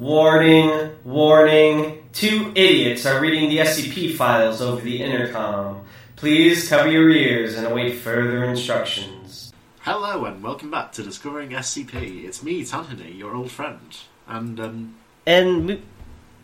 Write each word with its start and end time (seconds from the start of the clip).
Warning, 0.00 0.92
warning. 1.04 2.08
Two 2.14 2.52
idiots 2.54 3.04
are 3.04 3.20
reading 3.20 3.50
the 3.50 3.58
SCP 3.58 4.16
files 4.16 4.62
over 4.62 4.80
the 4.80 5.02
intercom. 5.02 5.84
Please 6.16 6.66
cover 6.70 6.90
your 6.90 7.10
ears 7.10 7.54
and 7.54 7.66
await 7.66 7.96
further 7.96 8.44
instructions. 8.44 9.52
Hello 9.80 10.24
and 10.24 10.42
welcome 10.42 10.70
back 10.70 10.92
to 10.92 11.02
Discovering 11.02 11.50
SCP. 11.50 12.24
It's 12.24 12.42
me, 12.42 12.64
Tanhony, 12.64 13.18
your 13.18 13.34
old 13.34 13.50
friend. 13.50 13.94
And, 14.26 14.58
um, 14.58 14.94
And, 15.26 15.82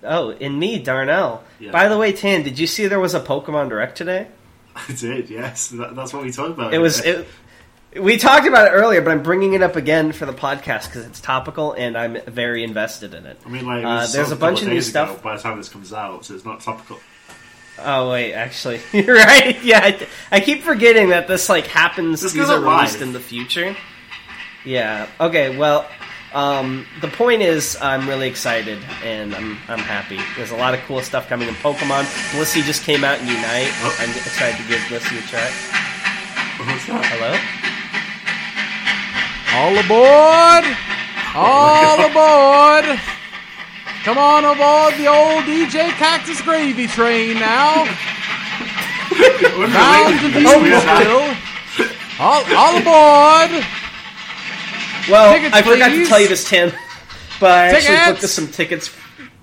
oh, 0.03 0.33
and 0.33 0.61
me, 0.61 0.79
Darnell. 0.79 1.43
Yeah. 1.59 1.71
By 1.71 1.89
the 1.89 1.97
way, 1.97 2.13
Tan, 2.13 2.43
did 2.43 2.59
you 2.59 2.67
see 2.67 2.89
there 2.89 3.01
was 3.01 3.15
a 3.15 3.21
Pokemon 3.21 3.71
Direct 3.71 3.97
today? 3.97 4.29
I 4.77 4.93
did, 4.93 5.31
yes. 5.31 5.69
That, 5.69 5.97
that's 5.97 6.13
what 6.13 6.25
we 6.25 6.31
talked 6.31 6.51
about. 6.51 6.75
It 6.75 6.79
was. 6.79 7.03
It, 7.03 7.27
we 7.95 8.17
talked 8.17 8.47
about 8.47 8.69
it 8.69 8.71
earlier, 8.71 9.01
but 9.01 9.11
I'm 9.11 9.23
bringing 9.23 9.55
it 9.55 9.63
up 9.63 9.77
again 9.77 10.13
for 10.13 10.27
the 10.27 10.33
podcast 10.33 10.87
because 10.87 11.07
it's 11.07 11.21
topical 11.21 11.73
and 11.73 11.97
I'm 11.97 12.21
very 12.27 12.63
invested 12.63 13.15
in 13.15 13.27
it. 13.27 13.39
I 13.45 13.49
mean, 13.49 13.67
like, 13.67 13.85
uh, 13.85 14.07
there's 14.09 14.33
a 14.33 14.37
bunch 14.37 14.63
of 14.63 14.69
new 14.69 14.75
ago 14.75 14.81
stuff. 14.81 15.23
by 15.23 15.37
the 15.37 15.43
time 15.43 15.57
this 15.59 15.69
comes 15.69 15.93
out, 15.93 16.25
so 16.25 16.35
it's 16.35 16.45
not 16.45 16.61
topical. 16.61 16.99
Oh 17.79 18.11
wait, 18.11 18.33
actually, 18.33 18.81
you're 18.93 19.17
right. 19.17 19.63
Yeah, 19.63 19.81
I, 19.83 20.07
I 20.33 20.41
keep 20.41 20.63
forgetting 20.63 21.11
that 21.11 21.29
this 21.29 21.49
like 21.49 21.67
happens. 21.67 22.23
This 22.23 22.33
these 22.33 22.49
are 22.49 22.61
released 22.61 22.95
live. 22.95 23.03
in 23.03 23.13
the 23.13 23.21
future. 23.21 23.77
Yeah. 24.65 25.09
Okay. 25.21 25.57
Well, 25.57 25.87
um, 26.33 26.87
the 27.01 27.09
point 27.09 27.43
is, 27.43 27.79
I'm 27.81 28.09
really 28.09 28.29
excited 28.29 28.79
and 29.05 29.35
I'm 29.35 29.59
I'm 29.69 29.79
happy. 29.79 30.19
There's 30.37 30.51
a 30.51 30.57
lot 30.57 30.75
of 30.75 30.81
cool 30.81 31.01
stuff 31.03 31.29
coming 31.29 31.49
in 31.49 31.55
Pokemon. 31.55 32.05
Blissey 32.33 32.63
just 32.63 32.83
came 32.83 33.05
out 33.05 33.21
in 33.21 33.27
Unite. 33.27 33.71
Oh. 33.83 33.97
I'm 34.01 34.11
excited 34.11 34.57
to 34.63 34.69
give 34.69 34.81
Blissey 34.81 35.19
a 35.19 35.29
try. 35.29 35.51
Hello. 36.59 37.66
All 39.57 39.73
aboard! 39.79 40.65
All 41.35 41.99
aboard! 42.05 43.01
Come 44.05 44.19
on 44.19 44.45
aboard 44.45 44.95
the 44.95 45.07
old 45.07 45.45
DJ 45.45 45.89
Cactus 45.97 46.43
Gravy 46.43 46.87
Train 46.87 47.39
now. 47.39 47.85
Bound 49.17 50.21
to 50.21 50.29
Beaslesville. 50.29 51.37
All, 52.21 52.45
all 52.55 52.77
aboard! 52.77 53.65
Well, 55.09 55.33
Tickets, 55.35 55.55
I 55.55 55.63
forgot 55.63 55.89
to 55.89 56.07
tell 56.07 56.21
you 56.21 56.29
this, 56.29 56.49
Tim, 56.49 56.71
but 57.41 57.51
I 57.51 57.69
actually 57.69 58.13
booked 58.13 58.25
us 58.25 58.33
some 58.33 58.49
tickets. 58.49 58.95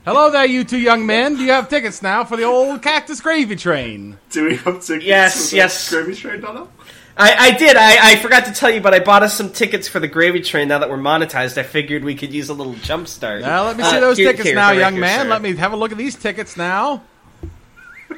Hello 0.05 0.29
there, 0.29 0.45
you 0.45 0.63
two 0.63 0.77
young 0.77 1.05
men. 1.07 1.37
Do 1.37 1.43
you 1.43 1.51
have 1.53 1.69
tickets 1.69 2.01
now 2.03 2.23
for 2.23 2.37
the 2.37 2.43
old 2.43 2.81
Cactus 2.83 3.19
Gravy 3.19 3.55
Train? 3.55 4.17
Do 4.29 4.45
we 4.45 4.57
have 4.57 4.83
tickets 4.83 5.05
Yes, 5.05 5.45
for 5.45 5.51
the 5.51 5.57
yes. 5.57 5.89
Gravy 5.89 6.15
train 6.15 6.41
Donna? 6.41 6.67
I, 7.15 7.35
I 7.53 7.57
did. 7.57 7.77
I, 7.77 8.13
I 8.13 8.15
forgot 8.17 8.45
to 8.45 8.51
tell 8.53 8.71
you, 8.71 8.81
but 8.81 8.93
I 8.93 8.99
bought 8.99 9.21
us 9.21 9.35
some 9.35 9.51
tickets 9.51 9.87
for 9.87 9.99
the 9.99 10.07
Gravy 10.07 10.41
Train. 10.41 10.67
Now 10.67 10.79
that 10.79 10.89
we're 10.89 10.97
monetized, 10.97 11.57
I 11.59 11.63
figured 11.63 12.03
we 12.03 12.15
could 12.15 12.33
use 12.33 12.49
a 12.49 12.53
little 12.55 12.73
jump 12.73 13.07
start. 13.07 13.41
Now 13.41 13.65
let 13.65 13.77
me 13.77 13.83
see 13.83 13.97
Uh, 13.97 13.99
those 13.99 14.17
here- 14.17 14.31
tickets 14.31 14.47
here, 14.47 14.55
now, 14.55 14.71
young 14.71 14.99
man. 14.99 15.25
sir. 15.25 15.29
Let 15.29 15.41
me 15.43 15.55
have 15.57 15.73
a 15.73 15.75
look 15.75 15.91
at 15.91 15.97
these 15.97 16.15
tickets 16.15 16.57
now. 16.57 17.03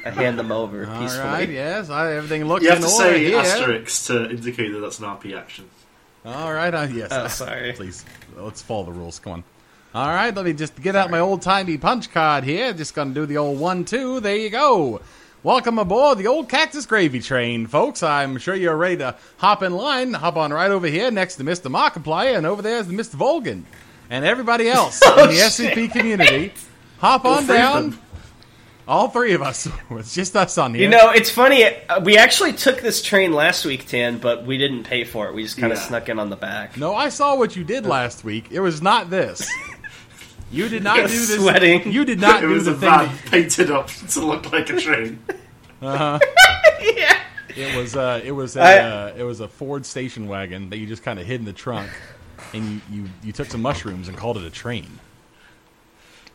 I 0.04 0.10
hand 0.10 0.38
them 0.38 0.50
over 0.52 0.86
All 0.86 1.00
peacefully. 1.00 1.24
right, 1.24 1.48
yes, 1.48 1.90
I, 1.90 2.14
everything 2.14 2.44
looks 2.46 2.62
You 2.62 2.68
have 2.70 2.78
in 2.78 2.84
to 2.84 2.90
order 2.90 3.08
say 3.12 3.24
here. 3.24 3.38
asterisk 3.38 4.06
to 4.06 4.30
indicate 4.30 4.72
that 4.72 4.78
that's 4.78 4.98
an 5.00 5.04
RP 5.06 5.36
action. 5.36 5.66
All 6.24 6.52
right, 6.52 6.72
uh, 6.72 6.86
yes. 6.90 7.08
Oh, 7.12 7.26
sorry. 7.28 7.72
Please, 7.72 8.04
let's 8.36 8.62
follow 8.62 8.84
the 8.84 8.92
rules. 8.92 9.18
Come 9.18 9.32
on. 9.32 9.44
All 9.94 10.08
right, 10.08 10.34
let 10.34 10.44
me 10.44 10.52
just 10.52 10.80
get 10.80 10.94
out 10.96 11.10
my 11.10 11.18
old 11.20 11.42
timey 11.42 11.76
punch 11.78 12.10
card 12.12 12.44
here. 12.44 12.72
Just 12.72 12.94
gonna 12.94 13.14
do 13.14 13.26
the 13.26 13.38
old 13.38 13.58
one 13.58 13.84
two. 13.84 14.20
There 14.20 14.36
you 14.36 14.50
go. 14.50 15.00
Welcome 15.46 15.78
aboard 15.78 16.18
the 16.18 16.26
old 16.26 16.48
Cactus 16.48 16.86
Gravy 16.86 17.20
Train, 17.20 17.68
folks. 17.68 18.02
I'm 18.02 18.36
sure 18.36 18.56
you're 18.56 18.76
ready 18.76 18.96
to 18.96 19.14
hop 19.36 19.62
in 19.62 19.76
line. 19.76 20.12
Hop 20.12 20.34
on 20.36 20.52
right 20.52 20.72
over 20.72 20.88
here 20.88 21.12
next 21.12 21.36
to 21.36 21.44
Mr. 21.44 21.70
Markiplier, 21.70 22.36
and 22.36 22.44
over 22.44 22.62
there 22.62 22.78
is 22.80 22.88
Mr. 22.88 23.14
Volgun, 23.14 23.62
and 24.10 24.24
everybody 24.24 24.68
else 24.68 25.00
in 25.06 25.14
the 25.28 25.36
SCP 25.36 25.92
community. 25.92 26.52
Hop 26.98 27.24
All 27.24 27.34
on 27.34 27.44
three 27.44 27.54
of 27.54 27.60
down. 27.62 27.90
them. 27.90 28.00
All 28.88 29.08
three 29.08 29.34
of 29.34 29.42
us. 29.42 29.68
It's 29.92 30.16
just 30.16 30.34
us 30.34 30.58
on 30.58 30.74
here. 30.74 30.82
You 30.82 30.88
know, 30.88 31.10
it's 31.12 31.30
funny. 31.30 31.64
uh, 31.64 32.00
We 32.00 32.18
actually 32.18 32.52
took 32.52 32.80
this 32.80 33.00
train 33.00 33.30
last 33.32 33.64
week, 33.64 33.86
Tan, 33.86 34.18
but 34.18 34.44
we 34.44 34.58
didn't 34.58 34.82
pay 34.82 35.04
for 35.04 35.28
it. 35.28 35.34
We 35.36 35.44
just 35.44 35.58
kind 35.58 35.72
of 35.72 35.78
Yeah. 35.78 35.84
snuck 35.84 36.08
in 36.08 36.18
on 36.18 36.28
the 36.28 36.34
back. 36.34 36.76
No, 36.76 36.92
I 36.96 37.08
saw 37.08 37.36
what 37.36 37.54
you 37.54 37.62
did 37.62 37.86
last 37.86 38.24
week. 38.24 38.46
It 38.50 38.58
was 38.58 38.82
not 38.82 39.10
this. 39.10 39.48
You 40.50 40.68
did 40.68 40.82
not 40.84 40.96
do 40.96 41.02
this. 41.08 41.36
Sweating. 41.36 41.90
You 41.92 42.04
did 42.04 42.20
not 42.20 42.38
It 42.44 42.46
do 42.48 42.52
was 42.54 42.64
the 42.66 42.72
a 42.72 42.74
thing. 42.74 42.90
van 42.90 43.18
painted 43.26 43.70
up 43.70 43.88
to 43.88 44.20
look 44.20 44.52
like 44.52 44.70
a 44.70 44.78
train. 44.78 45.18
Uh-huh. 45.82 46.18
yeah. 46.96 47.18
It 47.56 47.76
was 47.76 47.96
uh, 47.96 48.20
it 48.22 48.32
was 48.32 48.56
a 48.56 48.60
I- 48.62 48.78
uh, 48.78 49.14
it 49.16 49.22
was 49.24 49.40
a 49.40 49.48
Ford 49.48 49.84
station 49.86 50.28
wagon 50.28 50.70
that 50.70 50.78
you 50.78 50.86
just 50.86 51.02
kind 51.02 51.18
of 51.18 51.26
hid 51.26 51.40
in 51.40 51.46
the 51.46 51.52
trunk, 51.52 51.90
and 52.52 52.64
you, 52.68 52.80
you 52.90 53.04
you 53.24 53.32
took 53.32 53.48
some 53.48 53.62
mushrooms 53.62 54.08
and 54.08 54.16
called 54.16 54.36
it 54.36 54.44
a 54.44 54.50
train. 54.50 54.98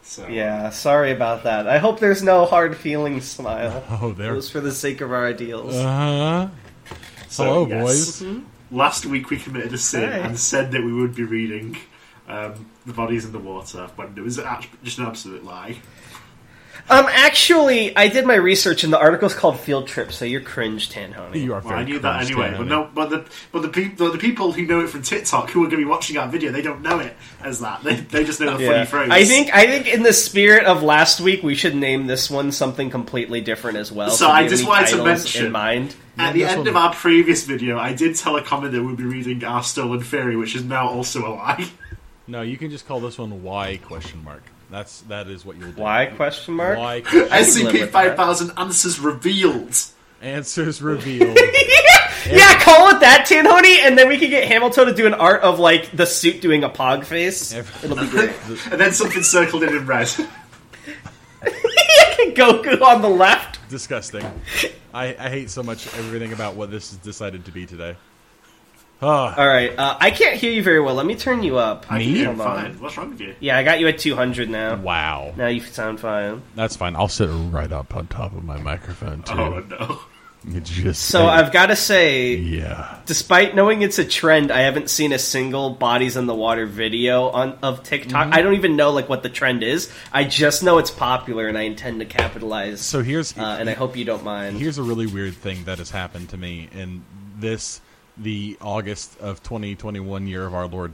So, 0.04 0.28
Yeah. 0.28 0.72
Sorry 0.72 1.12
about 1.12 1.44
that. 1.44 1.68
I 1.68 1.78
hope 1.78 2.00
there's 2.00 2.24
no 2.24 2.46
hard 2.46 2.76
feelings 2.76 3.26
smile. 3.26 3.84
Oh, 4.02 4.12
there. 4.12 4.34
It 4.34 4.36
was 4.36 4.50
for 4.50 4.60
the 4.60 4.72
sake 4.72 5.00
of 5.00 5.12
our 5.12 5.26
ideals. 5.28 5.76
Uh-huh. 5.76 6.50
So, 7.30 7.44
Hello, 7.46 7.68
yes. 7.68 8.20
boys. 8.22 8.42
Last 8.72 9.06
week 9.06 9.30
we 9.30 9.38
committed 9.38 9.74
a 9.74 9.78
sin 9.78 10.12
Hey. 10.12 10.22
and 10.22 10.38
said 10.40 10.72
that 10.72 10.84
we 10.84 10.92
would 10.92 11.16
be 11.16 11.24
reading 11.24 11.78
um, 12.32 12.66
The 12.86 12.94
Bodies 12.94 13.26
in 13.26 13.32
the 13.32 13.40
Water 13.40 13.88
when 13.96 14.14
it 14.18 14.22
was 14.22 14.38
just 14.84 14.98
an 15.00 15.06
absolute 15.06 15.44
lie. 15.44 15.78
Um, 16.90 17.06
actually, 17.10 17.96
I 17.96 18.08
did 18.08 18.26
my 18.26 18.34
research, 18.36 18.84
and 18.84 18.92
the 18.92 18.98
article's 18.98 19.36
called 19.36 19.60
"Field 19.60 19.88
Trip," 19.88 20.12
so 20.12 20.26
you're 20.26 20.42
cringe, 20.42 20.90
Tan 20.90 21.12
Honey. 21.12 21.40
You 21.42 21.54
are 21.54 21.62
Well, 21.62 21.74
I 21.76 21.84
knew 21.84 22.00
that 22.00 22.24
anyway, 22.26 22.46
Tanner. 22.46 22.58
but 22.58 22.68
no, 22.68 22.90
but 22.94 23.10
the 23.12 23.26
but 23.52 23.62
the, 23.62 23.70
peop 23.70 23.98
the 23.98 24.18
people 24.18 24.52
who 24.52 24.66
know 24.66 24.80
it 24.84 24.90
from 24.90 25.04
TikTok 25.04 25.52
who 25.52 25.60
are 25.62 25.68
going 25.68 25.72
to 25.72 25.78
be 25.78 25.86
watching 25.86 26.18
our 26.18 26.28
video, 26.28 26.52
they 26.52 26.64
don't 26.64 26.82
know 26.82 26.98
it 27.00 27.16
as 27.44 27.60
that. 27.60 27.84
They, 27.84 27.96
they 27.96 28.24
just 28.24 28.40
know 28.40 28.58
the 28.58 28.66
funny 28.66 28.78
Yeah. 28.80 28.86
phrase. 28.86 29.10
I 29.12 29.26
think 29.26 29.54
I 29.54 29.68
think 29.68 29.94
in 29.94 30.02
the 30.02 30.12
spirit 30.14 30.66
of 30.66 30.82
last 30.82 31.22
week, 31.22 31.44
we 31.44 31.54
should 31.54 31.76
name 31.76 32.08
this 32.08 32.32
one 32.32 32.52
something 32.52 32.90
completely 32.90 33.42
different 33.42 33.78
as 33.78 33.92
well. 33.92 34.10
So 34.10 34.26
do 34.26 34.32
I 34.32 34.48
just 34.48 34.64
any 34.64 34.70
wanted 34.70 34.88
to 34.90 35.04
mention- 35.04 35.46
in 35.48 35.52
mind. 35.52 35.96
At 36.18 36.34
the 36.34 36.44
end 36.46 36.60
one- 36.60 36.68
of 36.68 36.76
our 36.76 36.94
previous 36.94 37.46
video, 37.46 37.78
I 37.78 37.94
did 37.94 38.16
tell 38.16 38.36
a 38.38 38.42
comment 38.42 38.74
that 38.74 38.84
we'd 38.84 38.98
be 38.98 39.04
reading 39.04 39.44
our 39.44 39.64
stolen 39.64 40.02
theory, 40.02 40.36
which 40.36 40.56
is 40.56 40.64
now 40.64 40.90
also 40.90 41.26
a 41.28 41.30
lie. 41.36 41.68
No, 42.32 42.44
you 42.44 42.56
can 42.58 42.72
just 42.72 42.88
call 42.88 43.02
this 43.02 43.18
one 43.18 43.44
Y 43.44 43.78
question 43.84 44.24
mark. 44.24 44.42
That's 44.70 45.02
that 45.02 45.28
is 45.28 45.46
what 45.46 45.58
you'll 45.58 45.74
do. 45.74 45.82
Why 45.82 46.06
question 46.06 46.54
mark? 46.54 46.78
Y 46.78 47.02
question- 47.06 47.28
I 47.30 47.42
SCP 47.42 47.90
five 47.90 48.16
thousand 48.16 48.52
answers 48.58 49.02
revealed. 49.02 49.78
answers 50.22 50.82
revealed. 50.94 51.38
Yeah, 52.26 52.58
call 52.64 52.88
it 52.96 53.02
that, 53.02 53.26
Tan 53.28 53.44
Honey, 53.46 53.82
and 53.82 53.98
then 53.98 54.08
we 54.08 54.18
can 54.18 54.30
get 54.30 54.48
Hamilton 54.48 54.86
to 54.86 54.94
do 54.94 55.06
an 55.08 55.14
art 55.14 55.42
of 55.42 55.60
like 55.60 55.92
the 55.92 56.06
suit 56.06 56.40
doing 56.42 56.64
a 56.64 56.70
pog 56.70 57.04
face. 57.04 57.52
It'll 57.84 57.98
be 57.98 58.08
great. 58.08 58.32
And 58.72 58.80
then 58.80 58.94
something 58.94 59.24
circled 59.24 59.64
in 59.64 59.76
in 59.76 59.86
red. 59.86 60.08
Goku 62.34 62.82
on 62.82 63.02
the 63.02 63.10
left. 63.10 63.60
Disgusting. 63.70 64.26
I, 64.94 65.16
I 65.20 65.30
hate 65.30 65.50
so 65.50 65.64
much 65.64 65.94
everything 65.96 66.32
about 66.32 66.56
what 66.56 66.72
this 66.72 66.92
has 66.92 67.00
decided 67.00 67.44
to 67.46 67.52
be 67.52 67.66
today. 67.66 67.98
Ah. 69.02 69.34
All 69.36 69.48
right, 69.48 69.78
uh, 69.78 69.98
I 70.00 70.12
can't 70.12 70.36
hear 70.36 70.52
you 70.52 70.62
very 70.62 70.80
well. 70.80 70.94
Let 70.96 71.06
me 71.08 71.16
turn 71.16 71.42
you 71.44 71.58
up. 71.58 71.86
I 71.90 71.98
Me? 71.98 72.06
can 72.06 72.16
hear 72.16 72.26
Hold 72.28 72.42
on. 72.42 72.56
fine. 72.58 72.80
What's 72.80 72.98
wrong 72.98 73.10
with 73.10 73.22
you? 73.22 73.36
Yeah, 73.40 73.58
I 73.58 73.64
got 73.64 73.80
you 73.80 73.88
at 73.88 73.98
200 73.98 74.50
now. 74.50 74.76
Wow. 74.76 75.34
Now 75.36 75.48
you 75.48 75.60
sound 75.62 76.00
fine. 76.00 76.44
That's 76.56 76.76
fine. 76.76 76.96
I'll 76.96 77.08
sit 77.08 77.30
right 77.50 77.72
up 77.72 77.96
on 77.96 78.08
top 78.08 78.36
of 78.36 78.44
my 78.44 78.58
microphone 78.60 79.24
too. 79.24 79.34
Oh 79.34 79.60
no. 79.70 80.00
You 80.44 80.60
just 80.60 81.04
So 81.06 81.28
I've 81.28 81.52
got 81.52 81.68
to 81.68 81.76
say, 81.76 82.34
yeah. 82.34 82.98
despite 83.06 83.54
knowing 83.54 83.84
it's 83.84 84.00
a 84.00 84.04
trend, 84.04 84.50
I 84.50 84.62
haven't 84.62 84.90
seen 84.90 85.14
a 85.14 85.20
single 85.20 85.70
bodies 85.70 86.18
in 86.18 86.26
the 86.26 86.34
water 86.34 86.66
video 86.66 87.30
on 87.30 87.60
of 87.62 87.84
TikTok. 87.84 88.26
Mm-hmm. 88.26 88.34
I 88.34 88.42
don't 88.42 88.56
even 88.56 88.76
know 88.76 88.90
like 88.90 89.08
what 89.08 89.22
the 89.22 89.30
trend 89.30 89.62
is. 89.62 89.92
I 90.12 90.24
just 90.24 90.64
know 90.64 90.80
it's 90.80 90.90
popular, 90.90 91.48
and 91.48 91.56
I 91.60 91.62
intend 91.62 92.00
to 92.00 92.08
capitalize. 92.08 92.82
So 92.82 93.04
here's 93.04 93.38
uh, 93.38 93.58
and 93.60 93.70
I 93.70 93.74
hope 93.74 93.96
you 93.96 94.04
don't 94.04 94.24
mind. 94.24 94.58
here's 94.58 94.80
a 94.80 94.84
really 94.84 95.06
weird 95.06 95.36
thing 95.36 95.66
that 95.66 95.78
has 95.78 95.92
happened 95.92 96.30
to 96.30 96.38
me 96.38 96.70
in 96.74 97.04
this 97.38 97.80
the 98.18 98.58
August 98.62 99.20
of 99.20 99.42
2021 99.44 100.28
year 100.28 100.46
of 100.46 100.54
our 100.54 100.68
Lord. 100.68 100.94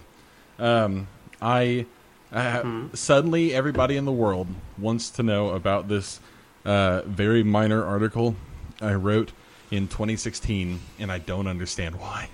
Um, 0.59 1.07
I 1.41 1.85
uh, 2.31 2.63
suddenly 2.93 3.53
everybody 3.53 3.95
in 3.97 4.05
the 4.05 4.11
world 4.11 4.47
wants 4.77 5.09
to 5.11 5.23
know 5.23 5.49
about 5.49 5.87
this 5.87 6.19
uh, 6.65 7.01
very 7.05 7.43
minor 7.43 7.85
article 7.85 8.35
I 8.81 8.93
wrote 8.93 9.31
in 9.71 9.87
2016, 9.87 10.79
and 10.99 11.11
I 11.11 11.17
don't 11.19 11.47
understand 11.47 11.99
why. 11.99 12.29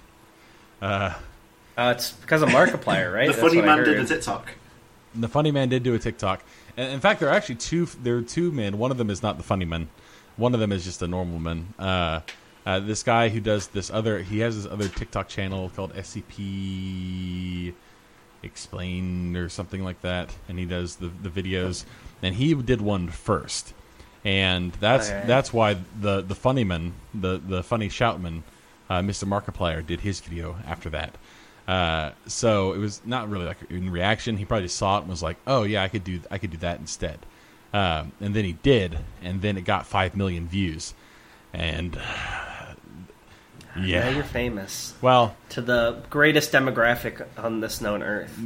Uh, 0.82 1.14
it's 1.78 2.12
because 2.12 2.42
of 2.42 2.50
Markiplier, 2.50 3.14
right? 3.14 3.28
The 3.28 3.34
That's 3.34 3.40
funny 3.40 3.62
man 3.62 3.80
did 3.80 3.96
a 3.96 4.00
heard. 4.00 4.08
TikTok. 4.08 4.50
The 5.16 5.28
funny 5.28 5.52
man 5.52 5.70
did 5.70 5.84
do 5.84 5.94
a 5.94 6.00
TikTok, 6.00 6.44
and 6.76 6.92
in 6.92 7.00
fact, 7.00 7.20
there 7.20 7.30
are 7.30 7.34
actually 7.34 7.56
two. 7.56 7.86
There 7.86 8.18
are 8.18 8.22
two 8.22 8.52
men. 8.52 8.78
One 8.78 8.92
of 8.92 8.98
them 8.98 9.10
is 9.10 9.22
not 9.22 9.38
the 9.38 9.44
funny 9.44 9.66
man. 9.66 9.90
One 10.36 10.54
of 10.56 10.60
them 10.60 10.72
is 10.72 10.84
just 10.84 11.02
a 11.04 11.08
normal 11.08 11.40
man. 11.40 11.74
Uh, 12.66 12.80
this 12.80 13.04
guy 13.04 13.30
who 13.30 13.40
does 13.40 13.68
this 13.68 13.90
other, 13.92 14.20
he 14.20 14.40
has 14.40 14.62
this 14.62 14.72
other 14.72 14.88
TikTok 14.88 15.28
channel 15.28 15.70
called 15.76 15.94
SCP 15.94 17.74
Explained 18.42 19.38
or 19.38 19.48
something 19.48 19.84
like 19.84 20.02
that, 20.02 20.36
and 20.50 20.60
he 20.60 20.66
does 20.66 20.98
the 20.98 21.08
the 21.08 21.30
videos. 21.30 21.86
And 22.22 22.36
he 22.36 22.54
did 22.54 22.82
one 22.82 23.08
first, 23.08 23.74
and 24.26 24.74
that's 24.74 25.10
that's 25.10 25.54
why 25.54 25.78
the 26.00 26.22
the 26.22 26.36
funny 26.36 26.66
man, 26.66 26.94
the 27.14 27.38
the 27.38 27.64
funny 27.64 27.88
shoutman, 27.88 28.44
uh, 28.90 29.00
Mr. 29.00 29.26
Markiplier, 29.26 29.86
did 29.86 30.02
his 30.02 30.20
video 30.20 30.58
after 30.68 30.90
that. 30.90 31.16
Uh, 31.70 32.12
so 32.28 32.74
it 32.74 32.80
was 32.80 33.00
not 33.06 33.30
really 33.30 33.46
like 33.46 33.58
in 33.70 33.90
reaction. 33.90 34.36
He 34.36 34.44
probably 34.44 34.66
just 34.66 34.78
saw 34.78 34.98
it 34.98 35.02
and 35.02 35.10
was 35.10 35.24
like, 35.24 35.38
"Oh 35.48 35.64
yeah, 35.64 35.82
I 35.82 35.88
could 35.88 36.04
do 36.04 36.20
I 36.30 36.38
could 36.38 36.52
do 36.52 36.58
that 36.58 36.80
instead." 36.80 37.20
Um, 37.74 38.12
and 38.20 38.36
then 38.36 38.44
he 38.44 38.54
did, 38.54 39.00
and 39.22 39.42
then 39.42 39.58
it 39.58 39.64
got 39.64 39.86
five 39.86 40.18
million 40.18 40.48
views, 40.50 40.94
and 41.54 41.98
yeah, 43.80 44.10
you're 44.10 44.24
famous 44.24 44.94
well, 45.02 45.36
to 45.50 45.62
the 45.62 46.02
greatest 46.10 46.52
demographic 46.52 47.26
on 47.38 47.60
this 47.60 47.82
known 47.82 48.04
earth. 48.04 48.38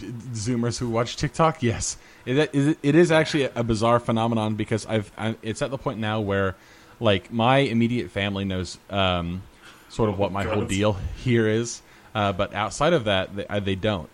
Zoomers 0.00 0.78
who 0.78 0.88
watch 0.88 1.16
TikTok, 1.16 1.62
yes, 1.62 1.96
it, 2.26 2.50
it, 2.54 2.78
it 2.82 2.94
is 2.94 3.10
actually 3.10 3.44
a 3.44 3.62
bizarre 3.62 4.00
phenomenon 4.00 4.54
because 4.54 4.86
I've 4.86 5.10
I, 5.16 5.36
it's 5.42 5.62
at 5.62 5.70
the 5.70 5.78
point 5.78 5.98
now 5.98 6.20
where 6.20 6.54
like 7.00 7.32
my 7.32 7.58
immediate 7.58 8.10
family 8.10 8.44
knows 8.44 8.78
um, 8.90 9.42
sort 9.88 10.10
of 10.10 10.18
what 10.18 10.32
my 10.32 10.44
whole 10.44 10.64
deal 10.64 10.96
here 11.16 11.48
is, 11.48 11.80
uh, 12.14 12.32
but 12.32 12.54
outside 12.54 12.92
of 12.92 13.04
that, 13.04 13.34
they, 13.34 13.46
uh, 13.46 13.60
they 13.60 13.74
don't. 13.74 14.08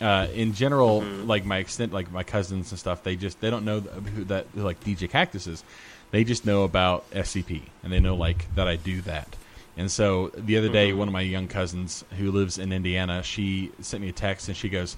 Uh, 0.00 0.26
in 0.34 0.52
general, 0.52 1.00
like 1.00 1.46
my 1.46 1.56
extent, 1.56 1.92
like 1.92 2.12
my 2.12 2.22
cousins 2.22 2.70
and 2.70 2.78
stuff, 2.78 3.02
they 3.02 3.16
just 3.16 3.40
they 3.40 3.48
don't 3.48 3.64
know 3.64 3.80
who 3.80 4.24
that 4.24 4.46
like 4.54 4.82
DJ 4.84 5.08
Cactus 5.08 5.46
is. 5.46 5.64
They 6.10 6.22
just 6.24 6.44
know 6.44 6.64
about 6.64 7.10
SCP 7.10 7.62
and 7.82 7.92
they 7.92 8.00
know 8.00 8.14
like 8.14 8.54
that 8.54 8.68
I 8.68 8.76
do 8.76 9.00
that. 9.02 9.34
And 9.76 9.90
so 9.90 10.30
the 10.34 10.56
other 10.56 10.68
day, 10.68 10.90
mm-hmm. 10.90 10.98
one 10.98 11.08
of 11.08 11.12
my 11.12 11.20
young 11.20 11.48
cousins 11.48 12.04
who 12.18 12.30
lives 12.30 12.58
in 12.58 12.72
Indiana, 12.72 13.22
she 13.22 13.72
sent 13.80 14.02
me 14.02 14.08
a 14.08 14.12
text 14.12 14.48
and 14.48 14.56
she 14.56 14.68
goes, 14.68 14.96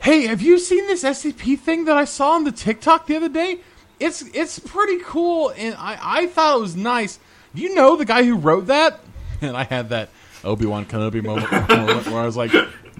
"Hey, 0.00 0.26
have 0.26 0.42
you 0.42 0.58
seen 0.58 0.86
this 0.86 1.04
SCP 1.04 1.58
thing 1.58 1.84
that 1.84 1.96
I 1.96 2.04
saw 2.04 2.32
on 2.32 2.44
the 2.44 2.52
TikTok 2.52 3.06
the 3.06 3.16
other 3.16 3.28
day? 3.28 3.60
It's 4.00 4.22
it's 4.34 4.58
pretty 4.58 4.98
cool, 5.04 5.52
and 5.56 5.76
I 5.76 5.98
I 6.00 6.26
thought 6.26 6.58
it 6.58 6.60
was 6.60 6.76
nice. 6.76 7.20
Do 7.54 7.62
you 7.62 7.74
know 7.74 7.96
the 7.96 8.04
guy 8.04 8.24
who 8.24 8.36
wrote 8.36 8.66
that?" 8.66 9.00
And 9.42 9.56
I 9.56 9.64
had 9.64 9.88
that 9.88 10.08
Obi 10.44 10.66
Wan 10.66 10.86
Kenobi 10.86 11.20
moment, 11.20 11.50
moment 11.68 12.06
where 12.06 12.22
I 12.22 12.26
was 12.26 12.36
like, 12.36 12.54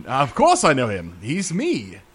"Of 0.06 0.34
course 0.34 0.64
I 0.64 0.72
know 0.72 0.88
him. 0.88 1.18
He's 1.22 1.52
me." 1.52 1.98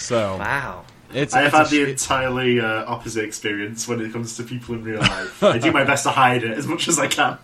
So 0.00 0.38
Wow. 0.38 0.84
It's 1.12 1.34
I 1.34 1.38
have 1.42 1.46
it's 1.48 1.56
had 1.56 1.66
the 1.66 1.70
shit- 1.76 1.88
entirely 1.88 2.60
uh, 2.60 2.84
opposite 2.86 3.24
experience 3.24 3.86
when 3.88 4.00
it 4.00 4.12
comes 4.12 4.36
to 4.36 4.42
people 4.42 4.74
in 4.74 4.84
real 4.84 5.00
life. 5.00 5.42
I 5.44 5.58
do 5.58 5.72
my 5.72 5.84
best 5.84 6.04
to 6.04 6.10
hide 6.10 6.42
it 6.44 6.56
as 6.56 6.66
much 6.66 6.88
as 6.88 6.98
I 6.98 7.06
can. 7.08 7.38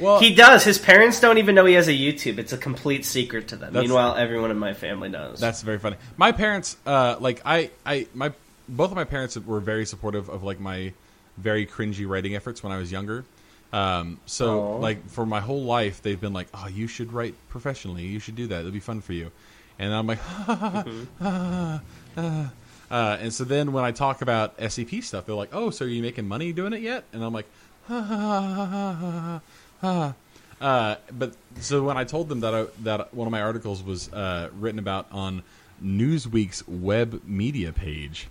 well, 0.00 0.20
He 0.20 0.34
does. 0.34 0.64
His 0.64 0.78
parents 0.78 1.20
don't 1.20 1.38
even 1.38 1.54
know 1.54 1.64
he 1.64 1.74
has 1.74 1.88
a 1.88 1.92
YouTube. 1.92 2.38
It's 2.38 2.52
a 2.52 2.58
complete 2.58 3.04
secret 3.04 3.48
to 3.48 3.56
them. 3.56 3.72
Meanwhile, 3.74 4.16
everyone 4.16 4.50
in 4.50 4.58
my 4.58 4.74
family 4.74 5.08
knows. 5.08 5.40
That's 5.40 5.62
very 5.62 5.78
funny. 5.78 5.96
My 6.16 6.32
parents, 6.32 6.76
uh, 6.86 7.16
like 7.20 7.40
I, 7.44 7.70
I, 7.86 8.06
my 8.14 8.32
both 8.68 8.90
of 8.90 8.96
my 8.96 9.04
parents 9.04 9.36
were 9.38 9.60
very 9.60 9.84
supportive 9.86 10.28
of 10.28 10.42
like 10.42 10.58
my 10.60 10.92
very 11.36 11.66
cringy 11.66 12.08
writing 12.08 12.34
efforts 12.36 12.62
when 12.62 12.72
I 12.72 12.78
was 12.78 12.90
younger. 12.92 13.24
Um, 13.72 14.20
so 14.24 14.60
Aw. 14.60 14.76
like 14.78 15.08
for 15.10 15.26
my 15.26 15.40
whole 15.40 15.64
life, 15.64 16.00
they've 16.00 16.20
been 16.20 16.32
like, 16.32 16.46
"Oh, 16.54 16.68
you 16.68 16.86
should 16.86 17.12
write 17.12 17.34
professionally. 17.48 18.04
You 18.04 18.20
should 18.20 18.36
do 18.36 18.46
that. 18.46 18.60
It'll 18.60 18.70
be 18.70 18.78
fun 18.80 19.00
for 19.00 19.12
you." 19.12 19.32
And 19.78 19.92
I'm 19.92 20.06
like, 20.06 20.20
uh, 22.90 23.18
and 23.20 23.32
so 23.32 23.44
then 23.44 23.72
when 23.72 23.84
I 23.84 23.92
talk 23.92 24.22
about 24.22 24.56
SCP 24.58 25.02
stuff, 25.02 25.26
they're 25.26 25.34
like, 25.34 25.50
"Oh, 25.52 25.70
so 25.70 25.84
are 25.84 25.88
you 25.88 26.02
making 26.02 26.28
money 26.28 26.52
doing 26.52 26.72
it 26.72 26.80
yet?" 26.80 27.04
And 27.12 27.24
I'm 27.24 27.32
like, 27.32 27.46
"Ha 27.88 28.00
ha 28.00 28.16
ha 28.16 28.66
ha 28.66 28.92
ha." 28.92 29.40
ha. 29.80 30.14
uh, 30.60 30.96
but 31.12 31.34
so 31.60 31.82
when 31.82 31.96
I 31.96 32.04
told 32.04 32.28
them 32.28 32.40
that 32.40 32.54
I, 32.54 32.66
that 32.82 33.14
one 33.14 33.26
of 33.26 33.32
my 33.32 33.42
articles 33.42 33.82
was 33.82 34.12
uh, 34.12 34.50
written 34.58 34.78
about 34.78 35.06
on 35.12 35.42
Newsweek's 35.82 36.66
web 36.68 37.22
media 37.26 37.72
page, 37.72 38.28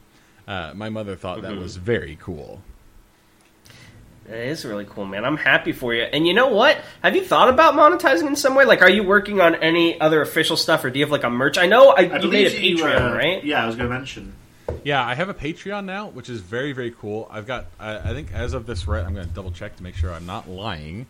uh, 0.47 0.71
my 0.75 0.89
mother 0.89 1.15
thought 1.15 1.41
that 1.41 1.55
was 1.55 1.77
very 1.77 2.17
cool. 2.21 2.61
It 4.27 4.35
is 4.35 4.63
really 4.63 4.85
cool, 4.85 5.05
man. 5.05 5.25
I'm 5.25 5.35
happy 5.35 5.73
for 5.73 5.93
you. 5.93 6.03
And 6.03 6.25
you 6.25 6.33
know 6.33 6.47
what? 6.47 6.77
Have 7.01 7.15
you 7.15 7.25
thought 7.25 7.49
about 7.49 7.73
monetizing 7.73 8.25
in 8.25 8.37
some 8.37 8.55
way? 8.55 8.63
Like, 8.63 8.81
are 8.81 8.89
you 8.89 9.03
working 9.03 9.41
on 9.41 9.55
any 9.55 9.99
other 9.99 10.21
official 10.21 10.55
stuff, 10.55 10.85
or 10.85 10.89
do 10.89 10.99
you 10.99 11.05
have 11.05 11.11
like 11.11 11.25
a 11.25 11.29
merch? 11.29 11.57
I 11.57 11.65
know 11.65 11.89
I, 11.89 11.95
I 11.95 12.01
you 12.01 12.09
made 12.09 12.47
a 12.47 12.49
believe 12.51 12.59
you, 12.59 12.77
Patreon, 12.77 13.11
uh, 13.11 13.15
right? 13.15 13.43
Yeah, 13.43 13.63
I 13.63 13.67
was 13.67 13.75
going 13.75 13.89
to 13.89 13.93
mention. 13.93 14.33
Yeah, 14.83 15.05
I 15.05 15.15
have 15.15 15.29
a 15.29 15.33
Patreon 15.33 15.85
now, 15.85 16.07
which 16.07 16.29
is 16.29 16.41
very 16.41 16.73
very 16.73 16.91
cool. 16.91 17.27
I've 17.31 17.47
got 17.47 17.65
I, 17.79 17.97
I 17.97 18.13
think 18.13 18.33
as 18.33 18.53
of 18.53 18.65
this 18.65 18.87
right, 18.87 19.03
I'm 19.03 19.13
going 19.13 19.27
to 19.27 19.33
double 19.33 19.51
check 19.51 19.75
to 19.77 19.83
make 19.83 19.95
sure 19.95 20.11
I'm 20.11 20.25
not 20.25 20.49
lying. 20.49 21.05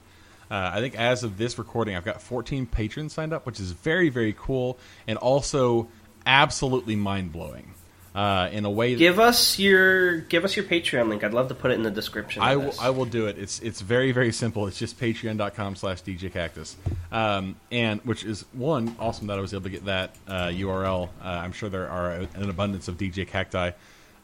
Uh, 0.51 0.71
I 0.73 0.79
think 0.81 0.95
as 0.95 1.23
of 1.23 1.37
this 1.37 1.57
recording, 1.57 1.95
I've 1.95 2.05
got 2.05 2.21
14 2.21 2.67
patrons 2.67 3.13
signed 3.13 3.33
up, 3.33 3.45
which 3.45 3.59
is 3.59 3.71
very 3.71 4.09
very 4.09 4.35
cool 4.37 4.77
and 5.07 5.17
also 5.17 5.87
absolutely 6.25 6.95
mind 6.95 7.31
blowing. 7.31 7.72
Uh, 8.15 8.47
in 8.51 8.63
a 8.63 8.69
way, 8.69 8.95
Give 8.95 9.19
us 9.19 9.57
your 9.57 10.19
give 10.19 10.45
us 10.45 10.55
your 10.55 10.65
Patreon 10.65 11.09
link. 11.09 11.23
I'd 11.23 11.33
love 11.33 11.47
to 11.47 11.55
put 11.55 11.71
it 11.71 11.75
in 11.75 11.83
the 11.83 11.89
description. 11.89 12.43
I 12.43 12.57
will. 12.57 12.73
I 12.79 12.91
will 12.91 13.05
do 13.05 13.25
it. 13.25 13.39
It's 13.39 13.59
it's 13.61 13.81
very 13.81 14.11
very 14.11 14.31
simple. 14.31 14.67
It's 14.67 14.77
just 14.77 14.99
patreon.com 14.99 15.75
slash 15.75 16.03
DJ 16.03 16.31
Cactus, 16.31 16.75
um, 17.11 17.55
and 17.71 18.01
which 18.01 18.23
is 18.23 18.45
one 18.53 18.95
awesome 18.99 19.27
that 19.27 19.39
I 19.39 19.41
was 19.41 19.55
able 19.55 19.63
to 19.63 19.69
get 19.71 19.85
that 19.85 20.15
uh, 20.27 20.45
URL. 20.45 21.09
Uh, 21.23 21.27
I'm 21.27 21.53
sure 21.53 21.69
there 21.69 21.89
are 21.89 22.11
an 22.11 22.49
abundance 22.49 22.87
of 22.87 22.97
DJ 22.97 23.27
Cacti 23.27 23.71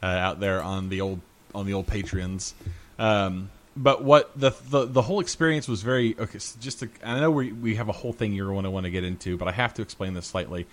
uh, 0.02 0.06
out 0.06 0.38
there 0.38 0.62
on 0.62 0.88
the 0.88 1.00
old 1.00 1.20
on 1.52 1.66
the 1.66 1.72
old 1.72 1.88
Patreons. 1.88 2.52
Um, 2.96 3.50
but 3.76 4.04
what 4.04 4.30
the, 4.38 4.52
the 4.68 4.86
the 4.86 5.02
whole 5.02 5.20
experience 5.20 5.68
was 5.68 5.82
very 5.82 6.16
okay. 6.18 6.38
So 6.38 6.58
just 6.60 6.80
to, 6.80 6.88
I 7.04 7.20
know 7.20 7.30
we 7.30 7.52
we 7.52 7.76
have 7.76 7.88
a 7.88 7.92
whole 7.92 8.12
thing 8.12 8.32
you're 8.32 8.52
going 8.52 8.64
to 8.64 8.70
want 8.70 8.84
to 8.84 8.90
get 8.90 9.04
into, 9.04 9.36
but 9.36 9.48
I 9.48 9.52
have 9.52 9.74
to 9.74 9.82
explain 9.82 10.14
this 10.14 10.26
slightly. 10.26 10.66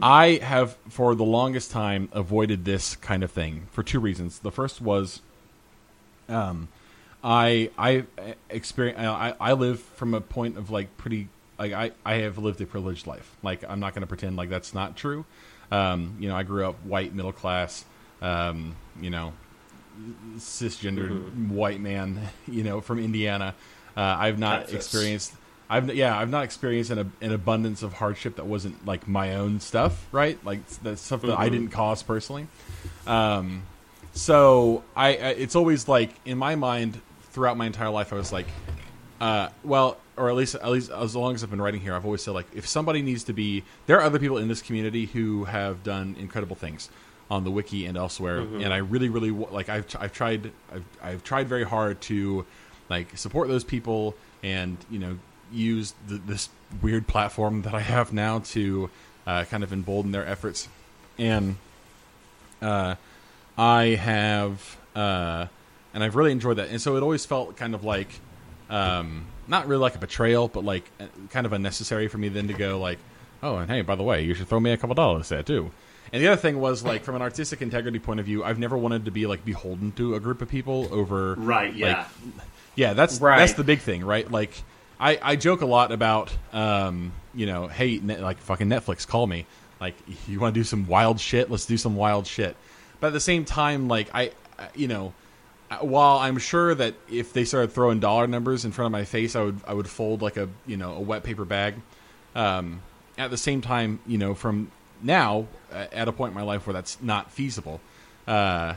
I 0.00 0.40
have, 0.42 0.76
for 0.88 1.14
the 1.14 1.24
longest 1.24 1.70
time, 1.70 2.08
avoided 2.12 2.64
this 2.64 2.96
kind 2.96 3.22
of 3.22 3.30
thing 3.30 3.66
for 3.70 3.82
two 3.82 4.00
reasons. 4.00 4.38
The 4.38 4.50
first 4.50 4.80
was, 4.80 5.20
um, 6.28 6.68
I 7.22 7.70
I 7.78 8.04
experience 8.50 8.98
I, 8.98 9.34
I 9.40 9.52
live 9.54 9.80
from 9.80 10.14
a 10.14 10.20
point 10.20 10.58
of 10.58 10.70
like 10.70 10.96
pretty 10.98 11.28
like 11.58 11.72
I, 11.72 11.92
I 12.04 12.14
have 12.16 12.38
lived 12.38 12.60
a 12.60 12.66
privileged 12.66 13.06
life. 13.06 13.34
Like 13.42 13.64
I'm 13.68 13.80
not 13.80 13.94
going 13.94 14.02
to 14.02 14.06
pretend 14.06 14.36
like 14.36 14.50
that's 14.50 14.74
not 14.74 14.96
true. 14.96 15.24
Um, 15.70 16.16
you 16.20 16.28
know, 16.28 16.36
I 16.36 16.42
grew 16.42 16.66
up 16.66 16.76
white, 16.84 17.14
middle 17.14 17.32
class. 17.32 17.84
Um, 18.20 18.76
you 19.00 19.10
know, 19.10 19.32
cisgendered 20.36 21.48
white 21.48 21.80
man. 21.80 22.20
You 22.46 22.62
know, 22.62 22.80
from 22.80 22.98
Indiana. 22.98 23.54
Uh, 23.96 24.00
I've 24.00 24.38
not 24.38 24.62
Texas. 24.62 24.74
experienced. 24.74 25.32
I've 25.68 25.94
yeah, 25.94 26.16
I've 26.16 26.30
not 26.30 26.44
experienced 26.44 26.90
an, 26.90 27.12
an 27.20 27.32
abundance 27.32 27.82
of 27.82 27.94
hardship 27.94 28.36
that 28.36 28.46
wasn't 28.46 28.84
like 28.84 29.08
my 29.08 29.34
own 29.36 29.60
stuff, 29.60 30.06
right? 30.12 30.42
Like 30.44 30.66
the 30.82 30.96
stuff 30.96 31.22
that 31.22 31.38
I 31.38 31.48
didn't 31.48 31.68
cause 31.68 32.02
personally. 32.02 32.46
Um, 33.06 33.62
so 34.12 34.84
I, 34.94 35.10
it's 35.10 35.56
always 35.56 35.88
like 35.88 36.10
in 36.24 36.38
my 36.38 36.54
mind 36.54 37.00
throughout 37.30 37.56
my 37.56 37.66
entire 37.66 37.90
life, 37.90 38.12
I 38.12 38.16
was 38.16 38.32
like, 38.32 38.46
uh, 39.20 39.48
well, 39.64 39.98
or 40.16 40.28
at 40.28 40.36
least 40.36 40.54
at 40.54 40.68
least 40.70 40.90
as 40.90 41.16
long 41.16 41.34
as 41.34 41.42
I've 41.42 41.50
been 41.50 41.62
writing 41.62 41.80
here, 41.80 41.94
I've 41.94 42.04
always 42.04 42.22
said 42.22 42.32
like, 42.32 42.46
if 42.54 42.66
somebody 42.68 43.02
needs 43.02 43.24
to 43.24 43.32
be, 43.32 43.64
there 43.86 43.98
are 43.98 44.02
other 44.02 44.18
people 44.18 44.38
in 44.38 44.48
this 44.48 44.62
community 44.62 45.06
who 45.06 45.44
have 45.44 45.82
done 45.82 46.14
incredible 46.18 46.56
things 46.56 46.90
on 47.30 47.42
the 47.42 47.50
wiki 47.50 47.86
and 47.86 47.96
elsewhere, 47.96 48.40
and 48.62 48.72
I 48.72 48.76
really, 48.76 49.08
really 49.08 49.30
like. 49.30 49.70
I've 49.70 49.86
I've 49.98 50.12
tried 50.12 50.52
I've, 50.72 50.84
I've 51.02 51.24
tried 51.24 51.48
very 51.48 51.64
hard 51.64 52.00
to 52.02 52.44
like 52.90 53.16
support 53.16 53.48
those 53.48 53.64
people 53.64 54.14
and 54.42 54.76
you 54.90 54.98
know 54.98 55.18
use 55.52 55.94
the, 56.06 56.16
this 56.16 56.48
weird 56.82 57.06
platform 57.06 57.62
that 57.62 57.74
I 57.74 57.80
have 57.80 58.12
now 58.12 58.40
to 58.40 58.90
uh, 59.26 59.44
kind 59.44 59.62
of 59.62 59.72
embolden 59.72 60.12
their 60.12 60.26
efforts 60.26 60.68
and 61.18 61.56
uh, 62.60 62.96
I 63.56 63.84
have, 64.00 64.76
uh, 64.96 65.46
and 65.92 66.02
I've 66.02 66.16
really 66.16 66.32
enjoyed 66.32 66.56
that. 66.56 66.70
And 66.70 66.80
so 66.80 66.96
it 66.96 67.02
always 67.02 67.24
felt 67.24 67.56
kind 67.56 67.74
of 67.74 67.84
like, 67.84 68.08
um, 68.70 69.26
not 69.46 69.68
really 69.68 69.82
like 69.82 69.94
a 69.94 69.98
betrayal, 69.98 70.48
but 70.48 70.64
like 70.64 70.90
uh, 70.98 71.06
kind 71.30 71.46
of 71.46 71.52
unnecessary 71.52 72.08
for 72.08 72.18
me 72.18 72.28
then 72.28 72.48
to 72.48 72.54
go 72.54 72.78
like, 72.78 72.98
oh, 73.42 73.56
and 73.58 73.70
hey, 73.70 73.82
by 73.82 73.94
the 73.94 74.02
way, 74.02 74.22
you 74.24 74.34
should 74.34 74.48
throw 74.48 74.58
me 74.60 74.72
a 74.72 74.76
couple 74.76 74.94
dollars 74.94 75.28
there 75.28 75.42
too. 75.42 75.70
And 76.12 76.22
the 76.22 76.28
other 76.28 76.40
thing 76.40 76.60
was 76.60 76.84
like, 76.84 77.02
from 77.04 77.16
an 77.16 77.22
artistic 77.22 77.60
integrity 77.62 77.98
point 77.98 78.20
of 78.20 78.26
view, 78.26 78.44
I've 78.44 78.58
never 78.58 78.76
wanted 78.76 79.04
to 79.04 79.10
be 79.10 79.26
like 79.26 79.44
beholden 79.44 79.92
to 79.92 80.14
a 80.14 80.20
group 80.20 80.42
of 80.42 80.48
people 80.48 80.88
over 80.92 81.34
Right, 81.34 81.74
yeah. 81.74 82.06
yeah, 82.74 82.94
that's 82.94 83.20
Right. 83.20 83.38
that's 83.38 83.54
the 83.54 83.64
big 83.64 83.80
thing, 83.80 84.04
right? 84.04 84.30
Like, 84.30 84.62
I, 85.04 85.18
I 85.22 85.36
joke 85.36 85.60
a 85.60 85.66
lot 85.66 85.92
about, 85.92 86.34
um, 86.54 87.12
you 87.34 87.44
know, 87.44 87.68
hey, 87.68 87.98
like 87.98 88.38
fucking 88.38 88.68
Netflix, 88.68 89.06
call 89.06 89.26
me. 89.26 89.44
Like, 89.78 89.94
you 90.26 90.40
want 90.40 90.54
to 90.54 90.60
do 90.60 90.64
some 90.64 90.86
wild 90.86 91.20
shit? 91.20 91.50
Let's 91.50 91.66
do 91.66 91.76
some 91.76 91.94
wild 91.94 92.26
shit. 92.26 92.56
But 93.00 93.08
at 93.08 93.12
the 93.12 93.20
same 93.20 93.44
time, 93.44 93.86
like, 93.86 94.08
I, 94.14 94.32
I- 94.58 94.68
you 94.74 94.88
know, 94.88 95.12
while 95.80 96.18
I'm 96.18 96.38
sure 96.38 96.74
that 96.74 96.94
if 97.10 97.32
they 97.34 97.44
started 97.44 97.72
throwing 97.72 98.00
dollar 98.00 98.26
numbers 98.26 98.64
in 98.64 98.72
front 98.72 98.86
of 98.86 98.92
my 98.92 99.04
face, 99.04 99.34
I 99.36 99.42
would 99.42 99.60
I 99.66 99.74
would 99.74 99.88
fold 99.88 100.22
like 100.22 100.36
a 100.36 100.48
you 100.66 100.76
know 100.76 100.94
a 100.94 101.00
wet 101.00 101.24
paper 101.24 101.44
bag. 101.44 101.74
Um, 102.34 102.80
at 103.18 103.30
the 103.30 103.36
same 103.36 103.60
time, 103.60 103.98
you 104.06 104.16
know, 104.16 104.34
from 104.34 104.70
now 105.02 105.46
at 105.72 106.06
a 106.06 106.12
point 106.12 106.30
in 106.30 106.34
my 106.34 106.42
life 106.42 106.66
where 106.66 106.74
that's 106.74 107.02
not 107.02 107.32
feasible, 107.32 107.80
uh, 108.28 108.74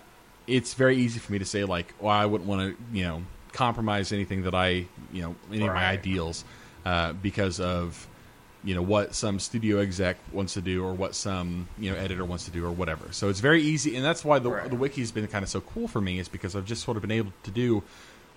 it's 0.47 0.73
very 0.73 0.97
easy 0.97 1.19
for 1.19 1.31
me 1.31 1.39
to 1.39 1.45
say 1.45 1.63
like, 1.65 1.93
well, 1.99 2.13
I 2.13 2.25
wouldn't 2.25 2.49
want 2.49 2.61
to, 2.75 2.83
you 2.97 3.03
know, 3.03 3.21
compromise 3.57 4.11
anything 4.13 4.43
that 4.43 4.53
I, 4.53 4.85
you 5.11 5.21
know, 5.23 5.35
any 5.51 5.65
of 5.65 5.73
my 5.73 5.85
ideals 5.85 6.45
uh, 6.85 7.13
because 7.13 7.59
of, 7.59 8.07
you 8.63 8.75
know, 8.75 8.83
what 8.83 9.15
some 9.15 9.39
studio 9.39 9.79
exec 9.79 10.17
wants 10.31 10.53
to 10.53 10.61
do 10.61 10.85
or 10.85 10.93
what 10.93 11.15
some 11.15 11.67
you 11.79 11.89
know 11.91 11.97
editor 11.97 12.23
wants 12.23 12.45
to 12.45 12.51
do 12.51 12.63
or 12.63 12.71
whatever. 12.71 13.11
So 13.11 13.29
it's 13.29 13.39
very 13.39 13.61
easy, 13.63 13.95
and 13.95 14.05
that's 14.05 14.23
why 14.23 14.37
the 14.39 14.51
Right. 14.51 14.69
the 14.69 14.75
wiki's 14.75 15.11
been 15.11 15.27
kind 15.27 15.43
of 15.43 15.49
so 15.49 15.61
cool 15.61 15.87
for 15.87 15.99
me 16.01 16.19
is 16.19 16.27
because 16.29 16.55
I've 16.55 16.65
just 16.65 16.83
sort 16.83 16.97
of 16.97 17.01
been 17.01 17.11
able 17.11 17.33
to 17.43 17.51
do 17.51 17.81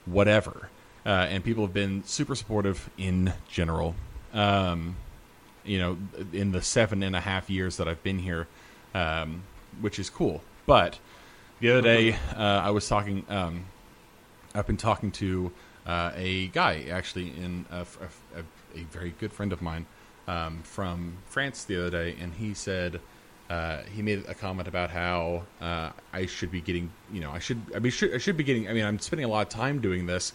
whatever, 0.07 0.71
uh, 1.05 1.27
and 1.31 1.45
people 1.45 1.65
have 1.65 1.75
been 1.75 2.03
super 2.05 2.35
supportive 2.35 2.89
in 2.97 3.33
general. 3.49 3.95
Um, 4.33 4.97
you 5.65 5.79
know, 5.79 5.99
in 6.33 6.53
the 6.53 6.63
seven 6.63 7.03
and 7.03 7.15
a 7.15 7.21
half 7.21 7.51
years 7.51 7.77
that 7.77 7.87
I've 7.89 8.03
been 8.03 8.19
here, 8.19 8.47
um, 8.95 9.43
which 9.83 9.99
is 9.99 10.09
cool. 10.09 10.41
But 10.65 10.99
the 11.61 11.71
other 11.73 11.83
day, 11.83 12.15
uh, 12.35 12.69
I 12.69 12.71
was 12.71 12.89
talking. 12.89 13.25
Um, 13.29 13.65
I've 14.55 14.67
been 14.67 14.77
talking 14.77 15.13
to 15.13 15.53
uh, 15.87 16.13
a 16.15 16.49
guy 16.49 16.87
actually 16.91 17.29
in 17.29 17.65
a, 17.71 17.81
a, 18.37 18.41
a, 18.79 18.83
very 18.85 19.15
good 19.19 19.33
friend 19.33 19.53
of 19.53 19.63
mine 19.63 19.87
um, 20.29 20.63
from 20.63 21.15
France 21.27 21.65
the 21.65 21.77
other 21.77 21.91
day, 21.91 22.17
and 22.21 22.35
he 22.35 22.55
said 22.55 23.01
uh, 23.49 23.79
he 23.95 24.03
made 24.03 24.25
a 24.29 24.35
comment 24.35 24.69
about 24.69 24.91
how 24.91 25.45
uh, 25.61 25.91
I 26.13 26.27
should 26.27 26.51
be 26.51 26.61
getting, 26.61 26.91
you 27.13 27.21
know, 27.21 27.31
I 27.31 27.39
should, 27.39 27.61
I 27.75 27.79
mean, 27.79 27.93
should, 27.93 28.15
I 28.15 28.19
should 28.19 28.37
be 28.37 28.45
getting. 28.45 28.69
I 28.69 28.73
mean, 28.73 28.85
I'm 28.85 28.99
spending 28.99 29.25
a 29.25 29.29
lot 29.29 29.43
of 29.43 29.49
time 29.49 29.81
doing 29.81 30.07
this 30.07 30.33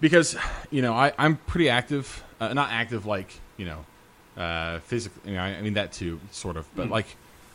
because, 0.00 0.36
you 0.70 0.82
know, 0.82 0.94
I, 0.94 1.12
I'm 1.18 1.36
pretty 1.36 1.68
active, 1.68 2.24
uh, 2.40 2.52
not 2.52 2.70
active 2.70 3.06
like, 3.06 3.32
you 3.56 3.66
know, 3.66 4.42
uh, 4.42 4.80
physically. 4.80 5.30
You 5.30 5.36
know, 5.36 5.42
I, 5.42 5.48
I 5.50 5.62
mean 5.62 5.74
that 5.74 5.92
too, 5.92 6.20
sort 6.30 6.56
of, 6.56 6.66
but 6.74 6.88
mm. 6.88 6.90
like. 6.90 7.06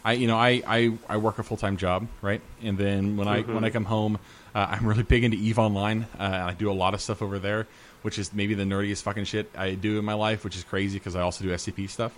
I 0.01 0.13
you 0.13 0.27
know 0.27 0.37
I, 0.37 0.63
I, 0.65 0.93
I 1.09 1.17
work 1.17 1.39
a 1.39 1.43
full 1.43 1.57
time 1.57 1.75
job 1.75 2.07
right 2.21 2.39
and 2.63 2.77
then 2.77 3.17
when 3.17 3.27
I 3.27 3.41
mm-hmm. 3.41 3.53
when 3.53 3.65
I 3.65 3.69
come 3.69 3.83
home 3.83 4.17
uh, 4.55 4.67
I'm 4.69 4.85
really 4.85 5.03
big 5.03 5.23
into 5.23 5.37
Eve 5.37 5.59
Online. 5.59 6.07
Uh, 6.17 6.23
I 6.23 6.53
do 6.53 6.71
a 6.71 6.73
lot 6.73 6.93
of 6.93 7.01
stuff 7.01 7.21
over 7.21 7.39
there, 7.39 7.67
which 8.01 8.19
is 8.19 8.33
maybe 8.33 8.53
the 8.53 8.63
nerdiest 8.63 9.03
fucking 9.03 9.25
shit 9.25 9.49
I 9.57 9.75
do 9.75 9.99
in 9.99 10.05
my 10.05 10.13
life, 10.13 10.43
which 10.43 10.55
is 10.55 10.63
crazy 10.63 10.97
because 10.97 11.15
I 11.15 11.21
also 11.21 11.43
do 11.43 11.51
SCP 11.51 11.89
stuff. 11.89 12.17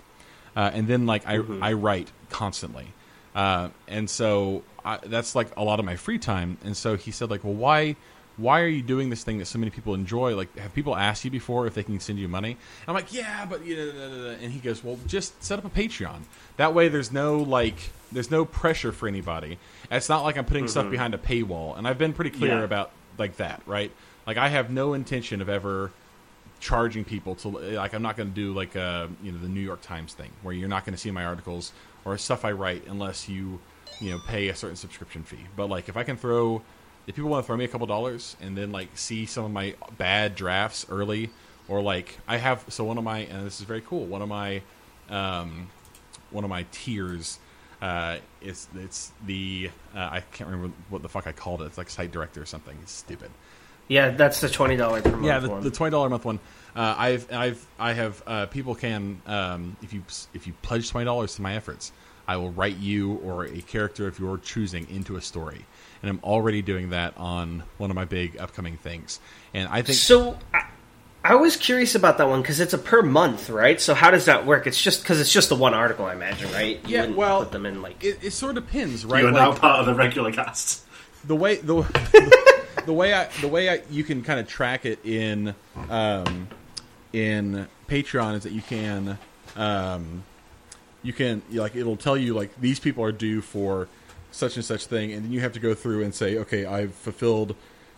Uh, 0.54 0.70
and 0.72 0.86
then 0.86 1.06
like 1.06 1.26
I 1.26 1.38
mm-hmm. 1.38 1.62
I 1.62 1.72
write 1.72 2.10
constantly, 2.28 2.86
uh, 3.34 3.70
and 3.88 4.08
so 4.08 4.62
I, 4.84 4.98
that's 4.98 5.34
like 5.34 5.48
a 5.56 5.64
lot 5.64 5.78
of 5.78 5.84
my 5.84 5.96
free 5.96 6.18
time. 6.18 6.58
And 6.64 6.76
so 6.76 6.96
he 6.96 7.10
said 7.10 7.30
like, 7.30 7.42
well, 7.42 7.54
why 7.54 7.96
why 8.36 8.60
are 8.60 8.68
you 8.68 8.82
doing 8.82 9.10
this 9.10 9.24
thing 9.24 9.38
that 9.38 9.46
so 9.46 9.58
many 9.58 9.70
people 9.70 9.94
enjoy? 9.94 10.34
Like, 10.34 10.56
have 10.56 10.74
people 10.74 10.96
asked 10.96 11.24
you 11.24 11.30
before 11.30 11.66
if 11.66 11.74
they 11.74 11.82
can 11.82 12.00
send 12.00 12.18
you 12.18 12.28
money? 12.28 12.56
I'm 12.88 12.94
like, 12.94 13.12
yeah, 13.12 13.44
but 13.44 13.64
you 13.64 13.76
know, 13.76 14.36
and 14.40 14.52
he 14.52 14.58
goes, 14.58 14.82
well, 14.82 14.98
just 15.06 15.42
set 15.42 15.58
up 15.58 15.64
a 15.64 15.70
Patreon. 15.70 16.22
That 16.56 16.74
way, 16.74 16.88
there's 16.88 17.12
no 17.12 17.38
like, 17.38 17.76
there's 18.10 18.30
no 18.30 18.44
pressure 18.44 18.92
for 18.92 19.06
anybody. 19.06 19.58
It's 19.90 20.08
not 20.08 20.22
like 20.22 20.38
I'm 20.38 20.44
putting 20.44 20.64
mm-hmm. 20.64 20.70
stuff 20.70 20.90
behind 20.90 21.14
a 21.14 21.18
paywall, 21.18 21.76
and 21.76 21.86
I've 21.86 21.98
been 21.98 22.12
pretty 22.12 22.30
clear 22.30 22.58
yeah. 22.58 22.64
about 22.64 22.90
like 23.18 23.36
that, 23.36 23.62
right? 23.66 23.92
Like, 24.26 24.36
I 24.36 24.48
have 24.48 24.70
no 24.70 24.94
intention 24.94 25.42
of 25.42 25.48
ever 25.48 25.90
charging 26.60 27.04
people 27.04 27.34
to 27.34 27.48
like. 27.48 27.92
I'm 27.92 28.02
not 28.02 28.16
going 28.16 28.30
to 28.30 28.34
do 28.34 28.54
like 28.54 28.76
a 28.76 29.10
you 29.22 29.32
know 29.32 29.38
the 29.38 29.48
New 29.48 29.60
York 29.60 29.82
Times 29.82 30.14
thing 30.14 30.30
where 30.42 30.54
you're 30.54 30.68
not 30.68 30.86
going 30.86 30.94
to 30.94 31.00
see 31.00 31.10
my 31.10 31.24
articles 31.24 31.72
or 32.04 32.16
stuff 32.18 32.44
I 32.44 32.52
write 32.52 32.86
unless 32.86 33.28
you 33.28 33.60
you 34.00 34.12
know 34.12 34.20
pay 34.26 34.48
a 34.48 34.54
certain 34.56 34.76
subscription 34.76 35.22
fee. 35.22 35.44
But 35.54 35.68
like, 35.68 35.88
if 35.88 35.96
I 35.96 36.04
can 36.04 36.16
throw 36.16 36.62
if 37.06 37.16
people 37.16 37.30
want 37.30 37.42
to 37.42 37.46
throw 37.46 37.56
me 37.56 37.64
a 37.64 37.68
couple 37.68 37.86
dollars 37.86 38.36
and 38.40 38.56
then 38.56 38.72
like 38.72 38.88
see 38.96 39.26
some 39.26 39.44
of 39.44 39.50
my 39.50 39.74
bad 39.98 40.34
drafts 40.34 40.86
early 40.88 41.30
or 41.68 41.82
like 41.82 42.18
I 42.28 42.36
have 42.36 42.64
so 42.68 42.84
one 42.84 42.98
of 42.98 43.04
my 43.04 43.20
and 43.20 43.46
this 43.46 43.60
is 43.60 43.66
very 43.66 43.80
cool 43.80 44.04
one 44.04 44.22
of 44.22 44.28
my 44.28 44.62
um, 45.08 45.68
one 46.30 46.44
of 46.44 46.50
my 46.50 46.64
tiers 46.72 47.38
uh, 47.80 48.18
is 48.40 48.68
it's 48.76 49.12
the 49.26 49.70
uh, 49.94 49.98
I 49.98 50.20
can't 50.32 50.48
remember 50.50 50.74
what 50.88 51.02
the 51.02 51.08
fuck 51.08 51.26
I 51.26 51.32
called 51.32 51.62
it 51.62 51.66
it's 51.66 51.78
like 51.78 51.90
site 51.90 52.12
director 52.12 52.40
or 52.42 52.46
something 52.46 52.76
it's 52.82 52.92
stupid. 52.92 53.30
Yeah 53.88 54.10
that's 54.10 54.40
the 54.40 54.48
twenty 54.48 54.76
dollar 54.76 55.02
per 55.02 55.10
month 55.10 55.24
yeah 55.24 55.38
the, 55.40 55.60
the 55.60 55.70
twenty 55.70 55.90
dollar 55.90 56.06
a 56.06 56.10
month 56.10 56.24
one. 56.24 56.38
Uh, 56.74 56.94
I've 56.96 57.32
I've 57.32 57.66
I 57.78 57.92
have 57.92 58.22
uh, 58.26 58.46
people 58.46 58.74
can 58.74 59.20
um, 59.26 59.76
if 59.82 59.92
you 59.92 60.04
if 60.32 60.46
you 60.46 60.52
pledge 60.62 60.88
twenty 60.88 61.04
dollars 61.04 61.34
to 61.36 61.42
my 61.42 61.54
efforts 61.56 61.92
I 62.26 62.36
will 62.36 62.52
write 62.52 62.76
you 62.76 63.14
or 63.24 63.46
a 63.46 63.60
character 63.62 64.06
of 64.06 64.20
your 64.20 64.38
choosing 64.38 64.88
into 64.88 65.16
a 65.16 65.20
story 65.20 65.66
and 66.02 66.10
I'm 66.10 66.20
already 66.24 66.62
doing 66.62 66.90
that 66.90 67.16
on 67.16 67.62
one 67.78 67.90
of 67.90 67.94
my 67.96 68.04
big 68.04 68.36
upcoming 68.38 68.76
things. 68.76 69.20
And 69.54 69.68
I 69.68 69.82
think 69.82 69.98
so. 69.98 70.36
I, 70.52 70.64
I 71.24 71.36
was 71.36 71.56
curious 71.56 71.94
about 71.94 72.18
that 72.18 72.28
one 72.28 72.42
because 72.42 72.58
it's 72.58 72.74
a 72.74 72.78
per 72.78 73.02
month, 73.02 73.48
right? 73.48 73.80
So 73.80 73.94
how 73.94 74.10
does 74.10 74.24
that 74.24 74.44
work? 74.44 74.66
It's 74.66 74.80
just 74.80 75.02
because 75.02 75.20
it's 75.20 75.32
just 75.32 75.48
the 75.48 75.54
one 75.54 75.72
article, 75.72 76.04
I 76.04 76.14
imagine, 76.14 76.50
right? 76.52 76.80
You 76.88 76.96
yeah, 76.96 77.06
well, 77.06 77.40
put 77.40 77.52
them 77.52 77.64
in 77.64 77.80
like 77.80 78.02
it, 78.02 78.18
it 78.22 78.32
sort 78.32 78.56
of 78.56 78.66
pins, 78.66 79.04
right? 79.04 79.22
You're 79.22 79.30
like, 79.30 79.40
now 79.40 79.56
part 79.56 79.80
of 79.80 79.86
the 79.86 79.94
regular 79.94 80.32
cast. 80.32 80.84
The 81.24 81.36
way 81.36 81.56
the 81.56 81.82
the, 81.82 82.62
the 82.86 82.92
way 82.92 83.14
I 83.14 83.28
the 83.40 83.46
way 83.46 83.68
I, 83.68 83.82
you 83.88 84.02
can 84.02 84.22
kind 84.22 84.40
of 84.40 84.48
track 84.48 84.84
it 84.84 85.04
in 85.06 85.54
um, 85.88 86.48
in 87.12 87.68
Patreon 87.86 88.34
is 88.34 88.42
that 88.42 88.52
you 88.52 88.62
can 88.62 89.16
um, 89.54 90.24
you 91.04 91.12
can 91.12 91.42
like 91.52 91.76
it'll 91.76 91.96
tell 91.96 92.16
you 92.16 92.34
like 92.34 92.60
these 92.60 92.80
people 92.80 93.04
are 93.04 93.12
due 93.12 93.40
for 93.40 93.86
such 94.32 94.56
and 94.56 94.64
such 94.64 94.86
thing, 94.86 95.12
and 95.12 95.24
then 95.24 95.32
you 95.32 95.40
have 95.40 95.52
to 95.52 95.60
go 95.60 95.74
through 95.74 96.02
and 96.02 96.12
say, 96.12 96.38
okay, 96.38 96.64
I've 96.64 96.94
fulfilled 96.94 97.54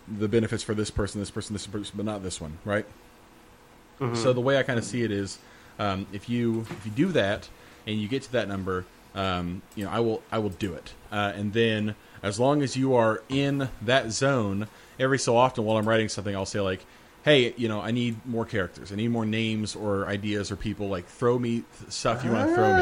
the 0.07 0.29
benefits 0.29 0.63
for 0.63 0.75
this 0.75 0.91
person, 0.91 1.21
this 1.21 1.31
person, 1.31 1.55
this 1.55 1.67
person, 1.67 1.95
but 1.97 2.05
not 2.05 2.23
this 2.23 2.41
one, 2.41 2.59
right? 2.65 2.85
Mm-hmm. 4.01 4.17
So 4.17 4.33
the 4.33 4.41
way 4.41 4.59
I 4.59 4.63
kind 4.63 4.79
of 4.79 4.85
see 4.85 5.03
it 5.03 5.11
is, 5.11 5.39
um, 5.79 6.07
if 6.13 6.29
you 6.29 6.67
if 6.69 6.85
you 6.85 6.93
do 6.93 7.13
that 7.13 7.49
and 7.87 7.99
you 7.99 8.09
get 8.09 8.23
to 8.25 8.33
that 8.33 8.49
number, 8.49 8.85
um, 9.15 9.63
you 9.77 9.85
know, 9.85 9.91
I 9.91 10.01
will 10.01 10.23
I 10.31 10.39
will 10.39 10.51
do 10.51 10.75
it, 10.75 10.93
uh, 11.11 11.33
and 11.35 11.53
then 11.53 11.95
as 12.23 12.41
long 12.41 12.63
as 12.63 12.77
you 12.77 12.95
are 12.95 13.23
in 13.29 13.69
that 13.83 14.11
zone, 14.11 14.67
every 14.99 15.19
so 15.19 15.37
often 15.37 15.65
while 15.65 15.77
I'm 15.77 15.89
writing 15.89 16.09
something, 16.09 16.35
I'll 16.35 16.47
say 16.47 16.61
like, 16.61 16.85
hey, 17.25 17.55
you 17.57 17.69
know, 17.69 17.81
I 17.81 17.93
need 17.93 18.27
more 18.27 18.45
characters, 18.45 18.93
I 18.93 18.97
need 18.97 19.09
more 19.09 19.25
names 19.25 19.77
or 19.77 20.07
ideas 20.07 20.51
or 20.51 20.57
people. 20.57 20.89
Like, 20.89 21.07
throw 21.07 21.39
me 21.39 21.63
stuff 21.89 22.25
you 22.25 22.33
want 22.33 22.49
to 22.49 22.55
throw 22.55 22.77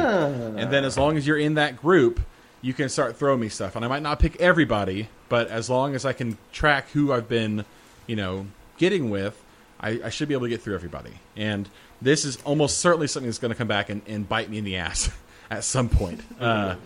me, 0.52 0.60
and 0.60 0.72
then 0.72 0.84
as 0.84 0.96
long 0.96 1.16
as 1.18 1.26
you're 1.26 1.38
in 1.38 1.54
that 1.54 1.76
group, 1.76 2.20
you 2.62 2.72
can 2.72 2.88
start 2.88 3.16
throwing 3.16 3.40
me 3.40 3.48
stuff. 3.48 3.76
And 3.76 3.84
I 3.84 3.88
might 3.88 4.02
not 4.02 4.18
pick 4.18 4.40
everybody, 4.40 5.08
but 5.28 5.48
as 5.48 5.68
long 5.68 5.94
as 5.94 6.06
I 6.06 6.12
can 6.12 6.38
track 6.52 6.88
who 6.90 7.12
I've 7.12 7.28
been, 7.28 7.64
you 8.06 8.16
know, 8.16 8.46
getting 8.78 9.10
with, 9.10 9.40
I, 9.80 10.00
I 10.04 10.10
should 10.10 10.28
be 10.28 10.34
able 10.34 10.46
to 10.46 10.50
get 10.50 10.62
through 10.62 10.76
everybody. 10.76 11.14
And 11.36 11.68
this 12.00 12.24
is 12.24 12.38
almost 12.44 12.78
certainly 12.78 13.08
something 13.08 13.28
that's 13.28 13.38
going 13.38 13.50
to 13.52 13.58
come 13.58 13.68
back 13.68 13.90
and, 13.90 14.00
and, 14.06 14.28
bite 14.28 14.48
me 14.48 14.58
in 14.58 14.64
the 14.64 14.76
ass 14.76 15.10
at 15.50 15.64
some 15.64 15.88
point. 15.88 16.20
Uh, 16.40 16.76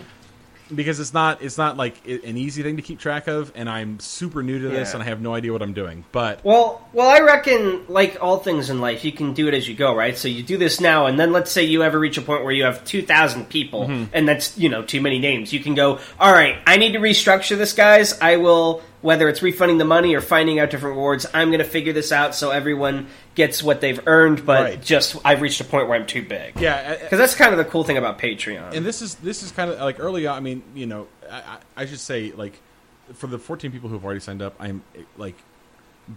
because 0.75 0.99
it's 1.00 1.14
not 1.14 1.42
it's 1.42 1.58
not 1.58 1.76
like 1.76 2.06
an 2.06 2.37
easy 2.37 2.62
thing 2.62 2.76
to 2.76 2.82
keep 2.82 2.99
track 2.99 3.28
of 3.28 3.52
and 3.54 3.68
i'm 3.68 4.00
super 4.00 4.42
new 4.42 4.58
to 4.58 4.68
this 4.68 4.88
yeah. 4.88 4.94
and 4.94 5.02
i 5.02 5.06
have 5.06 5.20
no 5.20 5.35
idea 5.35 5.52
what 5.52 5.62
i'm 5.62 5.73
doing 5.73 6.04
but 6.12 6.44
well 6.44 6.87
well 6.92 7.08
i 7.08 7.20
reckon 7.20 7.85
like 7.88 8.18
all 8.20 8.38
things 8.38 8.68
in 8.70 8.80
life 8.80 9.04
you 9.04 9.12
can 9.12 9.32
do 9.32 9.46
it 9.49 9.54
as 9.54 9.68
you 9.68 9.75
go 9.75 9.94
right 9.94 10.18
so 10.18 10.28
you 10.28 10.42
do 10.42 10.56
this 10.56 10.80
now 10.80 11.06
and 11.06 11.18
then 11.18 11.32
let's 11.32 11.50
say 11.50 11.62
you 11.62 11.82
ever 11.82 11.99
reach 11.99 12.18
a 12.18 12.23
point 12.23 12.42
where 12.42 12.52
you 12.52 12.64
have 12.64 12.85
2000 12.85 13.49
people 13.49 13.87
mm-hmm. 13.87 14.04
and 14.12 14.28
that's 14.28 14.56
you 14.58 14.68
know 14.68 14.82
too 14.82 15.00
many 15.00 15.18
names 15.18 15.52
you 15.52 15.61
can 15.61 15.75
go 15.75 15.99
all 16.18 16.32
right 16.32 16.58
i 16.66 16.76
need 16.76 16.92
to 16.92 16.99
restructure 16.99 17.56
this 17.56 17.73
guys 17.73 18.20
i 18.20 18.37
will 18.37 18.82
whether 19.06 19.28
it's 19.28 19.40
refunding 19.40 19.78
the 19.78 19.84
money 19.84 20.16
or 20.16 20.20
finding 20.20 20.58
out 20.58 20.68
different 20.68 20.96
rewards, 20.96 21.26
I'm 21.32 21.50
going 21.50 21.60
to 21.60 21.64
figure 21.64 21.92
this 21.92 22.10
out 22.10 22.34
so 22.34 22.50
everyone 22.50 23.06
gets 23.36 23.62
what 23.62 23.80
they've 23.80 24.00
earned. 24.04 24.44
But 24.44 24.62
right. 24.62 24.82
just 24.82 25.16
I've 25.25 25.42
reached 25.42 25.60
a 25.60 25.64
point 25.64 25.86
where 25.86 25.96
I'm 25.96 26.08
too 26.08 26.25
big. 26.25 26.58
Yeah, 26.58 26.96
because 26.96 27.16
that's 27.16 27.36
kind 27.36 27.52
of 27.52 27.58
the 27.58 27.64
cool 27.66 27.84
thing 27.84 27.98
about 27.98 28.18
Patreon. 28.18 28.75
And 28.75 28.84
this 28.84 29.02
is 29.02 29.14
this 29.14 29.44
is 29.44 29.52
kind 29.52 29.70
of 29.70 29.78
like 29.78 30.00
early 30.00 30.26
on. 30.26 30.36
I 30.36 30.40
mean, 30.40 30.64
you 30.75 30.86
know, 30.86 31.06
I, 31.30 31.58
I 31.76 31.86
should 31.86 32.00
say 32.00 32.32
like 32.32 32.60
for 33.14 33.28
the 33.28 33.38
14 33.38 33.70
people 33.70 33.88
who've 33.88 34.04
already 34.04 34.18
signed 34.18 34.42
up, 34.42 34.56
I'm 34.58 34.82
like 35.16 35.36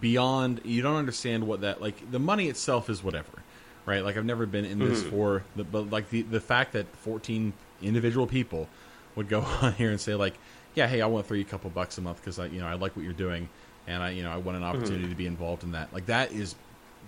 beyond. 0.00 0.60
You 0.64 0.82
don't 0.82 0.96
understand 0.96 1.46
what 1.46 1.60
that 1.60 1.80
like. 1.80 2.10
The 2.10 2.18
money 2.18 2.48
itself 2.48 2.90
is 2.90 3.04
whatever, 3.04 3.44
right? 3.86 4.04
Like 4.04 4.16
I've 4.16 4.24
never 4.24 4.46
been 4.46 4.64
in 4.64 4.80
this 4.80 5.02
mm-hmm. 5.02 5.10
for 5.10 5.44
the 5.54 5.62
but 5.62 5.90
like 5.90 6.10
the 6.10 6.22
the 6.22 6.40
fact 6.40 6.72
that 6.72 6.88
14 6.96 7.52
individual 7.82 8.26
people 8.26 8.68
would 9.14 9.28
go 9.28 9.40
on 9.62 9.74
here 9.74 9.90
and 9.90 10.00
say 10.00 10.16
like 10.16 10.34
yeah, 10.74 10.86
hey, 10.86 11.00
I 11.00 11.06
want 11.06 11.24
to 11.24 11.28
throw 11.28 11.36
you 11.36 11.44
a 11.44 11.48
couple 11.48 11.70
bucks 11.70 11.98
a 11.98 12.00
month 12.00 12.18
because 12.18 12.38
I, 12.38 12.46
you 12.46 12.60
know, 12.60 12.66
I 12.66 12.74
like 12.74 12.96
what 12.96 13.04
you're 13.04 13.12
doing, 13.12 13.48
and 13.86 14.02
I, 14.02 14.10
you 14.10 14.22
know, 14.22 14.30
I 14.30 14.36
want 14.36 14.56
an 14.56 14.62
mm-hmm. 14.62 14.76
opportunity 14.76 15.02
mm-hmm. 15.02 15.10
to 15.10 15.16
be 15.16 15.26
involved 15.26 15.64
in 15.64 15.72
that. 15.72 15.92
Like 15.92 16.06
that 16.06 16.32
is 16.32 16.54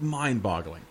mind-boggling. 0.00 0.82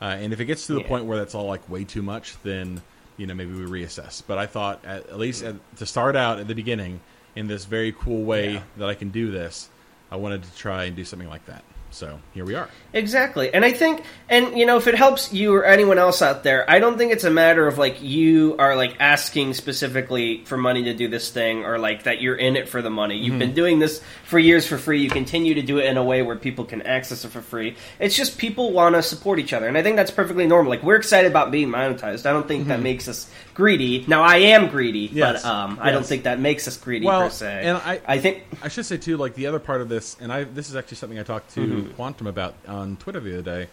Uh, 0.00 0.16
and 0.18 0.32
if 0.32 0.40
it 0.40 0.46
gets 0.46 0.66
to 0.66 0.74
the 0.74 0.80
yeah. 0.80 0.88
point 0.88 1.04
where 1.04 1.18
that's 1.18 1.34
all 1.34 1.46
like 1.46 1.68
way 1.68 1.84
too 1.84 2.02
much, 2.02 2.40
then 2.42 2.80
you 3.16 3.26
know 3.26 3.34
maybe 3.34 3.52
we 3.52 3.64
reassess. 3.64 4.22
But 4.26 4.38
I 4.38 4.46
thought 4.46 4.84
at, 4.84 5.08
at 5.08 5.18
least 5.18 5.42
at, 5.42 5.56
to 5.76 5.86
start 5.86 6.16
out 6.16 6.38
at 6.38 6.48
the 6.48 6.54
beginning 6.54 7.00
in 7.36 7.46
this 7.46 7.64
very 7.64 7.92
cool 7.92 8.24
way 8.24 8.54
yeah. 8.54 8.62
that 8.78 8.88
I 8.88 8.94
can 8.94 9.10
do 9.10 9.30
this, 9.30 9.68
I 10.10 10.16
wanted 10.16 10.42
to 10.42 10.56
try 10.56 10.84
and 10.84 10.96
do 10.96 11.04
something 11.04 11.28
like 11.28 11.46
that. 11.46 11.62
So 11.90 12.20
here 12.32 12.44
we 12.44 12.54
are. 12.54 12.68
Exactly. 12.92 13.52
And 13.52 13.64
I 13.64 13.72
think, 13.72 14.02
and 14.28 14.56
you 14.56 14.66
know, 14.66 14.76
if 14.76 14.86
it 14.86 14.94
helps 14.94 15.32
you 15.32 15.54
or 15.54 15.64
anyone 15.64 15.98
else 15.98 16.22
out 16.22 16.42
there, 16.42 16.68
I 16.70 16.78
don't 16.78 16.96
think 16.96 17.12
it's 17.12 17.24
a 17.24 17.30
matter 17.30 17.66
of 17.66 17.78
like 17.78 18.02
you 18.02 18.56
are 18.58 18.76
like 18.76 18.96
asking 19.00 19.54
specifically 19.54 20.44
for 20.44 20.56
money 20.56 20.84
to 20.84 20.94
do 20.94 21.08
this 21.08 21.30
thing 21.30 21.64
or 21.64 21.78
like 21.78 22.04
that 22.04 22.20
you're 22.20 22.36
in 22.36 22.56
it 22.56 22.68
for 22.68 22.82
the 22.82 22.90
money. 22.90 23.16
You've 23.16 23.32
mm-hmm. 23.32 23.38
been 23.38 23.54
doing 23.54 23.78
this 23.78 24.02
for 24.24 24.38
years 24.38 24.66
for 24.66 24.78
free. 24.78 25.02
You 25.02 25.10
continue 25.10 25.54
to 25.54 25.62
do 25.62 25.78
it 25.78 25.86
in 25.86 25.96
a 25.96 26.04
way 26.04 26.22
where 26.22 26.36
people 26.36 26.64
can 26.64 26.82
access 26.82 27.24
it 27.24 27.30
for 27.30 27.42
free. 27.42 27.76
It's 27.98 28.16
just 28.16 28.38
people 28.38 28.72
want 28.72 28.94
to 28.94 29.02
support 29.02 29.38
each 29.38 29.52
other. 29.52 29.68
And 29.68 29.76
I 29.76 29.82
think 29.82 29.96
that's 29.96 30.10
perfectly 30.10 30.46
normal. 30.46 30.70
Like 30.70 30.82
we're 30.82 30.96
excited 30.96 31.30
about 31.30 31.50
being 31.50 31.68
monetized. 31.68 32.26
I 32.26 32.32
don't 32.32 32.46
think 32.46 32.62
mm-hmm. 32.62 32.70
that 32.70 32.80
makes 32.80 33.08
us 33.08 33.30
greedy. 33.54 34.04
Now 34.06 34.22
I 34.22 34.36
am 34.36 34.68
greedy, 34.68 35.10
yes. 35.12 35.42
but 35.42 35.48
um, 35.48 35.72
yes. 35.72 35.80
I 35.82 35.90
don't 35.90 36.06
think 36.06 36.24
that 36.24 36.40
makes 36.40 36.66
us 36.66 36.76
greedy 36.76 37.06
well, 37.06 37.22
per 37.22 37.30
se. 37.30 37.62
And 37.64 37.76
I, 37.76 38.00
I 38.06 38.18
think 38.18 38.44
I 38.62 38.68
should 38.68 38.86
say 38.86 38.96
too, 38.96 39.16
like 39.16 39.34
the 39.34 39.46
other 39.46 39.58
part 39.58 39.80
of 39.80 39.88
this, 39.88 40.16
and 40.20 40.32
I 40.32 40.44
this 40.44 40.68
is 40.68 40.76
actually 40.76 40.96
something 40.96 41.18
I 41.18 41.22
talked 41.22 41.54
to 41.54 41.60
mm-hmm. 41.60 41.79
Quantum 41.84 42.26
about 42.26 42.54
on 42.66 42.96
Twitter 42.96 43.20
the 43.20 43.38
other 43.38 43.42
day. 43.42 43.68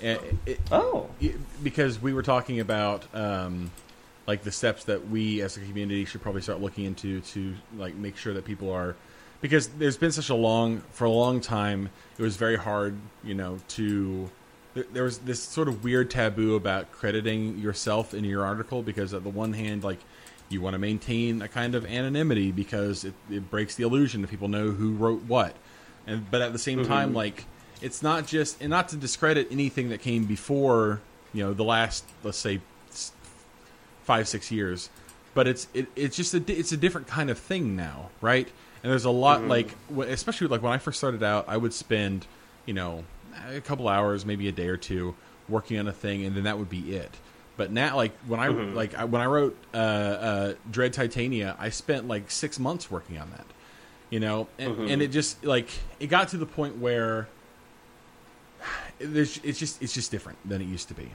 It, 0.00 0.34
it, 0.46 0.60
oh, 0.72 1.10
it, 1.20 1.36
because 1.62 2.00
we 2.00 2.14
were 2.14 2.22
talking 2.22 2.60
about 2.60 3.04
um, 3.14 3.70
like 4.26 4.42
the 4.42 4.52
steps 4.52 4.84
that 4.84 5.08
we 5.08 5.42
as 5.42 5.56
a 5.56 5.60
community 5.60 6.04
should 6.04 6.22
probably 6.22 6.40
start 6.40 6.60
looking 6.60 6.84
into 6.84 7.20
to 7.20 7.54
like 7.76 7.94
make 7.94 8.16
sure 8.16 8.32
that 8.34 8.44
people 8.44 8.72
are 8.72 8.96
because 9.42 9.68
there's 9.68 9.98
been 9.98 10.12
such 10.12 10.30
a 10.30 10.34
long 10.34 10.80
for 10.92 11.04
a 11.04 11.10
long 11.10 11.40
time 11.40 11.90
it 12.18 12.22
was 12.22 12.36
very 12.36 12.56
hard 12.56 12.96
you 13.22 13.34
know 13.34 13.58
to 13.68 14.30
there, 14.74 14.84
there 14.92 15.04
was 15.04 15.18
this 15.18 15.42
sort 15.42 15.68
of 15.68 15.84
weird 15.84 16.10
taboo 16.10 16.54
about 16.54 16.92
crediting 16.92 17.58
yourself 17.58 18.14
in 18.14 18.24
your 18.24 18.44
article 18.44 18.82
because, 18.82 19.12
on 19.14 19.22
the 19.22 19.30
one 19.30 19.52
hand, 19.52 19.82
like 19.84 19.98
you 20.48 20.60
want 20.60 20.74
to 20.74 20.78
maintain 20.78 21.42
a 21.42 21.48
kind 21.48 21.74
of 21.74 21.84
anonymity 21.84 22.52
because 22.52 23.04
it, 23.04 23.14
it 23.30 23.50
breaks 23.50 23.74
the 23.76 23.84
illusion 23.84 24.20
that 24.22 24.30
people 24.30 24.48
know 24.48 24.70
who 24.70 24.94
wrote 24.94 25.22
what, 25.22 25.54
and 26.06 26.30
but 26.30 26.42
at 26.42 26.52
the 26.52 26.58
same 26.58 26.84
time, 26.84 27.12
like 27.14 27.44
it's 27.82 28.02
not 28.02 28.26
just 28.26 28.60
and 28.60 28.70
not 28.70 28.88
to 28.90 28.96
discredit 28.96 29.48
anything 29.50 29.88
that 29.90 30.00
came 30.00 30.24
before 30.24 31.00
you 31.32 31.42
know 31.44 31.52
the 31.54 31.64
last 31.64 32.04
let's 32.22 32.38
say 32.38 32.60
five 34.02 34.26
six 34.28 34.50
years 34.50 34.90
but 35.34 35.46
it's 35.46 35.68
it, 35.74 35.86
it's 35.94 36.16
just 36.16 36.34
a 36.34 36.42
it's 36.48 36.72
a 36.72 36.76
different 36.76 37.06
kind 37.06 37.30
of 37.30 37.38
thing 37.38 37.76
now 37.76 38.10
right? 38.20 38.48
And 38.82 38.90
there's 38.90 39.04
a 39.04 39.10
lot 39.10 39.44
like 39.44 39.74
especially 40.08 40.46
like 40.48 40.62
when 40.62 40.72
i 40.72 40.78
first 40.78 40.98
started 40.98 41.22
out 41.22 41.44
i 41.48 41.56
would 41.56 41.74
spend 41.74 42.26
you 42.64 42.72
know 42.74 43.04
a 43.48 43.60
couple 43.60 43.88
hours 43.88 44.24
maybe 44.24 44.48
a 44.48 44.52
day 44.52 44.68
or 44.68 44.76
two 44.78 45.14
working 45.48 45.78
on 45.78 45.86
a 45.86 45.92
thing 45.92 46.24
and 46.24 46.34
then 46.36 46.44
that 46.44 46.58
would 46.58 46.70
be 46.70 46.94
it. 46.96 47.10
But 47.56 47.70
now 47.70 47.96
like 47.96 48.12
when 48.26 48.40
i 48.40 48.48
like 48.48 48.94
I, 48.94 49.04
when 49.04 49.20
i 49.20 49.26
wrote 49.26 49.56
uh, 49.74 49.76
uh, 49.76 50.54
dread 50.70 50.94
titania 50.94 51.56
i 51.58 51.68
spent 51.68 52.08
like 52.08 52.30
six 52.30 52.58
months 52.58 52.90
working 52.90 53.18
on 53.18 53.30
that 53.32 53.44
you 54.10 54.20
know 54.20 54.48
and, 54.58 54.90
and 54.90 55.02
it 55.02 55.08
just 55.08 55.42
like 55.44 55.68
it 55.98 56.08
got 56.08 56.28
to 56.28 56.36
the 56.36 56.46
point 56.46 56.76
where 56.78 57.28
it's 58.98 59.38
just 59.38 59.82
it's 59.82 59.94
just 59.94 60.10
different 60.10 60.38
than 60.46 60.60
it 60.60 60.66
used 60.66 60.88
to 60.88 60.94
be 60.94 61.10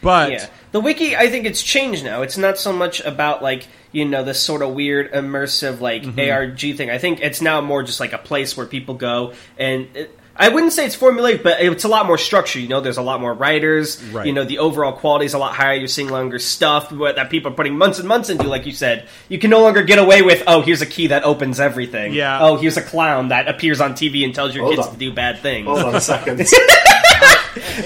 but 0.00 0.30
Yeah, 0.30 0.46
the 0.70 0.80
wiki. 0.80 1.16
I 1.16 1.28
think 1.28 1.44
it's 1.44 1.60
changed 1.62 2.04
now. 2.04 2.22
It's 2.22 2.38
not 2.38 2.56
so 2.56 2.72
much 2.72 3.00
about 3.00 3.42
like 3.42 3.66
you 3.90 4.04
know 4.04 4.22
this 4.22 4.40
sort 4.40 4.62
of 4.62 4.72
weird 4.74 5.12
immersive 5.12 5.80
like 5.80 6.04
Mm-hmm. 6.04 6.30
ARG 6.30 6.76
thing. 6.76 6.88
I 6.88 6.98
think 6.98 7.20
it's 7.20 7.42
now 7.42 7.60
more 7.60 7.82
just 7.82 7.98
like 7.98 8.12
a 8.12 8.18
place 8.18 8.56
where 8.56 8.66
people 8.66 8.94
go 8.94 9.32
and. 9.58 9.88
It, 9.94 10.14
I 10.38 10.48
wouldn't 10.50 10.72
say 10.72 10.86
it's 10.86 10.96
formulaic, 10.96 11.42
but 11.42 11.60
it's 11.60 11.84
a 11.84 11.88
lot 11.88 12.06
more 12.06 12.16
structured. 12.16 12.62
You 12.62 12.68
know, 12.68 12.80
there's 12.80 12.96
a 12.96 13.02
lot 13.02 13.20
more 13.20 13.34
writers. 13.34 14.02
Right. 14.04 14.26
You 14.26 14.32
know, 14.32 14.44
the 14.44 14.58
overall 14.58 14.92
quality 14.92 15.26
is 15.26 15.34
a 15.34 15.38
lot 15.38 15.54
higher. 15.54 15.74
You're 15.74 15.88
seeing 15.88 16.08
longer 16.08 16.38
stuff 16.38 16.90
that 16.90 17.28
people 17.28 17.50
are 17.52 17.54
putting 17.54 17.76
months 17.76 17.98
and 17.98 18.06
months 18.06 18.30
into. 18.30 18.46
Like 18.46 18.64
you 18.64 18.72
said, 18.72 19.08
you 19.28 19.38
can 19.38 19.50
no 19.50 19.60
longer 19.62 19.82
get 19.82 19.98
away 19.98 20.22
with, 20.22 20.44
oh, 20.46 20.62
here's 20.62 20.80
a 20.80 20.86
key 20.86 21.08
that 21.08 21.24
opens 21.24 21.58
everything. 21.58 22.12
Yeah. 22.12 22.38
Oh, 22.40 22.56
here's 22.56 22.76
a 22.76 22.82
clown 22.82 23.28
that 23.28 23.48
appears 23.48 23.80
on 23.80 23.94
TV 23.94 24.24
and 24.24 24.32
tells 24.34 24.54
your 24.54 24.64
Hold 24.64 24.76
kids 24.76 24.86
on. 24.86 24.92
to 24.92 24.98
do 24.98 25.12
bad 25.12 25.40
things. 25.40 25.66
Hold 25.66 25.80
on 25.80 25.94
a 25.96 26.00
second. 26.00 26.40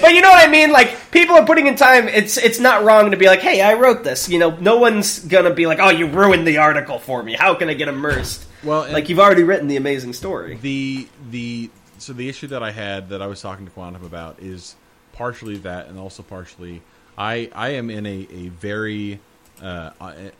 But 0.01 0.13
you 0.13 0.21
know 0.21 0.29
what 0.29 0.47
I 0.47 0.51
mean? 0.51 0.71
Like 0.71 1.11
people 1.11 1.35
are 1.35 1.45
putting 1.45 1.67
in 1.67 1.75
time. 1.75 2.07
It's 2.07 2.37
it's 2.37 2.59
not 2.59 2.83
wrong 2.83 3.11
to 3.11 3.17
be 3.17 3.25
like, 3.25 3.39
hey, 3.39 3.61
I 3.61 3.73
wrote 3.73 4.03
this. 4.03 4.29
You 4.29 4.39
know, 4.39 4.55
no 4.57 4.77
one's 4.77 5.19
gonna 5.19 5.53
be 5.53 5.65
like, 5.65 5.79
oh, 5.79 5.89
you 5.89 6.07
ruined 6.07 6.47
the 6.47 6.57
article 6.57 6.99
for 6.99 7.23
me. 7.23 7.33
How 7.33 7.55
can 7.55 7.69
I 7.69 7.73
get 7.73 7.87
immersed? 7.87 8.45
Well, 8.63 8.91
like 8.91 9.09
you've 9.09 9.19
already 9.19 9.43
written 9.43 9.67
the 9.67 9.77
amazing 9.77 10.13
story. 10.13 10.57
the 10.61 11.07
the 11.31 11.69
so 12.03 12.13
the 12.13 12.29
issue 12.29 12.47
that 12.47 12.61
I 12.63 12.71
had 12.71 13.09
that 13.09 13.21
I 13.21 13.27
was 13.27 13.41
talking 13.41 13.65
to 13.65 13.71
Quantum 13.71 14.03
about 14.05 14.39
is 14.39 14.75
partially 15.13 15.57
that, 15.57 15.87
and 15.87 15.97
also 15.99 16.23
partially 16.23 16.81
I 17.17 17.49
I 17.55 17.69
am 17.69 17.89
in 17.89 18.05
a 18.05 18.27
a 18.31 18.47
very 18.49 19.19
uh, 19.61 19.91
a, 20.01 20.31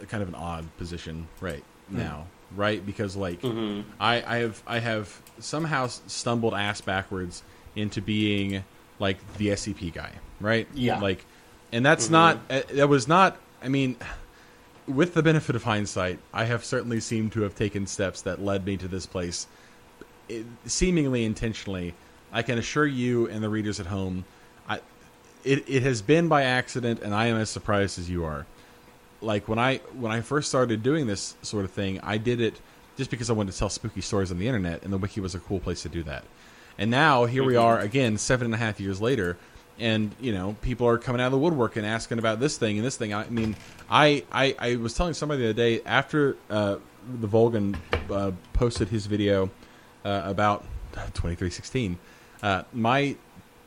a- 0.00 0.06
kind 0.06 0.22
of 0.22 0.28
an 0.28 0.34
odd 0.34 0.64
position 0.78 1.28
right 1.40 1.62
now, 1.88 2.26
right? 2.56 2.84
Because 2.84 3.16
like 3.16 3.40
I 4.00 4.22
I 4.26 4.36
have 4.38 4.62
I 4.66 4.78
have 4.78 5.20
somehow 5.38 5.86
stumbled 5.88 6.54
ass 6.54 6.80
backwards 6.80 7.42
into 7.76 8.00
being 8.02 8.64
like 8.98 9.18
the 9.36 9.48
SCP 9.48 9.92
guy, 9.92 10.12
right? 10.40 10.66
Yeah. 10.74 10.98
like, 11.00 11.24
and 11.72 11.84
that's 11.84 12.08
not 12.10 12.38
uh, 12.50 12.62
that 12.72 12.88
was 12.88 13.06
not. 13.08 13.36
I 13.62 13.68
mean 13.68 13.96
with 14.86 15.14
the 15.14 15.22
benefit 15.22 15.54
of 15.54 15.62
hindsight, 15.62 16.18
I 16.34 16.44
have 16.44 16.64
certainly 16.64 16.98
seemed 17.00 17.32
to 17.32 17.42
have 17.42 17.54
taken 17.54 17.86
steps 17.86 18.22
that 18.22 18.42
led 18.42 18.66
me 18.66 18.76
to 18.78 18.88
this 18.88 19.06
place, 19.06 19.46
it, 20.28 20.46
seemingly 20.66 21.24
intentionally. 21.24 21.94
I 22.32 22.42
can 22.42 22.58
assure 22.58 22.86
you 22.86 23.28
and 23.28 23.42
the 23.42 23.48
readers 23.48 23.78
at 23.78 23.86
home, 23.86 24.24
I, 24.68 24.80
it, 25.44 25.68
it 25.68 25.82
has 25.82 26.00
been 26.00 26.28
by 26.28 26.44
accident, 26.44 27.00
and 27.02 27.14
I 27.14 27.26
am 27.26 27.36
as 27.36 27.50
surprised 27.50 27.98
as 27.98 28.08
you 28.08 28.24
are. 28.24 28.46
Like 29.20 29.48
when 29.48 29.58
I 29.58 29.76
when 29.98 30.10
I 30.10 30.20
first 30.20 30.48
started 30.48 30.82
doing 30.82 31.06
this 31.06 31.36
sort 31.42 31.64
of 31.64 31.70
thing, 31.70 32.00
I 32.00 32.18
did 32.18 32.40
it 32.40 32.60
just 32.96 33.10
because 33.10 33.30
I 33.30 33.34
wanted 33.34 33.52
to 33.52 33.58
tell 33.58 33.68
spooky 33.68 34.00
stories 34.00 34.30
on 34.30 34.38
the 34.38 34.48
internet, 34.48 34.82
and 34.82 34.92
the 34.92 34.98
wiki 34.98 35.20
was 35.20 35.34
a 35.34 35.38
cool 35.38 35.60
place 35.60 35.82
to 35.82 35.88
do 35.88 36.02
that. 36.04 36.24
And 36.78 36.90
now 36.90 37.26
here 37.26 37.44
we 37.44 37.54
are 37.54 37.78
again, 37.78 38.18
seven 38.18 38.46
and 38.46 38.54
a 38.54 38.56
half 38.56 38.80
years 38.80 39.00
later, 39.00 39.36
and 39.78 40.14
you 40.20 40.32
know 40.32 40.56
people 40.62 40.88
are 40.88 40.98
coming 40.98 41.20
out 41.20 41.26
of 41.26 41.32
the 41.32 41.38
woodwork 41.38 41.76
and 41.76 41.86
asking 41.86 42.18
about 42.18 42.40
this 42.40 42.56
thing 42.56 42.78
and 42.78 42.84
this 42.84 42.96
thing. 42.96 43.14
I 43.14 43.28
mean, 43.28 43.54
I 43.88 44.24
I, 44.32 44.56
I 44.58 44.76
was 44.76 44.94
telling 44.94 45.14
somebody 45.14 45.42
the 45.42 45.50
other 45.50 45.54
day 45.54 45.82
after 45.84 46.36
uh, 46.50 46.76
the 47.20 47.28
Volgun 47.28 47.76
uh, 48.10 48.32
posted 48.54 48.88
his 48.88 49.06
video 49.06 49.50
uh, 50.04 50.22
about 50.24 50.64
twenty 51.14 51.36
three 51.36 51.50
sixteen, 51.50 51.98
uh, 52.42 52.62
my 52.72 53.16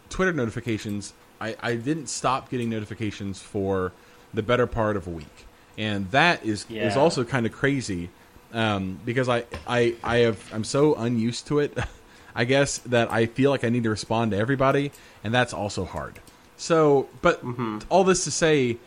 Twitter 0.10 0.34
notifications. 0.34 1.14
I, 1.42 1.56
I 1.62 1.76
didn't 1.76 2.08
stop 2.08 2.50
getting 2.50 2.70
notifications 2.70 3.42
for 3.42 3.92
the 4.34 4.42
better 4.42 4.68
part 4.68 4.96
of 4.96 5.06
a 5.08 5.10
week, 5.10 5.46
and 5.78 6.10
that 6.12 6.46
is 6.46 6.66
is 6.88 6.96
also 6.98 7.24
kind 7.26 7.46
of 7.46 7.52
crazy 7.52 8.10
um, 8.54 9.00
because 9.06 9.28
I, 9.30 9.44
I 9.68 9.96
I 10.04 10.18
have 10.20 10.54
I'm 10.54 10.64
so 10.64 10.96
unused 10.96 11.48
to 11.48 11.60
it. 11.60 11.78
I 12.36 12.44
guess 12.44 12.80
that 12.80 13.12
I 13.12 13.28
feel 13.28 13.50
like 13.50 13.64
I 13.64 13.70
need 13.70 13.84
to 13.84 13.90
respond 13.90 14.32
to 14.32 14.38
everybody, 14.38 14.92
and 15.24 15.34
that's 15.34 15.54
also 15.54 15.86
hard. 15.86 16.20
So, 16.58 17.08
but 17.22 17.42
all 17.90 18.04
this 18.04 18.24
to 18.26 18.32
say, 18.32 18.78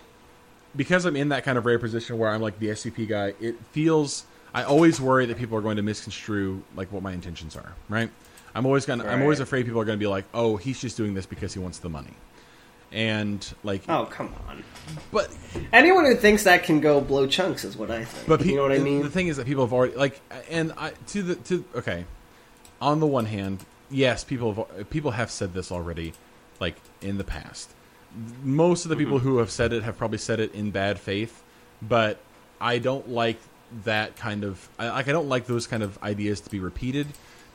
because 0.77 1.07
I'm 1.07 1.17
in 1.17 1.31
that 1.31 1.45
kind 1.45 1.57
of 1.57 1.65
rare 1.65 1.79
position 1.79 2.19
where 2.19 2.31
I'm 2.31 2.43
like 2.43 2.59
the 2.59 2.69
SCP 2.69 3.09
guy, 3.09 3.35
it 3.41 3.57
feels 3.73 4.25
I 4.55 4.63
always 4.65 5.01
worry 5.01 5.27
that 5.27 5.37
people 5.37 5.57
are 5.59 5.61
going 5.61 5.77
to 5.77 5.83
misconstrue 5.83 6.63
like 6.75 6.91
what 6.93 7.03
my 7.03 7.13
intentions 7.13 7.57
are. 7.57 7.75
Right? 7.89 8.11
I'm 8.55 8.65
always 8.67 8.87
gonna 8.87 9.05
I'm 9.07 9.23
always 9.23 9.41
afraid 9.41 9.67
people 9.67 9.81
are 9.81 9.85
going 9.85 9.99
to 9.99 10.03
be 10.03 10.09
like, 10.09 10.25
oh, 10.35 10.57
he's 10.57 10.81
just 10.81 10.97
doing 10.97 11.15
this 11.15 11.27
because 11.27 11.53
he 11.53 11.61
wants 11.61 11.79
the 11.79 11.89
money, 11.91 12.15
and 12.91 13.47
like, 13.63 13.83
Oh 13.89 14.07
come 14.07 14.35
on! 14.49 14.65
but 15.13 15.29
Anyone 15.73 16.07
who 16.07 16.15
thinks 16.15 16.45
that 16.45 16.65
can 16.65 16.81
go 16.81 17.01
blow 17.01 17.27
chunks 17.27 17.65
is 17.65 17.77
what 17.77 17.91
I 17.91 18.05
think. 18.05 18.27
But 18.27 18.41
pe- 18.41 18.51
you 18.51 18.57
know 18.57 18.63
what 18.63 18.73
I 18.73 18.79
mean? 18.79 19.03
The 19.03 19.11
thing 19.11 19.29
is 19.29 19.37
that 19.37 19.47
people 19.47 19.65
have 19.65 19.73
already 19.73 19.95
like, 19.95 20.21
and 20.51 20.73
I 20.77 20.93
to 21.09 21.23
the 21.23 21.35
to 21.37 21.65
okay. 21.77 22.05
On 22.81 23.01
the 23.01 23.07
one 23.07 23.27
hand, 23.27 23.65
yes, 23.91 24.25
people 24.25 24.55
have 24.55 24.89
people 24.91 25.11
have 25.13 25.31
said 25.31 25.53
this 25.53 25.71
already, 25.71 26.15
like 26.59 26.77
in 27.03 27.19
the 27.19 27.25
past. 27.25 27.71
Most 28.43 28.85
of 28.85 28.89
the 28.89 28.95
Mm-hmm. 28.95 29.05
people 29.05 29.19
who 29.19 29.39
have 29.39 29.51
said 29.51 29.73
it 29.73 29.83
have 29.83 29.99
probably 29.99 30.19
said 30.19 30.41
it 30.41 30.55
in 30.55 30.71
bad 30.71 30.99
faith, 30.99 31.43
but 31.83 32.19
I 32.61 32.79
don't 32.79 33.11
like 33.11 33.39
that 33.85 34.17
kind 34.17 34.45
of 34.45 34.69
I, 34.79 34.89
like 34.89 35.09
I 35.09 35.13
don't 35.13 35.29
like 35.29 35.47
those 35.47 35.67
kind 35.67 35.83
of 35.83 36.03
ideas 36.03 36.41
to 36.43 36.51
be 36.51 36.59
repeated 36.61 37.07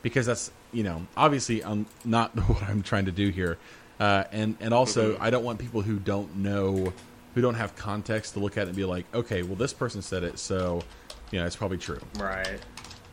because 0.02 0.26
that's 0.26 0.50
you 0.72 0.82
know 0.82 1.06
obviously 1.16 1.64
I'm 1.64 1.86
not 2.04 2.30
what 2.48 2.62
I'm 2.62 2.82
trying 2.82 3.06
to 3.06 3.12
do 3.12 3.30
here, 3.30 3.58
uh, 4.00 4.24
and 4.32 4.56
and 4.60 4.72
also 4.74 5.14
Mm-hmm. 5.14 5.22
I 5.22 5.30
don't 5.30 5.44
want 5.44 5.58
people 5.58 5.82
who 5.82 5.98
don't 5.98 6.36
know 6.36 6.92
who 7.34 7.40
don't 7.40 7.54
have 7.56 7.74
context 7.74 8.34
to 8.34 8.40
look 8.40 8.56
at 8.56 8.62
it 8.62 8.68
and 8.68 8.76
be 8.76 8.84
like, 8.84 9.06
okay, 9.12 9.42
well 9.42 9.56
this 9.56 9.72
person 9.72 10.02
said 10.02 10.22
it, 10.22 10.38
so 10.38 10.82
you 11.30 11.40
know 11.40 11.46
it's 11.46 11.56
probably 11.56 11.78
true. 11.78 12.00
right. 12.18 12.60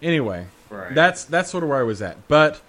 Anyway, 0.04 0.48
Right. 0.70 0.96
that's 0.96 1.26
that's 1.26 1.50
sort 1.52 1.64
of 1.64 1.70
where 1.70 1.80
I 1.80 1.84
was 1.84 2.02
at. 2.02 2.28
But 2.28 2.60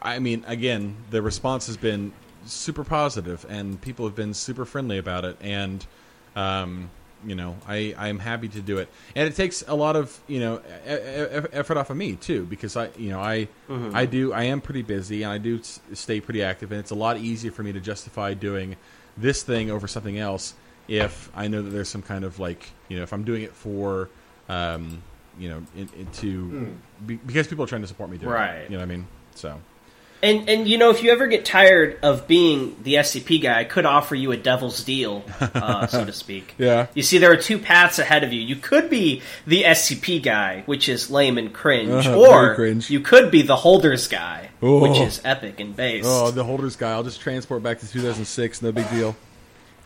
I 0.00 0.18
mean, 0.18 0.44
again, 0.46 0.96
the 1.10 1.22
response 1.22 1.66
has 1.66 1.76
been 1.76 2.12
super 2.46 2.82
positive, 2.84 3.44
and 3.48 3.80
people 3.80 4.06
have 4.06 4.14
been 4.16 4.34
super 4.34 4.64
friendly 4.64 4.98
about 4.98 5.24
it, 5.24 5.36
and 5.40 5.84
um, 6.34 6.90
you 7.26 7.34
know, 7.34 7.56
I 7.66 7.94
I'm 7.98 8.18
happy 8.18 8.48
to 8.48 8.60
do 8.60 8.78
it, 8.78 8.88
and 9.16 9.26
it 9.28 9.34
takes 9.36 9.62
a 9.66 9.74
lot 9.74 9.96
of 9.96 10.18
you 10.28 10.40
know 10.40 10.58
e- 10.86 10.90
e- 10.90 11.48
effort 11.52 11.76
off 11.76 11.90
of 11.90 11.96
me 11.96 12.14
too, 12.16 12.44
because 12.46 12.76
I 12.76 12.90
you 12.96 13.10
know 13.10 13.20
I 13.20 13.48
I 13.68 14.06
do 14.06 14.32
I 14.32 14.44
am 14.44 14.60
pretty 14.60 14.82
busy, 14.82 15.22
and 15.24 15.32
I 15.32 15.38
do 15.38 15.58
s- 15.58 15.80
stay 15.94 16.20
pretty 16.20 16.42
active, 16.42 16.70
and 16.72 16.78
it's 16.80 16.90
a 16.92 16.94
lot 16.96 17.16
easier 17.18 17.50
for 17.50 17.62
me 17.62 17.72
to 17.72 17.80
justify 17.80 18.34
doing 18.34 18.76
this 19.16 19.42
thing 19.42 19.70
over 19.70 19.88
something 19.88 20.18
else 20.18 20.54
if 20.86 21.30
I 21.34 21.48
know 21.48 21.60
that 21.60 21.70
there's 21.70 21.88
some 21.88 22.02
kind 22.02 22.24
of 22.24 22.38
like 22.38 22.70
you 22.88 22.96
know 22.96 23.02
if 23.02 23.12
I'm 23.12 23.24
doing 23.24 23.42
it 23.42 23.52
for 23.52 24.08
um, 24.48 25.02
you 25.38 25.48
know 25.48 25.62
in, 25.76 25.88
in 25.98 26.06
to 26.22 26.74
be, 27.06 27.16
because 27.16 27.46
people 27.48 27.64
are 27.64 27.68
trying 27.68 27.82
to 27.82 27.88
support 27.88 28.10
me 28.10 28.16
doing 28.18 28.32
Right. 28.32 28.54
it. 28.60 28.70
You 28.70 28.76
know 28.76 28.82
what 28.84 28.90
I 28.92 28.96
mean? 28.96 29.06
So 29.34 29.60
And 30.22 30.48
and 30.48 30.66
you 30.66 30.78
know, 30.78 30.90
if 30.90 31.02
you 31.02 31.12
ever 31.12 31.26
get 31.28 31.44
tired 31.44 31.98
of 32.02 32.26
being 32.26 32.76
the 32.82 32.94
SCP 32.94 33.40
guy, 33.42 33.60
I 33.60 33.64
could 33.64 33.86
offer 33.86 34.14
you 34.16 34.32
a 34.32 34.36
devil's 34.36 34.82
deal, 34.82 35.22
uh, 35.40 35.86
so 35.88 36.04
to 36.04 36.12
speak. 36.12 36.54
Yeah. 36.58 36.88
You 36.94 37.02
see, 37.04 37.18
there 37.18 37.30
are 37.30 37.36
two 37.36 37.58
paths 37.58 37.98
ahead 38.00 38.24
of 38.24 38.32
you. 38.32 38.40
You 38.40 38.56
could 38.56 38.90
be 38.90 39.22
the 39.46 39.62
SCP 39.62 40.20
guy, 40.22 40.64
which 40.66 40.88
is 40.88 41.08
lame 41.10 41.38
and 41.38 41.52
cringe, 41.52 42.06
Uh-huh, 42.06 42.18
or 42.18 42.54
cringe. 42.56 42.90
you 42.90 42.98
could 43.00 43.30
be 43.30 43.42
the 43.42 43.56
holders 43.56 44.08
guy, 44.08 44.48
Oh. 44.60 44.80
which 44.80 44.98
is 45.00 45.20
epic 45.24 45.60
and 45.60 45.76
base. 45.76 46.04
oh, 46.06 46.32
the 46.32 46.42
holders 46.42 46.74
guy, 46.74 46.90
I'll 46.90 47.04
just 47.04 47.20
transport 47.20 47.62
back 47.62 47.78
to 47.78 47.88
2006. 47.88 48.60
No 48.62 48.72
big 48.72 48.90
deal. 48.90 49.14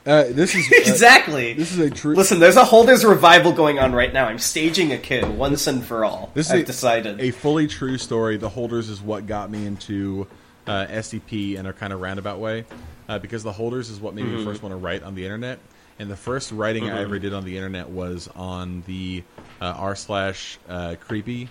Uh, 0.04 0.24
this 0.30 0.54
is 0.54 0.66
uh, 0.66 0.74
exactly. 0.90 1.52
This 1.52 1.72
is 1.72 1.78
a 1.78 1.90
true. 1.90 2.14
Listen, 2.14 2.40
there's 2.40 2.56
a 2.56 2.64
holders 2.64 3.04
revival 3.04 3.52
going 3.52 3.78
on 3.78 3.92
right 3.94 4.12
now. 4.12 4.26
I'm 4.26 4.38
staging 4.38 4.92
a 4.92 4.98
coup 4.98 5.30
once 5.30 5.66
and 5.66 5.84
for 5.84 6.04
all. 6.04 6.30
This 6.34 6.46
is 6.46 6.52
I've 6.52 6.60
a- 6.60 6.64
decided. 6.64 7.20
a 7.20 7.30
fully 7.30 7.66
true 7.68 7.98
story. 7.98 8.36
The 8.36 8.48
holders 8.48 8.88
is 8.88 9.00
what 9.00 9.26
got 9.26 9.50
me 9.50 9.64
into 9.66 10.26
uh, 10.66 10.86
SCP 10.88 11.54
in 11.56 11.66
a 11.66 11.72
kind 11.72 11.92
of 11.92 12.00
roundabout 12.00 12.40
way, 12.40 12.64
uh, 13.08 13.18
because 13.20 13.42
the 13.44 13.52
holders 13.52 13.90
is 13.90 14.00
what 14.00 14.14
made 14.14 14.24
Mm-hmm. 14.24 14.36
me 14.38 14.44
first 14.44 14.62
want 14.62 14.72
to 14.72 14.76
write 14.76 15.02
on 15.02 15.14
the 15.14 15.24
internet. 15.24 15.58
And 15.98 16.10
the 16.10 16.16
first 16.16 16.50
writing 16.50 16.90
I 16.90 17.02
ever 17.02 17.18
did 17.20 17.32
on 17.32 17.44
the 17.44 17.56
internet 17.56 17.88
was 17.88 18.26
on 18.34 18.82
the 18.88 19.22
uh, 19.60 19.66
r 19.76 19.94
slash 19.94 20.58
uh, 20.68 20.96
creepy 20.98 21.48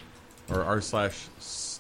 or 0.50 0.64
r 0.64 0.82
slash 0.82 1.28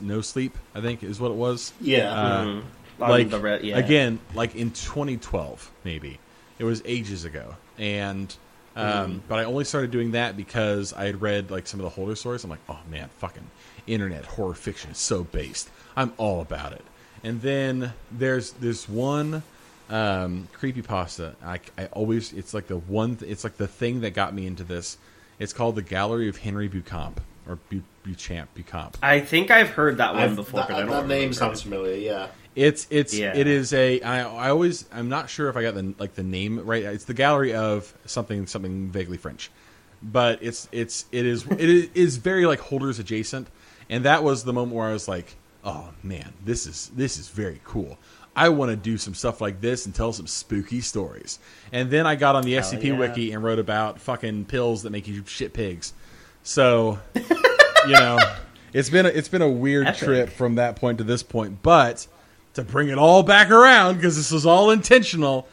no 0.01 0.21
sleep. 0.21 0.57
I 0.73 0.79
think 0.79 1.03
is 1.03 1.19
what 1.19 1.31
it 1.31 1.37
was. 1.37 1.73
Yeah. 1.81 2.05
Mm-hmm. 2.13 3.01
Like 3.01 3.29
the 3.29 3.39
re- 3.39 3.59
yeah. 3.63 3.77
again, 3.77 4.19
like 4.35 4.55
in 4.55 4.69
2012, 4.71 5.71
maybe 5.83 6.19
it 6.61 6.65
was 6.65 6.83
ages 6.85 7.25
ago, 7.25 7.55
and 7.79 8.33
um, 8.75 8.85
Mm-hmm. 8.85 9.17
but 9.27 9.39
I 9.39 9.45
only 9.45 9.65
started 9.65 9.89
doing 9.89 10.11
that 10.11 10.37
because 10.37 10.93
I 10.93 11.05
had 11.05 11.19
read 11.21 11.49
like 11.49 11.65
some 11.67 11.79
of 11.79 11.83
the 11.85 11.89
Holder 11.89 12.15
stories. 12.15 12.43
I'm 12.43 12.51
like, 12.51 12.59
oh 12.69 12.79
man, 12.89 13.09
fucking 13.17 13.43
internet 13.87 14.23
horror 14.25 14.53
fiction 14.53 14.91
is 14.91 14.99
so 14.99 15.23
based. 15.23 15.69
I'm 15.97 16.13
all 16.17 16.39
about 16.39 16.71
it. 16.73 16.83
And 17.23 17.41
then 17.41 17.93
there's 18.11 18.51
this 18.51 18.87
one 18.87 19.41
um, 19.89 20.47
creepy 20.53 20.83
pasta. 20.83 21.35
I, 21.43 21.59
I 21.77 21.87
always 21.87 22.31
it's 22.31 22.53
like 22.53 22.67
the 22.67 22.77
one. 22.77 23.15
Th- 23.17 23.29
it's 23.31 23.43
like 23.43 23.57
the 23.57 23.67
thing 23.67 24.01
that 24.01 24.11
got 24.13 24.33
me 24.35 24.45
into 24.45 24.63
this. 24.63 24.97
It's 25.39 25.51
called 25.53 25.75
the 25.75 25.81
Gallery 25.81 26.29
of 26.29 26.37
Henry 26.37 26.69
Bucamp 26.69 27.17
or 27.49 27.57
Bu- 27.69 27.81
Buchamp 28.05 28.47
Bucamp. 28.55 28.93
I 29.01 29.19
think 29.19 29.49
I've 29.51 29.69
heard 29.71 29.97
that 29.97 30.13
one 30.13 30.23
I've- 30.23 30.35
before, 30.35 30.59
that, 30.61 30.69
but 30.69 30.77
I 30.77 30.79
don't 30.81 30.89
that 30.91 31.07
name 31.07 31.17
remember. 31.17 31.33
sounds 31.33 31.61
familiar. 31.63 31.95
Yeah. 31.95 32.27
It's 32.55 32.87
it's 32.89 33.13
Yeah. 33.13 33.35
it 33.35 33.47
is 33.47 33.73
a 33.73 34.01
I 34.01 34.21
I 34.21 34.49
always 34.49 34.85
I'm 34.91 35.09
not 35.09 35.29
sure 35.29 35.49
if 35.49 35.55
I 35.55 35.61
got 35.61 35.75
the 35.75 35.93
like 35.97 36.15
the 36.15 36.23
name 36.23 36.59
right. 36.65 36.83
It's 36.83 37.05
the 37.05 37.13
gallery 37.13 37.53
of 37.53 37.93
something 38.05 38.47
something 38.47 38.89
vaguely 38.89 39.17
French, 39.17 39.49
but 40.03 40.39
it's 40.41 40.67
it's 40.71 41.05
it 41.11 41.25
is 41.25 41.45
it 41.45 41.91
is 41.95 42.17
very 42.17 42.45
like 42.45 42.59
holders 42.59 42.99
adjacent, 42.99 43.47
and 43.89 44.05
that 44.05 44.23
was 44.23 44.43
the 44.43 44.53
moment 44.53 44.75
where 44.75 44.89
I 44.89 44.93
was 44.93 45.07
like, 45.07 45.35
oh 45.63 45.89
man, 46.03 46.33
this 46.43 46.65
is 46.67 46.91
this 46.95 47.17
is 47.17 47.29
very 47.29 47.61
cool. 47.63 47.97
I 48.35 48.49
want 48.49 48.71
to 48.71 48.77
do 48.77 48.97
some 48.97 49.13
stuff 49.13 49.41
like 49.41 49.59
this 49.59 49.85
and 49.85 49.93
tell 49.93 50.13
some 50.13 50.27
spooky 50.27 50.79
stories. 50.81 51.39
And 51.73 51.91
then 51.91 52.07
I 52.07 52.15
got 52.15 52.35
on 52.35 52.43
the 52.43 52.53
SCP 52.53 52.83
yeah. 52.85 52.97
wiki 52.97 53.31
and 53.33 53.43
wrote 53.43 53.59
about 53.59 53.99
fucking 53.99 54.45
pills 54.45 54.83
that 54.83 54.89
make 54.91 55.05
you 55.07 55.23
shit 55.25 55.51
pigs. 55.53 55.93
So, 56.43 56.99
you 57.15 57.93
know, 57.93 58.19
it's 58.71 58.89
been 58.89 59.05
a, 59.05 59.09
it's 59.09 59.27
been 59.27 59.41
a 59.41 59.49
weird 59.49 59.87
Epic. 59.87 59.99
trip 59.99 60.29
from 60.29 60.55
that 60.55 60.77
point 60.77 60.99
to 60.99 61.03
this 61.03 61.23
point, 61.23 61.61
but 61.61 62.07
to 62.53 62.63
bring 62.63 62.89
it 62.89 62.97
all 62.97 63.23
back 63.23 63.49
around 63.49 63.95
because 63.95 64.15
this 64.15 64.31
was 64.31 64.45
all 64.45 64.71
intentional. 64.71 65.47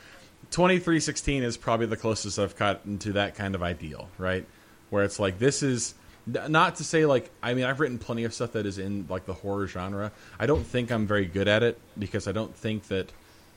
2316 0.50 1.42
is 1.42 1.56
probably 1.56 1.86
the 1.86 1.96
closest 1.96 2.38
I've 2.38 2.56
gotten 2.56 2.98
to 3.00 3.12
that 3.12 3.34
kind 3.34 3.54
of 3.54 3.62
ideal, 3.62 4.08
right? 4.18 4.46
Where 4.90 5.04
it's 5.04 5.18
like 5.18 5.38
this 5.38 5.62
is 5.62 5.94
not 6.26 6.76
to 6.76 6.84
say 6.84 7.06
like 7.06 7.30
I 7.42 7.54
mean 7.54 7.64
I've 7.64 7.80
written 7.80 7.98
plenty 7.98 8.24
of 8.24 8.34
stuff 8.34 8.52
that 8.52 8.66
is 8.66 8.78
in 8.78 9.06
like 9.08 9.26
the 9.26 9.34
horror 9.34 9.66
genre. 9.66 10.12
I 10.38 10.46
don't 10.46 10.64
think 10.66 10.90
I'm 10.90 11.06
very 11.06 11.26
good 11.26 11.48
at 11.48 11.62
it 11.62 11.78
because 11.98 12.26
I 12.26 12.32
don't 12.32 12.54
think 12.54 12.88
that 12.88 13.12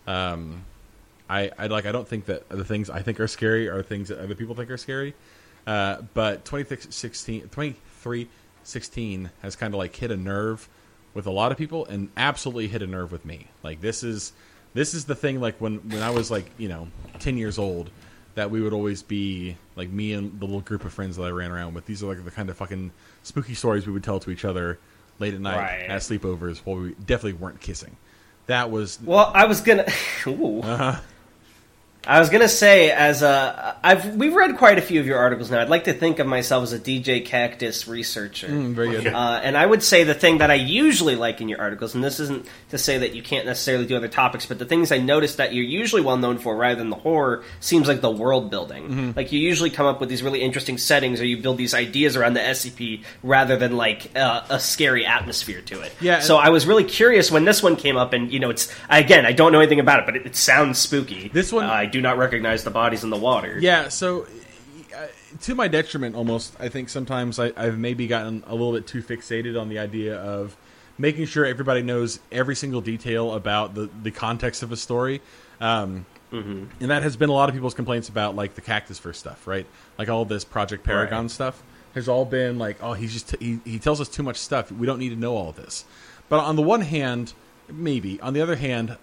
um 0.07 0.65
I, 1.29 1.51
I 1.57 1.67
like 1.67 1.85
I 1.85 1.91
don't 1.91 2.07
think 2.07 2.25
that 2.25 2.47
the 2.49 2.65
things 2.65 2.89
I 2.89 3.01
think 3.01 3.19
are 3.19 3.27
scary 3.27 3.69
are 3.69 3.81
things 3.81 4.09
that 4.09 4.19
other 4.19 4.35
people 4.35 4.53
think 4.53 4.69
are 4.69 4.77
scary. 4.77 5.13
Uh, 5.65 6.01
but 6.13 6.43
2016 6.43 7.41
2316 7.41 9.29
has 9.41 9.55
kind 9.55 9.73
of 9.73 9.77
like 9.77 9.95
hit 9.95 10.11
a 10.11 10.17
nerve 10.17 10.67
with 11.13 11.25
a 11.27 11.31
lot 11.31 11.51
of 11.51 11.57
people 11.57 11.85
and 11.85 12.09
absolutely 12.17 12.67
hit 12.67 12.81
a 12.81 12.87
nerve 12.87 13.11
with 13.11 13.25
me. 13.25 13.47
Like 13.63 13.81
this 13.81 14.03
is 14.03 14.33
this 14.73 14.93
is 14.93 15.05
the 15.05 15.15
thing 15.15 15.39
like 15.41 15.59
when 15.59 15.77
when 15.89 16.01
I 16.01 16.09
was 16.11 16.31
like, 16.31 16.45
you 16.57 16.69
know, 16.69 16.87
10 17.19 17.37
years 17.37 17.57
old 17.57 17.89
that 18.35 18.49
we 18.49 18.61
would 18.61 18.71
always 18.73 19.03
be 19.03 19.57
like 19.75 19.89
me 19.89 20.13
and 20.13 20.39
the 20.39 20.45
little 20.45 20.61
group 20.61 20.85
of 20.85 20.93
friends 20.93 21.17
that 21.17 21.23
I 21.23 21.29
ran 21.29 21.51
around 21.51 21.73
with. 21.73 21.85
These 21.85 22.01
are 22.01 22.07
like 22.07 22.23
the 22.23 22.31
kind 22.31 22.49
of 22.49 22.55
fucking 22.57 22.91
spooky 23.23 23.53
stories 23.55 23.85
we 23.85 23.91
would 23.93 24.03
tell 24.05 24.19
to 24.21 24.31
each 24.31 24.45
other 24.45 24.79
late 25.19 25.33
at 25.33 25.41
night 25.41 25.57
Right. 25.57 25.89
at 25.89 26.01
sleepovers 26.01 26.59
while 26.59 26.77
we 26.77 26.91
definitely 26.93 27.33
weren't 27.33 27.59
kissing. 27.59 27.97
That 28.47 28.71
was 28.71 28.99
Well, 29.03 29.31
I 29.35 29.45
was 29.45 29.59
gonna. 29.61 29.85
Ooh. 30.27 30.61
Uh-huh. 30.61 30.99
I 32.05 32.19
was 32.19 32.31
gonna 32.31 32.49
say, 32.49 32.89
as 32.89 33.21
a, 33.21 33.77
I've 33.83 34.15
we've 34.15 34.33
read 34.33 34.57
quite 34.57 34.79
a 34.79 34.81
few 34.81 34.99
of 34.99 35.05
your 35.05 35.19
articles 35.19 35.51
now. 35.51 35.61
I'd 35.61 35.69
like 35.69 35.83
to 35.83 35.93
think 35.93 36.17
of 36.17 36.25
myself 36.25 36.63
as 36.63 36.73
a 36.73 36.79
DJ 36.79 37.23
Cactus 37.23 37.87
researcher. 37.87 38.47
Mm, 38.47 38.73
very 38.73 38.89
good. 38.89 39.07
Uh, 39.13 39.39
and 39.43 39.55
I 39.55 39.63
would 39.63 39.83
say 39.83 40.03
the 40.03 40.15
thing 40.15 40.39
that 40.39 40.49
I 40.49 40.55
usually 40.55 41.15
like 41.15 41.41
in 41.41 41.49
your 41.49 41.61
articles, 41.61 41.93
and 41.93 42.03
this 42.03 42.19
isn't 42.19 42.47
to 42.69 42.79
say 42.79 42.97
that 42.99 43.13
you 43.13 43.21
can't 43.21 43.45
necessarily 43.45 43.85
do 43.85 43.95
other 43.95 44.07
topics, 44.07 44.47
but 44.47 44.57
the 44.57 44.65
things 44.65 44.91
I 44.91 44.97
noticed 44.97 45.37
that 45.37 45.53
you're 45.53 45.63
usually 45.63 46.01
well 46.01 46.17
known 46.17 46.39
for, 46.39 46.55
rather 46.55 46.75
than 46.75 46.89
the 46.89 46.95
horror, 46.95 47.43
seems 47.59 47.87
like 47.87 48.01
the 48.01 48.09
world 48.09 48.49
building. 48.49 48.83
Mm-hmm. 48.83 49.11
Like 49.15 49.31
you 49.31 49.39
usually 49.39 49.69
come 49.69 49.85
up 49.85 49.99
with 49.99 50.09
these 50.09 50.23
really 50.23 50.41
interesting 50.41 50.79
settings, 50.79 51.21
or 51.21 51.25
you 51.25 51.39
build 51.39 51.57
these 51.57 51.75
ideas 51.75 52.15
around 52.15 52.33
the 52.33 52.39
SCP, 52.39 53.03
rather 53.21 53.57
than 53.57 53.77
like 53.77 54.17
uh, 54.17 54.41
a 54.49 54.59
scary 54.59 55.05
atmosphere 55.05 55.61
to 55.61 55.81
it. 55.81 55.93
Yeah, 56.01 56.21
So 56.21 56.37
I 56.37 56.49
was 56.49 56.65
really 56.65 56.83
curious 56.83 57.29
when 57.29 57.45
this 57.45 57.61
one 57.61 57.75
came 57.75 57.95
up, 57.95 58.13
and 58.13 58.33
you 58.33 58.39
know, 58.39 58.49
it's 58.49 58.73
again, 58.89 59.27
I 59.27 59.33
don't 59.33 59.51
know 59.51 59.59
anything 59.59 59.79
about 59.79 59.99
it, 59.99 60.05
but 60.07 60.15
it, 60.15 60.25
it 60.25 60.35
sounds 60.35 60.79
spooky. 60.79 61.27
This 61.27 61.53
one- 61.53 61.65
uh, 61.65 61.71
I 61.71 61.90
do 61.91 62.01
not 62.01 62.17
recognize 62.17 62.63
the 62.63 62.71
bodies 62.71 63.03
in 63.03 63.09
the 63.09 63.17
water. 63.17 63.57
Yeah, 63.59 63.89
so 63.89 64.25
uh, 64.95 65.07
to 65.41 65.55
my 65.55 65.67
detriment, 65.67 66.15
almost, 66.15 66.55
I 66.59 66.69
think 66.69 66.89
sometimes 66.89 67.39
I, 67.39 67.51
I've 67.55 67.77
maybe 67.77 68.07
gotten 68.07 68.43
a 68.47 68.53
little 68.53 68.73
bit 68.73 68.87
too 68.87 69.01
fixated 69.01 69.59
on 69.59 69.69
the 69.69 69.79
idea 69.79 70.17
of 70.17 70.55
making 70.97 71.25
sure 71.25 71.45
everybody 71.45 71.81
knows 71.81 72.19
every 72.31 72.55
single 72.55 72.81
detail 72.81 73.33
about 73.33 73.73
the, 73.73 73.89
the 74.03 74.11
context 74.11 74.63
of 74.63 74.71
a 74.71 74.77
story. 74.77 75.21
Um, 75.59 76.05
And 76.31 76.69
that 76.79 77.03
has 77.03 77.17
been 77.17 77.29
a 77.29 77.33
lot 77.33 77.49
of 77.49 77.55
people's 77.55 77.73
complaints 77.73 78.07
about, 78.07 78.35
like, 78.37 78.55
the 78.55 78.61
Cactus 78.61 78.97
First 78.97 79.19
stuff, 79.19 79.45
right? 79.47 79.65
Like, 79.97 80.07
all 80.07 80.23
this 80.23 80.45
Project 80.45 80.83
Paragon 80.83 81.23
Right. 81.23 81.31
stuff 81.31 81.61
has 81.93 82.07
all 82.07 82.23
been 82.23 82.57
like, 82.57 82.77
oh, 82.81 82.93
he's 82.93 83.11
just, 83.11 83.35
he, 83.37 83.59
he 83.65 83.79
tells 83.79 83.99
us 83.99 84.07
too 84.07 84.23
much 84.23 84.37
stuff. 84.37 84.71
We 84.71 84.87
don't 84.87 84.99
need 84.99 85.09
to 85.09 85.17
know 85.17 85.35
all 85.35 85.51
this. 85.51 85.83
But 86.29 86.39
on 86.39 86.55
the 86.55 86.61
one 86.61 86.81
hand, 86.81 87.33
maybe. 87.69 88.17
On 88.21 88.33
the 88.33 88.39
other 88.41 88.55
hand, 88.55 88.95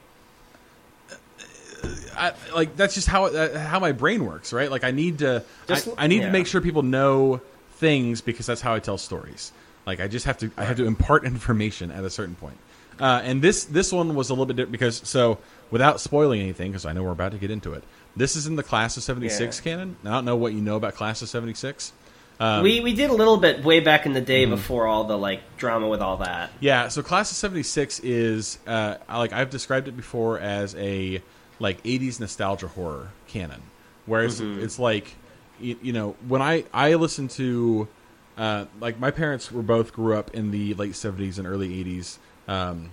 I, 2.17 2.33
like 2.55 2.77
that's 2.77 2.95
just 2.95 3.07
how 3.09 3.27
uh, 3.27 3.59
how 3.59 3.79
my 3.81 3.93
brain 3.93 4.25
works, 4.27 4.53
right? 4.53 4.71
Like 4.71 4.85
I 4.85 4.91
need 4.91 5.19
to 5.21 5.45
Just- 5.67 5.89
I, 5.89 6.05
I 6.05 6.07
need 6.07 6.21
yeah. 6.21 6.27
to 6.27 6.33
make 6.33 6.47
sure 6.47 6.61
people 6.61 6.83
know 6.83 7.41
things 7.77 8.21
because 8.21 8.47
that's 8.47 8.61
how 8.61 8.75
I 8.75 8.81
tell 8.81 8.99
stories. 8.99 9.53
Like 9.87 10.01
I 10.01 10.09
just 10.09 10.27
have 10.27 10.39
to 10.39 10.51
I 10.57 10.65
have 10.65 10.77
to 10.79 10.87
impart 10.87 11.25
information 11.35 11.91
at 11.91 12.05
a 12.05 12.11
certain 12.11 12.35
point. 12.35 12.57
Uh, 13.01 13.21
and 13.23 13.41
this 13.41 13.65
this 13.65 13.93
one 13.93 14.15
was 14.17 14.31
a 14.31 14.33
little 14.33 14.47
bit 14.47 14.57
different 14.57 14.73
because 14.73 15.01
so 15.05 15.39
without 15.71 16.01
spoiling 16.01 16.41
anything 16.41 16.73
because 16.73 16.85
I 16.85 16.93
know 16.93 17.05
we're 17.05 17.13
about 17.13 17.33
to 17.33 17.39
get 17.39 17.51
into 17.51 17.73
it. 17.75 17.85
This 18.17 18.35
is 18.35 18.49
in 18.49 18.57
the 18.57 18.65
class 18.65 18.97
of 18.97 19.05
seventy 19.05 19.29
six 19.29 19.59
Yeah. 19.59 19.73
canon. 19.77 19.97
I 20.05 20.11
don't 20.11 20.25
know 20.25 20.35
what 20.37 20.53
you 20.53 20.61
know 20.61 20.77
about 20.77 20.95
class 20.97 21.23
of 21.23 21.29
seventy 21.29 21.55
six. 21.55 21.93
we 22.41 22.81
we 22.81 22.95
did 22.95 23.11
a 23.11 23.15
little 23.15 23.37
bit 23.37 23.63
way 23.65 23.79
back 23.79 24.05
in 24.07 24.13
the 24.15 24.21
day 24.21 24.43
Mm-hmm. 24.43 24.55
before 24.57 24.89
all 24.89 25.05
the 25.05 25.17
like 25.17 25.41
drama 25.57 25.87
with 25.89 26.01
all 26.01 26.17
that. 26.19 26.51
Yeah, 26.59 26.89
so 26.89 27.03
Class 27.03 27.31
of 27.31 27.37
'76 27.37 28.01
is 28.01 28.59
uh, 28.67 28.97
like 29.09 29.33
I've 29.33 29.51
described 29.51 29.87
it 29.87 29.97
before 29.97 30.41
as 30.41 30.75
a 30.75 31.23
like 31.59 31.83
'80s 31.83 32.21
nostalgia 32.21 32.69
horror 32.69 33.11
canon, 33.27 33.63
where 34.07 34.25
it's 34.25 34.41
it's 34.41 34.79
like 34.79 35.15
you, 35.61 35.77
you 35.83 35.93
know 35.93 36.17
when 36.27 36.43
I 36.43 36.65
I 36.73 36.95
listen 36.95 37.29
to 37.29 37.89
uh, 38.37 38.67
like 38.81 38.99
my 39.01 39.11
parents 39.11 39.51
were 39.51 39.63
both 39.63 39.93
grew 39.93 40.17
up 40.17 40.35
in 40.35 40.51
the 40.51 40.75
late 40.75 40.93
'70s 40.93 41.39
and 41.39 41.47
early 41.47 41.85
'80s. 41.85 42.19
Um, 42.47 42.91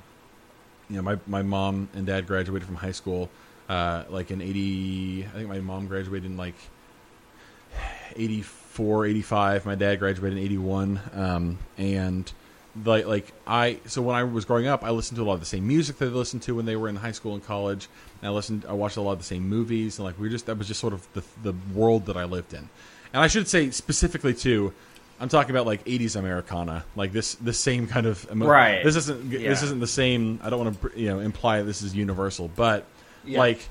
you 0.89 0.97
know, 0.97 1.01
my 1.01 1.17
my 1.27 1.41
mom 1.41 1.89
and 1.93 2.05
dad 2.05 2.27
graduated 2.27 2.67
from 2.67 2.75
high 2.75 2.91
school 2.91 3.29
uh, 3.69 4.03
like 4.09 4.31
in 4.31 4.41
'80. 4.41 5.25
I 5.25 5.37
think 5.37 5.49
my 5.49 5.59
mom 5.59 5.87
graduated 5.87 6.29
in 6.29 6.37
like 6.37 6.55
84 8.15 9.05
85 9.07 9.65
my 9.65 9.75
dad 9.75 9.99
graduated 9.99 10.37
in 10.37 10.43
81 10.45 10.99
um, 11.13 11.57
and 11.77 12.31
like 12.83 13.05
like 13.05 13.31
i 13.47 13.79
so 13.85 14.01
when 14.01 14.15
i 14.15 14.23
was 14.23 14.43
growing 14.43 14.67
up 14.67 14.83
i 14.83 14.89
listened 14.89 15.15
to 15.15 15.23
a 15.23 15.25
lot 15.25 15.33
of 15.35 15.39
the 15.39 15.45
same 15.45 15.65
music 15.65 15.97
that 15.97 16.05
they 16.07 16.11
listened 16.11 16.41
to 16.41 16.53
when 16.55 16.65
they 16.65 16.75
were 16.75 16.89
in 16.89 16.95
high 16.97 17.11
school 17.13 17.33
and 17.33 17.45
college 17.45 17.87
and 18.21 18.29
i 18.29 18.33
listened 18.33 18.65
i 18.67 18.73
watched 18.73 18.97
a 18.97 19.01
lot 19.01 19.13
of 19.13 19.17
the 19.19 19.23
same 19.23 19.47
movies 19.47 19.97
and 19.97 20.05
like 20.05 20.17
we 20.19 20.23
were 20.27 20.29
just 20.29 20.45
that 20.47 20.57
was 20.57 20.67
just 20.67 20.79
sort 20.81 20.91
of 20.93 21.07
the, 21.13 21.23
the 21.43 21.53
world 21.73 22.05
that 22.07 22.17
i 22.17 22.25
lived 22.25 22.53
in 22.53 22.67
and 23.13 23.21
i 23.23 23.27
should 23.27 23.47
say 23.47 23.69
specifically 23.69 24.33
too 24.33 24.73
i'm 25.21 25.29
talking 25.29 25.51
about 25.51 25.65
like 25.65 25.85
80s 25.85 26.17
americana 26.17 26.83
like 26.97 27.13
this 27.13 27.35
this 27.35 27.57
same 27.57 27.87
kind 27.87 28.05
of 28.07 28.27
emo- 28.29 28.45
Right. 28.47 28.83
this 28.83 28.97
isn't 28.97 29.29
this 29.29 29.63
isn't 29.63 29.79
the 29.79 29.87
same 29.87 30.41
i 30.43 30.49
don't 30.49 30.65
want 30.65 30.81
to 30.81 30.91
you 30.99 31.07
know 31.07 31.19
imply 31.19 31.61
this 31.61 31.81
is 31.81 31.95
universal 31.95 32.49
but 32.55 32.85
Yeah. 33.23 33.39
like 33.39 33.69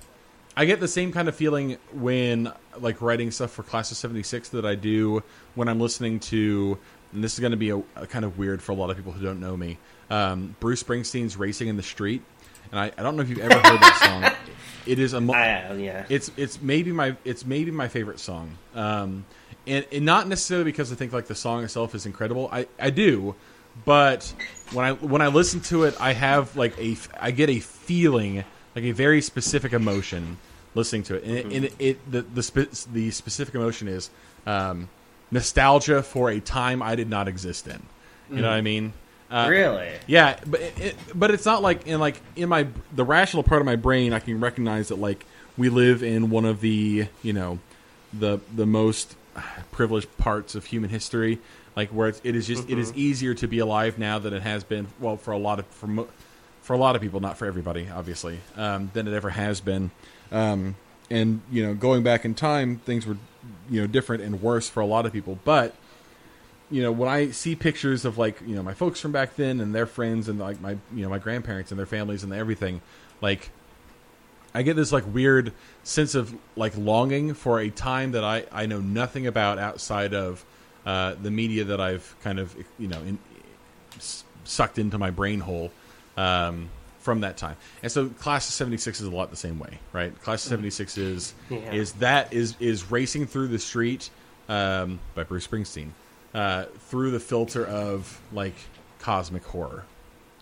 I 0.57 0.67
get 0.67 0.79
the 0.79 0.87
same 0.87 1.11
kind 1.11 1.27
of 1.29 1.35
feeling 1.35 1.79
when 1.93 2.53
like 2.79 3.03
writing 3.03 3.33
stuff 3.33 3.51
for 3.51 3.65
Class 3.65 3.91
of 3.91 3.97
'76 3.97 4.51
that 4.51 4.65
I 4.65 4.77
do 4.77 5.25
when 5.57 5.67
I'm 5.67 5.81
listening 5.81 6.21
to. 6.31 6.79
And 7.15 7.23
this 7.23 7.35
is 7.35 7.41
going 7.41 7.53
to 7.53 7.57
be 7.57 7.71
a, 7.71 7.79
a 7.97 8.07
kind 8.07 8.25
of 8.25 8.39
weird 8.39 8.61
for 8.61 8.73
a 8.73 8.75
lot 8.75 8.91
of 8.91 8.97
people 8.97 9.13
who 9.13 9.25
don't 9.25 9.41
know 9.41 9.57
me. 9.57 9.79
Um, 10.11 10.57
Bruce 10.61 10.83
Springsteen's 10.83 11.37
"Racing 11.37 11.69
in 11.69 11.77
the 11.77 11.83
Street," 11.83 12.23
and 12.71 12.79
I, 12.79 12.91
I 12.99 13.03
don't 13.03 13.17
know 13.17 13.23
if 13.23 13.29
you've 13.29 13.39
ever 13.39 13.55
heard 13.55 13.81
that 13.81 13.99
song. 14.03 14.33
It 14.87 14.99
is 14.99 15.15
a 15.15 15.21
mo- 15.23 15.33
I, 15.33 15.73
yeah. 15.77 16.05
it's 16.11 16.31
it's 16.37 16.61
maybe 16.61 16.93
my 16.93 17.17
it's 17.25 17.47
maybe 17.47 17.71
my 17.71 17.89
favorite 17.89 18.21
song, 18.21 18.59
um, 18.75 19.25
and, 19.67 19.87
and 19.91 20.05
not 20.05 20.29
necessarily 20.29 20.65
because 20.65 20.93
I 20.93 20.95
think 20.95 21.11
like 21.11 21.27
the 21.27 21.35
song 21.35 21.65
itself 21.65 21.95
is 21.95 22.05
incredible. 22.05 22.51
I, 22.53 22.67
I 22.79 22.91
do, 22.91 23.35
but 23.87 24.35
when 24.75 24.85
I 24.85 24.93
when 24.93 25.23
I 25.23 25.29
listen 25.29 25.61
to 25.63 25.85
it, 25.85 25.97
I 25.99 26.13
have 26.13 26.55
like 26.55 26.79
a 26.79 26.99
I 27.19 27.31
get 27.31 27.49
a 27.49 27.61
feeling 27.61 28.45
like 28.77 28.85
a 28.85 28.93
very 28.93 29.23
specific 29.23 29.73
emotion 29.73 30.37
listening 30.75 31.05
to 31.05 31.15
it, 31.15 31.25
and, 31.25 31.33
it, 31.39 31.45
and 31.47 31.65
it, 31.65 31.75
it 31.79 32.11
the 32.13 32.23
the, 32.23 32.43
spe- 32.43 32.93
the 32.93 33.11
specific 33.11 33.55
emotion 33.55 33.89
is 33.89 34.11
um, 34.47 34.91
nostalgia 35.31 36.03
for 36.03 36.31
a 36.31 36.41
time 36.41 36.83
I 36.83 36.95
did 36.95 37.09
not 37.09 37.29
exist 37.29 37.67
in. 37.67 37.83
You 38.31 38.37
know 38.41 38.49
what 38.49 38.57
I 38.57 38.63
mean? 38.63 38.93
Uh, 39.31 39.47
really? 39.49 39.93
yeah, 40.07 40.39
but 40.47 40.61
it, 40.61 40.81
it, 40.81 40.97
but 41.15 41.31
it's 41.31 41.45
not 41.45 41.63
like 41.63 41.87
in 41.87 42.01
like 42.01 42.21
in 42.37 42.49
my 42.49 42.67
the 42.95 43.05
rational 43.05 43.43
part 43.43 43.61
of 43.61 43.67
my 43.67 43.77
brain, 43.77 44.13
I 44.13 44.19
can 44.19 44.41
recognize 44.41 44.89
that 44.89 44.99
like 44.99 45.27
we 45.57 45.69
live 45.69 46.03
in 46.03 46.31
one 46.31 46.45
of 46.45 46.61
the 46.61 47.07
you 47.23 47.33
know 47.33 47.59
the 48.13 48.41
the 48.55 48.67
most 48.67 49.17
privileged 49.73 50.17
parts 50.19 50.55
of 50.55 50.67
human 50.67 50.91
history, 50.91 51.39
like 51.77 51.89
where 51.91 52.09
it's, 52.09 52.21
it 52.25 52.37
is 52.37 52.47
just 52.47 52.69
it 52.71 52.79
is 52.79 52.93
easier 52.95 53.35
to 53.35 53.49
be 53.49 53.59
alive 53.59 53.99
now 53.99 54.19
than 54.19 54.33
it 54.33 54.43
has 54.43 54.65
been. 54.65 54.87
Well, 55.01 55.17
for 55.17 55.33
a 55.33 55.39
lot 55.39 55.59
of 55.59 55.67
for 55.67 55.87
mo- 55.87 56.09
for 56.63 56.75
a 56.75 56.79
lot 56.79 56.97
of 56.97 57.03
people, 57.03 57.21
not 57.21 57.37
for 57.37 57.47
everybody, 57.47 57.89
obviously, 57.93 58.39
um, 58.57 58.91
than 58.95 59.09
it 59.09 59.15
ever 59.15 59.31
has 59.31 59.61
been. 59.61 59.91
Um, 60.33 60.77
and 61.11 61.43
you 61.51 61.65
know, 61.65 61.75
going 61.75 62.03
back 62.03 62.25
in 62.25 62.35
time, 62.35 62.77
things 62.79 63.07
were 63.07 63.17
you 63.69 63.81
know 63.81 63.87
different 63.87 64.23
and 64.23 64.43
worse 64.43 64.69
for 64.69 64.81
a 64.81 64.87
lot 64.87 65.07
of 65.07 65.13
people. 65.13 65.39
But 65.45 65.75
you 66.71 66.83
know, 66.83 66.93
when 66.93 67.09
I 67.09 67.31
see 67.31 67.55
pictures 67.55 68.05
of 68.05 68.19
like 68.19 68.41
you 68.47 68.57
know 68.57 68.63
my 68.63 68.75
folks 68.75 69.01
from 69.01 69.13
back 69.13 69.37
then 69.37 69.61
and 69.61 69.75
their 69.75 69.87
friends 69.87 70.29
and 70.29 70.39
like 70.39 70.61
my 70.61 70.73
you 70.95 71.03
know 71.03 71.09
my 71.09 71.19
grandparents 71.19 71.71
and 71.71 71.79
their 71.79 71.87
families 71.87 72.25
and 72.25 72.33
everything, 72.33 72.81
like 73.21 73.51
I 74.55 74.63
get 74.63 74.77
this 74.77 74.93
like 74.93 75.05
weird 75.13 75.53
sense 75.83 76.15
of 76.15 76.35
like 76.57 76.77
longing 76.77 77.35
for 77.35 77.61
a 77.61 77.71
time 77.71 78.13
that 78.13 78.25
I 78.25 78.45
I 78.53 78.67
know 78.67 78.81
nothing 78.81 79.27
about 79.27 79.59
outside 79.59 80.15
of 80.15 80.45
uh, 80.87 81.15
the 81.21 81.31
media 81.31 81.65
that 81.65 81.81
I've 81.81 82.15
kind 82.23 82.39
of 82.39 82.57
you 82.79 82.89
know 82.89 83.01
in, 83.01 83.19
sucked 84.45 84.79
into 84.79 84.99
my 84.99 85.11
brain 85.11 85.41
hole 85.41 85.71
um, 86.17 86.71
from 87.05 87.21
that 87.21 87.37
time. 87.37 87.57
And 87.83 87.93
so 87.93 88.09
Class 88.09 88.49
of 88.49 88.55
'76 88.55 89.01
is 89.01 89.07
a 89.07 89.11
lot 89.11 89.29
the 89.31 89.37
same 89.37 89.59
way, 89.59 89.79
right? 89.93 90.19
Class 90.23 90.45
of 90.47 90.49
'76 90.51 90.97
is 90.99 91.35
Yeah. 91.51 91.59
is 91.73 91.93
that 91.95 92.33
is 92.33 92.57
is 92.61 92.91
racing 92.91 93.27
through 93.27 93.49
the 93.49 93.59
street 93.59 94.09
um, 94.49 94.99
by 95.15 95.23
Bruce 95.23 95.47
Springsteen 95.47 95.91
uh, 96.35 96.65
through 96.89 97.11
the 97.11 97.21
filter 97.21 97.65
of 97.67 98.21
like 98.33 98.55
cosmic 99.01 99.45
horror. 99.45 99.85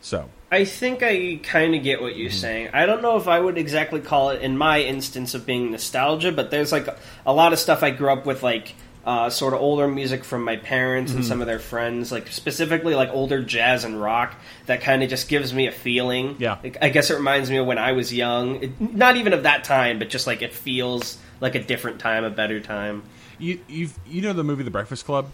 So 0.01 0.29
I 0.51 0.65
think 0.65 1.03
I 1.03 1.41
kind 1.43 1.75
of 1.75 1.83
get 1.83 2.01
what 2.01 2.17
you're 2.17 2.31
saying. 2.31 2.71
I 2.73 2.87
don't 2.87 3.03
know 3.03 3.17
if 3.17 3.27
I 3.29 3.39
would 3.41 3.57
exactly 3.59 4.01
call 4.01 4.31
it, 4.31 4.41
in 4.43 4.57
my 4.59 4.81
instance, 4.81 5.35
of 5.35 5.45
being 5.47 5.71
nostalgia, 5.73 6.31
but 6.33 6.51
there's 6.51 6.71
like 6.73 6.89
a 7.27 7.33
lot 7.33 7.53
of 7.53 7.59
stuff 7.59 7.83
I 7.83 7.91
grew 7.91 8.11
up 8.13 8.25
with, 8.27 8.43
like 8.43 8.75
uh, 9.05 9.29
sort 9.31 9.53
of 9.55 9.61
older 9.61 9.89
music 9.89 10.23
from 10.25 10.45
my 10.45 10.57
parents 10.57 11.13
and 11.13 11.25
some 11.25 11.41
of 11.41 11.47
their 11.49 11.59
friends, 11.59 12.13
like 12.13 12.29
specifically 12.29 12.95
like 12.95 13.11
older 13.11 13.43
jazz 13.43 13.83
and 13.85 14.01
rock 14.01 14.35
that 14.67 14.81
kind 14.81 15.03
of 15.03 15.11
just 15.11 15.29
gives 15.29 15.53
me 15.53 15.67
a 15.67 15.73
feeling. 15.73 16.37
Yeah. 16.39 16.59
Like, 16.63 16.79
I 16.81 16.89
guess 16.89 17.11
it 17.11 17.15
reminds 17.17 17.51
me 17.51 17.57
of 17.57 17.67
when 17.67 17.79
I 17.79 17.93
was 17.93 18.13
young. 18.15 18.63
It, 18.63 18.81
not 18.81 19.17
even 19.17 19.33
of 19.33 19.43
that 19.43 19.65
time, 19.65 19.99
but 19.99 20.09
just 20.09 20.27
like 20.27 20.41
it 20.43 20.53
feels 20.53 21.19
like 21.41 21.55
a 21.57 21.63
different 21.63 21.99
time, 21.99 22.23
a 22.25 22.31
better 22.31 22.61
time. 22.61 23.03
you 23.39 23.59
you 23.69 23.89
you 24.07 24.23
know 24.23 24.33
the 24.33 24.45
movie 24.45 24.63
The 24.63 24.71
Breakfast 24.71 25.05
Club? 25.05 25.27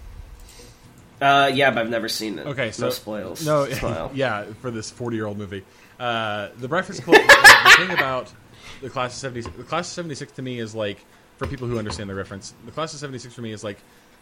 Uh, 1.20 1.50
yeah, 1.52 1.70
but 1.70 1.80
I've 1.80 1.90
never 1.90 2.08
seen 2.08 2.38
it. 2.38 2.46
Okay, 2.46 2.70
so 2.70 2.84
no 2.84 2.90
spoils. 2.90 3.44
No, 3.44 3.66
Spoil. 3.70 4.10
yeah, 4.14 4.44
for 4.60 4.70
this 4.70 4.90
forty-year-old 4.90 5.36
movie, 5.36 5.64
uh, 5.98 6.48
the 6.58 6.68
Breakfast 6.68 7.02
Club. 7.02 7.20
the, 7.20 7.60
the 7.64 7.86
thing 7.86 7.90
about 7.98 8.32
the 8.80 8.88
class 8.88 9.12
of 9.14 9.18
seventy, 9.18 9.40
the 9.42 9.64
class 9.64 9.88
of 9.88 9.94
seventy-six 9.94 10.32
to 10.32 10.42
me 10.42 10.60
is 10.60 10.74
like 10.76 11.04
for 11.38 11.46
people 11.46 11.66
who 11.66 11.78
understand 11.78 12.10
the 12.10 12.14
reference. 12.14 12.52
The 12.66 12.72
class 12.72 12.92
of 12.92 13.00
seventy-six 13.00 13.34
for 13.34 13.40
me 13.40 13.52
is 13.52 13.64
like 13.64 13.78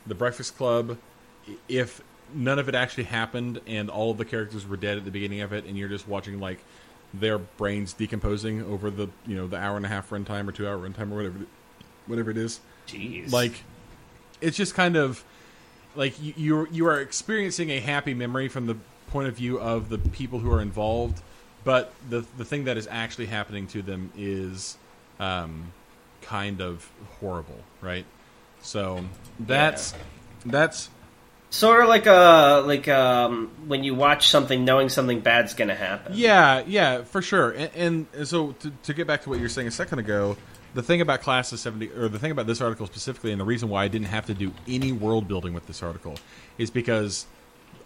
the 0.07 0.15
Breakfast 0.15 0.57
Club. 0.57 0.97
If 1.69 2.03
none 2.35 2.59
of 2.59 2.69
it 2.69 2.75
actually 2.75 3.05
happened 3.05 3.61
and 3.67 3.89
all 3.91 4.11
of 4.11 4.19
the 4.19 4.25
characters 4.25 4.67
were 4.67 4.77
dead 4.77 4.99
at 4.99 5.05
the 5.05 5.11
beginning 5.11 5.41
of 5.41 5.53
it, 5.53 5.65
and 5.65 5.77
you're 5.77 5.89
just 5.89 6.07
watching 6.07 6.39
like 6.39 6.59
their 7.15 7.39
brains 7.39 7.93
decomposing 7.93 8.63
over 8.65 8.91
the 8.91 9.09
you 9.27 9.37
know 9.37 9.47
the 9.47 9.57
hour 9.57 9.77
and 9.77 9.87
a 9.87 9.89
half 9.89 10.11
runtime 10.11 10.49
or 10.49 10.53
two 10.53 10.69
hour 10.69 10.77
runtime 10.77 11.11
or 11.11 11.17
whatever, 11.17 11.39
whatever 12.07 12.31
it 12.31 12.37
is 12.37 12.61
Jeez. 12.89 13.33
like 13.33 13.63
it's 14.41 14.57
just 14.57 14.75
kind 14.75 14.97
of 14.97 15.25
like 15.95 16.21
you 16.21 16.35
you 16.37 16.69
you 16.71 16.87
are 16.87 17.01
experiencing 17.01 17.71
a 17.71 17.81
happy 17.81 18.13
memory 18.13 18.49
from 18.49 18.67
the 18.67 18.77
point 19.09 19.29
of 19.29 19.37
view 19.37 19.59
of 19.59 19.89
the 19.89 19.99
people 19.99 20.41
who 20.41 20.53
are 20.53 20.61
involved, 20.61 21.23
but 21.65 21.95
the 22.11 22.25
the 22.37 22.45
thing 22.45 22.65
that 22.65 22.77
is 22.77 22.89
actually 22.91 23.27
happening 23.27 23.67
to 23.69 23.83
them 23.83 24.11
is 24.17 24.77
um, 25.21 25.73
kind 26.27 26.61
of 26.61 26.91
horrible, 27.21 27.59
right? 27.81 28.05
So 28.61 29.05
that's 29.41 29.95
that's 30.45 30.91
Sort 31.51 31.81
of 31.81 31.89
like 31.89 32.07
a 32.07 32.63
like 32.67 32.89
um 32.89 33.51
when 33.67 33.85
you 33.85 33.95
watch 33.95 34.29
something 34.29 34.65
knowing 34.65 34.89
something 34.89 35.21
bad's 35.21 35.55
gonna 35.55 35.77
happen. 35.77 36.13
Yeah, 36.15 36.63
yeah, 36.67 37.05
for 37.05 37.23
sure. 37.23 37.53
And, 37.53 38.07
and 38.13 38.29
so 38.29 38.53
to, 38.53 38.73
to 38.83 38.95
get 38.95 39.07
back 39.07 39.23
to 39.23 39.31
what 39.31 39.37
you 39.39 39.45
were 39.45 39.49
saying 39.49 39.69
a 39.69 39.71
second 39.71 40.01
ago, 40.01 40.37
the 40.75 40.83
thing 40.83 41.01
about 41.01 41.23
class 41.23 41.53
of 41.53 41.61
70 41.61 41.93
or 41.93 42.09
the 42.09 42.19
thing 42.19 42.33
about 42.33 42.47
this 42.47 42.61
article 42.61 42.87
specifically 42.87 43.31
and 43.31 43.41
the 43.41 43.45
reason 43.45 43.69
why 43.69 43.85
I 43.85 43.89
didn't 43.89 44.09
have 44.09 44.27
to 44.27 44.35
do 44.35 44.53
any 44.67 44.93
world 44.93 45.29
building 45.29 45.55
with 45.55 45.67
this 45.67 45.83
article 45.83 46.17
is 46.59 46.71
because 46.71 47.27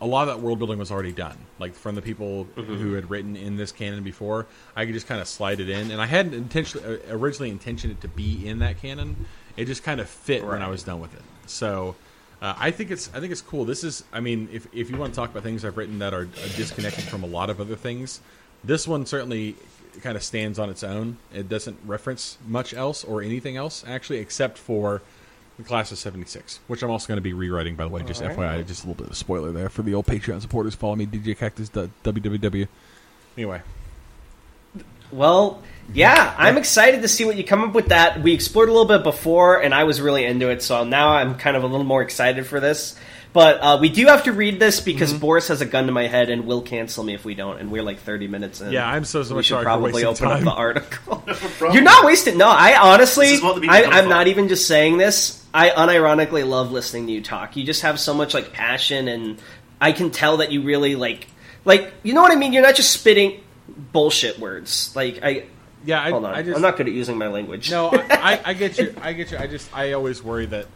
a 0.01 0.07
lot 0.07 0.29
of 0.29 0.35
that 0.35 0.43
world 0.43 0.59
building 0.59 0.79
was 0.79 0.91
already 0.91 1.13
done. 1.13 1.37
Like 1.59 1.75
from 1.75 1.95
the 1.95 2.03
people 2.03 2.45
who 2.55 2.95
had 2.95 3.11
written 3.11 3.37
in 3.37 3.57
this 3.57 3.71
canon 3.71 4.03
before, 4.03 4.47
I 4.75 4.87
could 4.87 4.95
just 4.95 5.07
kind 5.07 5.21
of 5.21 5.29
slide 5.29 5.61
it 5.61 5.69
in 5.69 5.91
and 5.91 6.01
I 6.01 6.07
hadn't 6.07 6.35
intentionally 6.35 7.01
uh, 7.09 7.17
originally 7.17 7.51
intentioned 7.51 7.93
it 7.93 8.01
to 8.01 8.09
be 8.09 8.47
in 8.47 8.61
that 8.61 8.81
canon. 8.81 9.27
It 9.57 9.67
just 9.67 9.83
kind 9.83 10.01
of 10.01 10.09
fit 10.09 10.45
when 10.45 10.63
I 10.63 10.69
was 10.69 10.83
done 10.83 11.01
with 11.01 11.15
it. 11.15 11.23
So 11.47 11.97
uh, 12.41 12.55
I 12.57 12.71
think 12.71 12.91
it's 12.91 13.11
I 13.15 13.21
think 13.21 13.33
it's 13.33 13.43
cool. 13.43 13.65
This 13.65 13.85
is 13.85 14.05
I 14.13 14.21
mean, 14.21 14.49
if 14.53 14.67
if 14.73 14.91
you 14.91 14.97
want 14.97 15.13
to 15.13 15.17
talk 15.17 15.31
about 15.31 15.43
things 15.43 15.65
I've 15.65 15.77
written 15.77 15.99
that 15.99 16.15
are, 16.15 16.23
are 16.23 16.57
disconnected 16.57 17.05
from 17.05 17.23
a 17.23 17.27
lot 17.27 17.51
of 17.51 17.61
other 17.61 17.77
things, 17.77 18.21
this 18.65 18.89
one 18.89 19.05
certainly 19.05 19.57
kind 20.03 20.17
of 20.17 20.23
stands 20.23 20.59
on 20.59 20.71
its 20.71 20.83
own. 20.83 21.19
It 21.35 21.49
doesn't 21.49 21.79
reference 21.85 22.39
much 22.47 22.73
else 22.73 23.05
or 23.05 23.21
anything 23.23 23.57
else 23.57 23.85
actually, 23.87 24.19
except 24.19 24.57
for 24.57 25.03
the 25.63 25.69
class 25.69 25.93
of 25.93 25.99
'76, 25.99 26.61
which 26.67 26.83
I'm 26.83 26.91
also 26.91 27.09
going 27.09 27.19
to 27.19 27.23
be 27.23 27.33
rewriting. 27.33 27.77
By 27.77 27.85
the 27.85 27.91
way, 27.91 28.03
just 28.03 28.23
All 28.23 28.29
right. 28.29 28.61
FYI, 28.61 28.67
just 28.67 28.85
a 28.85 28.89
little 28.89 29.03
bit 29.03 29.11
of 29.11 29.17
spoiler 29.17 29.53
there 29.53 29.69
for 29.69 29.83
the 29.83 29.95
old 29.95 30.07
Patreon 30.07 30.41
supporters. 30.41 30.75
Follow 30.75 30.97
me, 30.97 31.07
DJ 31.07 31.37
Cactus 31.37 31.71
www. 31.71 32.69
Anyway, 33.37 33.63
Well, 35.13 35.63
yeah, 35.93 36.35
I'm 36.37 36.59
excited 36.59 37.03
to 37.03 37.09
see 37.09 37.25
what 37.25 37.37
you 37.37 37.45
come 37.45 37.63
up 37.63 37.75
with. 37.75 37.89
That 37.89 38.23
we 38.23 38.33
explored 38.33 38.69
a 38.69 38.73
little 38.73 38.89
bit 38.89 39.03
before, 39.03 39.63
and 39.63 39.75
I 39.75 39.85
was 39.85 40.01
really 40.01 40.25
into 40.25 40.51
it. 40.51 40.63
So 40.63 40.85
now 40.85 41.11
I'm 41.11 41.37
kind 41.37 41.57
of 41.57 41.63
a 41.63 41.67
little 41.67 41.85
more 41.85 42.03
excited 42.03 42.47
for 42.47 42.61
this. 42.61 42.99
But 43.33 43.61
uh, 43.61 43.79
we 43.81 43.89
do 43.91 44.07
have 44.07 44.25
to 44.25 44.33
read 44.33 44.59
this 44.59 44.81
because 44.81 45.11
Mm-hmm. 45.13 45.21
Boris 45.21 45.49
has 45.49 45.61
a 45.61 45.67
gun 45.67 45.87
to 45.87 45.93
my 45.93 46.09
head 46.09 46.31
and 46.31 46.47
will 46.47 46.63
cancel 46.63 47.05
me 47.05 47.15
if 47.15 47.25
we 47.25 47.35
don't. 47.37 47.61
And 47.61 47.71
we're 47.71 47.83
like 47.85 48.01
30 48.01 48.27
minutes 48.27 48.61
in. 48.61 48.73
Yeah, 48.73 48.89
I'm 48.89 49.05
so- 49.05 49.23
so 49.23 49.35
we 49.35 49.37
much 49.39 49.45
should 49.47 49.63
probably 49.63 50.05
open 50.05 50.27
up 50.27 50.41
the 50.41 50.51
article. 50.51 51.17
problem. 51.27 51.73
You're 51.75 51.85
not 51.85 52.05
wasting. 52.05 52.39
No, 52.39 52.49
I 52.49 52.77
honestly, 52.77 53.27
This 53.27 53.37
is 53.39 53.43
what 53.43 53.55
the 53.55 53.61
people 53.63 53.77
I, 53.77 53.83
I'm 53.85 54.09
not 54.09 54.27
even 54.27 54.49
just 54.49 54.67
saying 54.67 54.99
this. 54.99 55.45
I 55.55 55.71
unironically 55.71 56.47
love 56.49 56.73
listening 56.73 57.07
to 57.07 57.13
you 57.13 57.23
talk. 57.23 57.57
You 57.57 57.65
just 57.65 57.83
have 57.83 58.01
so 58.01 58.15
much 58.15 58.35
like 58.35 58.53
passion, 58.53 59.07
and 59.09 59.41
I 59.81 59.93
can 59.93 60.11
tell 60.11 60.39
that 60.39 60.51
you 60.53 60.63
really 60.63 60.97
like, 60.97 61.27
like 61.65 61.93
you 62.03 62.15
know 62.15 62.23
what 62.23 62.33
I 62.33 62.37
mean. 62.37 62.53
You're 62.53 62.63
not 62.63 62.75
just 62.77 62.91
spitting 62.93 63.41
bullshit 63.93 64.39
words. 64.41 64.93
Like 64.97 65.21
I, 65.23 65.47
yeah, 65.85 66.03
I, 66.03 66.11
hold 66.11 66.25
on, 66.25 66.35
I 66.35 66.43
just 66.43 66.57
I'm 66.57 66.63
not 66.63 66.77
good 66.77 66.87
at 66.89 66.93
using 66.95 67.17
my 67.19 67.29
language. 67.29 67.71
no, 67.71 67.91
I, 67.91 68.07
I, 68.11 68.41
I 68.47 68.55
get 68.55 68.79
you. 68.79 68.95
I 69.03 69.13
get 69.13 69.31
you. 69.33 69.39
I 69.39 69.47
just 69.47 69.75
I 69.77 69.93
always 69.93 70.23
worry 70.23 70.47
that 70.47 70.67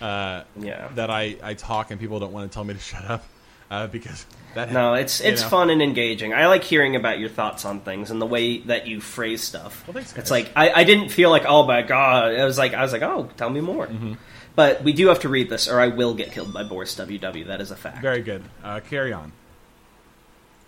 uh, 0.00 0.44
Yeah. 0.58 0.88
that 0.94 1.10
I 1.10 1.36
I 1.42 1.54
talk 1.54 1.90
and 1.90 2.00
people 2.00 2.18
don't 2.20 2.32
want 2.32 2.50
to 2.50 2.54
tell 2.54 2.64
me 2.64 2.74
to 2.74 2.80
shut 2.80 3.04
up 3.04 3.24
uh, 3.70 3.86
because 3.86 4.26
that 4.54 4.72
no, 4.72 4.94
it's 4.94 5.20
you 5.20 5.28
it's 5.30 5.42
know. 5.42 5.48
fun 5.48 5.70
and 5.70 5.80
engaging. 5.82 6.34
I 6.34 6.46
like 6.48 6.64
hearing 6.64 6.96
about 6.96 7.18
your 7.18 7.28
thoughts 7.28 7.64
on 7.64 7.80
things 7.80 8.10
and 8.10 8.20
the 8.20 8.26
way 8.26 8.58
that 8.62 8.86
you 8.86 9.00
phrase 9.00 9.42
stuff. 9.42 9.84
Well, 9.86 9.94
thanks, 9.94 10.12
guys. 10.12 10.22
It's 10.22 10.30
like 10.30 10.50
I, 10.56 10.70
I 10.72 10.84
didn't 10.84 11.10
feel 11.10 11.30
like 11.30 11.44
oh 11.46 11.66
my 11.66 11.82
god. 11.82 12.34
I 12.34 12.44
was 12.44 12.58
like 12.58 12.74
I 12.74 12.82
was 12.82 12.92
like 12.92 13.02
oh 13.02 13.28
tell 13.36 13.50
me 13.50 13.60
more. 13.60 13.86
Mm-hmm. 13.86 14.14
But 14.56 14.82
we 14.82 14.92
do 14.92 15.06
have 15.08 15.20
to 15.20 15.28
read 15.28 15.48
this, 15.48 15.68
or 15.68 15.80
I 15.80 15.86
will 15.88 16.12
get 16.14 16.32
killed 16.32 16.52
by 16.52 16.64
Boris 16.64 16.94
WW. 16.96 17.46
That 17.46 17.60
is 17.60 17.70
a 17.70 17.76
fact. 17.76 18.02
Very 18.02 18.20
good. 18.20 18.42
Uh, 18.64 18.80
carry 18.80 19.12
on. 19.12 19.32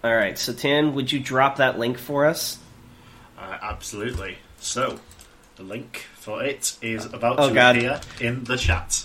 All 0.05 0.15
right, 0.15 0.39
so 0.39 0.53
Tan, 0.53 0.95
would 0.95 1.11
you 1.13 1.19
drop 1.21 1.57
that 1.57 1.79
link 1.79 1.99
for 1.99 2.27
us? 2.27 2.59
Uh, 3.39 3.59
absolutely. 3.63 4.39
So, 4.59 4.99
the 5.57 5.63
link 5.65 6.07
for 6.15 6.43
it 6.45 6.77
is 6.83 7.07
about 7.07 7.39
Oh, 7.39 7.49
to 7.49 7.55
God. 7.55 7.77
appear 7.77 8.01
in 8.21 8.45
the 8.45 8.57
chat. 8.57 9.05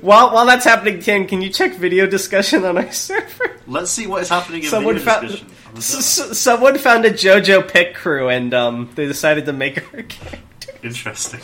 While 0.00 0.32
while 0.32 0.46
that's 0.46 0.64
happening, 0.64 1.00
Tan, 1.00 1.26
can 1.26 1.42
you 1.42 1.50
check 1.50 1.74
video 1.74 2.06
discussion 2.06 2.64
on 2.64 2.76
our 2.78 2.90
server? 3.06 3.58
Let's 3.66 3.90
see 3.90 4.06
what 4.06 4.22
is 4.22 4.28
happening 4.28 4.62
in 4.64 4.68
Someone 4.68 4.94
video 4.96 5.12
found 5.12 5.28
discussion. 5.28 5.50
s- 5.76 6.38
someone 6.38 6.78
found 6.78 7.04
a 7.04 7.10
JoJo 7.10 7.70
Picrew, 7.70 8.28
and 8.28 8.52
um, 8.54 8.90
they 8.94 9.06
decided 9.06 9.46
to 9.46 9.52
make 9.52 9.78
our 9.94 10.02
character. 10.02 10.72
Interesting. 10.82 11.40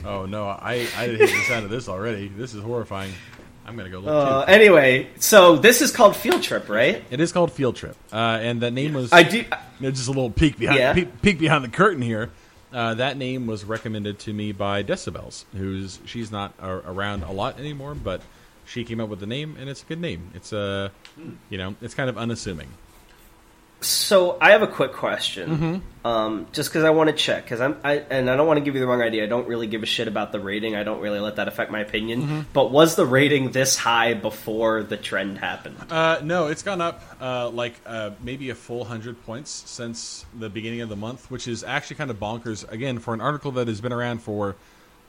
Oh 0.04 0.24
no, 0.26 0.46
I 0.46 0.72
I 0.96 1.06
hate 1.06 1.18
the 1.18 1.44
sound 1.46 1.64
of 1.64 1.70
this 1.70 1.88
already. 1.88 2.28
This 2.28 2.54
is 2.54 2.62
horrifying. 2.62 3.12
I'm 3.66 3.76
gonna 3.76 3.90
go 3.90 3.98
look 4.00 4.08
Uh, 4.08 4.44
too. 4.46 4.50
anyway, 4.50 5.08
so 5.20 5.56
this 5.56 5.82
is 5.82 5.92
called 5.92 6.16
Field 6.16 6.42
Trip, 6.42 6.68
right? 6.68 7.04
It 7.10 7.20
is 7.20 7.30
called 7.32 7.52
Field 7.52 7.76
Trip, 7.76 7.94
uh, 8.12 8.16
and 8.40 8.62
that 8.62 8.72
name 8.72 8.94
was 8.94 9.12
I 9.12 9.22
do. 9.22 9.44
There's 9.78 9.94
just 9.96 10.08
a 10.08 10.10
little 10.12 10.30
peek 10.30 10.58
behind 10.58 10.78
Yeah. 10.78 10.94
peek, 10.94 11.22
peek 11.22 11.38
behind 11.38 11.62
the 11.64 11.68
curtain 11.68 12.02
here. 12.02 12.30
Uh, 12.72 12.94
that 12.94 13.16
name 13.16 13.46
was 13.46 13.64
recommended 13.64 14.18
to 14.20 14.32
me 14.32 14.52
by 14.52 14.82
Decibels, 14.82 15.44
who's 15.56 15.98
she's 16.04 16.30
not 16.30 16.52
uh, 16.62 16.80
around 16.86 17.24
a 17.24 17.32
lot 17.32 17.58
anymore, 17.58 17.94
but 17.94 18.22
she 18.64 18.84
came 18.84 19.00
up 19.00 19.08
with 19.08 19.18
the 19.18 19.26
name, 19.26 19.56
and 19.58 19.68
it's 19.68 19.82
a 19.82 19.86
good 19.86 20.00
name. 20.00 20.30
It's 20.34 20.52
uh, 20.52 20.90
you 21.48 21.58
know, 21.58 21.74
it's 21.80 21.94
kind 21.94 22.08
of 22.08 22.16
unassuming. 22.16 22.68
So 23.82 24.36
I 24.40 24.50
have 24.50 24.60
a 24.62 24.66
quick 24.66 24.92
question, 24.92 25.48
Mm-hmm. 25.50 26.06
um, 26.06 26.46
just 26.52 26.68
because 26.68 26.84
I 26.84 26.90
want 26.90 27.08
to 27.08 27.16
check, 27.16 27.44
because 27.44 27.62
I'm, 27.62 27.76
I, 27.82 27.94
and 28.10 28.28
I 28.28 28.36
don't 28.36 28.46
want 28.46 28.58
to 28.58 28.64
give 28.64 28.74
you 28.74 28.80
the 28.80 28.86
wrong 28.86 29.00
idea. 29.00 29.24
I 29.24 29.26
don't 29.26 29.48
really 29.48 29.66
give 29.66 29.82
a 29.82 29.86
shit 29.86 30.06
about 30.06 30.32
the 30.32 30.40
rating. 30.40 30.76
I 30.76 30.82
don't 30.82 31.00
really 31.00 31.18
let 31.18 31.36
that 31.36 31.48
affect 31.48 31.70
my 31.70 31.80
opinion. 31.80 32.22
Mm-hmm. 32.22 32.40
But 32.52 32.70
was 32.70 32.94
the 32.94 33.06
rating 33.06 33.52
this 33.52 33.78
high 33.78 34.12
before 34.12 34.82
the 34.82 34.98
trend 34.98 35.38
happened? 35.38 35.78
Uh, 35.90 36.20
no, 36.22 36.48
it's 36.48 36.62
gone 36.62 36.82
up 36.82 37.02
uh, 37.22 37.48
like 37.48 37.72
uh, 37.86 38.10
maybe 38.22 38.50
a 38.50 38.54
full 38.54 38.84
hundred 38.84 39.24
points 39.24 39.50
since 39.50 40.26
the 40.38 40.50
beginning 40.50 40.82
of 40.82 40.90
the 40.90 40.96
month, 40.96 41.30
which 41.30 41.48
is 41.48 41.64
actually 41.64 41.96
kind 41.96 42.10
of 42.10 42.18
bonkers. 42.20 42.70
Again, 42.70 42.98
for 42.98 43.14
an 43.14 43.22
article 43.22 43.52
that 43.52 43.66
has 43.68 43.80
been 43.80 43.94
around 43.94 44.18
for 44.22 44.56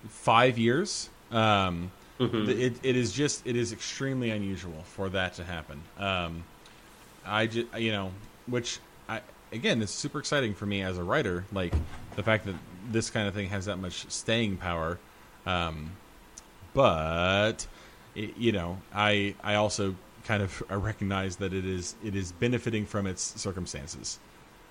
five 0.08 0.58
years, 0.58 1.10
um, 1.32 1.92
th- 2.20 2.48
it, 2.48 2.76
it 2.84 2.96
is 2.96 3.12
just 3.12 3.46
it 3.46 3.58
is 3.58 3.74
extremely 3.74 4.30
unusual 4.30 4.84
for 4.96 5.10
that 5.10 5.34
to 5.34 5.44
happen. 5.44 5.82
Um, 6.00 6.46
I 7.26 7.48
just 7.48 7.68
you 7.78 7.92
know, 7.92 8.12
which 8.48 8.80
I 9.08 9.22
again, 9.52 9.82
it's 9.82 9.92
super 9.92 10.20
exciting 10.20 10.54
for 10.54 10.66
me 10.66 10.82
as 10.82 10.98
a 10.98 11.04
writer. 11.04 11.46
Like 11.52 11.74
the 12.16 12.24
fact 12.24 12.46
that 12.46 12.56
this 12.92 13.10
kind 13.10 13.28
of 13.28 13.34
thing 13.34 13.50
has 13.50 13.66
that 13.66 13.78
much 13.78 14.10
staying 14.10 14.58
power. 14.58 15.00
Um, 15.46 15.92
but 16.74 17.68
it, 18.16 18.38
you 18.38 18.52
know, 18.52 18.78
I 18.94 19.36
I 19.44 19.56
also 19.56 19.96
kind 20.26 20.44
of 20.44 20.64
recognize 20.70 21.38
that 21.38 21.54
it 21.54 21.66
is 21.66 21.96
it 22.04 22.16
is 22.16 22.32
benefiting 22.32 22.86
from 22.86 23.08
its 23.08 23.22
circumstances. 23.40 24.20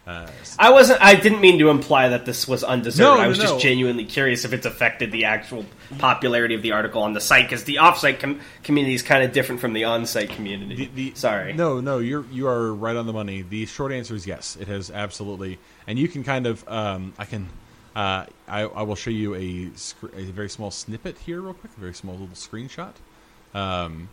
Uh, 0.06 0.26
I 0.58 0.70
wasn't. 0.70 1.00
I 1.02 1.14
didn't 1.14 1.40
mean 1.40 1.58
to 1.60 1.68
imply 1.68 2.08
that 2.08 2.24
this 2.24 2.48
was 2.48 2.64
undeserved. 2.64 2.98
No, 3.00 3.18
I 3.20 3.24
no, 3.24 3.28
was 3.28 3.38
just 3.38 3.60
genuinely 3.60 4.04
curious 4.06 4.44
if 4.44 4.52
it's 4.52 4.66
affected 4.66 5.12
the 5.12 5.26
actual 5.26 5.64
popularity 5.98 6.54
of 6.54 6.62
the 6.62 6.72
article 6.72 7.02
on 7.02 7.12
the 7.12 7.20
site 7.20 7.44
because 7.44 7.64
the 7.64 7.76
offsite 7.76 8.18
com- 8.18 8.40
community 8.64 8.94
is 8.94 9.02
kind 9.02 9.22
of 9.22 9.32
different 9.32 9.60
from 9.60 9.72
the 9.74 9.84
on-site 9.84 10.30
community. 10.30 10.74
The, 10.86 11.10
the, 11.10 11.12
Sorry. 11.16 11.52
No, 11.52 11.80
no, 11.80 11.98
you're 11.98 12.24
you 12.32 12.48
are 12.48 12.74
right 12.74 12.96
on 12.96 13.06
the 13.06 13.12
money. 13.12 13.42
The 13.42 13.66
short 13.66 13.92
answer 13.92 14.14
is 14.14 14.26
yes. 14.26 14.56
It 14.58 14.68
has 14.68 14.90
absolutely, 14.90 15.58
and 15.86 15.98
you 15.98 16.08
can 16.08 16.24
kind 16.24 16.46
of, 16.46 16.66
um, 16.66 17.12
I 17.18 17.26
can, 17.26 17.48
uh, 17.94 18.24
I, 18.48 18.62
I 18.62 18.82
will 18.82 18.96
show 18.96 19.10
you 19.10 19.34
a 19.34 19.70
sc- 19.76 20.14
a 20.16 20.22
very 20.24 20.48
small 20.48 20.70
snippet 20.70 21.18
here, 21.18 21.40
real 21.42 21.54
quick, 21.54 21.72
a 21.76 21.80
very 21.80 21.94
small 21.94 22.14
little 22.16 22.28
screenshot. 22.34 22.94
Um, 23.54 24.08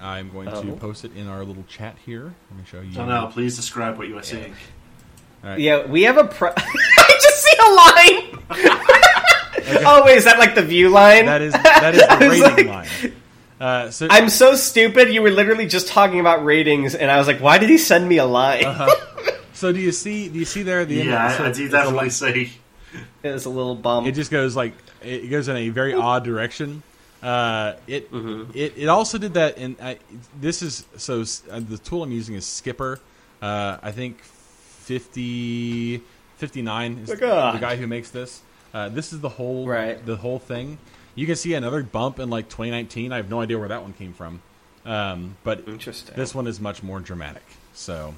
I'm 0.00 0.30
going 0.30 0.48
to 0.48 0.56
Oh. 0.56 0.76
post 0.76 1.04
it 1.04 1.16
in 1.16 1.26
our 1.26 1.44
little 1.44 1.64
chat 1.68 1.96
here. 2.04 2.34
Let 2.50 2.58
me 2.58 2.64
show 2.68 2.80
you. 2.80 2.92
Donnell, 2.92 3.28
please 3.28 3.56
describe 3.56 3.96
what 3.98 4.08
you 4.08 4.18
are 4.18 4.22
seeing. 4.22 4.54
Yeah, 5.44 5.86
we 5.86 6.02
have 6.04 6.16
a. 6.18 6.24
Pro- 6.24 6.52
I 6.56 7.18
just 7.22 7.42
see 7.42 7.56
a 7.58 7.70
line. 7.70 8.76
oh 9.86 10.02
wait, 10.04 10.16
is 10.18 10.24
that 10.24 10.38
like 10.38 10.54
the 10.54 10.62
view 10.62 10.88
line? 10.90 11.26
That 11.26 11.42
is 11.42 11.52
that 11.52 11.94
is 11.94 12.00
the 12.00 12.28
was 12.28 12.40
rating 12.40 12.66
like- 12.68 13.02
line. 13.02 13.12
Uh, 13.58 13.90
so 13.90 14.06
I'm 14.10 14.28
so 14.28 14.54
stupid. 14.54 15.08
You 15.14 15.22
were 15.22 15.30
literally 15.30 15.66
just 15.66 15.88
talking 15.88 16.20
about 16.20 16.44
ratings, 16.44 16.94
and 16.94 17.10
I 17.10 17.16
was 17.16 17.26
like, 17.26 17.40
"Why 17.40 17.56
did 17.56 17.70
he 17.70 17.78
send 17.78 18.06
me 18.06 18.18
a 18.18 18.26
line?" 18.26 18.64
so 19.54 19.72
do 19.72 19.80
you 19.80 19.92
see 19.92 20.28
do 20.28 20.38
you 20.38 20.44
see 20.44 20.62
there 20.62 20.84
the 20.84 20.96
Yeah, 20.96 21.34
so 21.36 21.44
I, 21.44 21.48
I 21.48 21.52
do 21.52 21.68
definitely 21.68 22.04
li- 22.04 22.10
see. 22.10 22.52
It's 23.22 23.46
a 23.46 23.50
little 23.50 23.74
bum. 23.74 24.06
it 24.06 24.12
just 24.12 24.30
goes 24.30 24.54
like 24.56 24.74
it 25.02 25.28
goes 25.30 25.48
in 25.48 25.56
a 25.56 25.68
very 25.70 25.94
odd 25.94 26.22
direction. 26.24 26.82
Uh, 27.22 27.72
it, 27.86 28.10
it 28.54 28.74
it 28.76 28.88
also 28.88 29.16
did 29.16 29.34
that, 29.34 29.56
and 29.56 29.76
I, 29.80 29.98
this 30.38 30.60
is 30.60 30.84
so 30.98 31.22
uh, 31.50 31.60
the 31.60 31.78
tool 31.78 32.02
I'm 32.02 32.12
using 32.12 32.34
is 32.34 32.44
Scpper. 32.44 32.98
Uh, 33.40 33.78
I 33.82 33.90
think 33.90 34.18
50, 34.86 36.00
59 36.36 36.98
is 37.02 37.08
My 37.08 37.14
the 37.52 37.58
guy 37.58 37.76
who 37.76 37.86
makes 37.86 38.10
this. 38.10 38.40
Uh, 38.72 38.88
this 38.88 39.12
is 39.12 39.20
the 39.20 39.28
whole 39.28 39.66
Right. 39.66 40.04
the 40.04 40.16
whole 40.16 40.38
thing. 40.38 40.78
You 41.14 41.26
can 41.26 41.36
see 41.36 41.54
another 41.54 41.82
bump 41.82 42.18
in 42.18 42.30
like 42.30 42.48
2019. 42.48 43.12
I 43.12 43.16
have 43.16 43.28
no 43.30 43.40
idea 43.40 43.58
where 43.58 43.68
that 43.68 43.82
one 43.82 43.94
came 43.94 44.12
from, 44.12 44.42
um, 44.84 45.36
but 45.44 45.66
Interesting. 45.66 46.14
this 46.14 46.34
one 46.34 46.46
is 46.46 46.60
much 46.60 46.82
more 46.82 47.00
dramatic. 47.00 47.44
So. 47.74 48.14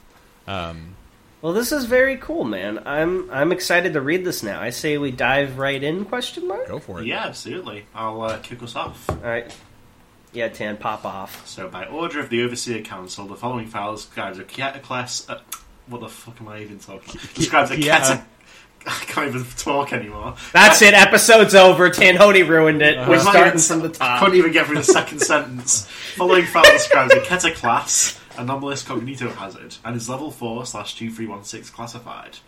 Um, 0.46 0.96
Well, 1.40 1.52
this 1.52 1.70
is 1.70 1.84
very 1.84 2.16
cool, 2.16 2.44
man. 2.44 2.82
I'm 2.84 3.30
I'm 3.30 3.52
excited 3.52 3.92
to 3.92 4.00
read 4.00 4.24
this 4.24 4.42
now. 4.42 4.60
I 4.60 4.70
say 4.70 4.98
we 4.98 5.10
dive 5.12 5.56
right 5.58 5.80
in? 5.82 6.04
Question 6.04 6.48
mark. 6.48 6.66
go 6.68 6.80
for 6.80 7.00
it. 7.00 7.06
Yeah, 7.06 7.24
absolutely. 7.26 7.86
I'll 7.94 8.20
uh, 8.22 8.38
kick 8.38 8.62
us 8.62 8.74
off. 8.74 9.08
All 9.08 9.16
right. 9.22 9.50
Yeah, 10.32 10.48
Tan, 10.48 10.76
pop 10.76 11.04
off. 11.06 11.46
So, 11.46 11.68
by 11.68 11.86
order 11.86 12.20
of 12.20 12.28
the 12.28 12.42
Overseer 12.42 12.82
Council, 12.82 13.26
the 13.26 13.36
following 13.36 13.66
files 13.68 14.04
describes 14.04 14.38
a 14.38 14.44
class. 14.44 15.26
Uh, 15.28 15.38
what 15.88 16.00
the 16.00 16.08
fuck 16.08 16.40
am 16.40 16.48
I 16.48 16.60
even 16.60 16.78
talking 16.78 17.16
about? 17.18 17.34
Describes 17.34 17.70
a 17.70 17.76
Keter. 17.76 17.90
Keter. 18.00 18.24
I 18.86 18.90
can't 19.06 19.28
even 19.28 19.44
talk 19.56 19.92
anymore. 19.92 20.36
That's 20.52 20.80
it. 20.82 20.94
Episode's 20.94 21.54
over. 21.54 21.90
Tanhoney 21.90 22.48
ruined 22.48 22.80
it. 22.80 22.96
Uh-huh. 22.96 23.10
We're 23.10 23.18
starting 23.20 23.46
even- 23.48 23.58
from 23.58 23.80
the 23.80 23.88
I 23.88 23.92
top. 23.92 24.20
couldn't 24.20 24.38
even 24.38 24.52
get 24.52 24.66
through 24.66 24.76
the 24.76 24.84
second 24.84 25.18
sentence. 25.20 25.86
Following 26.16 26.44
file 26.46 26.62
describes 26.64 27.12
a 27.12 27.18
Keter 27.20 27.54
class, 27.54 28.18
anomalous 28.38 28.84
cognito 28.84 29.30
hazard, 29.34 29.74
and 29.84 29.96
is 29.96 30.08
level 30.08 30.30
4 30.30 30.64
slash 30.64 30.94
2316 30.94 31.74
classified. 31.74 32.38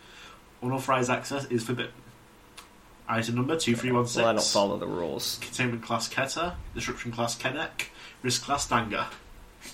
Unauthorized 0.62 1.10
access 1.10 1.44
is 1.46 1.64
forbidden. 1.64 1.92
Item 3.08 3.34
number 3.34 3.56
2316. 3.58 4.22
Well, 4.22 4.30
I 4.30 4.32
don't 4.34 4.44
follow 4.44 4.78
the 4.78 4.86
rules. 4.86 5.38
Containment 5.42 5.82
class 5.82 6.08
Keter, 6.08 6.54
Disruption 6.74 7.10
class 7.10 7.36
Keneq, 7.36 7.88
Risk 8.22 8.44
class 8.44 8.68
Danga. 8.68 9.06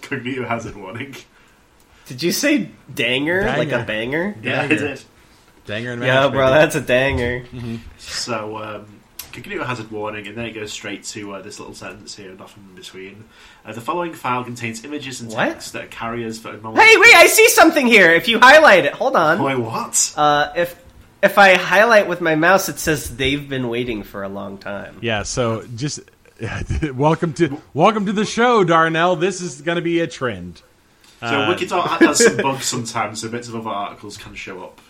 Cognito 0.01 0.49
hazard 0.49 0.75
warning. 0.75 1.15
Did 2.07 2.23
you 2.23 2.33
say 2.33 2.71
danger, 2.93 3.43
like 3.43 3.73
a 3.73 3.83
banger? 3.85 4.37
Yeah, 4.43 4.63
I 4.63 4.67
Danger. 4.69 4.89
did. 4.89 5.03
Danger 5.67 5.93
and 5.93 6.03
Yeah, 6.03 6.29
bro, 6.29 6.47
baby. 6.47 6.59
that's 6.61 6.75
a 6.77 6.81
danger. 6.81 7.45
So, 7.99 8.57
um, 8.59 8.87
Cognito 9.33 9.67
hazard 9.67 9.91
warning, 9.91 10.27
and 10.29 10.37
then 10.37 10.47
it 10.47 10.53
goes 10.53 10.73
straight 10.73 11.03
to 11.05 11.35
uh, 11.35 11.43
this 11.43 11.59
little 11.59 11.75
sentence 11.75 12.15
here, 12.15 12.33
nothing 12.33 12.65
in 12.71 12.75
between. 12.77 13.25
Uh, 13.65 13.73
the 13.73 13.81
following 13.81 14.15
file 14.15 14.45
contains 14.45 14.85
images 14.85 15.21
and 15.21 15.31
What? 15.33 15.45
text 15.49 15.73
that 15.73 15.85
are 15.85 15.89
carriers 15.89 16.39
for 16.39 16.51
anomalous. 16.51 16.81
Hey, 16.83 16.97
wait! 16.97 17.15
I 17.17 17.27
see 17.27 17.49
something 17.49 17.87
here. 17.87 18.11
If 18.13 18.29
you 18.29 18.39
highlight 18.39 18.85
it, 18.87 18.93
hold 18.95 19.17
on. 19.17 19.43
Wait, 19.43 19.59
what? 19.59 20.15
Uh, 20.17 20.53
if 20.57 20.81
if 21.23 21.37
I 21.39 21.55
highlight 21.55 22.07
with 22.09 22.21
my 22.21 22.35
mouse, 22.37 22.69
it 22.69 22.79
says 22.79 23.17
they've 23.17 23.47
been 23.49 23.69
waiting 23.69 24.05
for 24.05 24.23
a 24.23 24.29
long 24.29 24.57
time. 24.59 24.99
Yeah, 25.03 25.25
so 25.25 25.67
just 25.75 26.01
welcome 26.95 27.33
to 27.35 27.61
welcome 27.75 28.07
to 28.07 28.13
the 28.13 28.25
show, 28.25 28.63
Darnell. 28.65 29.17
This 29.17 29.41
is 29.41 29.61
going 29.61 29.77
to 29.77 29.83
be 29.83 30.01
a 30.01 30.07
trend. 30.07 30.63
So 31.21 31.27
Uh, 31.27 31.55
Wikidot 31.55 31.99
has 32.01 32.25
some 32.25 32.37
bugs 32.43 32.67
sometimes, 32.67 33.21
so 33.23 33.29
bits 33.29 33.49
of 33.49 33.55
other 33.57 33.71
articles 33.71 34.17
can 34.17 34.35
show 34.35 34.63
up. 34.65 34.81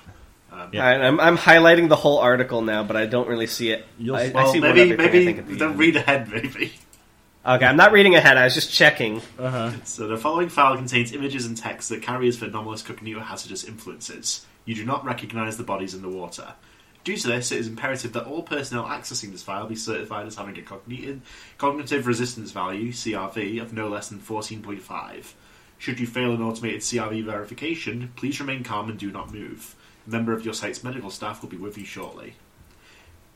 Yeah. 0.73 0.85
All 0.85 0.91
right, 0.91 1.01
I'm, 1.03 1.21
I'm 1.21 1.37
highlighting 1.37 1.89
the 1.91 1.97
whole 1.97 2.19
article 2.19 2.63
now, 2.63 2.83
but 2.83 2.97
I 2.97 3.05
don't 3.07 3.29
really 3.29 3.47
see 3.47 3.71
it. 3.71 3.87
You'll- 3.99 4.17
I, 4.17 4.33
I 4.35 4.51
see 4.53 4.61
one 4.61 4.75
maybe 4.75 4.93
I 4.95 4.97
maybe 4.97 5.33
the 5.33 5.57
don't 5.57 5.71
end. 5.73 5.79
read 5.79 5.97
ahead. 5.97 6.29
Maybe. 6.31 6.73
Okay, 7.45 7.65
I'm 7.65 7.77
not 7.77 7.93
reading 7.93 8.15
ahead. 8.17 8.37
I 8.39 8.45
was 8.45 8.55
just 8.55 8.73
checking. 8.73 9.21
So 9.85 10.09
the 10.09 10.17
following 10.17 10.49
file 10.49 10.77
contains 10.77 11.13
images 11.13 11.47
and 11.47 11.57
text 11.57 11.91
that 11.91 12.03
carriers 12.03 12.37
for 12.39 12.47
anomalous 12.47 12.83
cognito 12.83 13.23
hazardous 13.23 13.63
influences. 13.65 14.45
You 14.65 14.75
do 14.75 14.85
not 14.85 15.05
recognise 15.05 15.57
the 15.57 15.63
bodies 15.63 15.95
in 15.95 16.03
the 16.03 16.09
water. 16.09 16.55
Due 17.05 17.17
to 17.19 17.29
this, 17.29 17.53
it 17.53 17.59
is 17.59 17.69
imperative 17.69 18.15
that 18.15 18.25
all 18.25 18.43
personnel 18.43 18.85
accessing 18.87 19.31
this 19.31 19.43
file 19.45 19.69
be 19.69 19.77
certified 19.77 20.27
as 20.27 20.35
having 20.35 20.59
a 20.59 20.63
cognitive, 20.63 21.21
cognitive 21.57 22.09
resistance 22.09 22.51
value 22.51 22.91
(CRV) 22.91 23.63
of 23.63 23.73
no 23.73 23.87
less 23.89 24.09
than 24.09 24.19
14.5. 24.19 25.33
Should 25.79 26.01
you 26.01 26.07
fail 26.07 26.33
an 26.33 26.43
automated 26.43 26.81
CRV 26.81 27.25
verification, 27.25 28.13
please 28.17 28.41
remain 28.41 28.65
calm 28.65 28.89
and 28.89 28.99
do 28.99 29.11
not 29.11 29.33
move. 29.33 29.75
A 30.07 30.11
member 30.11 30.33
of 30.33 30.45
your 30.45 30.55
site's 30.55 30.83
medical 30.83 31.11
staff 31.11 31.43
will 31.43 31.49
be 31.49 31.57
with 31.57 31.77
you 31.77 31.85
shortly. 31.85 32.35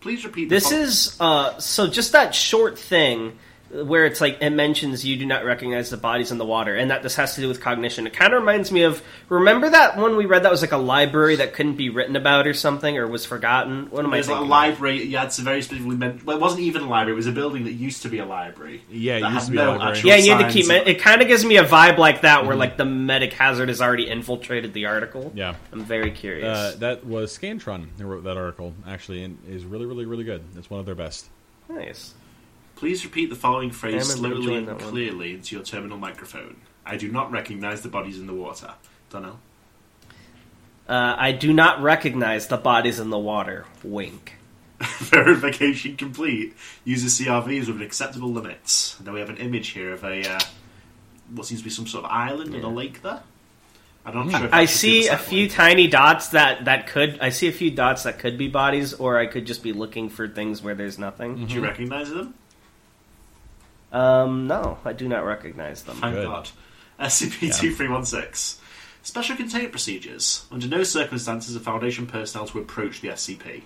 Please 0.01 0.25
repeat. 0.25 0.49
the 0.49 0.57
This 0.57 0.71
fol- 0.71 0.79
is 0.79 1.17
uh, 1.21 1.59
so 1.59 1.87
just 1.87 2.13
that 2.13 2.35
short 2.35 2.79
thing 2.79 3.39
where 3.73 4.05
it's 4.05 4.21
like 4.21 4.39
it 4.41 4.51
mentions 4.51 5.05
you 5.05 5.17
do 5.17 5.25
not 5.27 5.45
recognize 5.45 5.91
the 5.91 5.97
bodies 5.97 6.33
in 6.33 6.39
the 6.39 6.45
water, 6.45 6.75
and 6.75 6.91
that 6.91 7.03
this 7.03 7.15
has 7.15 7.37
to 7.37 7.41
do 7.41 7.49
with 7.49 7.61
cognition. 7.61 8.07
It 8.07 8.13
kind 8.13 8.33
of 8.35 8.41
reminds 8.41 8.73
me 8.73 8.83
of 8.83 9.01
remember 9.29 9.71
that 9.71 9.97
one 9.97 10.17
we 10.17 10.27
read 10.27 10.43
that 10.43 10.51
was 10.51 10.61
like 10.61 10.73
a 10.73 10.77
library 10.77 11.37
that 11.37 11.55
couldn't 11.55 11.77
be 11.77 11.89
written 11.89 12.17
about 12.17 12.47
or 12.47 12.55
something 12.55 12.99
or 12.99 13.07
was 13.07 13.25
forgotten. 13.25 13.87
What 13.91 14.05
am 14.05 14.13
I 14.13 14.17
There's 14.17 14.29
like 14.29 14.35
a 14.37 14.39
thinking? 14.41 14.51
library. 14.51 15.03
You 15.05 15.17
had 15.19 15.31
to 15.31 15.43
very 15.43 15.63
specifically 15.63 15.97
meant. 15.97 16.25
Well, 16.25 16.37
it 16.37 16.41
wasn't 16.41 16.63
even 16.63 16.83
a 16.83 16.89
library. 16.89 17.13
It 17.13 17.17
was 17.17 17.27
a 17.29 17.33
building 17.33 17.65
that 17.65 17.73
used 17.73 18.03
to 18.03 18.09
be 18.09 18.19
a 18.19 18.27
library. 18.27 18.83
Yeah, 18.91 19.19
it 19.19 19.33
used 19.33 19.47
to 19.47 19.53
be 19.53 19.59
a 19.59 19.69
library. 19.71 20.01
yeah, 20.05 20.17
you 20.17 20.33
had 20.33 20.47
to 20.49 20.53
keep 20.53 20.65
of- 20.67 20.71
it. 20.73 20.89
It 20.89 21.01
kind 21.01 21.23
of 21.23 21.29
gives 21.29 21.45
me 21.45 21.57
a 21.57 21.65
vibe 21.65 21.99
like 21.99 22.23
that, 22.23 22.47
where 22.47 22.57
like 22.57 22.77
the 22.77 22.85
medic 22.85 23.33
hazard 23.33 23.69
has 23.69 23.81
already 23.81 24.09
infiltrated 24.09 24.75
the 24.75 24.87
article. 24.87 25.31
Yeah. 25.35 25.55
I'm 25.73 25.85
very 25.85 26.11
curious. 26.11 26.59
Uh, 26.59 26.77
that 26.81 27.07
was 27.07 27.37
Scantron 27.39 27.87
who 27.99 28.07
wrote 28.07 28.25
that 28.25 28.37
article, 28.37 28.75
actually, 28.87 29.23
and 29.23 29.39
is 29.49 29.65
really, 29.65 29.87
really, 29.87 30.07
really 30.07 30.25
good. 30.25 30.43
It's 30.57 30.69
one 30.69 30.81
of 30.81 30.87
their 30.87 30.95
best. 30.97 31.29
nice. 31.69 32.15
Please 32.81 33.05
repeat 33.05 33.29
the 33.29 33.37
following 33.37 33.71
phrase 33.71 34.11
I 34.11 34.15
slowly 34.15 34.57
and 34.57 34.81
clearly 34.81 35.35
into 35.35 35.55
your 35.55 35.63
terminal 35.63 35.99
microphone. 35.99 36.57
I 36.87 36.97
do 36.97 37.13
not 37.13 37.31
recognize 37.31 37.83
the 37.83 37.91
bodies 37.91 38.19
in 38.19 38.27
the 38.27 38.33
water. 38.33 38.73
Donnell. 39.11 39.39
Uh, 40.89 41.15
I 41.19 41.33
do 41.33 41.53
not 41.53 41.83
recognize 41.83 42.47
the 42.47 42.57
bodies 42.57 42.99
in 42.99 43.11
the 43.11 43.19
water. 43.19 43.67
Wink. 43.85 44.33
Verification 44.81 45.95
complete. 45.99 46.55
Uses 46.83 47.21
CRVs 47.21 47.67
with 47.67 47.83
acceptable 47.83 48.33
limits. 48.33 48.97
Then 48.99 49.13
we 49.13 49.21
have 49.21 49.29
an 49.29 49.37
image 49.37 49.69
here 49.69 49.93
of 49.93 50.03
a 50.03 50.27
uh, 50.27 50.41
what 51.35 51.45
seems 51.47 51.61
to 51.61 51.65
be 51.65 51.69
some 51.69 51.87
sort 51.87 52.07
of 52.07 52.11
island 52.11 52.55
and 52.55 52.65
a 52.65 52.69
lake 52.69 53.03
there. 53.03 53.21
Not 54.07 54.31
sure. 54.31 54.47
If 54.47 54.55
I 54.55 54.65
see 54.65 55.09
a 55.09 55.19
few 55.19 55.51
tiny 55.51 55.87
dots 55.87 56.29
that 56.29 56.65
that 56.65 56.87
could. 56.87 57.19
I 57.21 57.29
see 57.29 57.47
a 57.47 57.53
few 57.53 57.71
dots 57.71 58.05
that 58.05 58.19
could 58.19 58.39
be 58.39 58.49
bodies, 58.49 58.95
or 58.95 59.19
I 59.19 59.27
could 59.27 59.47
just 59.47 59.63
be 59.63 59.75
looking 59.75 60.09
for 60.09 60.27
things 60.27 60.63
where 60.63 60.75
there's 60.75 60.99
nothing. 60.99 61.45
Do 61.45 61.55
you 61.55 61.61
recognize 61.61 62.09
them? 62.09 62.33
Um, 63.93 64.47
no, 64.47 64.79
I 64.85 64.93
do 64.93 65.09
not 65.09 65.25
recognize 65.25 65.83
them. 65.83 65.97
Thank 65.97 66.15
Good. 66.17 66.27
God. 66.27 66.51
SCP-2316. 67.01 68.59
Special 69.03 69.37
containment 69.37 69.73
procedures. 69.73 70.45
Under 70.53 70.67
no 70.67 70.83
circumstances 70.83 71.57
are 71.57 71.61
Foundation 71.61 72.07
personnel 72.07 72.47
to 72.49 72.59
approach 72.59 73.01
the 73.01 73.09
SCP. 73.09 73.63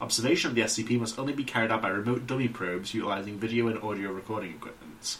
Observation 0.00 0.50
of 0.50 0.54
the 0.54 0.62
SCP 0.62 1.00
must 1.00 1.18
only 1.18 1.32
be 1.32 1.44
carried 1.44 1.70
out 1.70 1.80
by 1.80 1.88
remote 1.88 2.26
dummy 2.26 2.48
probes 2.48 2.92
utilizing 2.92 3.38
video 3.38 3.68
and 3.68 3.82
audio 3.82 4.12
recording 4.12 4.50
equipment. 4.50 5.18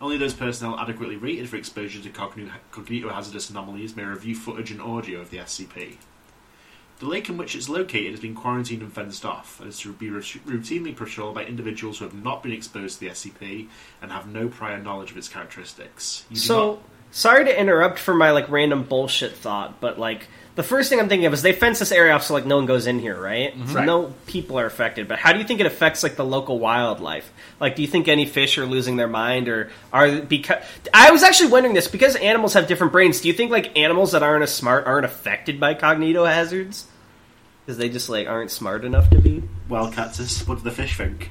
Only 0.00 0.18
those 0.18 0.34
personnel 0.34 0.78
adequately 0.78 1.16
rated 1.16 1.48
for 1.48 1.56
exposure 1.56 2.02
to 2.02 2.10
cogni- 2.10 2.50
cognito-hazardous 2.72 3.50
anomalies 3.50 3.96
may 3.96 4.04
review 4.04 4.34
footage 4.34 4.70
and 4.70 4.82
audio 4.82 5.20
of 5.20 5.30
the 5.30 5.38
SCP. 5.38 5.96
The 6.98 7.06
lake 7.06 7.28
in 7.28 7.36
which 7.36 7.54
it's 7.54 7.68
located 7.68 8.12
has 8.12 8.20
been 8.20 8.34
quarantined 8.34 8.80
and 8.80 8.92
fenced 8.92 9.26
off, 9.26 9.60
and 9.60 9.68
is 9.68 9.78
to 9.80 9.92
be 9.92 10.08
routinely 10.08 10.96
patrolled 10.96 11.34
by 11.34 11.44
individuals 11.44 11.98
who 11.98 12.06
have 12.06 12.14
not 12.14 12.42
been 12.42 12.52
exposed 12.52 12.98
to 12.98 13.04
the 13.04 13.10
SCP 13.10 13.68
and 14.00 14.10
have 14.10 14.26
no 14.26 14.48
prior 14.48 14.82
knowledge 14.82 15.10
of 15.10 15.18
its 15.18 15.28
characteristics. 15.28 16.24
So, 16.32 16.66
not- 16.76 16.82
sorry 17.10 17.44
to 17.44 17.60
interrupt 17.60 17.98
for 17.98 18.14
my 18.14 18.30
like 18.30 18.48
random 18.50 18.82
bullshit 18.84 19.32
thought, 19.32 19.80
but 19.80 19.98
like 19.98 20.26
the 20.54 20.62
first 20.62 20.88
thing 20.88 20.98
I'm 20.98 21.08
thinking 21.08 21.26
of 21.26 21.34
is 21.34 21.42
they 21.42 21.52
fence 21.52 21.78
this 21.80 21.92
area 21.92 22.14
off 22.14 22.22
so 22.22 22.32
like 22.32 22.46
no 22.46 22.56
one 22.56 22.64
goes 22.64 22.86
in 22.86 22.98
here, 22.98 23.20
right? 23.20 23.52
Mm-hmm. 23.52 23.68
So 23.68 23.74
Right. 23.74 23.84
no 23.84 24.14
people 24.26 24.58
are 24.58 24.64
affected. 24.64 25.06
But 25.06 25.18
how 25.18 25.32
do 25.32 25.38
you 25.38 25.44
think 25.44 25.60
it 25.60 25.66
affects 25.66 26.02
like 26.02 26.16
the 26.16 26.24
local 26.24 26.58
wildlife? 26.58 27.30
Like, 27.60 27.76
do 27.76 27.82
you 27.82 27.88
think 27.88 28.08
any 28.08 28.24
fish 28.24 28.56
are 28.56 28.64
losing 28.64 28.96
their 28.96 29.06
mind, 29.08 29.48
or 29.48 29.70
are 29.92 30.20
because? 30.22 30.62
I 30.94 31.10
was 31.10 31.22
actually 31.22 31.50
wondering 31.50 31.74
this 31.74 31.88
because 31.88 32.16
animals 32.16 32.54
have 32.54 32.66
different 32.68 32.92
brains. 32.92 33.20
Do 33.20 33.28
you 33.28 33.34
think 33.34 33.50
like 33.50 33.76
animals 33.78 34.12
that 34.12 34.22
aren't 34.22 34.42
as 34.44 34.54
smart 34.54 34.86
aren't 34.86 35.04
affected 35.04 35.60
by 35.60 35.74
cognito 35.74 36.26
hazards? 36.26 36.86
Because 37.64 37.76
they 37.78 37.88
just 37.90 38.08
like 38.08 38.26
aren't 38.26 38.50
smart 38.50 38.84
enough 38.84 39.10
to 39.10 39.18
be. 39.20 39.42
Well, 39.68 39.90
Cactus, 39.90 40.46
what 40.46 40.58
do 40.58 40.64
the 40.64 40.70
fish 40.70 40.96
think? 40.96 41.30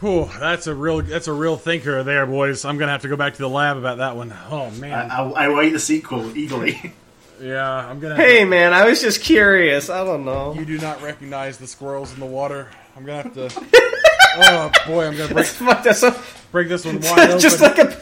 Whew, 0.00 0.30
that's 0.38 0.66
a 0.66 0.74
real 0.74 1.02
that's 1.02 1.28
a 1.28 1.32
real 1.32 1.56
thinker 1.58 2.02
there, 2.02 2.24
boys. 2.26 2.64
I'm 2.64 2.78
gonna 2.78 2.92
have 2.92 3.02
to 3.02 3.08
go 3.08 3.16
back 3.16 3.34
to 3.34 3.38
the 3.42 3.48
lab 3.48 3.76
about 3.76 3.98
that 3.98 4.16
one. 4.16 4.32
Oh 4.50 4.66
I, 4.66 4.70
man, 4.70 5.10
I, 5.10 5.22
I 5.30 5.44
await 5.46 5.70
the 5.70 5.78
sequel 5.78 6.34
eagerly. 6.36 6.94
yeah, 7.40 7.70
I'm 7.70 8.00
gonna. 8.00 8.16
Hey 8.16 8.46
man, 8.46 8.72
I 8.72 8.86
was 8.86 9.02
just 9.02 9.20
curious. 9.20 9.90
I 9.90 10.02
don't 10.04 10.24
know. 10.24 10.54
you 10.54 10.64
do 10.64 10.78
not 10.78 11.02
recognize 11.02 11.58
the 11.58 11.66
squirrels 11.66 12.14
in 12.14 12.20
the 12.20 12.26
water. 12.26 12.68
I'm 12.96 13.04
gonna 13.04 13.22
have 13.24 13.34
to. 13.34 13.50
oh 14.36 14.70
boy, 14.86 15.06
I'm 15.06 15.16
gonna 15.18 15.34
break 15.34 15.46
Fuck, 15.46 15.82
that's 15.82 16.02
break 16.50 16.68
this 16.68 16.86
one 16.86 17.00
wide 17.00 17.18
open. 17.28 17.38
just 17.38 17.60
like 17.60 17.76
a, 17.78 17.94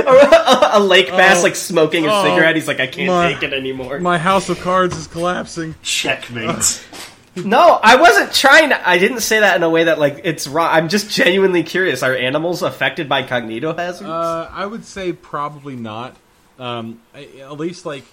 a, 0.00 0.70
a 0.74 0.80
lake 0.80 1.08
oh. 1.10 1.16
bass 1.16 1.38
Oh. 1.38 1.42
like 1.42 1.56
smoking 1.56 2.04
a 2.04 2.08
Oh. 2.12 2.22
cigarette. 2.24 2.54
He's 2.54 2.68
like, 2.68 2.80
I 2.80 2.86
can't 2.86 3.08
My- 3.08 3.32
take 3.32 3.42
it 3.42 3.54
anymore. 3.54 3.98
My 3.98 4.18
house 4.18 4.50
of 4.50 4.60
cards 4.60 4.94
is 4.94 5.06
collapsing. 5.06 5.74
Checkmate. 5.82 6.50
Oh. 6.50 7.13
No, 7.36 7.78
I 7.82 7.96
wasn't 7.96 8.32
trying 8.32 8.70
to. 8.70 8.88
I 8.88 8.98
didn't 8.98 9.20
say 9.20 9.40
that 9.40 9.56
in 9.56 9.62
a 9.62 9.70
way 9.70 9.84
that 9.84 9.98
like 9.98 10.20
it's 10.24 10.46
wrong. 10.46 10.68
I'm 10.70 10.88
just 10.88 11.10
genuinely 11.10 11.62
curious. 11.62 12.02
Are 12.02 12.14
animals 12.14 12.62
affected 12.62 13.08
by 13.08 13.22
cognito 13.22 13.76
hazards? 13.76 14.08
Uh, 14.08 14.48
I 14.52 14.66
would 14.66 14.84
say 14.84 15.12
probably 15.12 15.76
not. 15.76 16.16
Um, 16.58 17.00
at 17.14 17.52
least 17.58 17.84
like, 17.84 18.04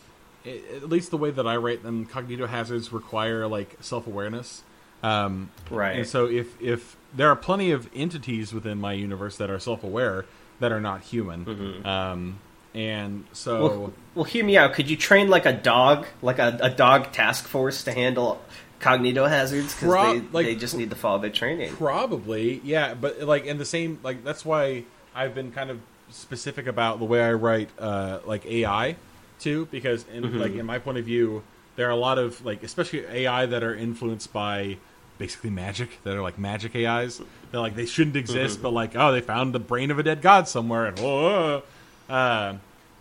at 0.46 0.90
least 0.90 1.12
the 1.12 1.18
way 1.18 1.30
that 1.30 1.46
I 1.46 1.54
rate 1.54 1.84
them, 1.84 2.08
cognito 2.08 2.48
hazards 2.48 2.92
require 2.92 3.48
like 3.48 3.78
self 3.82 4.08
awareness. 4.08 4.64
Um, 5.04 5.52
Right. 5.70 5.98
And 5.98 6.08
so 6.08 6.26
if 6.28 6.60
if 6.62 6.96
there 7.16 7.30
are 7.30 7.36
plenty 7.36 7.72
of 7.72 7.90
entities 7.96 8.54
within 8.54 8.80
my 8.80 8.94
universe 8.94 9.38
that 9.38 9.50
are 9.50 9.60
self 9.60 9.84
aware 9.84 10.26
that 10.60 10.72
are 10.72 10.82
not 10.82 11.02
human, 11.02 11.86
um, 11.86 12.40
and 12.74 13.26
so 13.34 13.62
well, 13.62 13.94
well, 14.16 14.24
hear 14.26 14.46
me 14.46 14.58
out. 14.58 14.74
Could 14.74 14.90
you 14.90 14.96
train 14.96 15.28
like 15.28 15.46
a 15.46 15.54
dog, 15.54 16.06
like 16.22 16.40
a, 16.40 16.58
a 16.62 16.70
dog 16.70 17.12
task 17.12 17.46
force 17.48 17.84
to 17.84 17.92
handle 17.92 18.42
cognito 18.82 19.30
hazards? 19.30 19.74
Because 19.74 19.90
Pro- 19.90 20.14
they, 20.14 20.20
like- 20.32 20.46
they 20.46 20.56
just 20.56 20.76
need 20.76 20.90
to 20.90 20.96
follow 20.96 21.20
their 21.20 21.30
training. 21.30 21.74
Probably, 21.76 22.60
yeah, 22.64 22.94
but 22.94 23.22
like 23.22 23.46
in 23.46 23.58
the 23.58 23.66
same 23.66 24.00
like 24.04 24.24
that's 24.24 24.44
why 24.44 24.84
I've 25.16 25.34
been 25.36 25.52
kind 25.52 25.70
of 25.70 25.80
specific 26.10 26.68
about 26.68 27.00
the 27.00 27.06
way 27.06 27.22
I 27.24 27.34
write 27.34 27.70
uh, 27.80 28.20
like 28.26 28.46
AI 28.46 28.96
too, 29.40 29.68
because 29.72 30.06
in 30.14 30.40
like 30.40 30.54
in 30.54 30.66
my 30.66 30.80
point 30.80 30.98
of 30.98 31.06
view, 31.06 31.44
there 31.76 31.88
are 31.88 31.92
a 31.92 31.96
lot 31.96 32.18
of 32.18 32.44
like 32.46 32.64
especially 32.64 33.06
AI 33.06 33.46
that 33.46 33.64
are 33.64 33.74
influenced 33.76 34.34
by 34.34 34.78
basically 35.18 35.50
magic 35.52 35.90
that 36.04 36.16
are 36.16 36.22
like 36.22 36.38
magic 36.40 36.76
AIs. 36.76 37.22
They're 37.52 37.62
like 37.62 37.76
they 37.76 37.86
shouldn't 37.86 38.16
exist, 38.16 38.62
but 38.62 38.72
like 38.72 38.96
oh 38.96 39.12
they 39.12 39.22
found 39.22 39.54
the 39.54 39.60
brain 39.60 39.92
of 39.92 40.00
a 40.00 40.04
dead 40.04 40.22
god 40.22 40.48
somewhere 40.48 40.86
and 40.88 41.00
oh, 41.00 41.64
uh, 42.10 42.56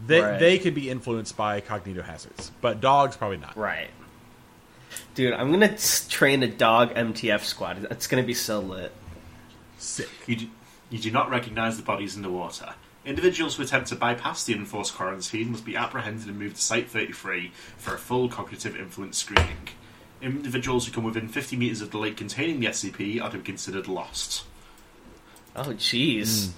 they 0.07 0.21
Right. 0.21 0.39
they 0.39 0.59
could 0.59 0.75
be 0.75 0.89
influenced 0.91 1.37
by 1.37 1.61
cognito 1.61 2.03
hazards, 2.05 2.53
but 2.61 2.81
dogs 2.81 3.17
probably 3.17 3.37
not. 3.39 3.57
Right. 3.57 3.91
Dude, 5.15 5.33
I'm 5.35 5.51
gonna 5.51 5.77
train 6.09 6.43
a 6.43 6.49
dog 6.49 6.95
MTF 6.95 7.41
squad. 7.45 7.87
It's 7.91 8.07
gonna 8.07 8.23
be 8.23 8.35
so 8.35 8.61
lit. 8.61 8.93
Sick. 9.79 10.09
You 10.27 10.37
do, 10.37 10.47
you 10.91 10.99
do 10.99 11.11
not 11.11 11.31
recognise 11.31 11.77
the 11.77 11.83
bodies 11.83 12.17
in 12.17 12.23
the 12.23 12.31
water. 12.31 12.75
Individuals 13.05 13.57
who 13.57 13.63
attempt 13.63 13.89
to 13.89 13.97
bypass 13.97 14.45
the 14.45 14.53
enforced 14.53 14.95
quarantine 14.95 15.53
must 15.53 15.65
be 15.65 15.75
apprehended 15.75 16.29
and 16.29 16.39
moved 16.39 16.57
to 16.57 16.63
Site 16.63 16.91
33 16.91 17.51
for 17.79 17.95
a 17.95 17.99
full 17.99 18.29
cognitive 18.29 18.77
influence 18.77 19.19
screening. 19.19 19.69
Individuals 20.21 20.87
who 20.87 20.93
come 20.93 21.05
within 21.05 21.29
50 21.29 21.57
metres 21.57 21.81
of 21.81 21.91
the 21.91 21.99
lake 21.99 22.19
containing 22.19 22.61
the 22.61 22.67
SCP 22.67 23.23
are 23.23 23.31
to 23.31 23.39
be 23.39 23.43
considered 23.43 23.89
lost. 23.89 24.45
Oh, 25.57 25.73
jeez. 25.73 26.47
Hmm. 26.47 26.53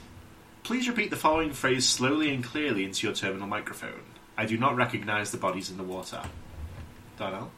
Please 0.64 0.88
repeat 0.88 1.11
the 1.11 1.16
following 1.16 1.53
phrase 1.53 1.88
slowly 1.88 2.34
and 2.34 2.42
clearly 2.42 2.84
into 2.84 3.07
your 3.07 3.14
terminal 3.14 3.46
microphone. 3.46 4.03
I 4.36 4.46
do 4.46 4.59
not 4.59 4.76
recognise 4.76 5.30
the 5.30 5.38
bodies 5.38 5.70
in 5.70 5.76
the 5.76 5.84
water. 5.84 6.22
Darnell? 7.16 7.53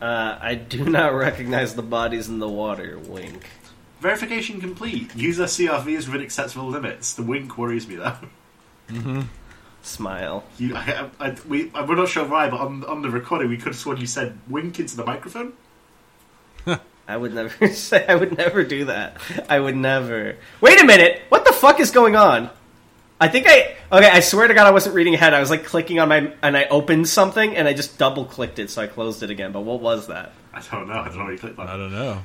Uh, 0.00 0.38
I 0.40 0.54
do 0.54 0.84
not 0.84 1.14
recognize 1.14 1.74
the 1.74 1.82
bodies 1.82 2.28
in 2.28 2.38
the 2.38 2.48
water. 2.48 2.98
Wink. 2.98 3.46
Verification 4.00 4.60
complete. 4.60 5.14
User 5.16 5.44
CRV 5.44 5.86
is 5.88 6.06
within 6.06 6.20
acceptable 6.22 6.68
limits. 6.68 7.14
The 7.14 7.22
wink 7.22 7.56
worries 7.56 7.88
me 7.88 7.96
though. 7.96 8.16
Smile. 9.82 10.44
You, 10.58 10.76
I, 10.76 11.08
I, 11.20 11.28
I, 11.28 11.36
we, 11.48 11.66
we're 11.66 11.94
not 11.94 12.08
sure 12.08 12.26
why, 12.26 12.50
but 12.50 12.60
on, 12.60 12.84
on 12.84 13.02
the 13.02 13.10
recording 13.10 13.48
we 13.48 13.56
could 13.56 13.68
have 13.68 13.76
sworn 13.76 13.98
you 13.98 14.06
said 14.06 14.38
wink 14.48 14.78
into 14.78 14.96
the 14.96 15.04
microphone. 15.04 15.54
I 17.06 17.16
would 17.16 17.34
never 17.34 17.68
say. 17.72 18.04
I 18.06 18.14
would 18.14 18.36
never 18.36 18.64
do 18.64 18.86
that. 18.86 19.18
I 19.48 19.60
would 19.60 19.76
never. 19.76 20.36
Wait 20.60 20.80
a 20.80 20.86
minute. 20.86 21.22
What 21.28 21.44
the 21.44 21.52
fuck 21.52 21.80
is 21.80 21.90
going 21.90 22.16
on? 22.16 22.50
I 23.24 23.28
think 23.28 23.46
I. 23.48 23.74
Okay, 23.90 24.10
I 24.10 24.20
swear 24.20 24.48
to 24.48 24.52
God, 24.52 24.66
I 24.66 24.70
wasn't 24.70 24.94
reading 24.94 25.14
ahead. 25.14 25.32
I 25.32 25.40
was 25.40 25.48
like 25.48 25.64
clicking 25.64 25.98
on 25.98 26.10
my 26.10 26.30
and 26.42 26.54
I 26.54 26.64
opened 26.64 27.08
something 27.08 27.56
and 27.56 27.66
I 27.66 27.72
just 27.72 27.96
double 27.96 28.26
clicked 28.26 28.58
it, 28.58 28.68
so 28.68 28.82
I 28.82 28.86
closed 28.86 29.22
it 29.22 29.30
again. 29.30 29.50
But 29.50 29.62
what 29.62 29.80
was 29.80 30.08
that? 30.08 30.32
I 30.52 30.60
don't 30.70 30.88
know. 30.88 30.94
I 30.94 31.08
don't 31.08 31.16
know 31.16 31.24
what 31.24 31.32
you 31.32 31.38
clicked 31.38 31.58
on. 31.58 31.66
I 31.66 31.78
don't 31.78 31.92
know. 31.92 32.22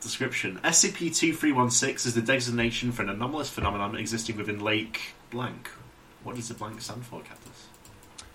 Description: 0.00 0.60
SCP-2316 0.62 2.06
is 2.06 2.14
the 2.14 2.22
designation 2.22 2.92
for 2.92 3.02
an 3.02 3.08
anomalous 3.08 3.50
phenomenon 3.50 3.96
existing 3.96 4.36
within 4.36 4.60
Lake 4.60 5.14
Blank. 5.30 5.68
What 6.22 6.36
does 6.36 6.46
the 6.46 6.54
blank 6.54 6.80
stand 6.80 7.04
for, 7.04 7.20
Cactus? 7.22 7.66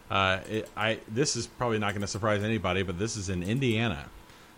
Uh, 0.09 0.39
it, 0.49 0.69
I 0.75 0.99
this 1.07 1.37
is 1.37 1.47
probably 1.47 1.79
not 1.79 1.91
going 1.91 2.01
to 2.01 2.07
surprise 2.07 2.43
anybody, 2.43 2.83
but 2.83 2.99
this 2.99 3.15
is 3.15 3.29
in 3.29 3.41
Indiana. 3.41 4.05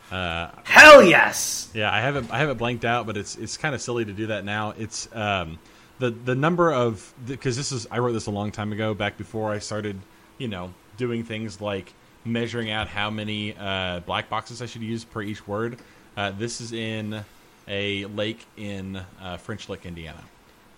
Uh, 0.10 0.49
Hell 0.64 1.04
yes. 1.04 1.70
yeah, 1.76 1.93
I 1.93 1.99
have 1.99 2.16
it. 2.16 2.26
I 2.32 2.39
have 2.39 2.49
it 2.49 2.58
blanked 2.58 2.84
out, 2.84 3.06
but 3.06 3.16
it's 3.16 3.36
it's 3.36 3.58
kind 3.58 3.76
of 3.76 3.82
silly 3.82 4.06
to 4.06 4.14
do 4.14 4.28
that 4.28 4.43
now. 4.43 4.74
It's 4.76 5.08
um, 5.14 5.60
the 6.04 6.10
the 6.10 6.36
number 6.36 6.74
of 6.74 7.14
because 7.26 7.56
this 7.56 7.72
is 7.72 7.88
I 7.89 7.99
wrote 7.99 8.12
this 8.12 8.26
a 8.26 8.32
long 8.32 8.51
time 8.51 8.74
ago, 8.74 8.93
back 8.93 9.18
before 9.18 9.54
I 9.54 9.60
started, 9.60 9.97
you 10.38 10.49
know, 10.49 10.74
doing 10.97 11.24
things 11.24 11.62
like 11.62 11.93
measuring 12.26 12.70
out 12.70 12.89
how 12.89 13.10
many 13.10 13.56
uh, 13.58 14.01
black 14.01 14.30
boxes 14.30 14.62
I 14.62 14.66
should 14.66 14.82
use 14.82 15.06
per 15.06 15.22
each 15.22 15.47
word. 15.47 15.78
Uh, 16.18 16.32
this 16.32 16.60
is 16.60 16.74
in 16.74 17.24
a 17.70 18.06
lake 18.06 18.45
in 18.58 18.99
uh, 19.22 19.38
French 19.38 19.70
Lick, 19.70 19.86
Indiana. 19.86 20.22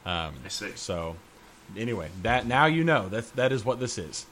Um, 0.05 0.35
I 0.45 0.49
see. 0.49 0.71
So 0.75 1.15
anyway, 1.75 2.09
that 2.21 2.45
now 2.45 2.67
you 2.67 2.83
know 2.83 3.09
that 3.09 3.35
that 3.35 3.51
is 3.51 3.65
what 3.65 3.79
this 3.79 3.97
is. 3.97 4.27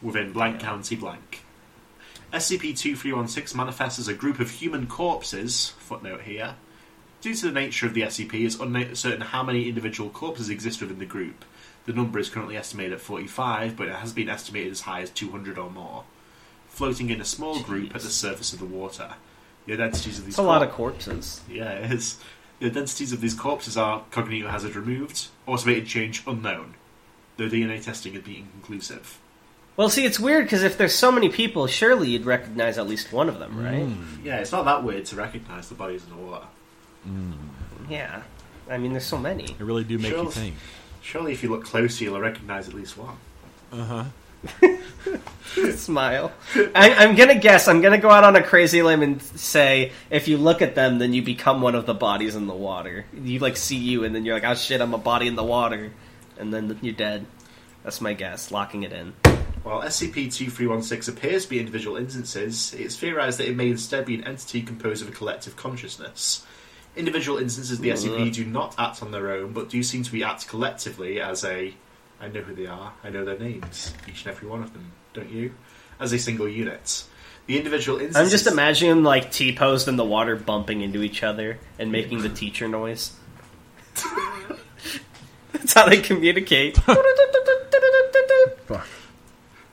Within 0.00 0.32
Blank 0.32 0.60
County 0.60 0.94
Blank. 0.94 1.42
SCP-2316 2.32 3.56
manifests 3.56 3.98
as 3.98 4.06
a 4.08 4.14
group 4.14 4.38
of 4.38 4.50
human 4.50 4.86
corpses. 4.86 5.70
Footnote 5.78 6.22
here. 6.22 6.54
Due 7.22 7.36
to 7.36 7.46
the 7.46 7.52
nature 7.52 7.86
of 7.86 7.94
the 7.94 8.02
SCP, 8.02 8.44
it's 8.44 8.58
uncertain 8.58 9.20
how 9.20 9.44
many 9.44 9.68
individual 9.68 10.10
corpses 10.10 10.50
exist 10.50 10.80
within 10.80 10.98
the 10.98 11.06
group. 11.06 11.44
The 11.86 11.92
number 11.92 12.18
is 12.18 12.28
currently 12.28 12.56
estimated 12.56 12.94
at 12.94 13.00
45, 13.00 13.76
but 13.76 13.86
it 13.86 13.94
has 13.94 14.12
been 14.12 14.28
estimated 14.28 14.72
as 14.72 14.80
high 14.80 15.02
as 15.02 15.10
200 15.10 15.56
or 15.56 15.70
more. 15.70 16.02
Floating 16.66 17.10
in 17.10 17.20
a 17.20 17.24
small 17.24 17.60
group 17.60 17.94
at 17.94 18.02
the 18.02 18.08
surface 18.08 18.52
of 18.52 18.58
the 18.58 18.66
water. 18.66 19.14
The 19.66 19.74
identities 19.74 20.18
of 20.18 20.24
these 20.24 20.34
It's 20.34 20.38
a 20.38 20.42
lot 20.42 20.64
of 20.64 20.72
corpses. 20.72 21.42
Yeah, 21.48 21.70
it 21.70 21.92
is. 21.92 22.18
The 22.58 22.66
identities 22.66 23.12
of 23.12 23.20
these 23.20 23.34
corpses 23.34 23.76
are 23.76 24.02
cognito 24.10 24.50
hazard 24.50 24.74
removed, 24.74 25.28
automated 25.46 25.86
change 25.86 26.24
unknown, 26.26 26.74
though 27.36 27.48
DNA 27.48 27.84
testing 27.84 28.14
has 28.14 28.22
been 28.22 28.34
inconclusive. 28.34 29.20
Well, 29.76 29.88
see, 29.88 30.04
it's 30.04 30.18
weird 30.18 30.46
because 30.46 30.64
if 30.64 30.76
there's 30.76 30.94
so 30.94 31.12
many 31.12 31.28
people, 31.28 31.68
surely 31.68 32.10
you'd 32.10 32.26
recognize 32.26 32.78
at 32.78 32.88
least 32.88 33.12
one 33.12 33.28
of 33.28 33.38
them, 33.38 33.62
right? 33.62 33.86
Mm. 33.86 34.24
Yeah, 34.24 34.38
it's 34.38 34.50
not 34.50 34.64
that 34.64 34.82
weird 34.82 35.06
to 35.06 35.16
recognise 35.16 35.68
the 35.68 35.76
bodies 35.76 36.02
in 36.02 36.10
the 36.10 36.16
water. 36.16 36.46
Yeah. 37.88 38.22
I 38.70 38.78
mean, 38.78 38.92
there's 38.92 39.04
so 39.06 39.18
many. 39.18 39.46
They 39.58 39.64
really 39.64 39.84
do 39.84 39.98
make 39.98 40.12
Sure. 40.12 40.24
you 40.24 40.30
think. 40.30 40.54
Surely, 41.02 41.32
if 41.32 41.42
you 41.42 41.50
look 41.50 41.64
closer, 41.64 42.04
you'll 42.04 42.20
recognise 42.20 42.68
at 42.68 42.74
least 42.74 42.96
one. 42.96 43.16
Uh 43.72 43.84
huh. 43.84 44.04
Smile. 45.74 46.32
I, 46.74 46.94
I'm 46.94 47.14
gonna 47.14 47.38
guess. 47.38 47.68
I'm 47.68 47.80
gonna 47.80 47.98
go 47.98 48.10
out 48.10 48.24
on 48.24 48.36
a 48.36 48.42
crazy 48.42 48.82
limb 48.82 49.02
and 49.02 49.20
say, 49.22 49.92
if 50.10 50.28
you 50.28 50.36
look 50.38 50.62
at 50.62 50.74
them, 50.74 50.98
then 50.98 51.12
you 51.12 51.22
become 51.22 51.60
one 51.60 51.74
of 51.74 51.86
the 51.86 51.94
bodies 51.94 52.34
in 52.36 52.46
the 52.46 52.54
water. 52.54 53.04
You 53.12 53.38
like 53.40 53.56
see 53.56 53.76
you, 53.76 54.04
and 54.04 54.14
then 54.14 54.24
you're 54.24 54.34
like, 54.34 54.44
oh 54.44 54.54
shit, 54.54 54.80
I'm 54.80 54.94
a 54.94 54.98
body 54.98 55.26
in 55.26 55.34
the 55.36 55.44
water, 55.44 55.92
and 56.38 56.52
then 56.52 56.78
you're 56.82 56.94
dead. 56.94 57.26
That's 57.84 58.00
my 58.00 58.12
guess. 58.14 58.50
Locking 58.50 58.84
it 58.84 58.92
in. 58.92 59.12
While 59.64 59.82
SCP-2316 59.82 61.08
appears 61.08 61.44
to 61.44 61.50
be 61.50 61.60
individual 61.60 61.96
instances, 61.96 62.74
it's 62.74 62.96
theorised 62.96 63.38
that 63.38 63.48
it 63.48 63.56
may 63.56 63.68
instead 63.70 64.06
be 64.06 64.14
an 64.16 64.24
entity 64.24 64.62
composed 64.62 65.02
of 65.02 65.08
a 65.08 65.12
collective 65.12 65.54
consciousness. 65.56 66.44
Individual 66.94 67.38
instances 67.38 67.78
of 67.78 67.82
the 67.82 67.90
SCP 67.90 68.34
do 68.34 68.44
not 68.44 68.74
act 68.78 69.02
on 69.02 69.10
their 69.12 69.32
own, 69.32 69.52
but 69.52 69.68
do 69.70 69.82
seem 69.82 70.02
to 70.02 70.12
be 70.12 70.22
act 70.22 70.48
collectively 70.48 71.20
as 71.20 71.44
a... 71.44 71.74
I 72.20 72.28
know 72.28 72.42
who 72.42 72.54
they 72.54 72.66
are, 72.66 72.92
I 73.02 73.10
know 73.10 73.24
their 73.24 73.38
names, 73.38 73.92
each 74.08 74.24
and 74.24 74.34
every 74.34 74.48
one 74.48 74.62
of 74.62 74.72
them, 74.72 74.92
don't 75.14 75.30
you? 75.30 75.54
As 75.98 76.12
a 76.12 76.18
single 76.18 76.48
unit. 76.48 77.04
The 77.46 77.58
individual 77.58 77.98
instances. 77.98 78.22
I'm 78.22 78.30
just 78.30 78.46
imagining 78.46 79.02
like 79.02 79.32
T 79.32 79.54
posed 79.54 79.88
in 79.88 79.96
the 79.96 80.04
water, 80.04 80.36
bumping 80.36 80.82
into 80.82 81.02
each 81.02 81.22
other 81.22 81.58
and 81.78 81.90
making 81.90 82.22
the 82.22 82.28
teacher 82.28 82.68
noise. 82.68 83.16
That's 85.52 85.72
how 85.74 85.88
they 85.88 86.00
communicate. 86.00 86.76
Fuck. 88.66 88.86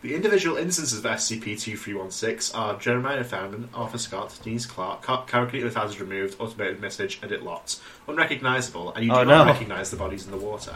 The 0.02 0.16
individual 0.16 0.56
instances 0.56 0.97
of 1.00 1.04
SCP-2316 1.12 2.56
are 2.58 2.80
Jeremiah 2.80 3.24
Fountain, 3.26 3.68
Arthur 3.74 3.97
Scott, 3.97 4.39
Denise 4.41 4.66
Clark, 4.66 5.02
Car- 5.02 5.26
with 5.52 5.76
hazard 5.76 6.00
removed, 6.00 6.38
automated 6.39 6.80
message, 6.80 7.20
edit 7.22 7.43
lots. 7.43 7.82
Unrecognizable, 8.08 8.93
and 8.93 9.04
you 9.04 9.12
do 9.12 9.18
Oh, 9.18 9.24
not 9.26 9.45
no. 9.45 9.52
recognize 9.52 9.91
the 9.91 9.97
bodies 9.97 10.24
in 10.24 10.32
the 10.32 10.38
water. 10.38 10.74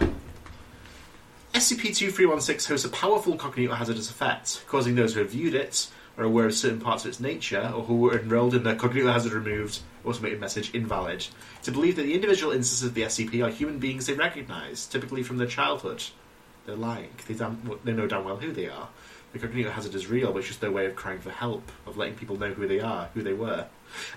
SCP-2316 1.54 2.68
hosts 2.68 2.86
a 2.86 2.90
powerful 2.90 3.38
cognitohazardous 3.38 4.10
effect, 4.10 4.66
causing 4.68 4.96
those 4.96 5.14
who 5.14 5.22
have 5.22 5.32
viewed 5.32 5.56
it, 5.56 5.88
are 6.18 6.26
aware 6.26 6.46
of 6.48 6.54
certain 6.54 6.82
parts 6.82 7.06
of 7.06 7.10
its 7.10 7.22
nature, 7.22 7.72
or 7.74 7.84
who 7.84 7.96
were 7.96 8.20
enrolled 8.20 8.54
in 8.54 8.64
the 8.64 8.76
cognitive 8.76 9.10
hazard 9.10 9.32
removed, 9.32 9.80
automated 10.04 10.42
message 10.42 10.70
invalid, 10.76 11.26
to 11.62 11.72
believe 11.72 11.96
that 11.96 12.04
the 12.04 12.14
individual 12.14 12.52
instances 12.52 12.86
of 12.86 12.94
the 12.94 13.04
SCP 13.04 13.42
are 13.42 13.50
human 13.50 13.80
beings 13.80 14.06
they 14.06 14.14
recognize, 14.16 14.86
typically 14.86 15.24
from 15.24 15.38
their 15.38 15.48
childhood. 15.48 16.04
They're 16.66 16.76
lying. 16.76 17.10
They, 17.28 17.34
damn, 17.36 17.80
they 17.84 17.92
know 17.94 18.08
damn 18.08 18.24
well 18.26 18.38
who 18.38 18.52
they 18.52 18.68
are. 18.70 18.88
The 19.34 19.40
cognito 19.40 19.72
hazard 19.72 19.96
is 19.96 20.08
real, 20.08 20.32
but 20.32 20.40
it's 20.40 20.48
just 20.48 20.62
their 20.62 20.72
way 20.72 20.86
of 20.86 20.96
crying 20.96 21.20
for 21.20 21.32
help, 21.32 21.72
of 21.88 21.98
letting 21.98 22.14
people 22.14 22.38
know 22.38 22.54
who 22.54 22.68
they 22.68 22.80
are, 22.80 23.10
who 23.16 23.24
they 23.24 23.34
were. 23.34 23.66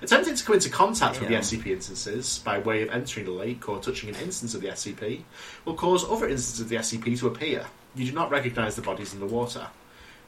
Attempting 0.02 0.34
to 0.34 0.44
come 0.44 0.54
into 0.54 0.68
contact 0.68 1.20
with 1.20 1.28
the 1.30 1.34
SCP 1.36 1.66
instances 1.68 2.38
by 2.40 2.58
way 2.58 2.82
of 2.82 2.90
entering 2.90 3.24
the 3.24 3.32
lake 3.32 3.66
or 3.66 3.78
touching 3.80 4.10
an 4.10 4.14
instance 4.16 4.54
of 4.54 4.60
the 4.60 4.68
SCP 4.68 5.22
will 5.64 5.74
cause 5.74 6.04
other 6.04 6.28
instances 6.28 6.60
of 6.60 6.68
the 6.68 6.76
SCP 6.76 7.18
to 7.18 7.28
appear. 7.28 7.66
You 7.94 8.04
do 8.04 8.12
not 8.12 8.30
recognize 8.30 8.76
the 8.76 8.82
bodies 8.82 9.14
in 9.14 9.20
the 9.20 9.26
water. 9.26 9.68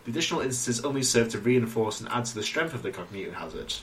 The 0.05 0.11
additional 0.11 0.41
instances 0.41 0.82
only 0.82 1.03
serve 1.03 1.28
to 1.30 1.39
reinforce 1.39 2.01
and 2.01 2.09
add 2.11 2.24
to 2.24 2.34
the 2.34 2.43
strength 2.43 2.72
of 2.72 2.82
the 2.82 2.91
cognito 2.91 3.34
hazard. 3.34 3.74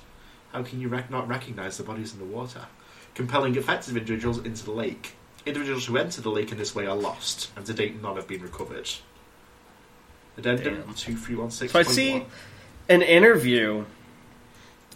How 0.53 0.63
can 0.63 0.81
you 0.81 0.87
rec- 0.87 1.11
not 1.11 1.27
recognize 1.27 1.77
the 1.77 1.83
bodies 1.83 2.13
in 2.13 2.19
the 2.19 2.25
water? 2.25 2.65
Compelling 3.13 3.55
effective 3.55 3.95
individuals 3.95 4.39
into 4.39 4.65
the 4.65 4.71
lake. 4.71 5.13
Individuals 5.45 5.85
who 5.85 5.97
enter 5.97 6.21
the 6.21 6.31
lake 6.31 6.51
in 6.51 6.57
this 6.57 6.73
way 6.73 6.87
are 6.87 6.95
lost, 6.95 7.51
and 7.55 7.63
to 7.67 7.73
date 7.73 8.01
none 8.01 8.15
have 8.15 8.27
been 8.27 8.41
recovered. 8.41 8.89
Addendum 10.37 10.75
Damn. 10.75 10.93
2316. 10.93 11.69
So 11.69 11.79
I 11.79 11.83
see 11.83 12.25
an 12.89 13.01
interview. 13.01 13.85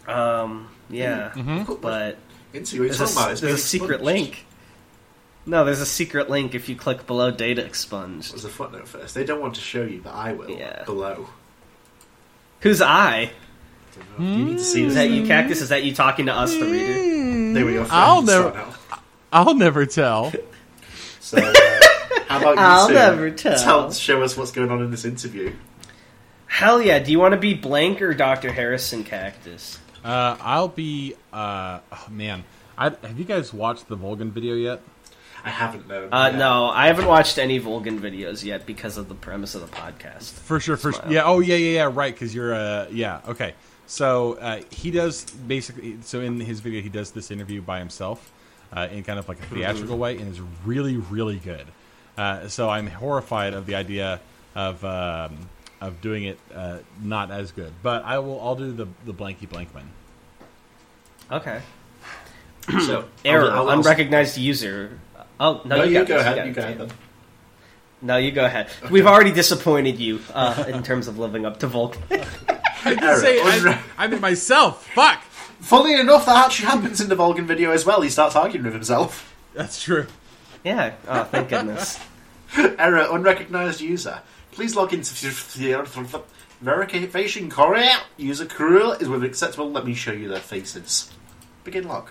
Um, 0.06 0.68
yeah, 0.88 1.30
Mhm. 1.34 1.80
but 1.80 2.18
Into 2.52 2.76
what 2.80 2.86
you're 2.88 2.94
there's 2.94 3.16
a. 3.16 3.30
It's 3.30 3.40
there's 3.40 3.54
a 3.54 3.58
secret 3.58 4.02
link. 4.02 4.44
No, 5.46 5.64
there's 5.64 5.80
a 5.80 5.86
secret 5.86 6.28
link 6.28 6.54
if 6.54 6.68
you 6.68 6.76
click 6.76 7.06
below 7.06 7.30
data 7.30 7.64
expunged. 7.64 8.32
There's 8.32 8.44
a 8.44 8.48
footnote 8.48 8.88
first. 8.88 9.14
They 9.14 9.24
don't 9.24 9.40
want 9.40 9.54
to 9.54 9.60
show 9.60 9.82
you, 9.82 10.00
but 10.02 10.14
I 10.14 10.32
will. 10.32 10.50
Yeah. 10.50 10.84
Below. 10.84 11.28
Who's 12.60 12.82
I? 12.82 13.30
You 14.18 14.24
need 14.44 14.58
to 14.58 14.64
see 14.64 14.84
Is 14.84 14.94
that 14.94 15.10
you, 15.10 15.26
Cactus? 15.26 15.60
Is 15.60 15.70
that 15.70 15.82
you 15.84 15.94
talking 15.94 16.26
to 16.26 16.32
us, 16.32 16.52
the 16.54 16.64
reader? 16.66 17.54
They 17.54 17.64
were 17.64 17.70
your 17.70 17.84
friends. 17.84 17.90
I'll 17.92 18.22
never- 18.22 18.50
no. 18.52 18.66
I'll 19.32 19.54
never 19.54 19.86
tell. 19.86 20.32
So, 21.22 21.36
uh, 21.38 21.79
how 22.30 22.38
about 22.38 22.56
you 22.56 22.62
I'll 22.62 22.88
two? 22.88 22.94
never 22.94 23.30
tell. 23.30 23.92
Show 23.92 24.22
us 24.22 24.36
what's 24.36 24.52
going 24.52 24.70
on 24.70 24.82
in 24.82 24.90
this 24.92 25.04
interview. 25.04 25.52
Hell 26.46 26.80
yeah! 26.80 27.00
Do 27.00 27.10
you 27.10 27.18
want 27.18 27.32
to 27.32 27.40
be 27.40 27.54
Blank 27.54 28.00
or 28.00 28.14
Doctor 28.14 28.52
Harrison 28.52 29.02
Cactus? 29.02 29.78
Uh, 30.04 30.36
I'll 30.40 30.68
be. 30.68 31.14
Uh, 31.32 31.80
oh, 31.90 32.06
man, 32.08 32.44
I, 32.78 32.84
have 32.90 33.18
you 33.18 33.24
guys 33.24 33.52
watched 33.52 33.88
the 33.88 33.96
Volgun 33.96 34.30
video 34.30 34.54
yet? 34.54 34.80
I 35.44 35.50
haven't 35.50 35.88
known. 35.88 36.10
Uh, 36.12 36.30
no, 36.30 36.66
I 36.66 36.86
haven't 36.86 37.06
watched 37.06 37.38
any 37.38 37.58
Volgun 37.58 37.98
videos 37.98 38.44
yet 38.44 38.64
because 38.64 38.96
of 38.96 39.08
the 39.08 39.14
premise 39.14 39.54
of 39.54 39.62
the 39.62 39.74
podcast. 39.74 40.32
For 40.32 40.60
sure, 40.60 40.76
for 40.76 40.92
sure. 40.92 41.04
Yeah. 41.08 41.24
Oh, 41.24 41.40
yeah, 41.40 41.56
yeah, 41.56 41.70
yeah. 41.72 41.90
Right, 41.92 42.14
because 42.14 42.34
you're. 42.34 42.54
Uh, 42.54 42.86
yeah. 42.92 43.22
Okay. 43.26 43.54
So 43.86 44.34
uh, 44.34 44.60
he 44.70 44.92
does 44.92 45.24
basically. 45.24 45.98
So 46.02 46.20
in 46.20 46.38
his 46.38 46.60
video, 46.60 46.80
he 46.80 46.90
does 46.90 47.10
this 47.10 47.32
interview 47.32 47.60
by 47.60 47.80
himself, 47.80 48.30
uh, 48.72 48.86
in 48.92 49.02
kind 49.02 49.18
of 49.18 49.28
like 49.28 49.40
a 49.40 49.46
theatrical 49.46 49.98
way, 49.98 50.16
and 50.16 50.30
is 50.30 50.40
really, 50.64 50.96
really 50.96 51.38
good. 51.38 51.66
Uh, 52.20 52.48
so 52.48 52.68
I'm 52.68 52.86
horrified 52.86 53.54
of 53.54 53.64
the 53.66 53.74
idea 53.76 54.20
of 54.54 54.84
um, 54.84 55.48
of 55.80 56.00
doing 56.02 56.24
it 56.24 56.38
uh, 56.54 56.78
not 57.02 57.30
as 57.30 57.52
good. 57.52 57.72
But 57.82 58.04
I 58.04 58.18
will. 58.18 58.40
I'll 58.40 58.56
do 58.56 58.72
the 58.72 58.86
the 59.06 59.14
blanky 59.14 59.48
blankman. 59.48 59.86
Okay. 61.30 61.60
So, 62.86 63.06
Error. 63.24 63.50
I'll- 63.50 63.68
I'll- 63.70 63.78
unrecognized 63.80 64.36
user. 64.38 64.98
Oh 65.40 65.62
no, 65.64 65.76
No, 65.76 65.82
you, 65.84 65.92
you 65.92 65.98
got 66.00 66.08
go 66.08 66.14
this, 66.18 66.22
ahead. 66.26 66.36
got 66.36 66.44
You 66.44 66.50
it. 66.50 66.54
go 66.54 66.62
ahead. 66.62 66.78
Then. 66.78 66.90
No, 68.02 68.16
you 68.18 68.32
go 68.32 68.44
ahead. 68.44 68.68
We've 68.90 69.06
already 69.06 69.32
disappointed 69.32 69.98
you 69.98 70.20
uh, 70.34 70.64
in 70.68 70.82
terms 70.82 71.08
of 71.08 71.18
living 71.18 71.44
up 71.46 71.58
to 71.60 71.68
Volgun. 71.68 72.00
I 72.84 72.90
didn't 72.90 73.02
Eric, 73.04 73.20
say 73.20 73.38
unre- 73.40 73.78
I, 73.98 74.04
I 74.04 74.06
mean 74.08 74.20
myself. 74.20 74.86
Fuck. 74.94 75.22
Funnily 75.60 75.98
enough, 75.98 76.26
that 76.26 76.44
actually 76.46 76.66
happens 76.68 77.00
in 77.00 77.08
the 77.08 77.16
Volgun 77.16 77.44
video 77.46 77.70
as 77.72 77.84
well. 77.86 78.00
He 78.02 78.10
starts 78.10 78.36
arguing 78.36 78.64
with 78.64 78.74
himself. 78.74 79.34
That's 79.54 79.82
true. 79.82 80.06
yeah. 80.62 80.92
Oh, 81.08 81.24
thank 81.24 81.48
goodness. 81.48 81.98
Error, 82.78 83.06
unrecognized 83.10 83.80
user. 83.80 84.20
Please 84.52 84.74
log 84.74 84.92
into 84.92 85.14
verification 86.60 87.48
Korea. 87.48 88.00
User 88.16 88.46
cruel 88.46 88.92
is 88.92 89.08
with 89.08 89.22
acceptable. 89.22 89.70
Let 89.70 89.86
me 89.86 89.94
show 89.94 90.12
you 90.12 90.28
their 90.28 90.40
faces. 90.40 91.10
Begin 91.64 91.86
log. 91.86 92.10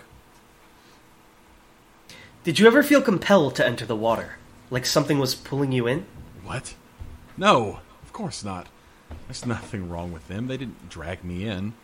Did 2.42 2.58
you 2.58 2.66
ever 2.66 2.82
feel 2.82 3.02
compelled 3.02 3.54
to 3.56 3.66
enter 3.66 3.84
the 3.84 3.96
water, 3.96 4.36
like 4.70 4.86
something 4.86 5.18
was 5.18 5.34
pulling 5.34 5.72
you 5.72 5.86
in? 5.86 6.06
What? 6.42 6.74
No, 7.36 7.80
of 8.02 8.12
course 8.14 8.42
not. 8.42 8.68
There's 9.26 9.44
nothing 9.44 9.90
wrong 9.90 10.12
with 10.12 10.26
them. 10.28 10.46
They 10.46 10.56
didn't 10.56 10.88
drag 10.88 11.22
me 11.22 11.46
in. 11.46 11.74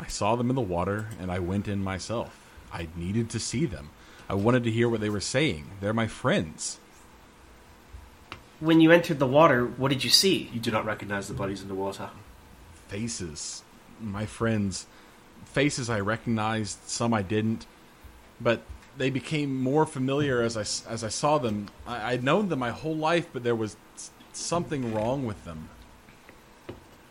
I 0.00 0.08
saw 0.08 0.34
them 0.34 0.50
in 0.50 0.56
the 0.56 0.60
water 0.60 1.06
and 1.20 1.30
I 1.30 1.38
went 1.38 1.68
in 1.68 1.84
myself. 1.84 2.38
I 2.72 2.88
needed 2.96 3.30
to 3.30 3.38
see 3.38 3.66
them. 3.66 3.90
I 4.28 4.34
wanted 4.34 4.64
to 4.64 4.70
hear 4.70 4.88
what 4.88 5.00
they 5.00 5.10
were 5.10 5.20
saying. 5.20 5.66
They're 5.80 5.92
my 5.92 6.08
friends. 6.08 6.78
When 8.62 8.80
you 8.80 8.92
entered 8.92 9.18
the 9.18 9.26
water, 9.26 9.66
what 9.66 9.88
did 9.88 10.04
you 10.04 10.10
see? 10.10 10.48
You 10.52 10.60
do 10.60 10.70
not 10.70 10.84
recognize 10.84 11.26
the 11.26 11.34
bodies 11.34 11.62
in 11.62 11.68
the 11.68 11.74
water. 11.74 12.10
Faces. 12.86 13.64
My 14.00 14.24
friends. 14.24 14.86
Faces 15.46 15.90
I 15.90 15.98
recognized, 15.98 16.78
some 16.86 17.12
I 17.12 17.22
didn't. 17.22 17.66
But 18.40 18.62
they 18.96 19.10
became 19.10 19.60
more 19.60 19.84
familiar 19.84 20.42
as 20.42 20.56
I, 20.56 20.60
s- 20.60 20.84
as 20.88 21.02
I 21.02 21.08
saw 21.08 21.38
them. 21.38 21.70
I, 21.88 22.12
I'd 22.12 22.22
known 22.22 22.50
them 22.50 22.60
my 22.60 22.70
whole 22.70 22.94
life, 22.94 23.26
but 23.32 23.42
there 23.42 23.56
was 23.56 23.76
something 24.32 24.94
wrong 24.94 25.26
with 25.26 25.44
them. 25.44 25.68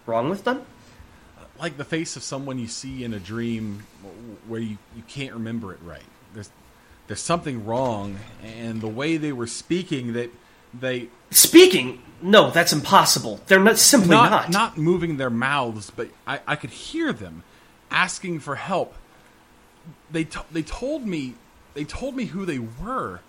Wrong 0.05 0.29
with 0.29 0.45
them? 0.45 0.65
like 1.59 1.77
the 1.77 1.85
face 1.85 2.15
of 2.15 2.23
someone 2.23 2.57
you 2.57 2.67
see 2.67 3.03
in 3.03 3.13
a 3.13 3.19
dream 3.19 3.83
where 4.47 4.59
you, 4.61 4.77
you 4.95 5.03
can't 5.07 5.33
remember 5.33 5.71
it 5.73 5.79
right. 5.83 6.01
There's 6.33 6.49
there's 7.05 7.19
something 7.19 7.65
wrong, 7.65 8.17
and 8.43 8.81
the 8.81 8.87
way 8.87 9.17
they 9.17 9.31
were 9.31 9.45
speaking, 9.45 10.13
that 10.13 10.31
they 10.74 11.09
Speaking? 11.32 12.01
No, 12.22 12.51
that's 12.51 12.74
impossible. 12.74 13.39
They're 13.47 13.59
not 13.59 13.80
simply 13.80 14.09
not 14.09 14.30
not. 14.30 14.49
not 14.49 14.78
moving 14.78 15.17
their 15.17 15.30
mouths, 15.30 15.91
but 15.95 16.09
I, 16.28 16.39
I 16.45 16.55
could 16.55 16.69
hear 16.69 17.11
them 17.13 17.43
asking 17.89 18.39
for 18.39 18.55
help. 18.55 18.93
They 20.11 20.26
to, 20.26 20.43
they 20.51 20.61
told 20.61 21.07
me 21.07 21.36
they 21.74 21.84
told 21.84 22.15
me 22.15 22.26
who 22.26 22.45
they 22.45 22.59
were. 22.59 23.22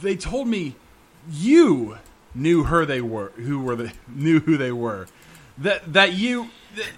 They 0.00 0.16
told 0.16 0.48
me 0.48 0.74
you 1.30 1.98
knew 2.34 2.64
her 2.64 2.84
they 2.84 3.00
were 3.00 3.30
who 3.36 3.60
were 3.60 3.76
the 3.76 3.92
knew 4.08 4.40
who 4.40 4.56
they 4.56 4.72
were. 4.72 5.06
That 5.56 5.92
that 5.92 6.14
you 6.14 6.50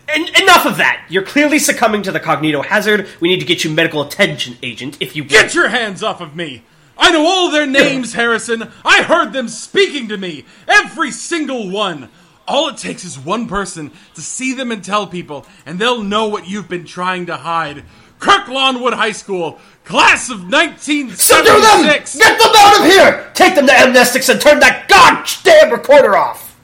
En- 0.09 0.43
enough 0.43 0.67
of 0.67 0.77
that! 0.77 1.05
You're 1.09 1.25
clearly 1.25 1.59
succumbing 1.59 2.03
to 2.03 2.13
the 2.13 2.21
cognito 2.21 2.65
hazard. 2.65 3.09
We 3.21 3.29
need 3.29 3.41
to 3.41 3.47
get 3.47 3.65
you 3.65 3.71
medical 3.71 4.03
attention, 4.03 4.57
agent, 4.63 4.97
if 5.01 5.17
you 5.17 5.25
Get 5.25 5.55
your 5.55 5.69
hands 5.69 6.03
off 6.03 6.21
of 6.21 6.37
me! 6.37 6.63
I 6.97 7.11
know 7.11 7.27
all 7.27 7.51
their 7.51 7.67
names, 7.67 8.15
Harrison! 8.15 8.71
I 8.85 9.03
heard 9.03 9.33
them 9.33 9.49
speaking 9.49 10.09
to 10.09 10.17
me! 10.17 10.45
Every 10.69 11.11
single 11.11 11.71
one! 11.71 12.09
All 12.47 12.69
it 12.69 12.77
takes 12.77 13.05
is 13.05 13.19
one 13.19 13.49
person 13.49 13.91
to 14.15 14.21
see 14.21 14.53
them 14.55 14.71
and 14.71 14.85
tell 14.85 15.07
people, 15.07 15.47
and 15.65 15.79
they'll 15.79 16.03
know 16.03 16.29
what 16.29 16.49
you've 16.49 16.69
been 16.69 16.85
trying 16.85 17.27
to 17.27 17.37
hide. 17.37 17.85
Kirk 18.19 18.49
Lonwood 18.49 18.95
High 18.95 19.13
School, 19.13 19.59
class 19.85 20.31
of 20.31 20.39
Subdue 20.39 20.51
them! 20.51 20.71
1976! 20.71 22.17
Get 22.17 22.39
them 22.39 22.53
out 22.57 22.81
of 22.81 22.87
here! 22.87 23.31
Take 23.35 23.55
them 23.55 23.67
to 23.67 23.73
amnestics 23.73 24.31
and 24.31 24.41
turn 24.41 24.61
that 24.61 24.89
goddamn 24.89 25.73
recorder 25.73 26.17
off! 26.17 26.59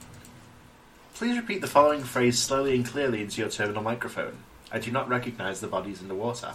Please 1.14 1.36
repeat 1.36 1.60
the 1.60 1.66
following 1.66 2.02
phrase 2.02 2.38
slowly 2.38 2.74
and 2.74 2.86
clearly 2.86 3.20
into 3.20 3.42
your 3.42 3.50
terminal 3.50 3.82
microphone. 3.82 4.38
I 4.72 4.78
do 4.78 4.90
not 4.90 5.08
recognize 5.08 5.60
the 5.60 5.66
bodies 5.66 6.00
in 6.00 6.08
the 6.08 6.14
water. 6.14 6.54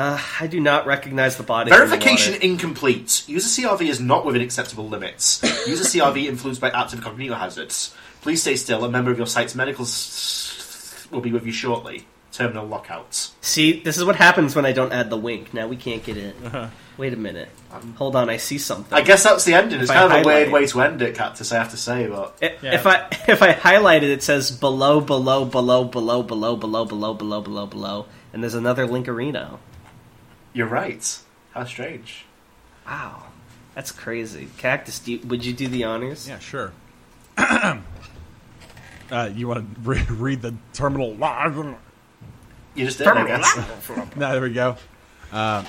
Uh, 0.00 0.18
I 0.40 0.46
do 0.46 0.60
not 0.60 0.86
recognize 0.86 1.36
the 1.36 1.42
body. 1.42 1.70
Verification 1.70 2.34
incomplete. 2.40 3.24
User 3.28 3.48
CRV 3.62 3.82
is 3.88 4.00
not 4.00 4.24
within 4.24 4.40
acceptable 4.40 4.88
limits. 4.88 5.42
User 5.66 5.84
CRV 5.84 6.24
influenced 6.26 6.60
by 6.60 6.70
active 6.70 7.00
cognito 7.00 7.36
hazards. 7.36 7.94
Please 8.22 8.40
stay 8.40 8.56
still. 8.56 8.82
A 8.84 8.88
member 8.90 9.10
of 9.10 9.18
your 9.18 9.26
site's 9.26 9.54
medical 9.54 9.84
s- 9.84 11.06
will 11.10 11.20
be 11.20 11.32
with 11.32 11.44
you 11.44 11.52
shortly. 11.52 12.06
Terminal 12.32 12.66
lockouts. 12.66 13.32
See, 13.42 13.80
this 13.80 13.98
is 13.98 14.04
what 14.04 14.16
happens 14.16 14.54
when 14.56 14.64
I 14.64 14.72
don't 14.72 14.92
add 14.92 15.10
the 15.10 15.16
wink. 15.18 15.52
Now 15.52 15.66
we 15.66 15.76
can't 15.76 16.02
get 16.02 16.16
in. 16.16 16.32
Wait 16.96 17.12
a 17.12 17.16
minute. 17.16 17.48
Hold 17.96 18.14
on, 18.16 18.30
I 18.30 18.36
see 18.38 18.56
something. 18.58 18.96
I 18.96 19.02
guess 19.02 19.22
that's 19.24 19.44
the 19.44 19.54
ending. 19.54 19.80
It's 19.80 19.90
If 19.90 19.96
I 19.96 20.00
kind 20.08 20.12
of 20.12 20.22
a 20.22 20.26
weird 20.26 20.50
way 20.52 20.66
to 20.66 20.80
end 20.80 21.02
it, 21.02 21.14
Cactus. 21.16 21.50
I 21.52 21.56
have 21.58 21.70
to 21.72 21.76
say, 21.76 22.06
but 22.06 22.36
I- 22.40 22.54
Yeah. 22.62 22.74
If 22.74 22.86
I 22.86 23.06
if 23.28 23.42
I 23.42 23.52
highlight 23.52 24.02
it, 24.04 24.10
it 24.10 24.22
says 24.22 24.50
below, 24.50 25.00
below, 25.00 25.44
below, 25.44 25.84
below, 25.84 26.22
below, 26.22 26.56
below, 26.56 26.84
below, 26.86 27.14
below, 27.14 27.40
below, 27.42 27.66
below, 27.66 28.06
and 28.32 28.42
there's 28.42 28.54
another 28.54 28.86
Linkarino. 28.86 29.58
You're 30.52 30.66
right. 30.66 31.18
How 31.52 31.64
strange. 31.64 32.24
Wow. 32.86 33.24
That's 33.74 33.92
crazy. 33.92 34.48
Cactus, 34.58 34.98
do 34.98 35.12
you, 35.12 35.20
would 35.26 35.44
you 35.44 35.52
do 35.52 35.68
the 35.68 35.84
honors? 35.84 36.28
Yeah, 36.28 36.38
sure. 36.38 36.72
uh, 37.38 37.80
you 39.34 39.48
want 39.48 39.74
to 39.74 39.80
re- 39.80 40.04
read 40.10 40.42
the 40.42 40.54
terminal? 40.72 41.16
You 42.74 42.86
just 42.86 42.98
did, 42.98 43.06
I 43.06 43.26
guess. 43.26 43.58
No, 44.16 44.32
there 44.32 44.40
we 44.40 44.52
go. 44.52 44.76
Uh, 45.32 45.64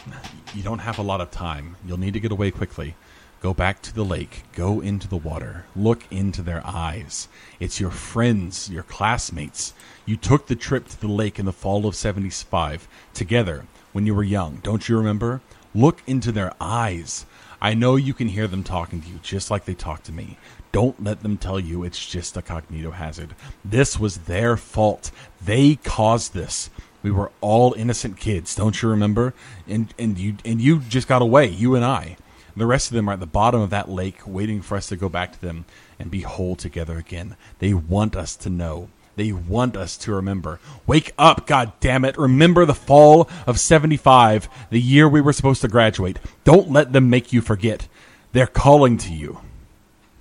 you 0.55 0.63
don't 0.63 0.79
have 0.79 0.97
a 0.97 1.03
lot 1.03 1.21
of 1.21 1.29
time. 1.32 1.75
You'll 1.86 1.99
need 1.99 2.13
to 2.13 2.19
get 2.19 2.32
away 2.32 2.51
quickly. 2.51 2.95
Go 3.41 3.53
back 3.53 3.82
to 3.84 3.93
the 3.93 4.05
lake. 4.05 4.43
Go 4.53 4.82
into 4.82 5.07
the 5.07 5.17
water. 5.17 5.65
Look 5.75 6.03
into 6.11 6.41
their 6.41 6.65
eyes. 6.65 7.27
It's 7.59 7.79
your 7.79 7.89
friends, 7.89 8.69
your 8.69 8.84
classmates. 8.84 9.73
You 10.05 10.15
took 10.15 10.47
the 10.47 10.55
trip 10.55 10.88
to 10.89 10.99
the 10.99 11.07
lake 11.07 11.39
in 11.39 11.45
the 11.45 11.53
fall 11.53 11.88
of 11.88 11.95
75 11.95 12.88
together 13.13 13.65
when 13.91 14.05
you 14.05 14.15
were 14.15 14.23
young. 14.23 14.59
Don't 14.63 14.87
you 14.87 14.97
remember? 14.97 15.41
Look 15.73 16.01
into 16.07 16.31
their 16.31 16.53
eyes. 16.59 17.25
I 17.61 17.73
know 17.75 17.95
you 17.95 18.13
can 18.13 18.27
hear 18.27 18.47
them 18.47 18.63
talking 18.63 19.01
to 19.01 19.07
you 19.07 19.19
just 19.21 19.51
like 19.51 19.65
they 19.65 19.73
talk 19.73 20.03
to 20.03 20.11
me. 20.11 20.37
Don't 20.71 21.03
let 21.03 21.21
them 21.21 21.37
tell 21.37 21.59
you 21.59 21.83
it's 21.83 22.05
just 22.05 22.37
a 22.37 22.41
cognito 22.41 22.93
hazard. 22.93 23.35
This 23.63 23.99
was 23.99 24.19
their 24.19 24.57
fault. 24.57 25.11
They 25.43 25.75
caused 25.75 26.33
this. 26.33 26.69
We 27.03 27.11
were 27.11 27.31
all 27.41 27.73
innocent 27.73 28.17
kids, 28.17 28.55
don't 28.55 28.81
you 28.81 28.89
remember? 28.89 29.33
And 29.67 29.93
and 29.97 30.17
you 30.17 30.37
and 30.45 30.61
you 30.61 30.79
just 30.79 31.07
got 31.07 31.21
away, 31.21 31.47
you 31.47 31.75
and 31.75 31.83
I. 31.83 32.17
The 32.55 32.65
rest 32.65 32.89
of 32.89 32.95
them 32.95 33.09
are 33.09 33.13
at 33.13 33.19
the 33.19 33.25
bottom 33.25 33.61
of 33.61 33.69
that 33.69 33.89
lake 33.89 34.19
waiting 34.25 34.61
for 34.61 34.75
us 34.75 34.87
to 34.87 34.95
go 34.95 35.09
back 35.09 35.33
to 35.33 35.41
them 35.41 35.65
and 35.97 36.11
be 36.11 36.21
whole 36.21 36.55
together 36.55 36.97
again. 36.97 37.37
They 37.59 37.73
want 37.73 38.15
us 38.15 38.35
to 38.37 38.49
know. 38.49 38.89
They 39.16 39.32
want 39.32 39.76
us 39.76 39.97
to 39.97 40.14
remember. 40.14 40.59
Wake 40.88 41.14
up, 41.18 41.45
god 41.47 41.74
damn 41.80 42.05
it. 42.05 42.18
Remember 42.18 42.66
the 42.66 42.74
fall 42.74 43.30
of 43.45 43.59
75, 43.59 44.47
the 44.70 44.80
year 44.80 45.07
we 45.07 45.22
were 45.22 45.34
supposed 45.34 45.62
to 45.62 45.68
graduate. 45.68 46.18
Don't 46.43 46.72
let 46.72 46.93
them 46.93 47.09
make 47.09 47.34
you 47.34 47.41
forget. 47.41 47.88
They're 48.32 48.47
calling 48.47 48.97
to 48.99 49.14
you. 49.14 49.41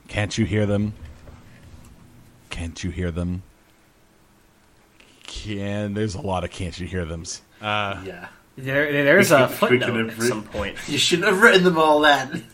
Can't 0.08 0.36
you 0.36 0.44
hear 0.44 0.66
them? 0.66 0.94
Can't 2.50 2.82
you 2.82 2.90
hear 2.90 3.10
them? 3.12 3.42
Can 5.24 5.94
there's 5.94 6.14
a 6.16 6.20
lot 6.20 6.42
of 6.44 6.50
can't 6.50 6.78
you 6.78 6.86
hear 6.86 7.04
them's. 7.04 7.40
Uh, 7.60 8.02
Yeah. 8.04 8.28
There, 8.58 8.92
there's 9.04 9.30
a 9.30 9.46
could- 9.58 9.70
we 9.70 9.78
could 9.78 9.86
footnote 9.86 10.10
at 10.10 10.22
some 10.22 10.42
point. 10.42 10.76
You 10.86 10.98
shouldn't 10.98 11.28
have 11.28 11.40
written 11.40 11.64
them 11.64 11.78
all 11.78 12.00
then. 12.00 12.44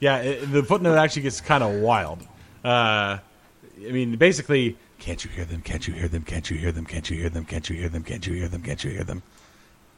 Yeah, 0.00 0.16
it, 0.18 0.50
the 0.50 0.64
footnote 0.64 0.96
actually 0.96 1.22
gets 1.22 1.40
kind 1.40 1.62
of 1.62 1.74
wild. 1.80 2.22
Uh, 2.64 3.18
I 3.18 3.90
mean, 3.92 4.16
basically, 4.16 4.76
can't 5.02 5.24
you 5.24 5.30
hear 5.30 5.44
them? 5.44 5.60
Can't 5.62 5.86
you 5.86 5.94
hear 5.94 6.08
them? 6.08 6.22
Can't 6.22 6.48
you 6.48 6.56
hear 6.56 6.72
them? 6.72 6.84
Can't 6.84 7.10
you 7.10 7.16
hear 7.16 7.28
them? 7.28 7.44
Can't 7.44 7.68
you 7.68 7.76
hear 7.76 7.88
them? 7.88 8.04
Can't 8.04 8.26
you 8.26 8.34
hear 8.34 8.48
them? 8.48 8.62
Can't 8.62 8.84
you 8.84 8.90
hear 8.90 9.04
them? 9.04 9.22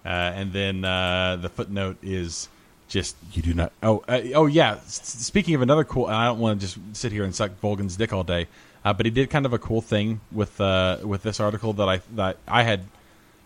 Uh, 0.04 0.08
and 0.08 0.52
then 0.52 0.84
uh, 0.84 1.36
the 1.36 1.48
footnote 1.48 1.98
is 2.02 2.48
just 2.88 3.16
you 3.32 3.42
do 3.42 3.54
not. 3.54 3.72
Oh, 3.82 4.02
uh, 4.08 4.20
oh 4.34 4.46
yeah. 4.46 4.76
S- 4.76 5.02
speaking 5.04 5.54
of 5.54 5.62
another 5.62 5.84
cool, 5.84 6.06
I 6.06 6.24
don't 6.24 6.38
want 6.38 6.60
to 6.60 6.66
just 6.66 6.78
sit 6.96 7.12
here 7.12 7.24
and 7.24 7.34
suck 7.34 7.52
Volgun's 7.62 7.96
dick 7.96 8.12
all 8.12 8.24
day, 8.24 8.48
uh, 8.84 8.92
but 8.92 9.06
he 9.06 9.10
did 9.10 9.30
kind 9.30 9.46
of 9.46 9.52
a 9.52 9.58
cool 9.58 9.82
thing 9.82 10.20
with 10.32 10.60
uh, 10.60 10.98
with 11.02 11.22
this 11.22 11.38
article 11.38 11.74
that 11.74 11.88
I 11.88 12.00
that 12.14 12.38
I 12.48 12.62
had 12.62 12.86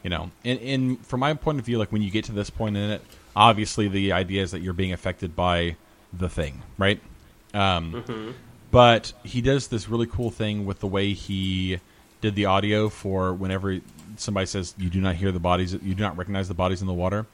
you 0.02 0.10
know, 0.10 0.30
in, 0.44 0.58
in 0.58 0.96
from 0.98 1.20
my 1.20 1.34
point 1.34 1.58
of 1.58 1.66
view, 1.66 1.78
like 1.78 1.92
when 1.92 2.02
you 2.02 2.10
get 2.10 2.24
to 2.26 2.32
this 2.32 2.50
point 2.50 2.76
in 2.76 2.90
it, 2.90 3.02
obviously 3.34 3.88
the 3.88 4.12
idea 4.12 4.42
is 4.42 4.52
that 4.52 4.60
you're 4.60 4.72
being 4.72 4.92
affected 4.92 5.34
by 5.34 5.76
the 6.12 6.28
thing, 6.28 6.62
right? 6.78 7.00
Um, 7.52 8.34
But 8.70 9.12
he 9.24 9.40
does 9.40 9.68
this 9.68 9.88
really 9.88 10.06
cool 10.06 10.30
thing 10.30 10.66
with 10.66 10.80
the 10.80 10.86
way 10.86 11.12
he 11.12 11.80
did 12.20 12.34
the 12.34 12.46
audio 12.46 12.88
for 12.88 13.32
whenever 13.32 13.78
somebody 14.16 14.46
says 14.46 14.74
you 14.78 14.90
do 14.90 15.00
not 15.00 15.16
hear 15.16 15.32
the 15.32 15.40
bodies, 15.40 15.72
you 15.72 15.94
do 15.94 16.02
not 16.02 16.16
recognize 16.16 16.48
the 16.48 16.54
bodies 16.54 16.80
in 16.80 16.86
the 16.86 16.94
water. 16.94 17.26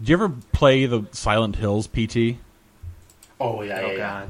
Did 0.00 0.08
you 0.08 0.16
ever 0.16 0.28
play 0.52 0.86
the 0.86 1.04
Silent 1.12 1.56
Hills 1.56 1.86
PT? 1.86 2.38
Oh 3.38 3.62
yeah, 3.62 3.80
Oh 3.80 3.90
yeah, 3.90 3.92
yeah. 3.92 4.26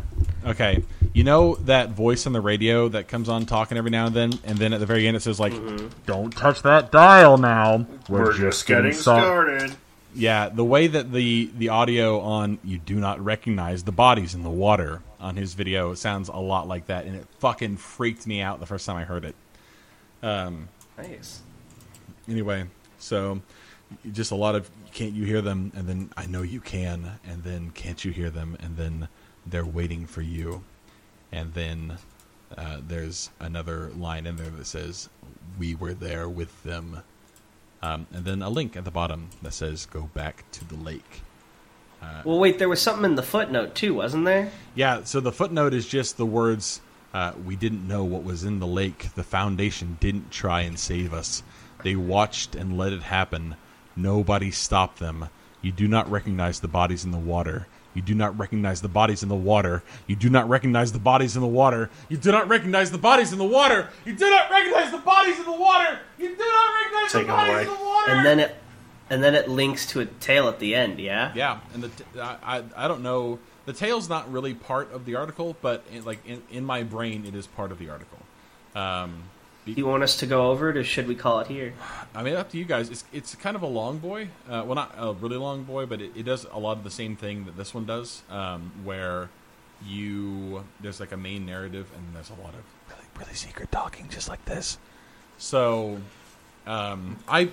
Okay, 0.46 0.84
you 1.12 1.24
know 1.24 1.56
that 1.56 1.90
voice 1.90 2.26
on 2.26 2.32
the 2.32 2.40
radio 2.40 2.88
that 2.88 3.08
comes 3.08 3.28
on 3.28 3.46
talking 3.46 3.76
every 3.76 3.90
now 3.90 4.06
and 4.06 4.14
then, 4.14 4.32
and 4.44 4.58
then 4.58 4.72
at 4.72 4.80
the 4.80 4.86
very 4.86 5.06
end 5.06 5.16
it 5.16 5.20
says 5.20 5.40
like, 5.40 5.52
mm-hmm. 5.52 5.88
"Don't 6.06 6.30
touch 6.36 6.62
that 6.62 6.92
dial 6.92 7.36
now. 7.36 7.86
We're 8.08 8.32
just 8.32 8.66
getting 8.66 8.92
started. 8.92 9.74
Yeah, 10.14 10.48
the 10.48 10.64
way 10.64 10.86
that 10.86 11.12
the 11.12 11.50
the 11.56 11.70
audio 11.70 12.20
on 12.20 12.58
you 12.62 12.78
do 12.78 12.96
not 12.96 13.24
recognize 13.24 13.82
the 13.84 13.92
bodies 13.92 14.34
in 14.34 14.42
the 14.44 14.50
water 14.50 15.02
on 15.20 15.36
his 15.36 15.54
video 15.54 15.94
sounds 15.94 16.28
a 16.28 16.36
lot 16.36 16.66
like 16.66 16.86
that, 16.86 17.04
and 17.04 17.16
it 17.16 17.26
fucking 17.38 17.76
freaked 17.76 18.26
me 18.26 18.40
out 18.40 18.60
the 18.60 18.66
first 18.66 18.86
time 18.86 18.96
I 18.96 19.04
heard 19.04 19.24
it. 19.24 19.34
Um, 20.22 20.68
Nice. 20.98 21.42
anyway, 22.28 22.64
so 22.98 23.40
just 24.12 24.30
a 24.30 24.36
lot 24.36 24.54
of 24.54 24.70
can't 24.92 25.12
you 25.12 25.24
hear 25.24 25.40
them, 25.40 25.72
and 25.74 25.88
then 25.88 26.10
I 26.16 26.26
know 26.26 26.42
you 26.42 26.60
can, 26.60 27.18
and 27.26 27.42
then 27.42 27.70
can't 27.70 28.04
you 28.04 28.12
hear 28.12 28.30
them, 28.30 28.56
and 28.60 28.76
then 28.76 29.08
they're 29.46 29.64
waiting 29.64 30.06
for 30.06 30.22
you, 30.22 30.64
and 31.32 31.54
then 31.54 31.98
uh, 32.56 32.78
there's 32.86 33.30
another 33.40 33.90
line 33.90 34.26
in 34.26 34.36
there 34.36 34.50
that 34.50 34.66
says 34.66 35.08
we 35.58 35.74
were 35.74 35.94
there 35.94 36.28
with 36.28 36.62
them, 36.62 37.02
um, 37.82 38.06
and 38.12 38.24
then 38.24 38.42
a 38.42 38.50
link 38.50 38.76
at 38.76 38.84
the 38.84 38.90
bottom 38.90 39.30
that 39.42 39.52
says 39.52 39.86
go 39.86 40.10
back 40.14 40.44
to 40.52 40.64
the 40.64 40.76
lake. 40.76 41.22
Well, 42.24 42.38
wait, 42.38 42.59
there 42.59 42.68
was 42.68 42.80
something 42.82 43.05
in 43.05 43.14
the 43.14 43.22
footnote 43.22 43.74
too, 43.74 43.94
wasn't 43.94 44.24
there? 44.24 44.51
Yeah, 44.74 45.05
so 45.05 45.20
the 45.20 45.32
footnote 45.32 45.72
is 45.74 45.86
just 45.86 46.16
the 46.16 46.26
words 46.26 46.80
uh, 47.14 47.32
We 47.44 47.57
didn't 47.57 47.86
know 47.88 48.05
what 48.05 48.24
was 48.24 48.44
in 48.44 48.59
the 48.61 48.66
lake. 48.66 49.09
The 49.14 49.22
Foundation 49.22 49.96
didn't 50.01 50.30
try 50.30 50.61
and 50.62 50.78
save 50.78 51.12
us. 51.14 51.42
They 51.82 51.96
watched 51.96 52.55
and 52.55 52.76
let 52.76 52.92
it 52.92 53.03
happen. 53.05 53.57
Nobody 53.96 54.51
stopped 54.51 54.98
them. 54.98 55.28
You 55.62 55.72
do 55.72 55.88
not 55.88 56.11
recognize 56.11 56.61
the 56.61 56.68
bodies 56.68 57.05
in 57.05 57.11
the 57.11 57.18
water. 57.18 57.66
You 57.94 58.03
do 58.03 58.14
not 58.14 58.38
recognize 58.38 58.82
the 58.82 58.88
bodies 58.88 59.22
in 59.22 59.28
the 59.28 59.34
water. 59.34 59.82
You 60.07 60.14
do 60.14 60.30
not 60.30 60.48
recognize 60.48 60.92
the 60.92 60.98
bodies 61.01 61.34
in 61.34 61.40
the 61.40 61.48
water. 61.48 61.90
You 62.09 62.16
do 62.16 62.30
not 62.30 62.48
recognize 62.48 62.90
the 62.92 62.98
bodies 62.98 63.32
in 63.32 63.38
the 63.38 63.44
water. 63.44 63.88
You 64.05 64.14
do 64.14 64.30
not 64.30 64.48
recognize 64.51 64.90
the 64.92 64.98
bodies 64.98 65.38
in 65.38 65.44
the 65.44 65.53
water. 65.53 65.98
You 66.18 66.28
do 66.28 66.44
not 66.44 66.74
recognize 66.82 67.12
Take 67.12 67.26
the 67.26 67.32
'em 67.32 67.38
bodies 67.38 67.53
away. 67.55 67.62
in 67.62 67.66
the 67.68 67.84
water. 67.84 68.11
And 68.12 68.24
then 68.26 68.40
it, 68.40 68.57
and 69.11 69.22
then 69.22 69.34
it 69.34 69.48
links 69.48 69.86
to 69.86 70.00
a 70.00 70.06
tail 70.06 70.48
at 70.48 70.58
the 70.61 70.74
end. 70.74 70.98
Yeah. 71.00 71.32
Yeah, 71.34 71.61
and 71.74 71.82
the 71.82 71.88
t- 71.88 72.04
I, 72.20 72.58
I 72.58 72.62
I 72.76 72.88
don't 72.88 73.02
know. 73.02 73.38
The 73.66 73.72
tail's 73.74 74.08
not 74.08 74.30
really 74.32 74.54
part 74.54 74.92
of 74.92 75.04
the 75.04 75.16
article, 75.16 75.56
but 75.61 75.84
in, 75.92 76.04
like 76.04 76.26
in, 76.26 76.42
in 76.50 76.64
my 76.64 76.82
brain, 76.82 77.26
it 77.26 77.34
is 77.34 77.46
part 77.46 77.70
of 77.72 77.78
the 77.78 77.90
article. 77.90 78.18
Um, 78.74 79.24
Do 79.66 79.72
you 79.72 79.84
want 79.84 80.02
us 80.02 80.16
to 80.18 80.26
go 80.26 80.50
over 80.50 80.70
it, 80.70 80.76
or 80.76 80.84
should 80.84 81.06
we 81.06 81.14
call 81.14 81.40
it 81.40 81.48
here? 81.48 81.74
I 82.14 82.22
mean, 82.22 82.34
up 82.34 82.50
to 82.52 82.58
you 82.58 82.64
guys. 82.64 82.88
It's 82.88 83.04
it's 83.12 83.34
kind 83.34 83.56
of 83.56 83.62
a 83.62 83.66
long 83.66 83.98
boy. 83.98 84.28
Uh, 84.48 84.62
well, 84.64 84.74
not 84.74 84.94
a 84.96 85.12
really 85.12 85.36
long 85.36 85.64
boy, 85.64 85.86
but 85.86 86.00
it, 86.00 86.12
it 86.16 86.22
does 86.22 86.46
a 86.50 86.58
lot 86.58 86.78
of 86.78 86.84
the 86.84 86.90
same 86.90 87.16
thing 87.16 87.44
that 87.44 87.56
this 87.56 87.74
one 87.74 87.84
does, 87.84 88.22
um, 88.30 88.72
where 88.84 89.28
you 89.86 90.64
there's 90.80 91.00
like 91.00 91.12
a 91.12 91.16
main 91.16 91.46
narrative 91.46 91.90
and 91.96 92.14
there's 92.14 92.30
a 92.30 92.34
lot 92.42 92.54
of 92.54 92.62
really 92.88 93.08
really 93.18 93.34
secret 93.34 93.72
talking, 93.72 94.08
just 94.08 94.28
like 94.28 94.44
this. 94.44 94.78
So, 95.38 95.98
um, 96.66 97.16
I 97.28 97.50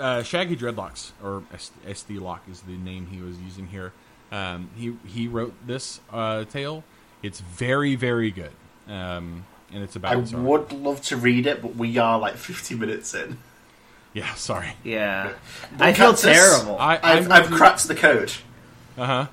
uh, 0.00 0.22
Shaggy 0.22 0.56
Dreadlocks 0.56 1.12
or 1.22 1.42
S- 1.52 1.70
SD 1.86 2.20
Locke 2.20 2.42
is 2.50 2.62
the 2.62 2.76
name 2.76 3.06
he 3.06 3.20
was 3.20 3.38
using 3.40 3.66
here. 3.66 3.92
Um, 4.32 4.70
he 4.76 4.96
he 5.06 5.28
wrote 5.28 5.54
this 5.66 6.00
uh, 6.12 6.44
tale. 6.44 6.84
It's 7.22 7.40
very 7.40 7.94
very 7.94 8.30
good, 8.30 8.52
um, 8.88 9.46
and 9.72 9.82
it's 9.82 9.96
about. 9.96 10.16
I 10.16 10.24
sorry. 10.24 10.42
would 10.42 10.72
love 10.72 11.02
to 11.02 11.16
read 11.16 11.46
it, 11.46 11.62
but 11.62 11.76
we 11.76 11.98
are 11.98 12.18
like 12.18 12.34
50 12.34 12.74
minutes 12.74 13.14
in. 13.14 13.38
Yeah, 14.12 14.32
sorry. 14.34 14.72
Yeah. 14.84 15.32
But 15.76 15.88
I 15.88 15.92
feel 15.92 16.12
Cactus, 16.12 16.22
terrible. 16.22 16.78
I, 16.78 17.00
I've, 17.02 17.30
I've 17.30 17.50
cracked 17.50 17.86
the 17.88 17.96
code. 17.96 18.32
Uh 18.96 19.06
huh. 19.06 19.26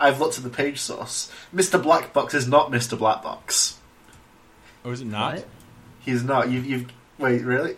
I've 0.00 0.18
looked 0.18 0.38
at 0.38 0.44
the 0.44 0.50
page 0.50 0.80
source. 0.80 1.30
Mr. 1.54 1.80
Blackbox 1.80 2.34
is 2.34 2.48
not 2.48 2.70
Mr. 2.70 2.98
Blackbox. 2.98 3.76
Oh, 4.84 4.90
is 4.90 5.02
it 5.02 5.06
not? 5.06 5.34
What? 5.36 5.48
He's 6.00 6.24
not. 6.24 6.50
You've, 6.50 6.66
you've 6.66 6.92
wait, 7.20 7.42
really? 7.44 7.76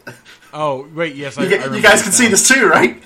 Oh, 0.53 0.87
wait, 0.95 1.15
yes, 1.17 1.37
I, 1.39 1.45
You, 1.45 1.57
I 1.57 1.75
you 1.77 1.83
guys 1.83 2.03
can 2.03 2.13
see 2.13 2.29
this 2.29 2.47
too, 2.49 2.67
right? 2.69 3.03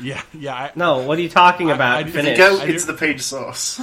Yeah, 0.00 0.20
yeah, 0.32 0.54
I, 0.54 0.72
No, 0.74 0.98
what 1.06 1.18
are 1.18 1.22
you 1.22 1.28
talking 1.28 1.70
about? 1.70 1.98
I 1.98 2.02
did- 2.02 2.08
If 2.10 2.14
you 2.16 2.22
Finish. 2.22 2.38
go 2.38 2.60
I 2.60 2.66
do- 2.66 2.72
into 2.72 2.86
the 2.86 2.94
page 2.94 3.20
source. 3.22 3.80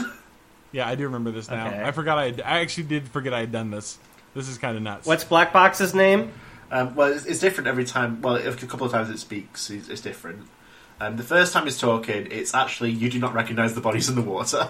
yeah, 0.72 0.88
I 0.88 0.96
do 0.96 1.06
remember 1.06 1.32
this 1.32 1.50
now. 1.50 1.68
Okay. 1.68 1.84
I 1.84 1.92
forgot 1.92 2.18
I, 2.18 2.26
had, 2.26 2.42
I 2.42 2.60
actually 2.60 2.84
did 2.84 3.08
forget 3.08 3.34
I 3.34 3.40
had 3.42 3.52
done 3.52 3.72
this. 3.72 3.98
This 4.34 4.48
is 4.50 4.58
kind 4.58 4.76
of 4.78 4.84
nuts. 4.84 5.06
What's 5.08 5.24
Black 5.24 5.52
Box's 5.54 5.94
name? 5.94 6.32
Um, 6.72 6.96
well, 6.96 7.12
it's, 7.12 7.26
it's 7.26 7.40
different 7.40 7.68
every 7.68 7.84
time. 7.86 8.22
Well, 8.22 8.36
a 8.36 8.54
couple 8.56 8.86
of 8.86 8.92
times 8.92 9.10
it 9.10 9.20
speaks, 9.20 9.70
it's, 9.70 9.90
it's 9.90 10.02
different. 10.02 10.48
Um, 11.02 11.18
the 11.18 11.24
first 11.24 11.52
time 11.54 11.64
he's 11.66 11.78
talking, 11.80 12.28
it's 12.32 12.54
actually 12.54 12.92
you 12.92 13.10
do 13.10 13.18
not 13.20 13.34
recognise 13.34 13.74
the 13.74 13.82
bodies 13.82 14.08
in 14.08 14.16
the 14.16 14.22
water. 14.22 14.70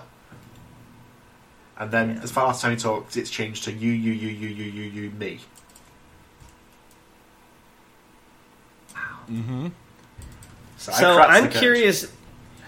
And 1.77 1.91
then, 1.91 2.15
Yeah. 2.15 2.23
as 2.23 2.31
far 2.31 2.45
last 2.47 2.61
time 2.61 2.71
he 2.71 2.77
talks, 2.77 3.17
it's 3.17 3.29
changed 3.29 3.63
to 3.65 3.71
you, 3.71 3.91
you, 3.91 4.11
you, 4.13 4.29
you, 4.29 4.47
you, 4.49 4.65
you, 4.71 4.83
you, 5.03 5.09
me. 5.11 5.39
Mm-hmm. 9.31 9.67
So, 10.77 10.91
so 10.91 11.19
I'm 11.21 11.49
curious. 11.49 12.11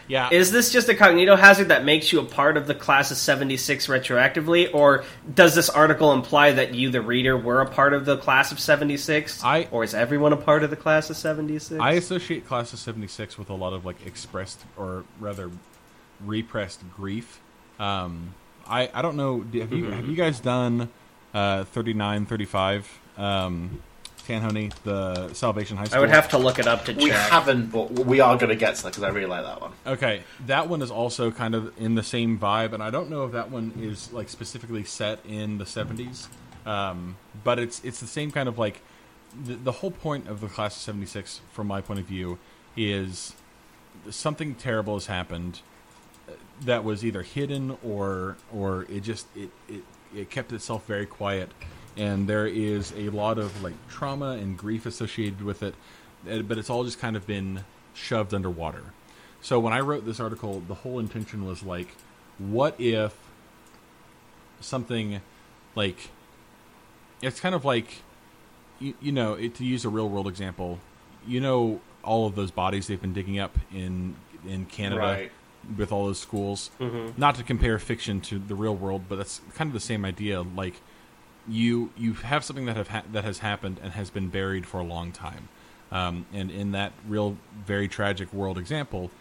Yeah, 0.05 0.27
Is 0.31 0.51
this 0.51 0.71
just 0.71 0.89
a 0.89 0.93
cognito 0.93 1.39
hazard 1.39 1.69
that 1.69 1.85
makes 1.85 2.11
you 2.11 2.19
a 2.19 2.25
part 2.25 2.57
of 2.57 2.67
the 2.67 2.75
class 2.75 3.09
of 3.09 3.15
76 3.15 3.87
retroactively, 3.87 4.69
or 4.73 5.05
does 5.33 5.55
this 5.55 5.69
article 5.69 6.11
imply 6.11 6.51
that 6.51 6.75
you, 6.75 6.89
the 6.89 7.01
reader, 7.01 7.37
were 7.37 7.61
a 7.61 7.65
part 7.69 7.93
of 7.93 8.03
the 8.05 8.17
class 8.17 8.51
of 8.51 8.59
76? 8.59 9.41
I- 9.45 9.69
or 9.71 9.81
is 9.85 9.93
everyone 9.93 10.33
a 10.33 10.37
part 10.37 10.61
of 10.63 10.69
the 10.71 10.75
class 10.75 11.09
of 11.09 11.15
76? 11.15 11.79
I 11.81 11.91
associate 11.93 12.45
Class 12.45 12.73
of 12.73 12.79
'76 12.79 13.37
with 13.37 13.49
a 13.49 13.53
lot 13.53 13.71
of 13.71 13.85
like 13.85 14.05
expressed 14.05 14.65
or 14.75 15.05
rather 15.21 15.49
repressed 16.23 16.81
grief 16.95 17.39
Um, 17.79 18.33
I 18.67 18.89
I 18.93 19.01
don't 19.01 19.15
know. 19.15 19.39
Have 19.41 19.71
you 19.73 19.85
have 19.91 20.07
you 20.07 20.15
guys 20.15 20.39
done 20.39 20.89
uh, 21.33 21.63
thirty 21.63 21.93
nine 21.93 22.25
thirty 22.25 22.45
five? 22.45 22.87
Um, 23.17 23.81
Tanhoney, 24.27 24.73
the 24.83 25.33
Salvation 25.33 25.77
High 25.77 25.85
School. 25.85 25.97
I 25.97 26.01
would 26.01 26.09
have 26.09 26.29
to 26.29 26.37
look 26.37 26.59
it 26.59 26.67
up 26.67 26.85
to 26.85 26.93
check. 26.93 27.03
We 27.03 27.09
haven't, 27.09 27.71
but 27.71 27.91
we 27.91 28.19
are 28.19 28.37
going 28.37 28.49
to 28.49 28.55
get 28.55 28.75
to 28.75 28.83
that 28.83 28.89
because 28.89 29.03
I 29.03 29.09
really 29.09 29.27
like 29.27 29.43
that 29.43 29.61
one. 29.61 29.71
Okay, 29.85 30.23
that 30.45 30.69
one 30.69 30.81
is 30.81 30.91
also 30.91 31.31
kind 31.31 31.55
of 31.55 31.73
in 31.79 31.95
the 31.95 32.03
same 32.03 32.39
vibe, 32.39 32.73
and 32.73 32.81
I 32.81 32.89
don't 32.89 33.09
know 33.09 33.25
if 33.25 33.31
that 33.33 33.51
one 33.51 33.73
is 33.79 34.11
like 34.13 34.29
specifically 34.29 34.83
set 34.83 35.19
in 35.27 35.57
the 35.57 35.65
seventies, 35.65 36.29
um, 36.65 37.17
but 37.43 37.59
it's 37.59 37.83
it's 37.83 37.99
the 37.99 38.07
same 38.07 38.31
kind 38.31 38.47
of 38.47 38.57
like 38.57 38.81
the, 39.45 39.55
the 39.55 39.71
whole 39.71 39.91
point 39.91 40.27
of 40.27 40.41
the 40.41 40.47
class 40.47 40.75
of 40.75 40.81
seventy 40.81 41.05
six, 41.05 41.41
from 41.51 41.67
my 41.67 41.81
point 41.81 41.99
of 41.99 42.05
view, 42.05 42.37
is 42.77 43.33
something 44.09 44.55
terrible 44.55 44.95
has 44.95 45.07
happened 45.07 45.61
uh, 46.27 46.33
that 46.61 46.83
was 46.83 47.03
either 47.05 47.21
hidden 47.23 47.77
or 47.83 48.37
or 48.53 48.83
it 48.89 49.01
just 49.01 49.27
it 49.35 49.49
it, 49.67 49.83
it 50.15 50.29
kept 50.29 50.51
itself 50.51 50.85
very 50.85 51.05
quiet, 51.05 51.51
and 51.97 52.27
there 52.27 52.47
is 52.47 52.91
a 52.97 53.09
lot 53.09 53.37
of 53.37 53.61
like 53.63 53.73
trauma 53.89 54.31
and 54.31 54.57
grief 54.57 54.85
associated 54.85 55.41
with 55.41 55.63
it, 55.63 55.75
uh, 56.29 56.39
but 56.39 56.57
it's 56.57 56.69
all 56.69 56.83
just 56.83 56.99
kind 56.99 57.15
of 57.15 57.25
been 57.27 57.63
shoved 57.93 58.33
underwater. 58.33 58.83
So 59.41 59.59
when 59.59 59.73
I 59.73 59.79
wrote 59.81 60.05
this 60.05 60.19
article, 60.19 60.61
the 60.67 60.73
whole 60.73 60.99
intention 60.99 61.45
was 61.45 61.63
like, 61.63 61.89
what 62.37 62.79
if 62.79 63.15
something 64.59 65.21
like 65.75 66.09
it's 67.21 67.39
kind 67.39 67.55
of 67.55 67.65
like 67.65 68.01
you, 68.79 68.93
you 69.01 69.11
know 69.11 69.33
it, 69.33 69.55
to 69.55 69.65
use 69.65 69.85
a 69.85 69.89
real 69.89 70.09
world 70.09 70.27
example, 70.27 70.79
you 71.27 71.39
know 71.39 71.81
all 72.03 72.25
of 72.27 72.35
those 72.35 72.51
bodies 72.51 72.87
they've 72.87 73.01
been 73.01 73.13
digging 73.13 73.39
up 73.39 73.57
in 73.73 74.15
in 74.47 74.65
Canada 74.65 74.99
Right. 75.01 75.31
with 75.77 75.91
all 75.91 76.05
those 76.07 76.19
schools. 76.19 76.69
Not 77.17 77.35
to 77.35 77.43
compare 77.43 77.79
fiction 77.79 78.19
to 78.21 78.39
the 78.39 78.55
real 78.55 78.75
world, 78.75 79.03
but 79.07 79.17
that's 79.17 79.39
kind 79.55 79.69
of 79.69 79.73
the 79.73 79.79
same 79.79 80.03
idea. 80.03 80.41
Like 80.41 80.75
you 81.47 81.91
you 81.97 82.13
have 82.13 82.43
something 82.43 82.65
that 82.65 82.77
have 82.77 82.87
ha- 82.87 83.03
that 83.11 83.23
has 83.23 83.39
happened 83.39 83.79
and 83.83 83.93
has 83.93 84.09
been 84.09 84.29
buried 84.29 84.65
for 84.65 84.79
a 84.79 84.83
long 84.83 85.11
time. 85.11 85.49
Um, 85.91 86.25
and 86.33 86.49
in 86.49 86.71
that 86.71 86.91
real, 87.07 87.37
very 87.65 87.87
tragic 87.87 88.33
world 88.33 88.57
example, 88.57 89.11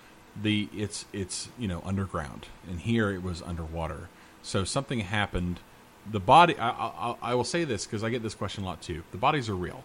the 0.40 0.68
it's 0.74 1.04
it's 1.12 1.48
you 1.58 1.68
know 1.68 1.82
underground, 1.84 2.46
and 2.68 2.80
here 2.80 3.10
it 3.10 3.22
was 3.22 3.42
underwater. 3.42 4.08
So 4.42 4.64
something 4.64 5.00
happened. 5.00 5.60
The 6.10 6.20
body. 6.20 6.56
I, 6.58 6.70
I, 6.70 7.16
I 7.22 7.34
will 7.34 7.44
say 7.44 7.64
this 7.64 7.86
because 7.86 8.02
I 8.02 8.10
get 8.10 8.22
this 8.22 8.34
question 8.34 8.64
a 8.64 8.66
lot 8.66 8.82
too. 8.82 9.02
The 9.12 9.18
bodies 9.18 9.48
are 9.48 9.54
real 9.54 9.84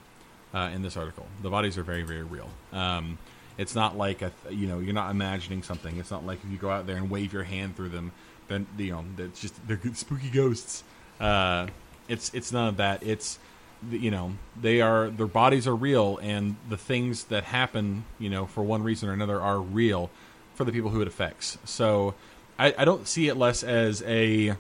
uh, 0.54 0.70
in 0.74 0.82
this 0.82 0.98
article. 0.98 1.28
The 1.42 1.50
bodies 1.50 1.78
are 1.78 1.84
very 1.84 2.04
very 2.04 2.24
real. 2.24 2.50
Um, 2.72 3.18
it's 3.58 3.76
not 3.76 3.98
like 3.98 4.22
a 4.22 4.32
th- 4.44 4.58
you 4.58 4.68
know 4.68 4.80
you're 4.80 4.94
not 4.94 5.12
imagining 5.12 5.64
something. 5.64 5.98
It's 5.98 6.12
not 6.12 6.26
like 6.26 6.40
if 6.44 6.52
you 6.52 6.58
go 6.58 6.70
out 6.70 6.88
there 6.88 6.98
and 6.98 7.10
wave 7.10 7.34
your 7.34 7.44
hand 7.44 7.76
through 7.76 7.90
them, 7.90 8.12
then 8.48 8.66
you 8.78 8.92
know 8.92 9.06
it's 9.18 9.42
just 9.42 9.68
they're 9.68 9.78
good, 9.78 9.98
spooky 9.98 10.30
ghosts. 10.30 10.84
Uh, 11.20 11.68
it's 12.08 12.34
it's 12.34 12.52
none 12.52 12.68
of 12.68 12.78
that. 12.78 13.04
It's 13.04 13.40
you 13.92 14.12
know 14.12 14.34
they 14.60 14.82
are 14.82 15.10
their 15.10 15.28
bodies 15.28 15.68
are 15.68 15.76
real 15.76 16.18
and 16.22 16.56
the 16.68 16.78
things 16.78 17.26
that 17.26 17.44
happen 17.44 18.06
you 18.18 18.30
know 18.30 18.48
for 18.48 18.64
one 18.64 18.82
reason 18.82 19.08
or 19.08 19.14
another 19.14 19.40
are 19.40 19.60
real 19.60 20.10
for 20.56 20.66
the 20.66 20.72
people 20.72 20.90
who 20.90 21.02
it 21.02 21.08
affects. 21.08 21.58
So 21.66 22.16
i, 22.60 22.74
I 22.76 22.86
don't 22.86 23.08
see 23.08 23.28
it 23.28 23.36
less 23.36 23.64
as 23.64 24.02
a 24.04 24.56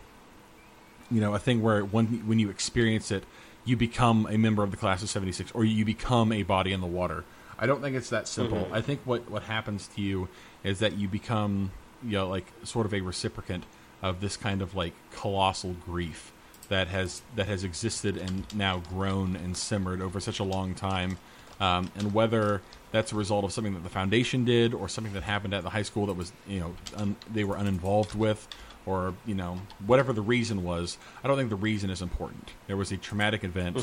you 1.10 1.22
know 1.22 1.34
a 1.34 1.40
thing 1.40 1.62
where 1.62 1.84
when 1.84 2.06
when 2.28 2.38
you 2.40 2.50
experience 2.50 3.12
it 3.12 3.24
you 3.66 3.76
become 3.76 4.26
a 4.32 4.38
member 4.38 4.64
of 4.64 4.72
the 4.72 4.78
class 4.78 5.04
of 5.04 5.10
76 5.10 5.52
or 5.52 5.66
you 5.66 5.84
become 5.84 6.32
a 6.32 6.44
body 6.44 6.72
in 6.72 6.80
the 6.80 6.88
water. 6.88 7.26
I 7.60 7.66
don't 7.66 7.82
think 7.82 7.98
it's 7.98 8.10
that 8.12 8.28
simple. 8.28 8.60
Mm-hmm. 8.60 8.74
I 8.74 8.82
think 8.82 9.02
what 9.04 9.30
what 9.30 9.44
happens 9.44 9.88
to 9.96 10.02
you 10.02 10.30
is 10.64 10.80
that 10.80 10.94
you 10.94 11.08
become 11.08 11.72
you 12.04 12.14
know 12.14 12.30
like 12.30 12.46
sort 12.64 12.86
of 12.86 12.94
a 12.94 13.02
reciprocant 13.02 13.64
of 14.02 14.22
this 14.22 14.38
kind 14.38 14.62
of 14.62 14.76
like 14.76 14.94
colossal 15.12 15.76
grief 15.86 16.32
that 16.70 16.88
has 16.88 17.22
that 17.36 17.48
has 17.48 17.64
existed 17.64 18.18
and 18.18 18.54
now 18.56 18.80
grown 18.90 19.36
and 19.36 19.56
simmered 19.56 20.02
over 20.02 20.20
such 20.20 20.40
a 20.40 20.44
long 20.44 20.74
time, 20.76 21.18
um, 21.60 21.92
and 21.96 22.14
whether 22.14 22.62
that's 22.92 23.12
a 23.12 23.16
result 23.16 23.44
of 23.44 23.52
something 23.52 23.74
that 23.74 23.84
the 23.84 23.90
foundation 23.90 24.46
did 24.46 24.74
or 24.74 24.88
something 24.88 25.14
that 25.14 25.24
happened 25.24 25.54
at 25.54 25.64
the 25.64 25.70
high 25.70 25.82
school 25.82 26.06
that 26.08 26.14
was 26.14 26.32
you 26.48 26.60
know 26.60 26.76
un, 26.96 27.16
they 27.34 27.44
were 27.44 27.56
uninvolved 27.56 28.16
with, 28.16 28.48
or 28.86 29.14
you 29.26 29.36
know 29.36 29.60
whatever 29.86 30.14
the 30.14 30.22
reason 30.22 30.64
was. 30.64 30.98
I 31.24 31.28
don't 31.28 31.38
think 31.38 31.50
the 31.50 31.56
reason 31.56 31.90
is 31.90 32.02
important. 32.02 32.52
There 32.68 32.78
was 32.78 32.92
a 32.92 32.98
traumatic 32.98 33.44
event. 33.44 33.78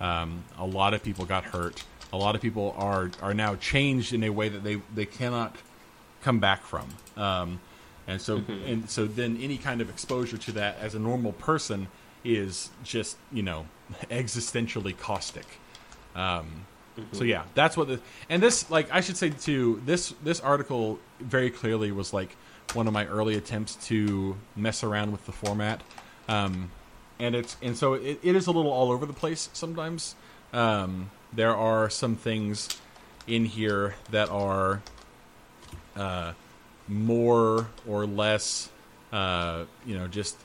Um, 0.00 0.44
a 0.58 0.66
lot 0.66 0.94
of 0.94 1.02
people 1.02 1.24
got 1.24 1.44
hurt. 1.44 1.82
A 2.12 2.16
lot 2.16 2.34
of 2.34 2.40
people 2.40 2.74
are 2.76 3.10
are 3.22 3.34
now 3.34 3.56
changed 3.56 4.12
in 4.12 4.24
a 4.24 4.30
way 4.30 4.48
that 4.48 4.64
they 4.64 4.80
they 4.94 5.06
cannot 5.06 5.56
come 6.22 6.38
back 6.40 6.62
from. 6.62 6.88
Um, 7.16 7.60
and 8.06 8.20
so 8.20 8.42
and 8.66 8.90
so 8.90 9.06
then 9.06 9.38
any 9.40 9.56
kind 9.56 9.80
of 9.80 9.88
exposure 9.88 10.36
to 10.38 10.52
that 10.52 10.78
as 10.80 10.94
a 10.94 10.98
normal 10.98 11.32
person 11.32 11.88
is 12.24 12.70
just 12.84 13.16
you 13.32 13.42
know 13.42 13.66
existentially 14.10 14.96
caustic. 14.98 15.46
Um, 16.14 16.66
So 17.12 17.24
yeah, 17.24 17.44
that's 17.54 17.76
what 17.76 17.88
the 17.88 18.00
and 18.28 18.42
this 18.42 18.70
like 18.70 18.92
I 18.92 19.00
should 19.00 19.16
say 19.16 19.30
too. 19.30 19.80
This 19.86 20.14
this 20.22 20.40
article 20.40 20.98
very 21.20 21.50
clearly 21.50 21.92
was 21.92 22.12
like 22.12 22.36
one 22.74 22.86
of 22.86 22.92
my 22.92 23.06
early 23.06 23.36
attempts 23.36 23.74
to 23.88 24.36
mess 24.54 24.84
around 24.84 25.12
with 25.12 25.24
the 25.24 25.32
format, 25.32 25.82
um, 26.28 26.70
and 27.18 27.34
it's 27.34 27.56
and 27.62 27.76
so 27.76 27.94
it, 27.94 28.18
it 28.22 28.36
is 28.36 28.46
a 28.46 28.50
little 28.52 28.70
all 28.70 28.90
over 28.90 29.06
the 29.06 29.12
place 29.14 29.48
sometimes. 29.52 30.14
Um, 30.52 31.10
there 31.32 31.56
are 31.56 31.88
some 31.88 32.16
things 32.16 32.68
in 33.26 33.44
here 33.44 33.94
that 34.10 34.28
are 34.28 34.82
uh, 35.96 36.32
more 36.88 37.68
or 37.86 38.04
less, 38.06 38.68
uh, 39.12 39.64
you 39.86 39.96
know, 39.96 40.08
just 40.08 40.36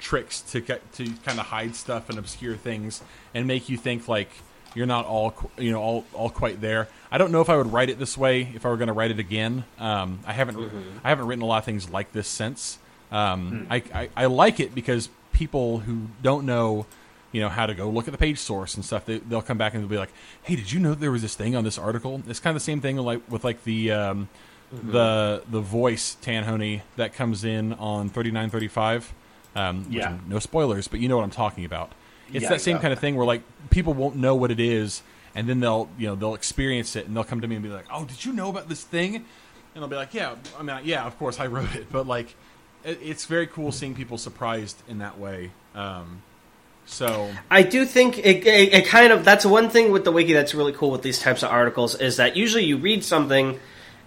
tricks 0.00 0.40
to 0.40 0.60
get, 0.60 0.92
to 0.94 1.04
kind 1.24 1.38
of 1.38 1.46
hide 1.46 1.74
stuff 1.74 2.08
and 2.08 2.18
obscure 2.18 2.56
things 2.56 3.02
and 3.34 3.46
make 3.46 3.68
you 3.68 3.76
think 3.76 4.08
like 4.08 4.30
you're 4.74 4.86
not 4.86 5.04
all 5.04 5.34
you 5.58 5.70
know 5.70 5.80
all 5.80 6.04
all 6.14 6.30
quite 6.30 6.60
there. 6.60 6.88
I 7.10 7.18
don't 7.18 7.30
know 7.30 7.40
if 7.40 7.50
I 7.50 7.56
would 7.56 7.72
write 7.72 7.90
it 7.90 7.98
this 7.98 8.16
way 8.16 8.42
if 8.54 8.64
I 8.64 8.70
were 8.70 8.76
going 8.76 8.88
to 8.88 8.94
write 8.94 9.10
it 9.10 9.18
again. 9.18 9.64
Um, 9.78 10.20
I 10.26 10.32
haven't 10.32 10.58
I 11.04 11.08
haven't 11.10 11.26
written 11.26 11.42
a 11.42 11.46
lot 11.46 11.58
of 11.58 11.64
things 11.64 11.90
like 11.90 12.12
this 12.12 12.28
since. 12.28 12.78
Um, 13.10 13.66
I, 13.70 13.82
I 13.94 14.08
I 14.16 14.26
like 14.26 14.60
it 14.60 14.74
because 14.74 15.10
people 15.32 15.78
who 15.80 16.06
don't 16.22 16.46
know 16.46 16.86
you 17.32 17.40
know 17.40 17.48
how 17.48 17.66
to 17.66 17.74
go 17.74 17.88
look 17.88 18.06
at 18.08 18.12
the 18.12 18.18
page 18.18 18.38
source 18.38 18.74
and 18.74 18.84
stuff 18.84 19.06
they, 19.06 19.18
they'll 19.18 19.42
come 19.42 19.56
back 19.56 19.72
and 19.72 19.82
they'll 19.82 19.88
be 19.88 19.96
like 19.96 20.12
hey 20.42 20.54
did 20.54 20.70
you 20.70 20.78
know 20.78 20.94
there 20.94 21.10
was 21.10 21.22
this 21.22 21.34
thing 21.34 21.56
on 21.56 21.64
this 21.64 21.78
article 21.78 22.22
it's 22.28 22.40
kind 22.40 22.54
of 22.54 22.60
the 22.60 22.64
same 22.64 22.82
thing 22.82 22.98
like 22.98 23.22
with 23.30 23.42
like 23.42 23.64
the 23.64 23.90
um, 23.90 24.28
the 24.70 25.42
the 25.50 25.60
voice 25.60 26.16
Tanhoney 26.22 26.82
that 26.96 27.14
comes 27.14 27.44
in 27.44 27.72
on 27.74 28.08
3935 28.08 29.12
um, 29.54 29.84
which- 29.84 29.94
Yeah. 29.98 30.16
no 30.28 30.38
spoilers 30.38 30.88
but 30.88 31.00
you 31.00 31.08
know 31.08 31.16
what 31.16 31.24
I'm 31.24 31.30
talking 31.30 31.64
about 31.64 31.92
it's 32.32 32.42
Yeah, 32.44 32.48
that 32.50 32.60
same 32.60 32.76
yeah. 32.76 32.82
kind 32.82 32.92
of 32.92 32.98
thing 32.98 33.16
where 33.16 33.26
like 33.26 33.42
people 33.70 33.92
won't 33.94 34.16
know 34.16 34.34
what 34.34 34.50
it 34.50 34.60
is 34.60 35.02
and 35.34 35.48
then 35.48 35.60
they'll 35.60 35.88
you 35.98 36.06
know 36.06 36.14
they'll 36.14 36.34
experience 36.34 36.96
it 36.96 37.06
and 37.06 37.16
they'll 37.16 37.24
come 37.24 37.40
to 37.40 37.48
me 37.48 37.56
and 37.56 37.62
be 37.64 37.70
like 37.70 37.86
oh 37.92 38.04
did 38.04 38.24
you 38.24 38.32
know 38.32 38.48
about 38.48 38.68
this 38.68 38.82
thing 38.82 39.16
and 39.16 39.24
I'll 39.84 39.88
be 39.88 39.96
like 39.96 40.14
yeah 40.14 40.34
I 40.58 40.62
mean 40.62 40.78
yeah 40.84 41.04
of 41.06 41.18
course 41.18 41.38
I 41.40 41.46
wrote 41.46 41.74
it 41.74 41.86
but 41.92 42.06
like 42.06 42.34
it, 42.84 42.98
it's 43.02 43.26
very 43.26 43.46
cool 43.46 43.72
seeing 43.72 43.94
people 43.94 44.18
surprised 44.18 44.82
in 44.88 44.98
that 44.98 45.18
way 45.18 45.50
um, 45.74 46.22
so 46.84 47.30
I 47.50 47.62
do 47.62 47.84
think 47.86 48.18
it, 48.18 48.46
it, 48.46 48.74
it 48.74 48.86
kind 48.86 49.12
of 49.12 49.24
that's 49.24 49.46
one 49.46 49.70
thing 49.70 49.92
with 49.92 50.04
the 50.04 50.12
wiki 50.12 50.32
that's 50.32 50.54
really 50.54 50.72
cool 50.72 50.90
with 50.90 51.02
these 51.02 51.20
types 51.20 51.42
of 51.42 51.50
articles 51.50 51.94
is 51.94 52.16
that 52.16 52.36
usually 52.36 52.64
you 52.64 52.76
read 52.76 53.04
something, 53.04 53.58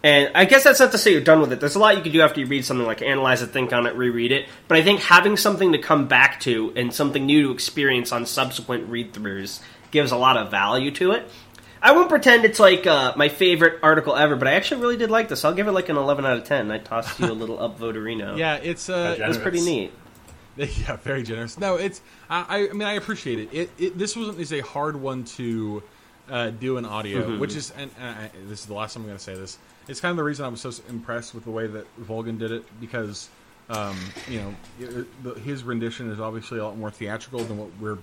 and 0.04 0.32
I 0.36 0.46
guess 0.46 0.64
that's 0.64 0.80
not 0.80 0.92
to 0.92 0.98
say 0.98 1.12
you're 1.12 1.22
done 1.22 1.42
with 1.42 1.52
it. 1.52 1.60
There's 1.60 1.76
a 1.76 1.80
lot 1.80 1.98
you 1.98 2.04
can 2.04 2.12
do 2.12 2.22
after 2.22 2.40
you 2.40 2.46
read 2.46 2.64
something, 2.66 2.86
like 2.86 3.02
analyze 3.02 3.42
it, 3.42 3.48
think 3.48 3.74
on 3.74 3.88
it, 3.88 3.96
reread 3.96 4.32
it. 4.32 4.48
But 4.68 4.78
I 4.78 4.84
think 4.84 5.00
having 5.02 5.38
something 5.38 5.72
to 5.72 5.78
come 5.78 6.08
back 6.08 6.40
to 6.42 6.74
and 6.76 6.94
something 6.94 7.26
new 7.26 7.44
to 7.44 7.52
experience 7.52 8.12
on 8.12 8.26
subsequent 8.26 8.90
read 8.90 9.14
throughs 9.14 9.62
gives 9.92 10.12
a 10.12 10.18
lot 10.18 10.38
of 10.38 10.52
value 10.52 10.92
to 10.92 11.12
it. 11.12 11.30
I 11.82 11.92
won't 11.92 12.10
pretend 12.10 12.46
it's 12.46 12.60
like 12.60 12.88
uh, 12.88 13.14
my 13.16 13.30
favorite 13.30 13.80
article 13.84 14.16
ever, 14.16 14.36
but 14.36 14.48
I 14.48 14.54
actually 14.54 14.82
really 14.82 14.98
did 14.98 15.12
like 15.12 15.28
this. 15.28 15.46
I'll 15.46 15.54
give 15.54 15.68
it 15.68 15.72
like 15.72 15.90
an 15.90 15.98
11 15.98 16.26
out 16.26 16.38
of 16.38 16.44
10. 16.44 16.72
I 16.72 16.80
tossed 16.80 17.20
you 17.20 17.28
a 17.28 17.34
little 17.34 17.58
upvoterino. 17.58 18.38
yeah 18.40 18.56
it's 18.56 18.90
uh, 18.90 19.16
it 19.20 19.28
was 19.28 19.38
pretty 19.38 19.62
neat. 19.62 19.92
Yeah, 20.58 20.96
very 20.96 21.22
generous. 21.22 21.60
No, 21.60 21.76
it's 21.76 22.02
I, 22.30 22.70
I 22.70 22.74
mean 22.74 22.88
I 22.88 22.94
appreciate 22.94 23.40
it. 23.40 23.50
It, 23.52 23.70
it 23.78 23.98
this 23.98 24.16
was 24.16 24.38
is 24.38 24.54
a 24.54 24.62
hard 24.62 24.96
one 24.96 25.26
to 25.26 25.84
uh, 26.30 26.50
do 26.52 26.78
in 26.78 26.86
audio, 26.86 27.38
which 27.38 27.58
is 27.58 27.72
and, 27.72 27.92
and 28.00 28.20
I, 28.20 28.32
this 28.48 28.62
is 28.62 28.66
the 28.66 28.74
last 28.74 28.94
time 28.94 29.04
I'm 29.04 29.08
going 29.08 29.18
to 29.18 29.24
say 29.24 29.36
this. 29.36 29.58
It's 29.88 30.00
kind 30.02 30.10
of 30.12 30.18
the 30.18 30.24
reason 30.24 30.46
I 30.46 30.48
was 30.50 30.62
so 30.62 30.72
impressed 30.90 31.34
with 31.36 31.44
the 31.46 31.52
way 31.52 31.68
that 31.68 31.86
Volgun 32.02 32.40
did 32.40 32.52
it 32.52 32.64
because 32.82 33.30
um, 33.70 33.98
you 34.30 34.40
know 34.40 34.56
it- 34.80 35.24
the, 35.24 35.34
his 35.36 35.64
rendition 35.64 36.10
is 36.12 36.20
obviously 36.20 36.60
a 36.60 36.64
lot 36.66 36.78
more 36.78 36.92
theatrical 36.92 37.40
than 37.42 37.58
what 37.58 37.70
we're 37.80 37.98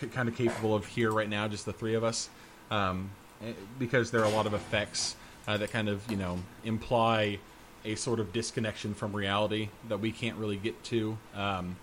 c- 0.00 0.06
kind 0.08 0.28
of 0.28 0.36
capable 0.36 0.74
of 0.74 0.86
here 0.86 1.10
right 1.12 1.28
now, 1.28 1.48
just 1.48 1.64
the 1.66 1.72
three 1.72 1.94
of 1.94 2.04
us, 2.04 2.28
um, 2.70 3.10
eh, 3.44 3.52
because 3.78 4.10
there 4.10 4.20
are 4.20 4.26
a 4.26 4.34
lot 4.34 4.46
of 4.46 4.54
effects 4.54 5.16
uh, 5.48 5.56
that 5.56 5.70
kind 5.70 5.88
of 5.88 6.08
you 6.10 6.16
know 6.16 6.38
imply 6.64 7.38
a 7.84 7.94
sort 7.94 8.18
of 8.18 8.32
disconnection 8.32 8.94
from 8.94 9.14
reality 9.14 9.68
that 9.88 9.98
we 10.00 10.10
can't 10.10 10.36
really 10.38 10.56
get 10.56 10.82
to. 10.84 11.16
Um, 11.36 11.76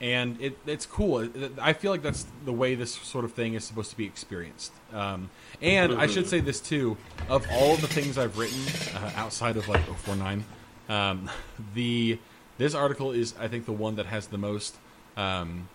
and 0.00 0.40
it, 0.40 0.58
it's 0.66 0.84
cool. 0.84 1.28
I 1.60 1.72
feel 1.72 1.90
like 1.90 2.02
that's 2.02 2.26
the 2.44 2.52
way 2.52 2.74
this 2.74 2.92
sort 2.92 3.24
of 3.24 3.32
thing 3.32 3.54
is 3.54 3.64
supposed 3.64 3.90
to 3.90 3.96
be 3.96 4.04
experienced. 4.04 4.72
Um, 4.92 5.30
and 5.62 5.94
I 5.94 6.06
should 6.06 6.28
say 6.28 6.40
this 6.40 6.60
too: 6.60 6.96
of 7.28 7.46
all 7.52 7.76
the 7.76 7.88
things 7.88 8.18
I've 8.18 8.36
written 8.38 8.60
uh, 8.94 9.12
outside 9.16 9.56
of 9.56 9.68
like 9.68 9.82
049, 9.84 10.44
um, 10.88 11.30
the 11.74 12.18
this 12.58 12.74
article 12.74 13.12
is, 13.12 13.34
I 13.38 13.48
think, 13.48 13.66
the 13.66 13.72
one 13.72 13.96
that 13.96 14.06
has 14.06 14.26
the 14.26 14.38
most 14.38 14.76
um, 15.16 15.68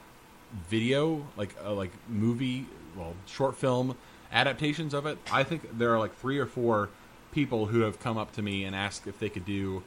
video, 0.70 1.26
like 1.38 1.56
uh, 1.64 1.74
like 1.74 1.92
movie, 2.08 2.68
well, 2.96 3.16
short 3.26 3.56
film 3.56 3.98
adaptations 4.32 4.94
of 4.94 5.06
it. 5.06 5.18
I 5.32 5.44
think 5.44 5.78
there 5.78 5.94
are 5.94 6.00
like 6.00 6.16
three 6.16 6.38
or 6.38 6.46
four 6.46 6.90
people 7.32 7.68
who 7.68 7.82
have 7.82 8.00
come 8.00 8.18
up 8.18 8.34
to 8.34 8.42
me 8.42 8.64
and 8.64 8.76
asked 8.76 9.08
if 9.08 9.20
they 9.20 9.30
could 9.30 9.46
do, 9.46 9.84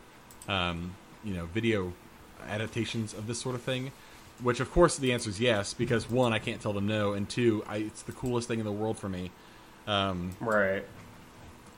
um, 0.48 0.94
you 1.22 1.34
know, 1.34 1.46
video 1.46 1.92
adaptations 2.48 3.14
of 3.14 3.26
this 3.26 3.40
sort 3.40 3.54
of 3.54 3.62
thing. 3.62 3.92
Which, 4.42 4.60
of 4.60 4.70
course, 4.72 4.96
the 4.98 5.12
answer 5.12 5.30
is 5.30 5.40
yes, 5.40 5.74
because 5.74 6.10
one, 6.10 6.32
I 6.32 6.38
can't 6.38 6.60
tell 6.60 6.72
them 6.72 6.86
no, 6.86 7.12
and 7.12 7.28
two, 7.28 7.62
I, 7.68 7.76
it's 7.78 8.02
the 8.02 8.12
coolest 8.12 8.48
thing 8.48 8.58
in 8.58 8.64
the 8.64 8.72
world 8.72 8.98
for 8.98 9.08
me. 9.08 9.30
Um, 9.86 10.32
Right. 10.40 10.84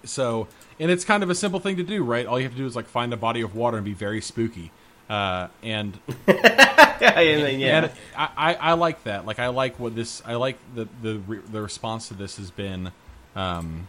so, 0.04 0.48
and 0.80 0.90
it's 0.90 1.04
kind 1.04 1.22
of 1.22 1.30
a 1.30 1.34
simple 1.34 1.60
thing 1.60 1.76
to 1.76 1.82
do, 1.82 2.02
right? 2.02 2.24
All 2.26 2.38
you 2.38 2.44
have 2.44 2.52
to 2.52 2.58
do 2.58 2.66
is 2.66 2.74
like 2.76 2.86
find 2.86 3.12
a 3.12 3.16
body 3.16 3.40
of 3.42 3.54
water 3.54 3.76
and 3.76 3.84
be 3.84 3.92
very 3.94 4.20
spooky. 4.20 4.70
Uh, 5.08 5.48
and 5.62 5.98
yeah. 6.26 7.20
yeah. 7.20 7.78
and 7.78 7.90
I, 8.16 8.28
I, 8.36 8.54
I 8.54 8.72
like 8.72 9.04
that. 9.04 9.24
Like 9.26 9.38
I 9.38 9.48
like 9.48 9.78
what 9.78 9.94
this. 9.94 10.22
I 10.26 10.34
like 10.34 10.58
the 10.74 10.88
the 11.02 11.18
re, 11.18 11.38
the 11.38 11.62
response 11.62 12.08
to 12.08 12.14
this 12.14 12.38
has 12.38 12.50
been, 12.50 12.90
um, 13.36 13.86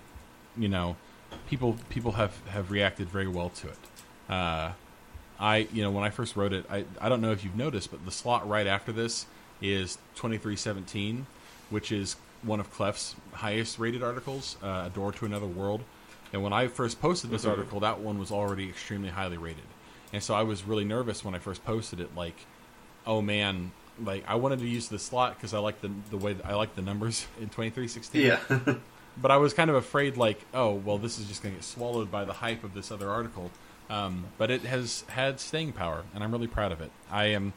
you 0.56 0.68
know, 0.68 0.96
people 1.50 1.76
people 1.90 2.12
have 2.14 2.40
have 2.50 2.70
reacted 2.70 3.10
very 3.10 3.28
well 3.28 3.50
to 3.50 3.68
it. 3.70 3.78
Uh, 4.30 4.72
I 5.40 5.68
you 5.72 5.82
know 5.82 5.92
when 5.92 6.04
I 6.04 6.10
first 6.10 6.36
wrote 6.36 6.54
it, 6.54 6.66
I 6.70 6.86
I 7.00 7.10
don't 7.10 7.22
know 7.22 7.32
if 7.32 7.44
you've 7.44 7.56
noticed, 7.56 7.92
but 7.92 8.04
the 8.06 8.12
slot 8.12 8.48
right 8.48 8.68
after 8.68 8.92
this 8.92 9.26
is 9.62 9.98
twenty 10.16 10.38
three 10.38 10.56
seventeen, 10.56 11.28
which 11.70 11.92
is 11.92 12.16
one 12.44 12.60
of 12.60 12.72
Clef's 12.72 13.16
highest 13.34 13.80
rated 13.80 14.04
articles, 14.04 14.58
uh, 14.64 14.84
"A 14.88 14.92
Door 14.94 15.14
to 15.14 15.26
Another 15.26 15.48
World." 15.48 15.84
And 16.34 16.44
when 16.44 16.54
I 16.54 16.68
first 16.68 17.00
posted 17.02 17.30
this 17.30 17.46
article, 17.46 17.80
that 17.80 18.00
one 18.00 18.20
was 18.20 18.32
already 18.32 18.68
extremely 18.68 19.10
highly 19.10 19.38
rated, 19.38 19.64
and 20.12 20.22
so 20.22 20.34
I 20.34 20.44
was 20.44 20.64
really 20.64 20.84
nervous 20.84 21.24
when 21.24 21.34
I 21.34 21.40
first 21.40 21.64
posted 21.64 22.00
it. 22.00 22.16
Like, 22.16 22.36
oh 23.06 23.22
man, 23.22 23.72
like 24.04 24.26
I 24.28 24.36
wanted 24.36 24.60
to 24.60 24.68
use 24.68 24.90
the 24.90 25.00
slot 25.00 25.36
because 25.36 25.54
I 25.54 25.60
like 25.60 25.82
the 25.82 25.92
the 26.10 26.18
way 26.18 26.36
I 26.44 26.56
like 26.56 26.76
the 26.76 26.82
numbers 26.82 27.28
in 27.42 27.50
twenty 27.50 27.70
three 27.70 27.88
sixteen. 27.88 28.26
Yeah. 28.26 28.40
But 29.20 29.32
I 29.32 29.38
was 29.38 29.52
kind 29.54 29.72
of 29.72 29.76
afraid, 29.76 30.16
like, 30.16 30.40
oh, 30.54 30.74
well, 30.74 31.00
this 31.00 31.18
is 31.18 31.28
just 31.28 31.42
going 31.42 31.56
to 31.56 31.58
get 31.58 31.66
swallowed 31.66 32.12
by 32.12 32.24
the 32.24 32.34
hype 32.34 32.64
of 32.64 32.76
this 32.76 32.92
other 32.92 33.10
article. 33.10 33.50
Um, 33.90 34.26
but 34.38 34.52
it 34.52 34.62
has 34.64 35.04
had 35.10 35.40
staying 35.40 35.72
power, 35.74 36.04
and 36.14 36.24
I'm 36.24 36.32
really 36.32 36.48
proud 36.48 36.72
of 36.72 36.82
it. 36.82 36.92
I 37.12 37.26
am, 37.28 37.54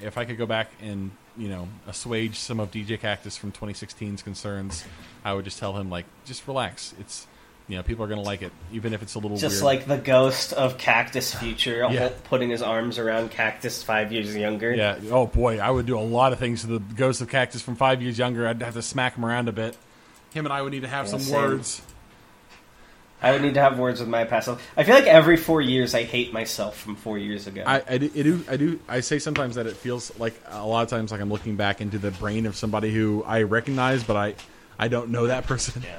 if 0.00 0.16
I 0.16 0.24
could 0.24 0.38
go 0.38 0.46
back 0.46 0.70
and 0.80 1.10
you 1.36 1.48
know 1.48 1.68
assuage 1.86 2.36
some 2.38 2.58
of 2.58 2.70
DJ 2.70 2.98
Cactus 2.98 3.36
from 3.36 3.52
2016's 3.52 4.22
concerns, 4.22 4.84
I 5.24 5.34
would 5.34 5.44
just 5.44 5.58
tell 5.58 5.76
him 5.76 5.90
like, 5.90 6.06
just 6.24 6.46
relax. 6.46 6.94
It's 6.98 7.26
you 7.68 7.76
know 7.76 7.82
people 7.82 8.02
are 8.02 8.08
going 8.08 8.18
to 8.20 8.24
like 8.24 8.40
it, 8.40 8.50
even 8.72 8.94
if 8.94 9.02
it's 9.02 9.14
a 9.14 9.18
little 9.18 9.36
Just 9.36 9.56
weird. 9.62 9.64
like 9.64 9.86
the 9.86 9.98
ghost 9.98 10.54
of 10.54 10.78
Cactus 10.78 11.34
Future, 11.34 11.86
Yeah. 11.90 12.08
putting 12.24 12.48
his 12.48 12.62
arms 12.62 12.98
around 12.98 13.30
Cactus 13.30 13.82
five 13.82 14.10
years 14.10 14.34
younger. 14.34 14.74
yeah. 14.74 14.98
Oh 15.10 15.26
boy, 15.26 15.58
I 15.58 15.70
would 15.70 15.84
do 15.84 15.98
a 15.98 16.00
lot 16.00 16.32
of 16.32 16.38
things 16.38 16.62
to 16.62 16.66
the 16.66 16.78
Ghost 16.78 17.20
of 17.20 17.28
Cactus 17.28 17.60
from 17.60 17.76
five 17.76 18.00
years 18.00 18.18
younger. 18.18 18.48
I'd 18.48 18.62
have 18.62 18.72
to 18.74 18.80
smack 18.82 19.16
him 19.16 19.24
around 19.26 19.48
a 19.50 19.52
bit. 19.52 19.76
Him 20.32 20.46
and 20.46 20.52
I 20.52 20.62
would 20.62 20.72
need 20.72 20.80
to 20.82 20.88
have 20.88 21.04
Yeah, 21.06 21.10
some 21.10 21.20
same. 21.20 21.34
words. 21.34 21.82
I 23.20 23.32
would 23.32 23.42
need 23.42 23.54
to 23.54 23.60
have 23.60 23.78
words 23.78 24.00
with 24.00 24.08
my 24.08 24.24
past 24.24 24.46
self. 24.46 24.64
I 24.76 24.84
feel 24.84 24.94
like 24.94 25.06
every 25.06 25.36
four 25.36 25.60
years 25.60 25.94
I 25.94 26.04
hate 26.04 26.32
myself 26.32 26.78
from 26.78 26.94
four 26.96 27.18
years 27.18 27.46
ago. 27.46 27.64
I, 27.66 27.82
I, 27.88 27.98
do, 27.98 28.10
I 28.14 28.22
do 28.22 28.44
I 28.48 28.56
do 28.56 28.80
I 28.88 29.00
say 29.00 29.18
sometimes 29.18 29.56
that 29.56 29.66
it 29.66 29.76
feels 29.76 30.16
like 30.18 30.40
a 30.46 30.66
lot 30.66 30.82
of 30.82 30.88
times 30.88 31.10
like 31.10 31.20
I'm 31.20 31.30
looking 31.30 31.56
back 31.56 31.80
into 31.80 31.98
the 31.98 32.12
brain 32.12 32.46
of 32.46 32.54
somebody 32.54 32.92
who 32.92 33.24
I 33.24 33.42
recognize, 33.42 34.04
but 34.04 34.16
I 34.16 34.34
I 34.78 34.88
don't 34.88 35.10
know 35.10 35.26
that 35.26 35.46
person. 35.46 35.82
Yeah. 35.82 35.98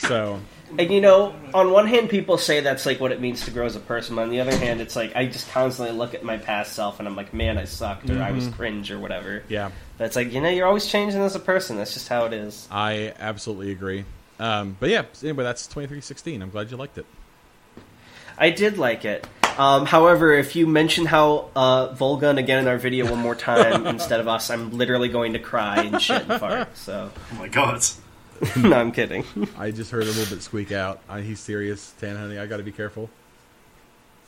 So 0.00 0.40
And 0.76 0.90
you 0.90 1.00
know, 1.00 1.34
on 1.54 1.70
one 1.70 1.86
hand, 1.86 2.10
people 2.10 2.36
say 2.36 2.60
that's 2.60 2.84
like 2.84 3.00
what 3.00 3.12
it 3.12 3.20
means 3.20 3.46
to 3.46 3.50
grow 3.50 3.64
as 3.64 3.74
a 3.74 3.80
person. 3.80 4.16
But 4.16 4.22
on 4.22 4.30
the 4.30 4.40
other 4.40 4.54
hand, 4.54 4.82
it's 4.82 4.94
like 4.94 5.16
I 5.16 5.24
just 5.24 5.50
constantly 5.50 5.96
look 5.96 6.12
at 6.12 6.22
my 6.22 6.36
past 6.36 6.74
self 6.74 6.98
and 6.98 7.08
I'm 7.08 7.16
like, 7.16 7.32
man, 7.32 7.56
I 7.56 7.64
sucked 7.64 8.10
or 8.10 8.22
I 8.22 8.32
was 8.32 8.44
mm-hmm. 8.44 8.52
cringe 8.52 8.90
or 8.90 8.98
whatever. 8.98 9.42
yeah, 9.48 9.70
That's 9.96 10.16
like 10.16 10.32
you 10.32 10.42
know, 10.42 10.50
you're 10.50 10.66
always 10.66 10.86
changing 10.86 11.22
as 11.22 11.34
a 11.34 11.40
person. 11.40 11.78
That's 11.78 11.94
just 11.94 12.08
how 12.08 12.26
it 12.26 12.34
is. 12.34 12.68
I 12.70 13.14
absolutely 13.18 13.72
agree. 13.72 14.04
Um, 14.38 14.76
but 14.78 14.90
yeah, 14.90 15.04
anyway, 15.22 15.44
that's 15.44 15.66
2316. 15.66 16.42
I'm 16.42 16.50
glad 16.50 16.70
you 16.70 16.76
liked 16.76 16.98
it. 16.98 17.06
I 18.36 18.50
did 18.50 18.78
like 18.78 19.04
it. 19.04 19.26
Um, 19.58 19.86
however, 19.86 20.32
if 20.34 20.54
you 20.54 20.68
mention 20.68 21.04
how 21.04 21.50
uh, 21.56 21.88
Volgun 21.94 22.38
again 22.38 22.60
in 22.60 22.68
our 22.68 22.78
video 22.78 23.10
one 23.10 23.18
more 23.18 23.34
time 23.34 23.86
instead 23.88 24.20
of 24.20 24.28
us, 24.28 24.50
I'm 24.50 24.70
literally 24.70 25.08
going 25.08 25.32
to 25.32 25.40
cry 25.40 25.82
and 25.82 26.00
shit 26.00 26.28
and 26.28 26.38
fart. 26.38 26.76
So 26.76 27.10
Oh 27.32 27.34
my 27.34 27.48
god. 27.48 27.84
no, 28.56 28.78
I'm 28.78 28.92
kidding. 28.92 29.24
I 29.58 29.72
just 29.72 29.90
heard 29.90 30.04
a 30.04 30.06
little 30.06 30.32
bit 30.32 30.42
squeak 30.42 30.70
out. 30.70 31.00
I, 31.08 31.22
he's 31.22 31.40
serious, 31.40 31.92
Tanhoney. 32.00 32.38
I 32.38 32.46
got 32.46 32.58
to 32.58 32.62
be 32.62 32.70
careful. 32.70 33.10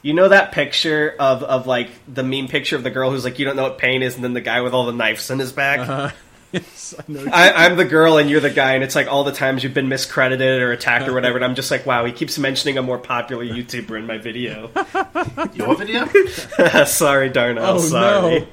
You 0.03 0.15
know 0.15 0.29
that 0.29 0.51
picture 0.51 1.15
of, 1.21 1.45
of 1.45 1.69
like 1.69 1.91
the 2.13 2.25
meme 2.25 2.49
picture 2.49 2.75
of 2.75 2.83
the 2.83 2.91
girl 2.91 3.11
who's 3.11 3.23
like, 3.23 3.39
you 3.39 3.45
don't 3.45 3.55
know 3.55 3.65
what 3.65 3.79
pain 3.79 4.03
is, 4.03 4.17
and 4.17 4.25
then 4.25 4.33
the 4.33 4.41
guy 4.41 4.63
with 4.63 4.73
all 4.73 4.87
the 4.87 4.93
knives 4.93 5.31
in 5.31 5.39
his 5.39 5.53
back. 5.53 6.13
Yes, 6.53 6.95
I 6.99 7.03
know. 7.13 7.27
I, 7.33 7.65
I'm 7.67 7.77
the 7.77 7.85
girl 7.85 8.19
and 8.19 8.29
you're 8.31 8.41
the 8.41 8.51
guy, 8.51 8.75
and 8.75 8.85
it's 8.85 8.95
like 8.95 9.07
all 9.07 9.25
the 9.25 9.33
times 9.33 9.63
you've 9.63 9.75
been 9.75 9.89
miscredited 9.89 10.61
or 10.61 10.73
attacked 10.73 11.09
or 11.09 11.13
whatever, 11.15 11.37
and 11.37 11.45
I'm 11.45 11.55
just 11.55 11.71
like, 11.71 11.87
wow, 11.87 12.05
he 12.05 12.13
keeps 12.13 12.39
mentioning 12.39 12.79
a 12.79 12.83
more 12.83 12.99
popular 12.99 13.45
YouTuber 13.45 13.99
in 13.99 14.07
my 14.07 14.19
video. 14.19 14.71
Your 15.55 15.75
video? 15.77 16.07
sorry, 16.85 17.29
Darnell. 17.29 17.65
oh 17.65 17.79
sorry. 17.79 18.41
no! 18.41 18.47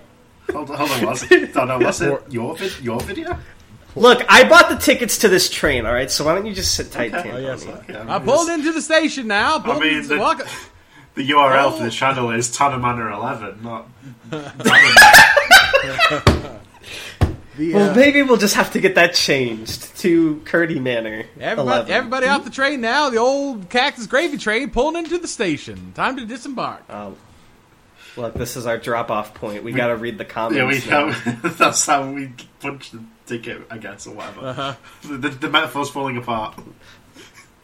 Hold 0.54 0.72
on, 0.72 0.78
hold 0.78 0.92
on. 0.92 1.06
Was 1.06 1.30
it, 1.32 1.56
no, 1.56 1.66
no, 1.66 1.78
was 1.80 2.02
it 2.02 2.22
your, 2.30 2.56
vid- 2.56 2.80
your 2.82 3.00
video? 3.02 3.38
Look, 3.96 4.24
I 4.30 4.48
bought 4.48 4.70
the 4.70 4.76
tickets 4.78 5.18
to 5.20 5.28
this 5.28 5.50
train, 5.50 5.86
all 5.86 5.92
right. 5.94 6.10
So 6.12 6.24
why 6.24 6.36
don't 6.36 6.46
you 6.46 6.54
just 6.54 6.76
sit 6.76 6.92
tight, 6.92 7.14
Okay. 7.14 7.24
Tim? 7.24 7.36
Oh 7.36 7.40
yes, 7.40 7.66
Okay, 7.66 7.96
I 7.96 8.02
I 8.02 8.20
mean, 8.20 8.28
pulled 8.28 8.48
this- 8.48 8.56
into 8.60 8.72
the 8.72 8.82
station 8.82 9.28
now. 9.28 9.60
Pulled 9.60 9.80
mean, 9.82 9.96
into- 9.98 10.08
the- 10.10 10.18
welcome- 10.20 10.48
The 11.16 11.28
URL 11.32 11.72
for 11.76 11.82
Oh. 11.82 11.84
the 11.86 11.90
channel 11.92 12.30
is 12.32 12.50
Tanamana11, 12.56 13.62
not. 13.64 13.88
The, 17.58 17.74
Well, 17.74 17.92
uh, 17.92 17.96
maybe 17.96 18.22
we'll 18.22 18.38
just 18.38 18.56
have 18.56 18.72
to 18.74 18.80
get 18.80 18.96
that 18.96 19.14
changed 19.14 19.98
to 20.00 20.42
Curdy 20.46 20.80
Manor. 20.80 21.26
Everybody, 21.40 21.68
11. 21.68 21.92
everybody 21.92 22.28
off 22.28 22.44
the 22.44 22.50
train 22.50 22.82
now. 22.82 23.10
The 23.10 23.18
old 23.18 23.70
cactus 23.70 24.08
gravy 24.08 24.38
train 24.38 24.70
pulling 24.70 24.96
into 24.96 25.18
the 25.18 25.28
station. 25.28 25.94
Time 25.94 26.18
to 26.18 26.26
disembark. 26.26 26.84
Oh, 26.90 27.16
look, 28.16 28.34
this 28.36 28.56
is 28.56 28.66
our 28.66 28.78
drop-off 28.78 29.34
point. 29.34 29.64
We, 29.64 29.72
got 29.72 29.88
to 29.88 29.98
read 29.98 30.18
the 30.18 30.26
comments. 30.26 30.86
Yeah, 30.86 31.06
we 31.06 31.12
now. 31.12 31.20
go. 31.34 31.50
That's 31.50 31.86
how 31.86 32.12
we 32.12 32.32
punch 32.60 32.92
the 32.92 33.04
ticket, 33.26 33.62
I 33.70 33.78
guess, 33.78 34.08
or 34.08 34.16
whatever. 34.16 34.42
Uh-huh. 34.42 34.76
The, 35.04 35.18
the, 35.18 35.30
the 35.30 35.50
metaphor's 35.50 35.90
falling 35.90 36.18
apart. 36.18 36.60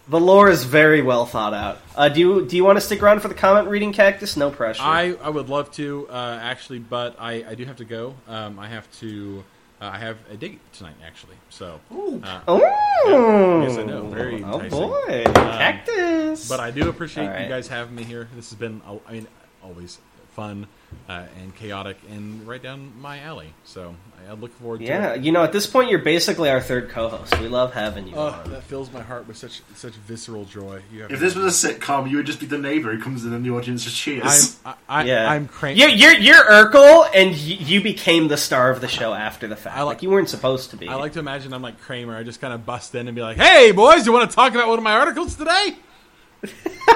The 0.08 0.20
lore 0.20 0.50
is 0.50 0.66
very 0.66 1.02
well 1.02 1.26
thought 1.26 1.54
out. 1.54 1.80
Uh, 1.96 2.10
do 2.10 2.20
you 2.20 2.46
do 2.46 2.58
you 2.58 2.66
want 2.66 2.76
to 2.76 2.82
stick 2.82 3.02
around 3.02 3.22
for 3.22 3.30
the 3.30 3.34
comment 3.34 3.70
reading, 3.70 3.94
Cactus? 3.94 4.36
No 4.36 4.52
pressure. 4.52 4.82
I, 4.84 5.16
I 5.22 5.30
would 5.30 5.48
love 5.48 5.72
to 5.74 6.08
uh, 6.10 6.40
actually, 6.42 6.80
but 6.80 7.16
I, 7.20 7.46
I 7.48 7.56
do 7.56 7.64
have 7.64 7.78
to 7.78 7.86
go. 7.86 8.16
Um, 8.28 8.60
I 8.60 8.68
have 8.68 8.92
to. 9.00 9.46
Uh, 9.84 9.90
I 9.94 9.98
have 9.98 10.18
a 10.32 10.38
date 10.38 10.62
tonight, 10.72 10.96
actually. 11.06 11.36
So, 11.50 11.82
uh, 12.24 12.40
Oh, 12.48 13.62
Yes, 13.68 13.78
I 13.78 13.84
know. 13.84 14.06
Very 14.08 14.42
Oh 14.42 14.62
enticing. 14.62 14.82
Um, 14.82 14.90
boy, 14.90 15.24
Cactus. 15.34 16.48
but 16.48 16.62
I 16.62 16.72
do 16.72 16.88
appreciate 16.88 17.26
All 17.26 17.32
right. 17.34 17.42
you 17.44 17.50
guys 17.50 17.68
having 17.68 17.94
me 17.94 18.04
here. 18.04 18.30
This 18.34 18.50
has 18.52 18.58
been, 18.58 18.82
I 19.08 19.12
mean, 19.12 19.28
always 19.62 20.00
fun 20.34 20.68
uh, 21.10 21.26
and 21.42 21.56
chaotic 21.56 21.98
and 22.10 22.48
right 22.48 22.62
down 22.62 22.94
my 23.00 23.20
alley. 23.20 23.54
So 23.66 23.96
I, 24.28 24.32
I 24.32 24.34
look 24.34 24.52
forward 24.60 24.80
to 24.80 24.86
yeah, 24.86 25.16
you 25.16 25.32
know, 25.32 25.44
at 25.44 25.52
this 25.52 25.68
point, 25.68 25.90
you're 25.90 26.00
basically 26.00 26.50
our 26.50 26.62
third 26.62 26.90
co-host. 26.90 27.40
We 27.40 27.48
love 27.48 27.74
having 27.74 28.08
you. 28.08 28.16
Oh, 28.16 28.28
on. 28.28 28.52
that 28.52 28.64
fills 28.64 28.92
my 28.92 29.02
heart 29.02 29.28
with 29.28 29.38
such 29.38 29.62
such 29.76 29.94
visceral 29.94 30.46
joy. 30.46 30.82
You 30.92 31.04
have 31.04 31.12
If 31.12 31.20
this 31.20 31.36
was 31.36 31.64
a 31.64 31.74
sitcom, 31.74 32.10
you 32.10 32.18
would 32.18 32.26
just 32.26 32.40
be 32.40 32.46
the 32.46 32.58
neighbour 32.58 32.96
who 32.96 33.02
comes 33.02 33.26
in 33.26 33.34
and 33.34 33.46
the 33.46 33.52
audience 33.52 33.84
just 33.84 33.96
I'm 34.08 34.22
cheers. 34.22 34.60
I, 34.66 34.76
I, 34.88 35.04
yeah, 35.04 35.30
I'm 35.30 35.48
crank. 35.48 35.78
You're 35.78 35.90
you're, 35.90 36.14
you're 36.14 36.44
Urkel, 36.44 37.08
and 37.14 37.32
y- 37.32 37.36
you 37.38 37.82
became 37.82 38.28
the 38.28 38.38
star 38.38 38.70
of 38.72 38.82
the 38.82 38.88
show 38.88 39.14
after 39.14 39.48
the 39.48 39.56
fact. 39.56 39.78
I 39.78 39.82
like- 39.82 39.94
like 39.94 40.04
you 40.04 40.10
weren't 40.10 40.30
supposed 40.30 40.72
to 40.72 40.78
be. 40.78 40.88
I 40.88 40.96
like 40.96 41.14
to 41.14 41.20
imagine 41.20 41.54
I'm 41.54 41.62
like 41.62 41.80
Kramer. 41.82 42.16
I 42.18 42.24
just 42.24 42.42
kind 42.42 42.54
of 42.54 42.66
bust 42.66 42.96
in 42.96 43.08
and 43.08 43.14
be 43.16 43.22
like, 43.22 43.38
"Hey, 43.38 43.72
boys, 43.72 44.06
you 44.06 44.12
want 44.12 44.30
to 44.30 44.36
talk 44.36 44.54
about 44.56 44.68
one 44.68 44.78
of 44.80 44.84
my 44.84 44.94
articles 44.94 45.36
today?" 45.36 45.76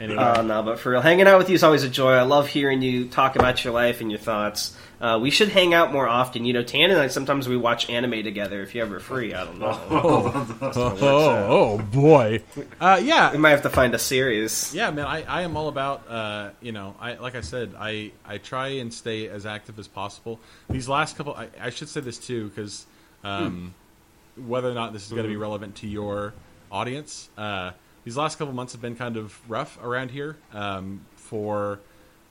anyway, 0.00 0.22
Oh 0.36 0.42
no, 0.42 0.62
but 0.62 0.78
for 0.78 0.90
real, 0.90 1.00
hanging 1.00 1.26
out 1.26 1.38
with 1.38 1.48
you 1.48 1.54
is 1.54 1.62
always 1.62 1.82
a 1.82 1.88
joy. 1.88 2.12
I 2.12 2.22
love 2.22 2.48
hearing 2.48 2.82
you 2.82 3.08
talk 3.08 3.36
about 3.36 3.64
your 3.64 3.72
life 3.72 4.00
and 4.00 4.10
your 4.10 4.20
thoughts. 4.20 4.76
Uh, 5.00 5.18
we 5.18 5.30
should 5.30 5.48
hang 5.48 5.74
out 5.74 5.92
more 5.92 6.08
often. 6.08 6.44
You 6.44 6.52
know, 6.52 6.62
Tan 6.62 6.90
and 6.90 7.00
I 7.00 7.08
sometimes 7.08 7.48
we 7.48 7.56
watch 7.56 7.90
anime 7.90 8.22
together. 8.22 8.62
If 8.62 8.74
you're 8.74 8.86
ever 8.86 9.00
free, 9.00 9.34
I 9.34 9.44
don't 9.44 9.58
know. 9.58 9.78
oh, 10.62 10.98
oh 11.00 11.78
boy, 11.78 12.42
uh, 12.80 13.00
yeah, 13.02 13.32
we 13.32 13.38
might 13.38 13.50
have 13.50 13.62
to 13.62 13.70
find 13.70 13.94
a 13.94 13.98
series. 13.98 14.74
yeah, 14.74 14.90
man. 14.90 15.06
I, 15.06 15.22
I 15.22 15.42
am 15.42 15.56
all 15.56 15.68
about 15.68 16.08
uh, 16.08 16.50
you 16.60 16.72
know, 16.72 16.94
I 17.00 17.14
like 17.14 17.34
I 17.34 17.42
said, 17.42 17.74
I 17.78 18.12
I 18.24 18.38
try 18.38 18.68
and 18.68 18.92
stay 18.92 19.28
as 19.28 19.46
active 19.46 19.78
as 19.78 19.88
possible. 19.88 20.40
These 20.70 20.88
last 20.88 21.16
couple, 21.16 21.34
I, 21.34 21.48
I 21.60 21.70
should 21.70 21.88
say 21.88 22.00
this 22.00 22.18
too, 22.18 22.48
because 22.48 22.86
um, 23.24 23.74
whether 24.36 24.70
or 24.70 24.74
not 24.74 24.92
this 24.92 25.04
is 25.06 25.10
going 25.10 25.24
to 25.24 25.28
be 25.28 25.36
relevant 25.36 25.76
to 25.76 25.86
your 25.86 26.34
audience, 26.70 27.28
uh, 27.38 27.72
these 28.04 28.16
last 28.16 28.38
couple 28.38 28.54
months 28.54 28.72
have 28.72 28.82
been 28.82 28.96
kind 28.96 29.16
of 29.16 29.38
rough 29.50 29.78
around 29.82 30.10
here 30.10 30.36
um, 30.52 31.00
for 31.16 31.80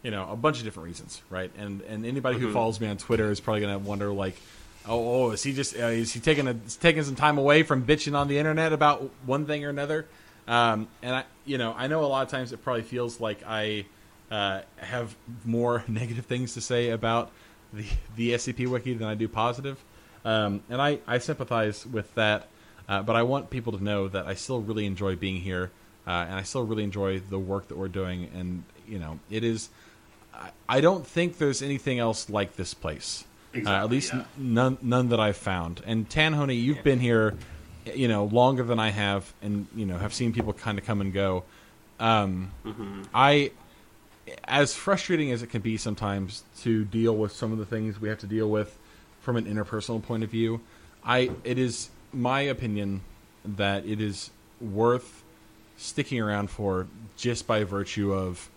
you 0.01 0.11
know 0.11 0.30
a 0.30 0.36
bunch 0.36 0.59
of 0.59 0.63
different 0.63 0.88
reasons, 0.88 1.21
right? 1.30 1.51
And 1.57 1.82
and 1.82 2.05
anybody 2.05 2.39
who 2.39 2.51
follows 2.51 2.80
me 2.80 2.88
on 2.88 2.97
Twitter 2.97 3.32
is 3.32 3.39
probably 3.39 3.61
going 3.61 3.80
to 3.80 3.88
wonder 3.88 4.11
like. 4.11 4.36
Oh, 4.86 5.28
oh, 5.28 5.32
is 5.32 5.41
he 5.41 5.53
just 5.53 5.78
uh, 5.78 5.86
is 5.86 6.11
he 6.11 6.19
taking 6.19 6.45
a 6.45 6.55
taking 6.82 7.03
some 7.03 7.15
time 7.15 7.38
away 7.38 7.63
from 7.63 7.86
bitching 7.86 8.17
on 8.17 8.28
the 8.28 8.38
internet 8.38 8.74
about 8.74 9.09
one 9.26 9.45
thing 9.45 9.63
or 9.63 9.69
another? 9.69 10.05
Um, 10.45 10.88
and 11.01 11.15
I, 11.15 11.24
you 11.45 11.57
know, 11.57 11.74
I 11.78 11.88
know 11.88 12.03
a 12.03 12.07
lot 12.07 12.24
of 12.24 12.30
times 12.30 12.51
it 12.51 12.63
probably 12.63 12.82
feels 12.82 13.19
like 13.19 13.43
I, 13.47 13.86
uh, 14.30 14.61
have 14.78 15.15
more 15.45 15.84
negative 15.88 16.26
things 16.26 16.55
to 16.55 16.61
say 16.61 16.89
about 16.89 17.32
the 17.71 17.86
the 18.15 18.32
SCP 18.32 18.67
wiki 18.67 18.93
than 18.93 19.07
I 19.07 19.15
do 19.15 19.28
positive, 19.28 19.84
um, 20.26 20.61
and 20.69 20.82
I 20.82 20.99
I 21.07 21.19
sympathize 21.19 21.86
with 21.86 22.13
that. 22.15 22.47
Uh, 22.88 23.01
but 23.01 23.15
I 23.15 23.23
want 23.23 23.49
people 23.49 23.73
to 23.73 23.84
know 23.84 24.07
that 24.07 24.27
I 24.27 24.34
still 24.34 24.61
really 24.61 24.86
enjoy 24.86 25.15
being 25.15 25.38
here, 25.41 25.71
uh, 26.05 26.11
and 26.11 26.36
I 26.36 26.43
still 26.43 26.63
really 26.63 26.84
enjoy 26.84 27.19
the 27.19 27.39
work 27.39 27.69
that 27.69 27.77
we're 27.77 27.88
doing. 27.88 28.29
And 28.34 28.63
you 28.88 28.99
know, 28.99 29.19
it 29.29 29.43
is. 29.43 29.69
I, 30.34 30.51
I 30.67 30.81
don't 30.81 31.05
think 31.05 31.38
there's 31.38 31.61
anything 31.61 31.99
else 31.99 32.29
like 32.29 32.55
this 32.55 32.73
place. 32.73 33.23
Exactly, 33.53 33.73
uh, 33.73 33.84
at 33.84 33.89
least 33.89 34.13
yeah. 34.13 34.23
none 34.38 34.77
none 34.81 35.09
that 35.09 35.19
I've 35.19 35.38
found. 35.38 35.81
And 35.86 36.09
Tanhoney, 36.09 36.61
you've 36.61 36.84
been 36.84 36.99
here, 36.99 37.36
you 37.93 38.07
know, 38.07 38.25
longer 38.25 38.63
than 38.63 38.79
I 38.79 38.89
have, 38.89 39.31
and 39.41 39.67
you 39.75 39.86
know, 39.86 39.97
have 39.97 40.13
seen 40.13 40.34
people 40.34 40.53
kind 40.53 40.77
of 40.77 40.86
come 40.86 41.01
and 41.01 41.13
go. 41.13 41.43
Um, 41.99 42.51
I, 43.13 43.51
as 44.45 44.73
frustrating 44.73 45.31
as 45.31 45.41
it 45.41 45.47
can 45.47 45.61
be 45.61 45.77
sometimes 45.77 46.43
to 46.61 46.84
deal 46.84 47.15
with 47.15 47.31
some 47.31 47.51
of 47.51 47.59
the 47.59 47.65
things 47.65 48.01
we 48.01 48.09
have 48.09 48.19
to 48.19 48.27
deal 48.27 48.49
with 48.49 48.77
from 49.21 49.38
an 49.38 49.45
interpersonal 49.45 50.03
point 50.03 50.23
of 50.23 50.29
view, 50.29 50.59
I 51.05 51.29
it 51.43 51.57
is 51.57 51.89
my 52.14 52.41
opinion 52.41 53.01
that 53.43 53.86
it 53.86 53.99
is 53.99 54.30
worth 54.61 55.24
sticking 55.78 56.20
around 56.20 56.49
for 56.49 56.88
just 57.18 57.47
by 57.47 57.64
virtue 57.64 58.14
of 58.14 58.49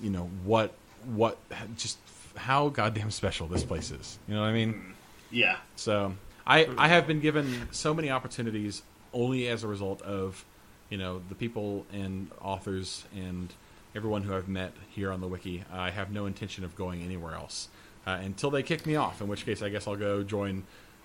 you 0.00 0.10
know 0.10 0.30
what 0.44 0.72
what 1.04 1.38
just 1.76 1.98
how 2.36 2.68
goddamn 2.68 3.10
special 3.10 3.46
this 3.46 3.64
place 3.64 3.90
is. 3.90 4.18
You 4.26 4.34
know 4.34 4.40
what 4.40 4.48
I 4.48 4.52
mean? 4.52 4.94
Yeah. 5.30 5.56
So 5.76 6.14
I 6.46 6.68
I 6.76 6.88
have 6.88 7.06
been 7.06 7.20
given 7.20 7.68
so 7.70 7.94
many 7.94 8.10
opportunities 8.10 8.82
only 9.12 9.48
as 9.48 9.62
a 9.62 9.68
result 9.68 10.02
of 10.02 10.44
you 10.90 10.98
know 10.98 11.22
the 11.28 11.34
people 11.34 11.86
and 11.92 12.30
authors 12.40 13.04
and 13.14 13.52
everyone 13.94 14.22
who 14.22 14.34
I've 14.34 14.48
met 14.48 14.72
here 14.90 15.12
on 15.12 15.20
the 15.20 15.28
wiki. 15.28 15.64
I 15.72 15.90
have 15.90 16.10
no 16.10 16.26
intention 16.26 16.64
of 16.64 16.74
going 16.74 17.02
anywhere 17.02 17.34
else 17.34 17.68
uh, 18.06 18.18
until 18.22 18.50
they 18.50 18.62
kick 18.62 18.86
me 18.86 18.96
off. 18.96 19.20
In 19.20 19.28
which 19.28 19.44
case, 19.46 19.62
I 19.62 19.68
guess 19.68 19.86
I'll 19.86 19.96
go 19.96 20.22
join 20.22 20.64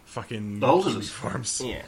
fucking 0.09 0.61
Holders. 0.61 0.93
police 0.93 1.09
farms. 1.09 1.61
Yeah. 1.63 1.81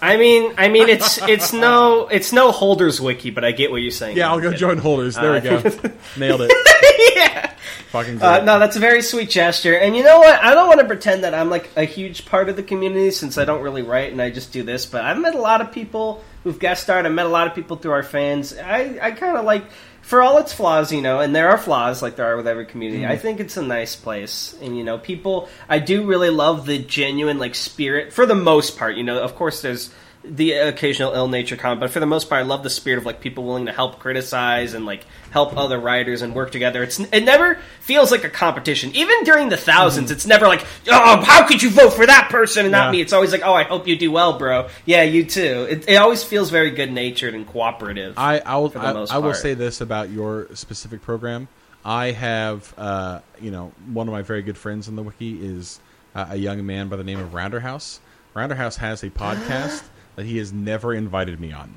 I 0.00 0.16
mean, 0.16 0.54
I 0.58 0.68
mean, 0.68 0.88
it's 0.88 1.18
it's 1.28 1.52
no 1.52 2.08
it's 2.08 2.32
no 2.32 2.50
holders 2.50 3.00
wiki, 3.00 3.30
but 3.30 3.44
I 3.44 3.52
get 3.52 3.70
what 3.70 3.76
you're 3.82 3.90
saying. 3.92 4.16
Yeah, 4.16 4.30
I'll 4.30 4.40
go 4.40 4.50
Yeah. 4.50 4.56
join 4.56 4.78
holders. 4.78 5.14
There 5.14 5.32
we 5.32 5.40
go. 5.40 5.58
Nailed 6.18 6.42
it. 6.48 7.16
yeah. 7.16 7.52
Fucking 7.90 8.18
great. 8.18 8.26
Uh, 8.26 8.44
no, 8.44 8.58
that's 8.58 8.74
a 8.76 8.80
very 8.80 9.02
sweet 9.02 9.30
gesture. 9.30 9.76
And 9.78 9.94
you 9.94 10.02
know 10.02 10.18
what? 10.18 10.42
I 10.42 10.54
don't 10.54 10.66
want 10.66 10.80
to 10.80 10.86
pretend 10.86 11.22
that 11.24 11.34
I'm 11.34 11.48
like 11.50 11.70
a 11.76 11.84
huge 11.84 12.24
part 12.26 12.48
of 12.48 12.56
the 12.56 12.62
community 12.62 13.10
since 13.12 13.38
I 13.38 13.44
don't 13.44 13.62
really 13.62 13.82
write 13.82 14.10
and 14.12 14.20
I 14.20 14.30
just 14.30 14.50
do 14.52 14.62
this. 14.62 14.86
But 14.86 15.04
I've 15.04 15.18
met 15.20 15.34
a 15.34 15.40
lot 15.40 15.60
of 15.60 15.70
people 15.70 16.24
who've 16.42 16.58
guest 16.58 16.82
starred. 16.84 17.06
I've 17.06 17.12
met 17.12 17.26
a 17.26 17.28
lot 17.28 17.46
of 17.46 17.54
people 17.54 17.76
through 17.76 17.92
our 17.92 18.02
fans. 18.02 18.56
I, 18.56 18.98
I 19.00 19.10
kind 19.12 19.36
of 19.36 19.44
like, 19.44 19.64
for 20.02 20.20
all 20.20 20.38
its 20.38 20.52
flaws, 20.52 20.92
you 20.92 21.00
know, 21.00 21.20
and 21.20 21.34
there 21.34 21.48
are 21.48 21.56
flaws 21.56 22.02
like 22.02 22.16
there 22.16 22.26
are 22.26 22.36
with 22.36 22.46
every 22.46 22.66
community. 22.66 23.02
Mm-hmm. 23.02 23.12
I 23.12 23.16
think 23.16 23.40
it's 23.40 23.56
a 23.56 23.62
nice 23.62 23.96
place. 23.96 24.54
And, 24.60 24.76
you 24.76 24.84
know, 24.84 24.98
people, 24.98 25.48
I 25.68 25.78
do 25.78 26.04
really 26.04 26.28
love 26.28 26.66
the 26.66 26.78
genuine, 26.78 27.38
like, 27.38 27.54
spirit 27.54 28.12
for 28.12 28.26
the 28.26 28.34
most 28.34 28.76
part. 28.76 28.96
You 28.96 29.04
know, 29.04 29.22
of 29.22 29.36
course, 29.36 29.62
there's 29.62 29.90
the 30.24 30.52
occasional 30.52 31.12
ill 31.14 31.28
nature 31.28 31.56
comment, 31.56 31.80
but 31.80 31.90
for 31.90 32.00
the 32.00 32.06
most 32.06 32.28
part, 32.28 32.40
I 32.40 32.44
love 32.44 32.62
the 32.62 32.70
spirit 32.70 32.98
of 32.98 33.06
like 33.06 33.20
people 33.20 33.44
willing 33.44 33.66
to 33.66 33.72
help 33.72 33.98
criticize 33.98 34.74
and 34.74 34.86
like 34.86 35.04
help 35.30 35.56
other 35.56 35.78
writers 35.78 36.22
and 36.22 36.34
work 36.34 36.52
together. 36.52 36.82
It's 36.82 37.00
it 37.00 37.24
never 37.24 37.58
feels 37.80 38.10
like 38.10 38.24
a 38.24 38.28
competition. 38.28 38.94
Even 38.94 39.24
during 39.24 39.48
the 39.48 39.56
1000s 39.56 40.10
it's 40.10 40.26
never 40.26 40.46
like, 40.46 40.64
oh, 40.88 41.22
how 41.22 41.46
could 41.46 41.62
you 41.62 41.70
vote 41.70 41.92
for 41.94 42.06
that 42.06 42.28
person 42.30 42.66
and 42.66 42.72
not 42.72 42.92
me? 42.92 43.00
It's 43.00 43.12
always 43.12 43.32
like, 43.32 43.42
oh, 43.44 43.54
I 43.54 43.64
hope 43.64 43.88
you 43.88 43.96
do 43.96 44.10
well, 44.12 44.38
bro. 44.38 44.68
Yeah, 44.86 45.02
you 45.02 45.24
too. 45.24 45.66
It, 45.68 45.88
it 45.88 45.96
always 45.96 46.22
feels 46.22 46.50
very 46.50 46.70
good 46.70 46.92
natured 46.92 47.34
and 47.34 47.46
cooperative. 47.46 48.14
I, 48.16 48.38
I 48.40 48.56
will. 48.58 48.70
for 48.70 48.78
the 48.78 48.86
I, 48.86 49.16
I 49.16 49.18
will 49.18 49.34
say 49.34 49.54
this 49.54 49.80
about 49.80 50.10
your 50.10 50.48
specific 50.54 51.02
program. 51.02 51.48
I 51.84 52.12
have, 52.12 52.72
uh, 52.78 53.20
you 53.40 53.50
know, 53.50 53.72
one 53.92 54.06
of 54.06 54.12
my 54.12 54.22
very 54.22 54.42
good 54.42 54.56
friends 54.56 54.86
in 54.86 54.94
the 54.94 55.02
wiki 55.02 55.44
is 55.44 55.80
uh, 56.14 56.26
a 56.30 56.36
young 56.36 56.64
man 56.64 56.88
by 56.88 56.96
the 56.96 57.04
name 57.04 57.18
of 57.18 57.30
Rounderhouse. 57.30 57.98
Rounderhouse 58.36 58.76
has 58.76 59.02
a 59.02 59.10
podcast 59.10 59.82
that 60.16 60.26
he 60.26 60.38
has 60.38 60.52
never 60.52 60.94
invited 60.94 61.40
me 61.40 61.52
on. 61.52 61.74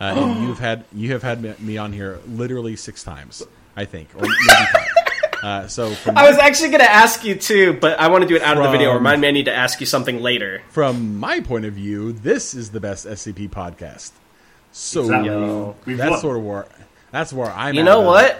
Uh, 0.00 0.14
and 0.16 0.42
you've 0.48 0.58
had 0.58 0.84
you 0.92 1.12
have 1.12 1.22
had 1.22 1.42
me- 1.42 1.54
me 1.58 1.78
on 1.78 1.92
here 1.92 2.20
literally 2.28 2.76
six 2.76 3.02
times, 3.02 3.42
I 3.76 3.84
think, 3.84 4.08
or 4.14 4.22
maybe 4.22 4.34
five. 4.72 4.88
Uh, 5.42 5.68
so 5.68 5.90
from 5.90 6.18
I 6.18 6.28
was 6.28 6.36
actually 6.38 6.70
going 6.70 6.80
to 6.80 6.90
ask 6.90 7.24
you 7.24 7.36
too, 7.36 7.72
but 7.74 7.98
I 8.00 8.08
want 8.08 8.22
to 8.22 8.28
do 8.28 8.34
it 8.34 8.42
out 8.42 8.56
of 8.56 8.64
the 8.64 8.70
video. 8.70 8.92
Remind 8.92 9.20
me 9.20 9.28
I 9.28 9.30
need 9.30 9.44
to 9.44 9.54
ask 9.54 9.78
you 9.80 9.86
something 9.86 10.20
later. 10.20 10.62
from 10.68 11.18
my 11.18 11.38
point 11.40 11.64
of 11.64 11.74
view, 11.74 12.12
this 12.12 12.54
is 12.54 12.70
the 12.70 12.80
best 12.80 13.06
SCP 13.06 13.48
podcast. 13.48 14.10
So 14.72 15.02
Exactly. 15.02 15.28
Yo. 15.28 15.76
We've 15.86 15.96
that's 15.96 16.20
sort 16.20 16.38
of 16.38 16.44
where 16.44 16.66
that's 17.10 17.32
where 17.32 17.50
I'm. 17.50 17.74
You 17.74 17.82
at 17.82 17.84
know 17.84 18.00
what? 18.00 18.32
it. 18.32 18.36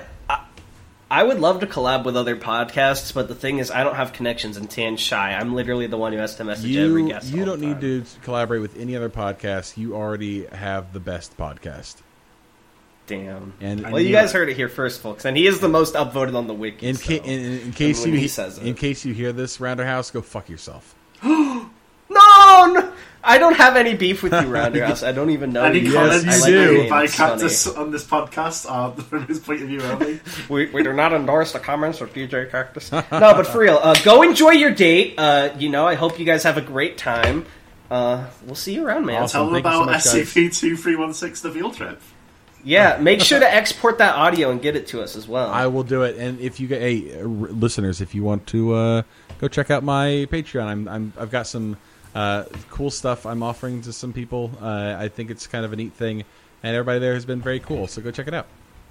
I, 1.11 1.23
would 1.23 1.39
love 1.41 1.61
to 1.61 1.67
collab 1.67 2.05
with 2.05 2.17
other 2.17 2.37
podcasts, 2.37 3.15
but 3.15 3.29
the 3.29 3.35
thing 3.35 3.59
is, 3.59 3.71
I 3.71 3.83
don't 3.85 3.95
have 3.97 4.13
connections 4.13 4.57
in 4.57 4.67
Tan 4.69 4.97
shy. 4.97 5.33
I'm 5.33 5.55
literally 5.55 5.87
the 5.87 5.97
one 5.97 6.13
who 6.13 6.19
has 6.19 6.37
to 6.37 6.45
message 6.45 6.77
every 6.77 7.03
You 7.03 7.09
guest. 7.09 7.33
you 7.33 7.45
don't 7.45 7.61
need 7.61 7.81
to 7.81 8.05
collaborate 8.23 8.61
with 8.61 8.79
any 8.79 8.95
other 8.97 9.09
podcast. 9.11 9.77
You 9.77 9.95
already 9.97 10.47
have 10.47 10.93
the 10.93 11.01
best 11.01 11.37
podcast. 11.37 11.97
Damn. 13.07 13.55
And 13.63 13.91
Well, 13.91 14.01
you 14.03 14.13
guys 14.13 14.31
it. 14.35 14.37
heard 14.37 14.49
it 14.51 14.57
here 14.57 14.69
first, 14.69 15.01
folks, 15.01 15.25
and 15.25 15.35
he 15.35 15.47
is 15.47 15.61
the 15.61 15.69
most 15.69 15.95
upvoted 15.95 16.35
on 16.37 16.47
the 16.47 16.53
wiki. 16.53 16.87
in, 16.89 16.95
so. 16.97 17.07
ca- 17.07 17.25
in, 17.25 17.41
in, 17.41 17.61
in 17.61 17.73
case 17.73 18.05
you 18.05 18.13
he- 18.13 18.29
says 18.29 18.59
it. 18.59 18.67
in 18.67 18.75
case 18.75 19.05
you 19.07 19.15
hear 19.15 19.33
this, 19.33 19.57
Rounderhouse, 19.59 20.13
go 20.13 20.21
fuck 20.21 20.49
yourself. 20.51 20.95
no, 21.25 21.71
no, 22.11 22.88
I 23.23 23.39
don't 23.39 23.57
have 23.57 23.77
any 23.77 23.95
beef 23.95 24.23
with 24.23 24.33
you, 24.33 24.39
Rounderhouse. 24.49 25.07
I 25.07 25.13
don't 25.13 25.31
even 25.31 25.53
know 25.53 25.65
Any 25.65 25.81
you. 25.81 25.93
Yes, 25.93 26.23
comments 26.23 26.25
you 26.25 26.31
I 26.31 26.37
like 26.37 26.47
do. 26.47 26.53
your 26.63 26.73
made 26.73 26.81
name. 26.83 26.91
by 26.91 27.07
Cactus 27.09 27.67
on 27.67 27.91
this 27.91 28.05
podcast 28.05 28.71
are 28.71 28.93
from 29.11 29.27
his 29.27 29.41
point 29.41 29.63
of 29.63 29.69
view 29.69 29.83
only. 29.83 30.21
We, 30.49 30.67
we 30.67 30.83
do 30.83 30.93
not 30.93 31.13
endorse 31.13 31.53
the 31.53 31.59
comments 31.59 32.01
of 32.01 32.13
DJ 32.15 32.51
Cactus. 32.51 32.91
No, 32.93 33.03
but 33.11 33.47
for 33.47 33.59
real, 33.59 33.79
uh, 33.83 33.95
go 34.05 34.23
enjoy 34.23 34.53
your 34.53 34.71
date. 34.71 35.15
Uh, 35.19 35.51
you 35.59 35.69
know, 35.69 35.87
I 35.87 35.95
hope 35.95 36.19
you 36.19 36.25
guys 36.25 36.45
have 36.45 36.57
a 36.57 36.63
great 36.63 36.97
time. 36.97 37.45
Uh, 37.91 38.27
we'll 38.45 38.55
see 38.55 38.75
you 38.75 38.87
around, 38.87 39.05
man. 39.07 39.23
Awesome. 39.23 39.39
Tell 39.39 39.45
them 39.51 39.63
Thank 39.63 39.65
you 39.67 39.73
so 39.73 39.83
about 39.83 39.93
much. 39.93 40.03
SCP-2316, 40.05 41.43
the 41.43 41.51
field 41.51 41.75
trip. 41.75 42.01
Yeah, 42.65 42.99
make 42.99 43.21
sure 43.21 43.39
to 43.39 43.51
export 43.55 43.99
that 43.99 44.15
audio 44.17 44.51
and 44.51 44.61
get 44.61 44.75
it 44.77 44.89
to 44.89 45.01
us 45.01 45.17
as 45.17 45.29
well. 45.29 45.49
I 45.51 45.67
will 45.69 45.85
do 45.85 46.03
it. 46.03 46.17
And 46.19 46.41
if 46.41 46.61
you 46.61 46.67
get, 46.67 46.81
hey, 46.83 47.15
uh, 47.15 47.21
r- 47.21 47.25
listeners, 47.25 48.01
if 48.01 48.15
you 48.15 48.25
want 48.25 48.47
to 48.49 48.75
uh, 48.75 49.03
go 49.39 49.49
check 49.49 49.71
out 49.71 49.85
my 49.85 50.27
Patreon, 50.31 50.65
I'm, 50.67 50.89
I'm 50.89 51.13
I've 51.17 51.31
got 51.31 51.47
some 51.47 51.77
uh, 52.15 52.45
cool 52.71 52.91
stuff 52.91 53.27
I'm 53.27 53.43
offering 53.43 53.83
to 53.83 53.93
some 53.93 54.13
people. 54.13 54.51
Uh, 54.61 54.97
I 54.99 55.09
think 55.09 55.31
it's 55.31 55.47
kind 55.47 55.65
of 55.65 55.73
a 55.73 55.77
neat 55.77 55.93
thing, 55.93 56.25
and 56.63 56.77
everybody 56.77 56.99
there 56.99 57.15
has 57.15 57.25
been 57.25 57.41
very 57.41 57.61
cool. 57.61 57.87
So 57.87 58.01
go 58.03 58.11
check 58.11 58.29
it 58.29 58.35
out. 58.35 58.47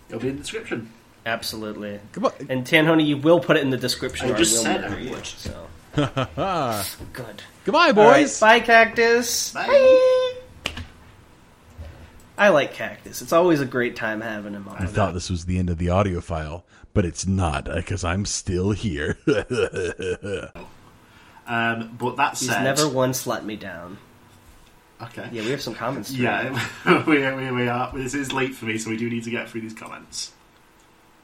It'll 0.10 0.22
be 0.22 0.30
in 0.30 0.36
the 0.36 0.42
description. 0.42 0.92
Absolutely. 1.26 2.00
Come 2.14 2.26
on. 2.26 2.32
And 2.50 2.66
Tanhoney, 2.66 3.06
you 3.06 3.18
will 3.18 3.40
put 3.42 3.58
it 3.58 3.64
in 3.64 3.70
the 3.70 3.78
description. 3.78 4.32
I 4.32 4.38
just 4.38 4.56
will 4.58 4.64
said 4.64 4.86
I 4.86 4.90
would. 5.12 5.20
it, 5.20 5.26
So 5.26 5.68
good. 7.14 7.42
goodbye, 7.66 7.88
All 7.88 7.94
right, 7.94 7.96
boys. 7.96 8.40
bye, 8.40 8.60
Cactus. 8.62 9.52
Bye. 9.52 10.34
I 12.38 12.50
like 12.50 12.74
Cactus. 12.76 13.22
It's 13.22 13.34
always 13.34 13.60
a 13.62 13.66
great 13.66 13.96
time 13.96 14.22
having 14.22 14.54
him 14.54 14.70
I 14.70 14.86
thought 14.86 15.16
this 15.16 15.30
was 15.30 15.46
the 15.46 15.58
end 15.58 15.70
of 15.72 15.80
the 15.80 15.90
audio 15.90 16.22
file, 16.22 16.64
but 16.94 17.04
it's 17.04 17.26
not 17.26 17.66
because 17.66 18.04
I'm 18.04 18.26
still 18.26 18.72
here. 18.72 19.18
Um, 21.48 21.96
but 21.98 22.18
that 22.18 22.38
He's 22.38 22.50
said, 22.50 22.64
never 22.64 22.88
once 22.90 23.26
let 23.26 23.46
me 23.46 23.56
down. 23.56 23.98
okay. 25.02 25.30
Yeah, 25.32 25.44
we 25.44 25.52
have 25.52 25.62
some 25.62 25.76
comments. 25.76 26.12
Yeah, 26.12 26.52
we, 27.08 27.20
we, 27.20 27.52
we 27.52 27.68
are. 27.68 27.92
This 27.96 28.14
is 28.14 28.34
late 28.34 28.54
for 28.54 28.66
me, 28.66 28.78
so 28.78 28.90
we 28.90 28.98
do 28.98 29.10
need 29.10 29.24
to 29.24 29.30
get 29.30 29.50
through 29.50 29.62
these 29.62 29.74
comments. 29.74 30.32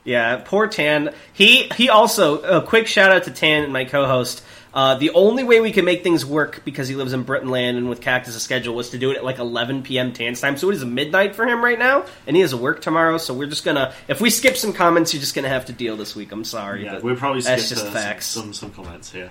Yeah, 0.06 0.42
poor 0.44 0.68
Tan. 0.68 1.14
He 1.34 1.70
he 1.76 1.90
also 1.90 2.42
a 2.42 2.62
quick 2.62 2.88
shout 2.88 3.12
out 3.12 3.24
to 3.24 3.32
Tan, 3.32 3.64
and 3.64 3.74
my 3.74 3.86
co-host. 3.86 4.44
Uh, 4.74 4.96
the 4.96 5.12
only 5.12 5.44
way 5.44 5.62
we 5.62 5.72
could 5.72 5.86
make 5.86 6.02
things 6.02 6.26
work 6.26 6.64
because 6.66 6.88
he 6.88 6.96
lives 6.96 7.14
in 7.14 7.24
Britainland 7.24 7.78
and 7.78 7.90
with 7.90 8.02
Cactus' 8.02 8.42
schedule 8.42 8.74
was 8.74 8.90
to 8.90 8.98
do 8.98 9.12
it 9.12 9.18
at 9.18 9.24
like 9.24 9.38
11 9.38 9.84
p.m. 9.84 10.14
Tan's 10.14 10.42
time. 10.42 10.58
So 10.58 10.72
it 10.72 10.76
is 10.76 10.84
midnight 10.84 11.36
for 11.36 11.46
him 11.46 11.64
right 11.64 11.78
now, 11.78 12.06
and 12.26 12.36
he 12.36 12.42
has 12.42 12.52
to 12.52 12.58
work 12.58 12.82
tomorrow. 12.82 13.20
So 13.20 13.36
we're 13.36 13.48
just 13.48 13.64
gonna 13.64 13.94
if 14.08 14.20
we 14.20 14.30
skip 14.30 14.58
some 14.58 14.74
comments, 14.74 15.14
you're 15.14 15.22
just 15.22 15.36
gonna 15.36 15.50
have 15.50 15.66
to 15.66 15.74
deal 15.74 15.96
this 15.96 16.16
week. 16.16 16.32
I'm 16.32 16.44
sorry. 16.44 16.86
Yeah, 16.86 17.00
we're 17.00 17.16
probably 17.16 17.42
that's 17.42 17.70
just 17.70 17.86
facts. 17.88 18.26
some 18.26 18.52
some 18.54 18.72
comments 18.72 19.12
here. 19.12 19.30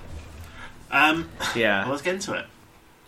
Um, 0.93 1.29
yeah. 1.57 1.83
well, 1.83 1.91
let's 1.93 2.03
get 2.03 2.15
into 2.15 2.35
it. 2.35 2.47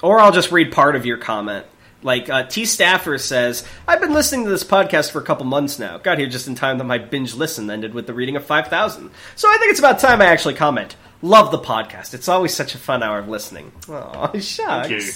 Or 0.03 0.19
I'll 0.19 0.33
just 0.33 0.51
read 0.51 0.73
part 0.73 0.97
of 0.97 1.07
your 1.07 1.19
comment. 1.19 1.67
Like 2.03 2.29
uh, 2.29 2.45
T. 2.45 2.65
Staffer 2.67 3.17
says, 3.19 3.67
I've 3.89 4.01
been 4.01 4.13
listening 4.13 4.45
to 4.45 4.51
this 4.51 4.65
podcast 4.65 5.11
for 5.11 5.21
a 5.21 5.25
couple 5.25 5.47
months 5.47 5.79
now. 5.79 5.97
Got 5.99 6.19
here 6.19 6.27
just 6.29 6.49
in 6.49 6.55
time 6.55 6.79
that 6.79 6.85
my 6.85 6.99
binge 6.99 7.35
listen 7.35 7.71
ended 7.71 7.95
with 7.95 8.07
the 8.07 8.13
reading 8.13 8.37
of 8.37 8.45
5,000. 8.45 9.11
So 9.37 9.49
I 9.49 9.57
think 9.59 9.71
it's 9.71 9.79
about 9.79 9.99
time 10.01 10.21
I 10.21 10.27
actually 10.27 10.55
comment. 10.55 10.97
Love 11.23 11.51
the 11.51 11.59
podcast. 11.59 12.13
It's 12.13 12.29
always 12.29 12.53
such 12.53 12.75
a 12.75 12.79
fun 12.79 13.03
hour 13.03 13.19
of 13.19 13.29
listening. 13.29 13.73
Oh, 13.89 14.31
shucks. 14.39 14.89
Thank 14.89 14.91
you. 14.91 15.11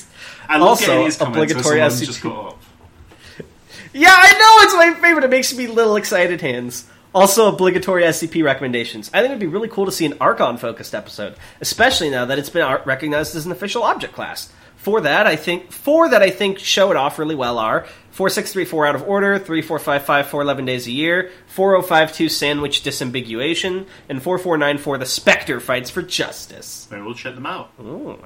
I 0.49 0.57
love 0.57 0.69
Also, 0.69 0.87
getting 0.87 1.05
these 1.05 1.17
comments 1.19 1.53
obligatory 1.53 1.81
SCP. 1.81 2.07
just 2.07 2.23
got 2.23 2.47
up. 2.47 2.63
Yeah, 3.93 4.15
I 4.15 4.33
know 4.33 4.65
it's 4.65 4.75
my 4.97 5.01
favorite. 5.03 5.25
It 5.25 5.31
makes 5.31 5.55
me 5.55 5.67
little 5.67 5.97
excited 5.97 6.41
hands. 6.41 6.87
Also, 7.15 7.49
obligatory 7.49 8.03
SCP 8.03 8.45
recommendations. 8.45 9.11
I 9.15 9.21
think 9.21 9.31
it'd 9.31 9.41
be 9.41 9.47
really 9.47 9.69
cool 9.69 9.87
to 9.87 9.93
see 9.93 10.05
an 10.05 10.15
Archon 10.21 10.59
focused 10.59 10.95
episode, 10.95 11.37
especially 11.61 12.11
now 12.11 12.27
that 12.27 12.39
it's 12.39 12.51
been 12.51 12.79
recognized 12.85 13.35
as 13.35 13.47
an 13.47 13.53
official 13.53 13.83
object 13.83 14.15
class. 14.15 14.53
For 14.77 15.01
that, 15.01 15.27
I 15.27 15.35
think 15.35 15.73
four 15.73 16.09
that 16.11 16.23
I 16.23 16.31
think 16.31 16.59
show 16.59 16.91
it 16.91 16.97
off 16.97 17.19
really 17.19 17.35
well 17.35 17.59
are 17.59 17.87
four 18.11 18.29
six 18.29 18.53
three 18.53 18.65
four 18.65 18.87
out 18.87 18.95
of 18.95 19.03
order, 19.03 19.39
three 19.39 19.63
four 19.63 19.79
five 19.79 20.05
five 20.05 20.29
four 20.29 20.41
eleven 20.41 20.65
days 20.65 20.87
a 20.87 20.93
year, 20.93 21.31
four 21.47 21.75
oh 21.75 21.83
five 21.83 22.13
two 22.13 22.29
sandwich 22.29 22.83
disambiguation, 22.83 23.87
and 24.09 24.23
four 24.23 24.39
four 24.39 24.57
nine 24.57 24.79
four 24.79 24.97
the 24.97 25.07
Spectre 25.07 25.59
fights 25.61 25.91
for 25.91 26.03
justice. 26.03 26.87
Maybe 26.91 27.03
we'll 27.03 27.15
check 27.15 27.35
them 27.35 27.47
out. 27.47 27.71
Ooh. 27.81 28.19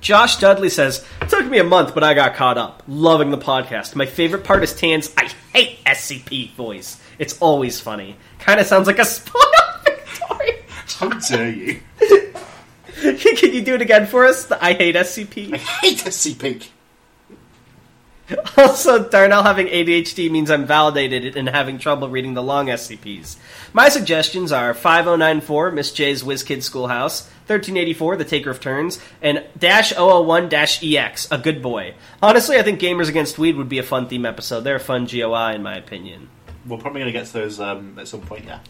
Josh 0.00 0.38
Dudley 0.38 0.68
says, 0.68 1.04
Took 1.28 1.46
me 1.46 1.58
a 1.58 1.64
month, 1.64 1.94
but 1.94 2.04
I 2.04 2.14
got 2.14 2.34
caught 2.34 2.58
up. 2.58 2.82
Loving 2.88 3.30
the 3.30 3.38
podcast. 3.38 3.94
My 3.94 4.06
favorite 4.06 4.44
part 4.44 4.62
is 4.62 4.74
Tan's 4.74 5.12
I 5.16 5.24
hate 5.52 5.84
SCP 5.84 6.52
voice. 6.52 7.00
It's 7.18 7.38
always 7.38 7.80
funny. 7.80 8.16
Kind 8.38 8.60
of 8.60 8.66
sounds 8.66 8.86
like 8.86 8.98
a 8.98 9.04
spoiled 9.06 9.44
Victorian. 9.84 10.56
How 10.68 11.08
dare 11.08 11.50
you? 11.50 11.80
Can 13.00 13.52
you 13.52 13.62
do 13.62 13.74
it 13.74 13.82
again 13.82 14.06
for 14.06 14.24
us? 14.24 14.46
The 14.46 14.62
I 14.62 14.72
hate 14.72 14.96
SCP. 14.96 15.54
I 15.54 15.56
hate 15.58 15.98
SCP. 15.98 16.68
Also, 18.58 19.08
Darnell 19.08 19.42
having 19.42 19.68
ADHD 19.68 20.30
means 20.30 20.50
I'm 20.50 20.66
validated 20.66 21.36
in 21.36 21.46
having 21.46 21.78
trouble 21.78 22.10
reading 22.10 22.34
the 22.34 22.42
long 22.42 22.66
SCPs. 22.66 23.36
My 23.72 23.88
suggestions 23.88 24.52
are 24.52 24.74
5094, 24.74 25.70
Miss 25.70 25.92
J's 25.92 26.22
WizKid 26.22 26.62
Schoolhouse, 26.62 27.22
1384, 27.46 28.16
The 28.16 28.24
Taker 28.24 28.50
of 28.50 28.60
Turns, 28.60 29.00
and 29.22 29.44
Dash 29.58 29.94
001 29.96 30.48
Dash 30.50 30.82
EX, 30.84 31.28
A 31.30 31.38
Good 31.38 31.62
Boy. 31.62 31.94
Honestly, 32.22 32.58
I 32.58 32.62
think 32.62 32.80
Gamers 32.80 33.08
Against 33.08 33.38
Weed 33.38 33.56
would 33.56 33.68
be 33.68 33.78
a 33.78 33.82
fun 33.82 34.08
theme 34.08 34.26
episode. 34.26 34.60
They're 34.60 34.76
a 34.76 34.80
fun 34.80 35.06
GOI, 35.06 35.54
in 35.54 35.62
my 35.62 35.76
opinion. 35.76 36.28
We're 36.68 36.78
probably 36.78 37.00
going 37.00 37.12
to 37.12 37.18
get 37.18 37.26
to 37.26 37.32
those 37.32 37.60
um, 37.60 37.98
at 37.98 38.08
some 38.08 38.20
point, 38.20 38.44
yeah. 38.44 38.60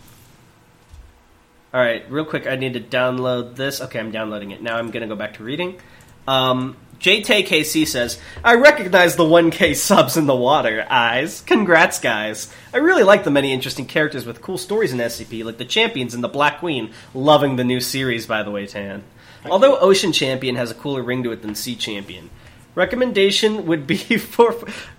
Alright, 1.72 2.11
real 2.11 2.24
quick, 2.24 2.46
I 2.46 2.57
need 2.57 2.74
to 2.74 2.80
download 2.80 3.57
this. 3.57 3.80
Okay, 3.80 3.99
I'm 3.99 4.11
downloading 4.11 4.53
it. 4.53 4.62
Now 4.62 4.76
I'm 4.76 4.90
going 4.90 5.03
to 5.03 5.07
go 5.07 5.16
back 5.16 5.34
to 5.34 5.44
reading. 5.44 5.78
Um, 6.26 6.76
JTKC 7.01 7.86
says, 7.86 8.18
I 8.42 8.55
recognize 8.55 9.16
the 9.16 9.24
1K 9.24 9.76
subs 9.76 10.16
in 10.16 10.26
the 10.26 10.34
water, 10.34 10.86
eyes. 10.88 11.42
Congrats, 11.42 12.01
guys. 12.01 12.53
I 12.72 12.78
really 12.78 13.03
like 13.03 13.24
the 13.24 13.30
many 13.30 13.53
interesting 13.53 13.86
characters 13.86 14.26
with 14.26 14.42
cool 14.42 14.59
stories 14.59 14.92
in 14.92 14.99
SCP, 14.99 15.44
like 15.44 15.59
the 15.59 15.64
Champions 15.64 16.14
and 16.14 16.24
the 16.24 16.28
Black 16.28 16.59
Queen. 16.59 16.92
Loving 17.14 17.57
the 17.57 17.64
new 17.64 17.80
series, 17.80 18.26
by 18.26 18.42
the 18.42 18.51
way, 18.51 18.66
Tan. 18.66 19.05
Although 19.44 19.78
Ocean 19.78 20.12
Champion 20.12 20.57
has 20.57 20.70
a 20.70 20.74
cooler 20.74 21.03
ring 21.03 21.22
to 21.22 21.32
it 21.32 21.42
than 21.42 21.55
Sea 21.55 21.76
Champion. 21.76 22.30
Recommendation 22.79 23.66
would 23.66 23.89
be 23.89 23.97
for. 24.18 24.55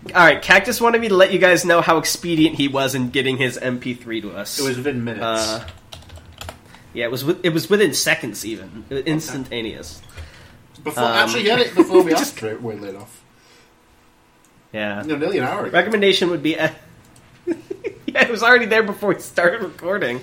Alright, 0.08 0.42
Cactus 0.42 0.82
wanted 0.82 1.00
me 1.00 1.08
to 1.08 1.16
let 1.16 1.32
you 1.32 1.40
guys 1.40 1.64
know 1.64 1.80
how 1.80 1.98
expedient 1.98 2.56
he 2.58 2.68
was 2.68 2.94
in 2.94 3.10
getting 3.10 3.38
his 3.38 3.58
MP3 3.58 4.22
to 4.24 4.32
us. 4.32 4.60
It 4.60 4.64
was 4.68 4.76
within 4.76 5.06
minutes. 5.06 5.24
Uh, 5.24 5.66
yeah, 6.94 7.06
it 7.06 7.12
was. 7.12 7.24
With, 7.24 7.46
it 7.46 7.54
was 7.54 7.70
within 7.70 7.94
seconds, 7.94 8.46
even 8.46 8.84
instantaneous. 8.92 10.02
before 10.84 11.06
um, 11.06 11.12
actually, 11.12 11.44
he 11.44 11.48
had 11.48 11.60
it 11.60 11.74
before 11.74 12.04
we 12.04 12.14
asked 12.22 12.38
for 12.38 12.48
it. 12.48 12.62
Weirdly 12.62 12.90
enough, 12.90 13.24
Yeah. 14.74 15.02
no, 15.06 15.16
nearly 15.16 15.38
an 15.38 15.46
hour 15.46 15.66
ago. 15.66 15.72
Recommendation 15.72 16.30
would 16.32 16.44
be. 16.44 16.50
yeah, 16.58 16.74
it 18.06 18.30
was 18.30 18.44
already 18.44 18.66
there 18.66 18.84
before 18.84 19.14
we 19.14 19.20
started 19.22 19.62
recording. 19.62 20.20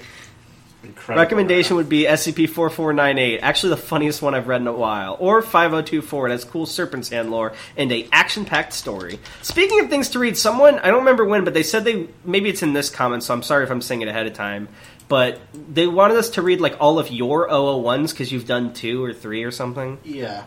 Incredible. 0.86 1.22
Recommendation 1.22 1.76
would 1.76 1.88
be 1.88 2.04
SCP 2.04 2.48
4498. 2.48 3.40
Actually, 3.40 3.70
the 3.70 3.76
funniest 3.76 4.22
one 4.22 4.34
I've 4.34 4.48
read 4.48 4.60
in 4.60 4.66
a 4.66 4.72
while. 4.72 5.16
Or 5.18 5.42
5024. 5.42 6.28
It 6.28 6.30
has 6.30 6.44
cool 6.44 6.66
Serpent's 6.66 7.08
Hand 7.08 7.30
lore 7.30 7.52
and 7.76 7.90
a 7.92 8.08
action-packed 8.12 8.72
story. 8.72 9.18
Speaking 9.42 9.80
of 9.80 9.90
things 9.90 10.10
to 10.10 10.18
read, 10.18 10.36
someone 10.36 10.78
I 10.78 10.88
don't 10.88 11.00
remember 11.00 11.24
when, 11.24 11.44
but 11.44 11.54
they 11.54 11.62
said 11.62 11.84
they 11.84 12.08
maybe 12.24 12.48
it's 12.48 12.62
in 12.62 12.72
this 12.72 12.90
comment, 12.90 13.22
so 13.22 13.34
I'm 13.34 13.42
sorry 13.42 13.64
if 13.64 13.70
I'm 13.70 13.82
saying 13.82 14.02
it 14.02 14.08
ahead 14.08 14.26
of 14.26 14.34
time. 14.34 14.68
But 15.08 15.40
they 15.52 15.86
wanted 15.86 16.16
us 16.16 16.30
to 16.30 16.42
read 16.42 16.60
like 16.60 16.76
all 16.80 16.98
of 16.98 17.10
your 17.10 17.48
001s 17.48 18.10
because 18.10 18.32
you've 18.32 18.46
done 18.46 18.72
two 18.72 19.04
or 19.04 19.12
three 19.12 19.44
or 19.44 19.50
something. 19.50 19.98
Yeah. 20.04 20.44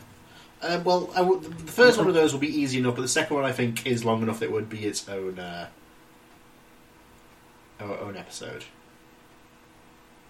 Uh, 0.61 0.81
well, 0.83 1.09
I 1.15 1.19
w- 1.19 1.39
the 1.39 1.71
first 1.71 1.97
one 1.97 2.07
of 2.07 2.13
those 2.13 2.33
will 2.33 2.41
be 2.41 2.53
easy 2.59 2.79
enough, 2.79 2.95
but 2.95 3.01
the 3.03 3.07
second 3.07 3.37
one 3.37 3.45
I 3.45 3.53
think 3.53 3.87
is 3.87 4.03
long 4.03 4.21
enough 4.21 4.39
that 4.39 4.45
it 4.45 4.51
would 4.51 4.69
be 4.69 4.85
its 4.85 5.07
own 5.07 5.39
uh, 5.39 5.67
own 7.79 8.17
episode. 8.17 8.65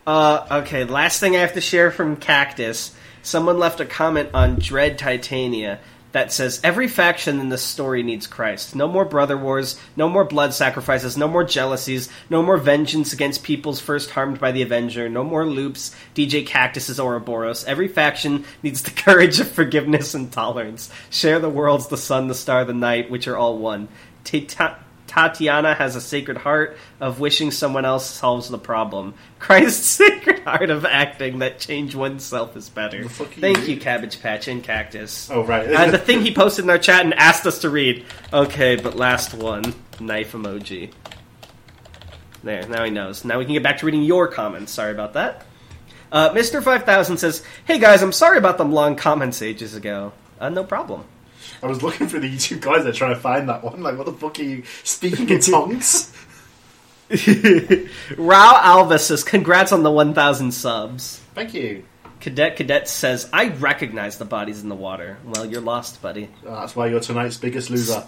Uh, 0.08 0.46
okay, 0.64 0.86
last 0.86 1.20
thing 1.20 1.36
I 1.36 1.40
have 1.40 1.54
to 1.54 1.62
share 1.62 1.92
from 1.92 2.16
Cactus. 2.16 2.96
Someone 3.22 3.60
left 3.60 3.80
a 3.80 3.86
comment 3.86 4.30
on 4.34 4.60
Dread 4.60 4.98
Titania 4.98 5.80
that 6.12 6.34
says 6.34 6.60
every 6.64 6.88
faction 6.88 7.40
in 7.40 7.50
this 7.50 7.62
story 7.64 8.02
needs 8.02 8.26
Christ. 8.26 8.76
No 8.76 8.88
more 8.88 9.06
brother 9.06 9.38
wars, 9.38 9.80
no 9.96 10.10
more 10.10 10.26
blood 10.26 10.54
sacrifices, 10.54 11.16
no 11.18 11.28
more 11.28 11.44
jealousies, 11.44 12.10
no 12.30 12.42
more 12.42 12.58
vengeance 12.58 13.14
against 13.14 13.44
peoples 13.44 13.80
first 13.80 14.10
harmed 14.12 14.40
by 14.40 14.52
the 14.52 14.64
Avenger, 14.64 15.08
no 15.08 15.24
more 15.24 15.46
loops, 15.46 15.96
DJ 16.16 16.46
Cactus's 16.46 17.00
Ouroboros. 17.00 17.64
Every 17.66 17.88
faction 17.88 18.46
needs 18.64 18.82
the 18.82 18.92
courage 19.02 19.40
of 19.40 19.52
forgiveness 19.52 20.16
and 20.16 20.32
tolerance. 20.32 20.90
Share 21.10 21.40
the 21.40 21.50
worlds, 21.50 21.88
the 21.88 21.98
sun, 21.98 22.28
the 22.28 22.36
star, 22.36 22.66
the 22.66 22.74
night, 22.74 23.12
which 23.12 23.28
are 23.28 23.38
all 23.38 23.58
one. 23.60 23.88
Tita- 24.24 24.78
Tatiana 25.10 25.74
has 25.74 25.96
a 25.96 26.02
sacred 26.02 26.38
heart 26.38 26.78
of 27.02 27.20
wishing 27.20 27.50
someone 27.50 27.84
else 27.84 28.06
solves 28.06 28.48
the 28.48 28.60
problem. 28.60 29.16
Christ's 29.40 29.88
sacred 29.90 30.40
heart 30.40 30.70
of 30.70 30.86
acting 30.86 31.40
that 31.40 31.60
change 31.60 31.96
oneself 31.96 32.56
is 32.56 32.70
better. 32.70 33.04
The 33.04 33.24
you 33.24 33.26
Thank 33.26 33.68
you. 33.68 33.78
Cabbage 33.78 34.22
Patch 34.22 34.48
and 34.48 34.64
Cactus. 34.64 35.30
Oh 35.32 35.44
right, 35.44 35.68
And 35.68 35.92
the 35.92 35.98
thing 35.98 36.22
he 36.22 36.34
posted 36.34 36.66
in 36.66 36.70
our 36.70 36.78
chat 36.78 37.04
and 37.04 37.16
asked 37.16 37.48
us 37.48 37.60
to 37.60 37.70
read. 37.70 38.06
Okay, 38.32 38.76
but 38.76 38.96
last 38.96 39.34
one. 39.34 39.74
Knife 40.00 40.34
emoji. 40.34 40.92
There, 42.44 42.68
now 42.68 42.84
he 42.86 42.92
knows. 42.92 43.26
Now 43.26 43.40
we 43.40 43.46
can 43.46 43.56
get 43.56 43.64
back 43.64 43.80
to 43.80 43.88
reading 43.88 44.04
your 44.04 44.28
comments. 44.28 44.72
Sorry 44.72 44.92
about 44.92 45.14
that. 45.14 45.46
Uh, 46.12 46.30
Mr. 46.30 46.64
5000 46.64 47.18
says, 47.18 47.44
Hey 47.66 47.80
guys, 47.80 48.04
I'm 48.04 48.12
sorry 48.12 48.38
about 48.38 48.60
them 48.60 48.72
long 48.72 48.96
comments 48.96 49.42
ages 49.42 49.76
ago. 49.76 50.14
Uh, 50.40 50.50
no 50.50 50.64
problem. 50.64 51.04
I 51.62 51.68
was 51.68 51.84
looking 51.84 52.08
for 52.08 52.20
the 52.20 52.30
YouTube 52.30 52.62
guys 52.62 52.84
there 52.84 52.94
trying 52.94 53.14
to 53.16 53.20
find 53.20 53.50
that 53.50 53.64
one. 53.64 53.82
Like, 53.84 53.98
what 53.98 54.06
the 54.06 54.14
fuck 54.14 54.40
are 54.40 54.44
you 54.44 54.64
speaking 54.84 55.30
in 55.30 55.40
tongues? 55.42 56.14
Rao 58.18 58.54
Alves 58.88 59.00
says, 59.00 59.24
Congrats 59.24 59.72
on 59.72 59.84
the 59.84 59.92
1,000 59.92 60.52
subs. 60.52 61.22
Thank 61.34 61.54
you. 61.54 61.84
Cadet 62.20 62.58
Cadet 62.58 62.88
says, 62.90 63.30
I 63.32 63.48
recognize 63.50 64.18
the 64.18 64.26
bodies 64.26 64.62
in 64.62 64.70
the 64.70 64.76
water. 64.76 65.18
Well, 65.24 65.46
you're 65.46 65.62
lost, 65.62 66.02
buddy. 66.02 66.30
Uh, 66.46 66.60
that's 66.62 66.76
why 66.76 66.88
you're 66.88 67.00
tonight's 67.00 67.38
biggest 67.38 67.70
loser. 67.70 68.06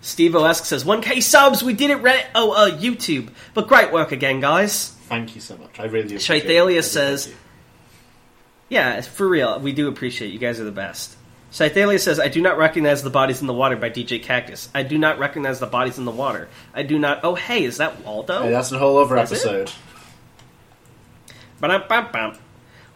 Steve 0.00 0.32
Oesk 0.32 0.64
says, 0.64 0.84
1k 0.84 1.22
subs, 1.22 1.62
we 1.62 1.72
did 1.74 1.90
it 1.90 1.96
right. 1.96 2.24
Oh, 2.34 2.52
uh, 2.52 2.70
YouTube. 2.70 3.28
But 3.54 3.68
great 3.68 3.92
work 3.92 4.12
again, 4.12 4.40
guys. 4.40 4.90
Thank 5.08 5.34
you 5.34 5.40
so 5.40 5.56
much. 5.58 5.78
I 5.78 5.84
really 5.84 6.06
appreciate 6.06 6.44
it. 6.44 6.48
Shaithalia 6.48 6.78
I 6.78 6.80
says- 6.80 7.34
Yeah, 8.68 9.00
for 9.02 9.28
real. 9.28 9.58
We 9.60 9.72
do 9.72 9.88
appreciate 9.88 10.28
it. 10.28 10.32
You 10.32 10.38
guys 10.38 10.58
are 10.60 10.64
the 10.64 10.72
best. 10.72 11.15
Scythalia 11.56 11.98
says, 11.98 12.20
I 12.20 12.28
do 12.28 12.42
not 12.42 12.58
recognize 12.58 13.02
the 13.02 13.08
bodies 13.08 13.40
in 13.40 13.46
the 13.46 13.54
water 13.54 13.76
by 13.76 13.88
DJ 13.88 14.22
Cactus. 14.22 14.68
I 14.74 14.82
do 14.82 14.98
not 14.98 15.18
recognize 15.18 15.58
the 15.58 15.66
bodies 15.66 15.96
in 15.96 16.04
the 16.04 16.10
water. 16.10 16.50
I 16.74 16.82
do 16.82 16.98
not. 16.98 17.20
Oh, 17.24 17.34
hey, 17.34 17.64
is 17.64 17.78
that 17.78 18.04
Waldo? 18.04 18.42
Hey, 18.42 18.50
that's 18.50 18.72
a 18.72 18.78
whole 18.78 18.98
other 18.98 19.14
That's 19.14 19.32
episode. 19.32 19.72
Ba-dum-bum-bum. 21.58 22.36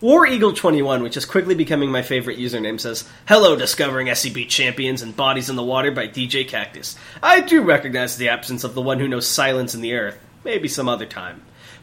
War 0.02 0.26
Eagle 0.26 0.52
21, 0.52 1.02
which 1.02 1.16
is 1.16 1.24
quickly 1.24 1.54
becoming 1.54 1.90
my 1.90 2.02
favorite 2.02 2.38
username, 2.38 2.78
says, 2.78 3.08
Hello, 3.26 3.56
discovering 3.56 4.08
SCP 4.08 4.46
champions 4.46 5.00
and 5.00 5.16
bodies 5.16 5.48
in 5.48 5.56
the 5.56 5.62
water 5.62 5.90
by 5.90 6.06
DJ 6.06 6.46
Cactus. 6.46 6.96
I 7.22 7.40
do 7.40 7.62
recognize 7.62 8.18
the 8.18 8.28
absence 8.28 8.62
of 8.62 8.74
the 8.74 8.82
one 8.82 9.00
who 9.00 9.08
knows 9.08 9.26
silence 9.26 9.74
in 9.74 9.80
the 9.80 9.94
earth. 9.94 10.18
Maybe 10.44 10.68
some 10.68 10.86
other 10.86 11.06
time. 11.06 11.40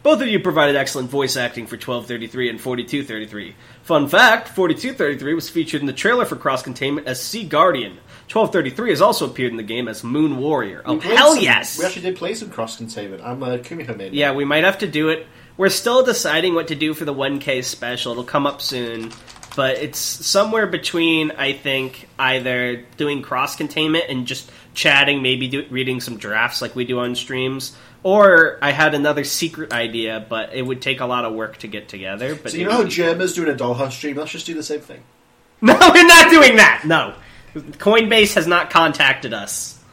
Both 0.08 0.22
of 0.22 0.30
you 0.30 0.40
provided 0.40 0.78
excellent 0.78 1.10
voice 1.10 1.36
acting 1.36 1.66
for 1.66 1.76
1233 1.76 2.50
and 2.50 2.62
4233. 2.62 3.56
Fun 3.84 4.08
fact 4.08 4.48
4233 4.48 5.34
was 5.34 5.50
featured 5.50 5.82
in 5.82 5.88
the 5.88 5.92
trailer 5.92 6.24
for 6.24 6.38
Cross 6.38 6.64
Containment 6.64 7.08
as 7.08 7.22
Sea 7.22 7.44
Guardian. 7.44 7.98
1233 8.32 8.92
has 8.92 9.02
also 9.02 9.30
appeared 9.30 9.52
in 9.52 9.58
the 9.58 9.64
game 9.64 9.90
as 9.90 10.06
Moon 10.06 10.38
Warrior. 10.38 10.82
Oh, 10.86 10.98
hell 10.98 11.34
some- 11.34 11.44
yes! 11.44 11.78
We 11.78 11.84
actually 11.84 12.04
did 12.04 12.16
play 12.16 12.36
some 12.36 12.50
cross 12.50 12.78
containment. 12.78 13.22
I'm 13.22 13.44
uh, 13.44 13.56
a 13.56 13.60
Kumiho 13.60 13.98
main. 13.98 14.14
Yeah, 14.14 14.32
we 14.32 14.46
might 14.46 14.64
have 14.64 14.78
to 14.78 14.88
do 14.88 15.10
it. 15.10 15.28
We're 15.58 15.68
still 15.68 16.06
deciding 16.06 16.56
what 16.56 16.70
to 16.70 16.76
do 16.76 16.94
for 16.94 17.04
the 17.04 17.14
1K 17.14 17.62
special. 17.66 18.14
It'll 18.14 18.24
come 18.24 18.48
up 18.48 18.62
soon. 18.62 19.12
But 19.58 19.78
it's 19.80 20.00
somewhere 20.00 20.68
between, 20.68 21.32
I 21.32 21.52
think, 21.52 22.08
either 22.18 22.86
doing 22.96 23.24
cross 23.24 23.56
containment 23.58 24.06
and 24.08 24.26
just 24.26 24.50
chatting, 24.74 25.24
maybe 25.24 25.48
do, 25.48 25.66
reading 25.70 26.00
some 26.00 26.18
drafts 26.18 26.62
like 26.62 26.76
we 26.76 26.86
do 26.86 27.00
on 27.00 27.16
streams, 27.16 27.76
or 28.08 28.58
I 28.62 28.72
had 28.72 28.96
another 28.96 29.26
secret 29.26 29.74
idea, 29.74 30.26
but 30.30 30.54
it 30.54 30.62
would 30.62 30.82
take 30.82 31.02
a 31.02 31.06
lot 31.06 31.26
of 31.26 31.34
work 31.34 31.58
to 31.58 31.68
get 31.68 31.90
together. 31.90 32.36
But 32.36 32.52
So 32.52 32.58
you 32.58 32.64
know 32.64 32.72
how 32.72 32.84
Jim 32.86 33.20
is 33.20 33.34
doing 33.34 33.50
a 33.50 33.54
dollhouse 33.54 33.92
stream? 33.92 34.16
Let's 34.16 34.32
just 34.32 34.46
do 34.46 34.54
the 34.54 34.64
same 34.64 34.80
thing. 34.80 35.04
No, 35.60 35.74
we're 35.74 36.06
not 36.06 36.30
doing 36.30 36.58
that. 36.58 36.84
No, 36.86 37.16
Coinbase 37.56 38.36
has 38.36 38.46
not 38.46 38.70
contacted 38.70 39.34
us. 39.34 39.84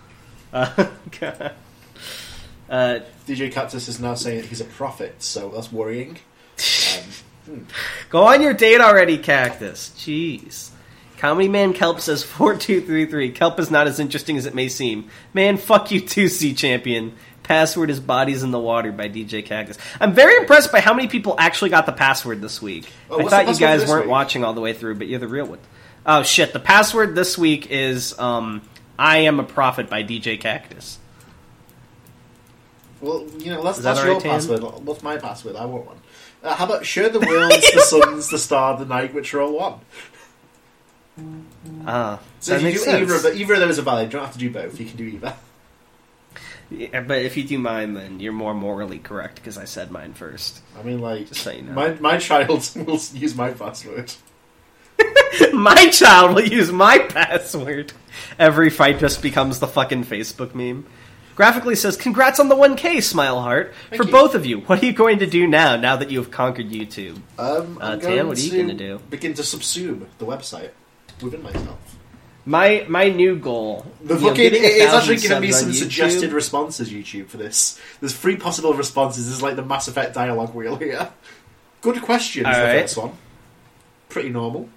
Uh, 0.52 0.70
uh, 2.68 2.98
DJ 3.26 3.50
Cactus 3.50 3.88
is 3.88 3.98
now 3.98 4.14
saying 4.14 4.44
he's 4.44 4.60
a 4.60 4.66
prophet, 4.66 5.22
so 5.22 5.48
that's 5.48 5.72
worrying. 5.72 6.18
Um, 7.46 7.66
go 8.08 8.24
on 8.24 8.40
your 8.40 8.54
date 8.54 8.80
already, 8.80 9.18
Cactus. 9.18 9.90
Jeez. 9.96 10.70
Comedy 11.18 11.48
Man 11.48 11.72
Kelp 11.72 12.00
says 12.00 12.22
four 12.22 12.56
two 12.56 12.80
three 12.80 13.06
three. 13.06 13.30
Kelp 13.32 13.58
is 13.58 13.70
not 13.70 13.86
as 13.86 13.98
interesting 13.98 14.36
as 14.36 14.46
it 14.46 14.54
may 14.54 14.68
seem. 14.68 15.08
Man, 15.32 15.56
fuck 15.56 15.90
you 15.90 16.00
too, 16.00 16.28
Sea 16.28 16.54
Champion. 16.54 17.14
Password 17.44 17.90
is 17.90 18.00
Bodies 18.00 18.42
in 18.42 18.50
the 18.50 18.58
Water 18.58 18.90
by 18.90 19.08
DJ 19.08 19.44
Cactus. 19.44 19.78
I'm 20.00 20.12
very 20.12 20.36
impressed 20.36 20.72
by 20.72 20.80
how 20.80 20.92
many 20.94 21.06
people 21.08 21.36
actually 21.38 21.70
got 21.70 21.86
the 21.86 21.92
password 21.92 22.40
this 22.40 22.60
week. 22.60 22.90
Oh, 23.08 23.20
I 23.20 23.28
thought 23.28 23.48
you 23.48 23.54
guys 23.56 23.86
weren't 23.88 24.06
week? 24.06 24.10
watching 24.10 24.42
all 24.44 24.54
the 24.54 24.60
way 24.60 24.72
through, 24.72 24.96
but 24.96 25.06
you're 25.06 25.20
the 25.20 25.28
real 25.28 25.46
one. 25.46 25.60
Oh 26.06 26.22
shit! 26.22 26.52
The 26.52 26.60
password 26.60 27.14
this 27.14 27.38
week 27.38 27.70
is 27.70 28.18
um, 28.18 28.62
"I 28.98 29.18
am 29.18 29.38
a 29.40 29.44
prophet" 29.44 29.88
by 29.88 30.02
DJ 30.02 30.40
Cactus. 30.40 30.98
Well, 33.00 33.26
you 33.38 33.50
know, 33.50 33.62
that 33.62 33.76
that's 33.76 34.02
your 34.02 34.14
right, 34.14 34.22
password. 34.22 34.62
What's 34.62 35.02
my 35.02 35.18
password? 35.18 35.56
I 35.56 35.66
want 35.66 35.86
one. 35.86 35.96
Uh, 36.42 36.54
how 36.54 36.64
about 36.66 36.84
share 36.86 37.08
the 37.10 37.20
world, 37.20 37.52
the 37.74 37.80
suns, 37.80 38.28
the 38.30 38.38
star, 38.38 38.76
the 38.78 38.84
night, 38.86 39.14
which 39.14 39.32
are 39.34 39.42
all 39.42 39.52
one? 39.52 39.80
Ah, 41.86 42.20
So 42.40 42.52
that 42.52 42.56
if 42.56 42.62
you 42.62 42.68
makes 42.68 42.78
do 42.80 42.84
sense. 42.90 43.02
either 43.02 43.14
of, 43.14 43.22
the, 43.22 43.34
either 43.36 43.54
of 43.54 43.60
those 43.60 43.78
are 43.78 43.82
valid. 43.82 44.06
You 44.06 44.12
don't 44.18 44.24
have 44.24 44.32
to 44.32 44.38
do 44.38 44.50
both. 44.50 44.78
You 44.80 44.86
can 44.86 44.96
do 44.96 45.04
either. 45.04 45.34
Yeah, 46.70 47.00
but 47.02 47.18
if 47.22 47.36
you 47.36 47.44
do 47.44 47.58
mine, 47.58 47.94
then 47.94 48.20
you're 48.20 48.32
more 48.32 48.54
morally 48.54 48.98
correct 48.98 49.36
because 49.36 49.56
I 49.58 49.64
said 49.64 49.90
mine 49.90 50.14
first. 50.14 50.60
I 50.78 50.82
mean, 50.82 51.00
like, 51.00 51.28
Just 51.28 51.42
so 51.42 51.50
you 51.52 51.62
know. 51.62 51.72
my, 51.72 51.90
my 51.94 52.16
child 52.18 52.48
will 52.76 53.00
use 53.12 53.34
my 53.34 53.50
password. 53.52 54.12
my 55.52 55.88
child 55.90 56.34
will 56.36 56.46
use 56.46 56.70
my 56.72 56.98
password. 56.98 57.92
Every 58.38 58.70
fight 58.70 58.98
just 58.98 59.22
becomes 59.22 59.58
the 59.58 59.66
fucking 59.66 60.04
Facebook 60.04 60.54
meme. 60.54 60.86
Graphically 61.34 61.74
says, 61.74 61.96
"Congrats 61.96 62.38
on 62.38 62.48
the 62.48 62.54
1K, 62.54 63.02
Smile 63.02 63.40
Heart, 63.40 63.74
Thank 63.90 64.00
for 64.00 64.06
you. 64.06 64.12
both 64.12 64.36
of 64.36 64.46
you. 64.46 64.60
What 64.60 64.80
are 64.82 64.86
you 64.86 64.92
going 64.92 65.18
to 65.18 65.26
do 65.26 65.48
now? 65.48 65.74
Now 65.74 65.96
that 65.96 66.08
you 66.10 66.18
have 66.18 66.30
conquered 66.30 66.70
YouTube." 66.70 67.16
Um, 67.38 67.76
Uh, 67.80 67.96
Tan, 67.96 68.00
going 68.00 68.28
what 68.28 68.38
are 68.38 68.40
you 68.40 68.62
gonna 68.62 68.74
do? 68.74 69.00
Begin 69.10 69.34
to 69.34 69.42
subsume 69.42 70.06
the 70.18 70.26
website 70.26 70.70
within 71.20 71.42
myself. 71.42 71.93
My 72.46 72.84
my 72.88 73.08
new 73.08 73.36
goal. 73.36 73.86
The 74.02 74.14
you 74.14 74.20
know, 74.20 74.28
fucking, 74.28 74.50
it's 74.54 74.92
actually 74.92 75.16
giving 75.16 75.40
me 75.40 75.52
some 75.52 75.72
suggested 75.72 76.32
responses, 76.32 76.90
YouTube, 76.90 77.28
for 77.28 77.38
this. 77.38 77.80
There's 78.00 78.14
three 78.14 78.36
possible 78.36 78.74
responses. 78.74 79.26
This 79.26 79.34
is 79.34 79.42
like 79.42 79.56
the 79.56 79.64
Mass 79.64 79.88
Effect 79.88 80.14
dialogue 80.14 80.54
wheel 80.54 80.76
here. 80.76 81.10
Good 81.80 82.02
question 82.02 82.46
is 82.46 82.54
the 82.54 82.60
Alright. 82.62 82.80
first 82.82 82.96
one. 82.98 83.12
Pretty 84.08 84.28
normal. 84.28 84.68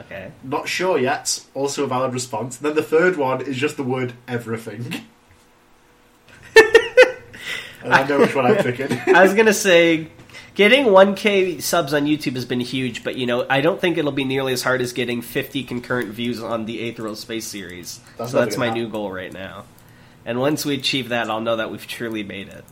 Okay. 0.00 0.30
Not 0.44 0.68
sure 0.68 0.98
yet. 0.98 1.44
Also 1.54 1.84
a 1.84 1.86
valid 1.88 2.12
response. 2.12 2.56
then 2.56 2.74
the 2.74 2.82
third 2.82 3.16
one 3.16 3.40
is 3.40 3.56
just 3.56 3.76
the 3.76 3.82
word 3.82 4.12
everything. 4.28 5.02
and 7.82 7.92
I 7.92 8.06
know 8.06 8.20
which 8.20 8.34
one 8.34 8.46
I'm 8.46 8.56
picking. 8.62 8.92
I 9.14 9.22
was 9.22 9.34
gonna 9.34 9.52
say, 9.52 10.08
getting 10.58 10.86
1K 10.86 11.62
subs 11.62 11.94
on 11.94 12.04
YouTube 12.04 12.34
has 12.34 12.44
been 12.44 12.58
huge, 12.58 13.04
but 13.04 13.14
you 13.16 13.26
know, 13.26 13.46
I 13.48 13.60
don't 13.60 13.80
think 13.80 13.96
it'll 13.96 14.10
be 14.10 14.24
nearly 14.24 14.52
as 14.52 14.60
hard 14.60 14.82
as 14.82 14.92
getting 14.92 15.22
50 15.22 15.62
concurrent 15.62 16.08
views 16.10 16.42
on 16.42 16.66
the 16.66 16.92
Aetherial 16.92 17.16
Space 17.16 17.46
series. 17.46 18.00
That's 18.18 18.32
so 18.32 18.40
that's 18.40 18.56
my 18.56 18.68
new 18.68 18.88
goal 18.88 19.10
right 19.10 19.32
now. 19.32 19.64
And 20.26 20.40
once 20.40 20.66
we 20.66 20.74
achieve 20.74 21.10
that, 21.10 21.30
I'll 21.30 21.40
know 21.40 21.56
that 21.56 21.70
we've 21.70 21.86
truly 21.86 22.24
made 22.24 22.48
it. 22.48 22.64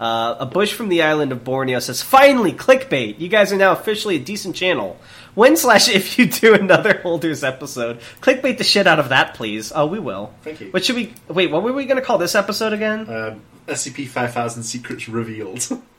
Uh, 0.00 0.36
a 0.40 0.46
bush 0.46 0.74
from 0.74 0.88
the 0.90 1.00
island 1.00 1.30
of 1.30 1.42
Borneo 1.42 1.78
says, 1.78 2.02
"Finally, 2.02 2.52
clickbait! 2.52 3.18
You 3.18 3.28
guys 3.28 3.50
are 3.50 3.56
now 3.56 3.72
officially 3.72 4.16
a 4.16 4.18
decent 4.18 4.54
channel. 4.56 4.98
When 5.34 5.56
slash 5.56 5.88
if 5.88 6.18
you 6.18 6.26
do 6.26 6.54
another 6.54 7.00
Holders 7.02 7.44
episode, 7.44 8.00
clickbait 8.20 8.58
the 8.58 8.64
shit 8.64 8.86
out 8.86 8.98
of 8.98 9.08
that, 9.10 9.34
please. 9.34 9.72
Oh, 9.74 9.86
we 9.86 9.98
will. 10.00 10.34
Thank 10.42 10.60
you. 10.60 10.70
What 10.70 10.84
should 10.84 10.96
we? 10.96 11.14
Wait, 11.28 11.50
what 11.50 11.62
were 11.62 11.72
we 11.72 11.86
going 11.86 11.96
to 11.96 12.04
call 12.04 12.18
this 12.18 12.34
episode 12.34 12.74
again? 12.74 13.08
Um, 13.08 13.42
SCP-5000 13.68 14.64
Secrets 14.64 15.08
Revealed. 15.08 15.66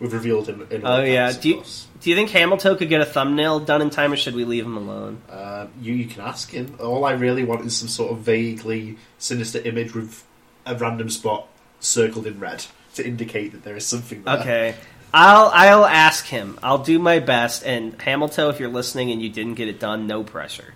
We've 0.00 0.12
revealed 0.12 0.48
in, 0.48 0.66
in 0.70 0.86
Oh 0.86 1.02
yeah. 1.02 1.30
Do 1.32 1.48
you, 1.50 1.62
do 2.00 2.10
you 2.10 2.16
think 2.16 2.30
Hamilton 2.30 2.76
could 2.78 2.88
get 2.88 3.02
a 3.02 3.04
thumbnail 3.04 3.60
done 3.60 3.82
in 3.82 3.90
time, 3.90 4.12
or 4.12 4.16
should 4.16 4.34
we 4.34 4.44
leave 4.46 4.64
him 4.64 4.76
alone? 4.76 5.20
Um, 5.30 5.68
you, 5.80 5.92
you 5.92 6.06
can 6.06 6.22
ask 6.22 6.50
him. 6.50 6.76
All 6.80 7.04
I 7.04 7.12
really 7.12 7.44
want 7.44 7.66
is 7.66 7.76
some 7.76 7.88
sort 7.88 8.10
of 8.12 8.18
vaguely 8.20 8.96
sinister 9.18 9.58
image 9.60 9.94
with 9.94 10.24
a 10.64 10.74
random 10.74 11.10
spot 11.10 11.48
circled 11.80 12.26
in 12.26 12.40
red 12.40 12.64
to 12.94 13.06
indicate 13.06 13.52
that 13.52 13.62
there 13.62 13.76
is 13.76 13.86
something 13.86 14.22
there. 14.24 14.38
Okay. 14.38 14.74
I'll 15.12 15.50
I'll 15.52 15.84
ask 15.84 16.24
him. 16.24 16.58
I'll 16.62 16.82
do 16.82 16.98
my 16.98 17.18
best. 17.18 17.64
And 17.66 18.00
Hamilton, 18.00 18.48
if 18.48 18.58
you're 18.60 18.70
listening 18.70 19.10
and 19.10 19.20
you 19.20 19.28
didn't 19.28 19.54
get 19.54 19.68
it 19.68 19.78
done, 19.80 20.06
no 20.06 20.22
pressure. 20.24 20.72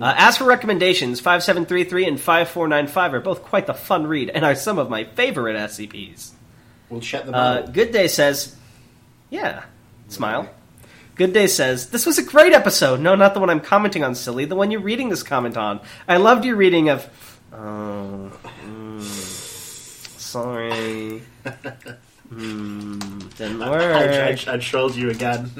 Uh, 0.00 0.14
as 0.16 0.38
for 0.38 0.44
recommendations, 0.44 1.20
five 1.20 1.42
seven 1.42 1.66
three 1.66 1.84
three 1.84 2.06
and 2.06 2.18
five 2.18 2.48
four 2.48 2.66
nine 2.68 2.86
five 2.86 3.12
are 3.12 3.20
both 3.20 3.42
quite 3.42 3.66
the 3.66 3.74
fun 3.74 4.06
read 4.06 4.30
and 4.30 4.44
are 4.44 4.54
some 4.54 4.78
of 4.78 4.88
my 4.88 5.04
favorite 5.04 5.56
SCPs. 5.56 6.30
We'll 6.88 7.00
check 7.00 7.26
them 7.26 7.34
Uh, 7.34 7.38
out. 7.38 7.72
Good 7.72 7.92
Day 7.92 8.08
says, 8.08 8.56
"Yeah, 9.32 9.64
smile." 10.08 10.48
Good 11.14 11.32
Day 11.32 11.46
says, 11.46 11.90
This 11.90 12.06
was 12.06 12.18
a 12.18 12.22
great 12.22 12.52
episode. 12.52 13.00
No, 13.00 13.14
not 13.14 13.34
the 13.34 13.40
one 13.40 13.50
I'm 13.50 13.60
commenting 13.60 14.02
on, 14.02 14.14
silly. 14.14 14.44
The 14.44 14.56
one 14.56 14.70
you're 14.70 14.80
reading 14.80 15.08
this 15.08 15.22
comment 15.22 15.56
on. 15.56 15.80
I 16.08 16.16
loved 16.16 16.44
your 16.44 16.56
reading 16.56 16.88
of. 16.88 17.08
Oh. 17.52 18.32
mm, 18.64 19.02
sorry. 20.18 21.22
mm, 22.32 23.36
didn't 23.36 23.62
I, 23.62 23.70
work. 23.70 24.48
I, 24.48 24.54
I 24.54 24.56
trolled 24.56 24.96
you 24.96 25.10
again. 25.10 25.50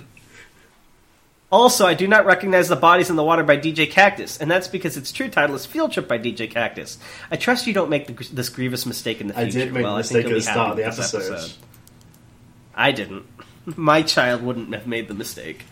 Also, 1.50 1.86
I 1.86 1.92
do 1.92 2.08
not 2.08 2.24
recognize 2.24 2.68
The 2.68 2.76
Bodies 2.76 3.10
in 3.10 3.16
the 3.16 3.22
Water 3.22 3.44
by 3.44 3.58
DJ 3.58 3.90
Cactus, 3.90 4.38
and 4.40 4.50
that's 4.50 4.68
because 4.68 4.96
its 4.96 5.12
true 5.12 5.28
title 5.28 5.54
is 5.54 5.66
Field 5.66 5.92
Trip 5.92 6.08
by 6.08 6.18
DJ 6.18 6.50
Cactus. 6.50 6.96
I 7.30 7.36
trust 7.36 7.66
you 7.66 7.74
don't 7.74 7.90
make 7.90 8.06
the, 8.06 8.34
this 8.34 8.48
grievous 8.48 8.86
mistake 8.86 9.20
in 9.20 9.26
the 9.26 9.34
future. 9.34 9.58
I 9.58 9.64
did 9.64 9.72
make 9.74 9.84
well, 9.84 9.92
the 9.92 9.98
mistake 9.98 10.24
at 10.24 10.32
the 10.32 10.40
start 10.40 10.70
of 10.70 10.76
the 10.78 10.84
this 10.84 11.14
episode. 11.14 11.52
I 12.74 12.90
didn't. 12.92 13.26
My 13.64 14.02
child 14.02 14.42
wouldn't 14.42 14.72
have 14.74 14.86
made 14.86 15.08
the 15.08 15.14
mistake. 15.14 15.64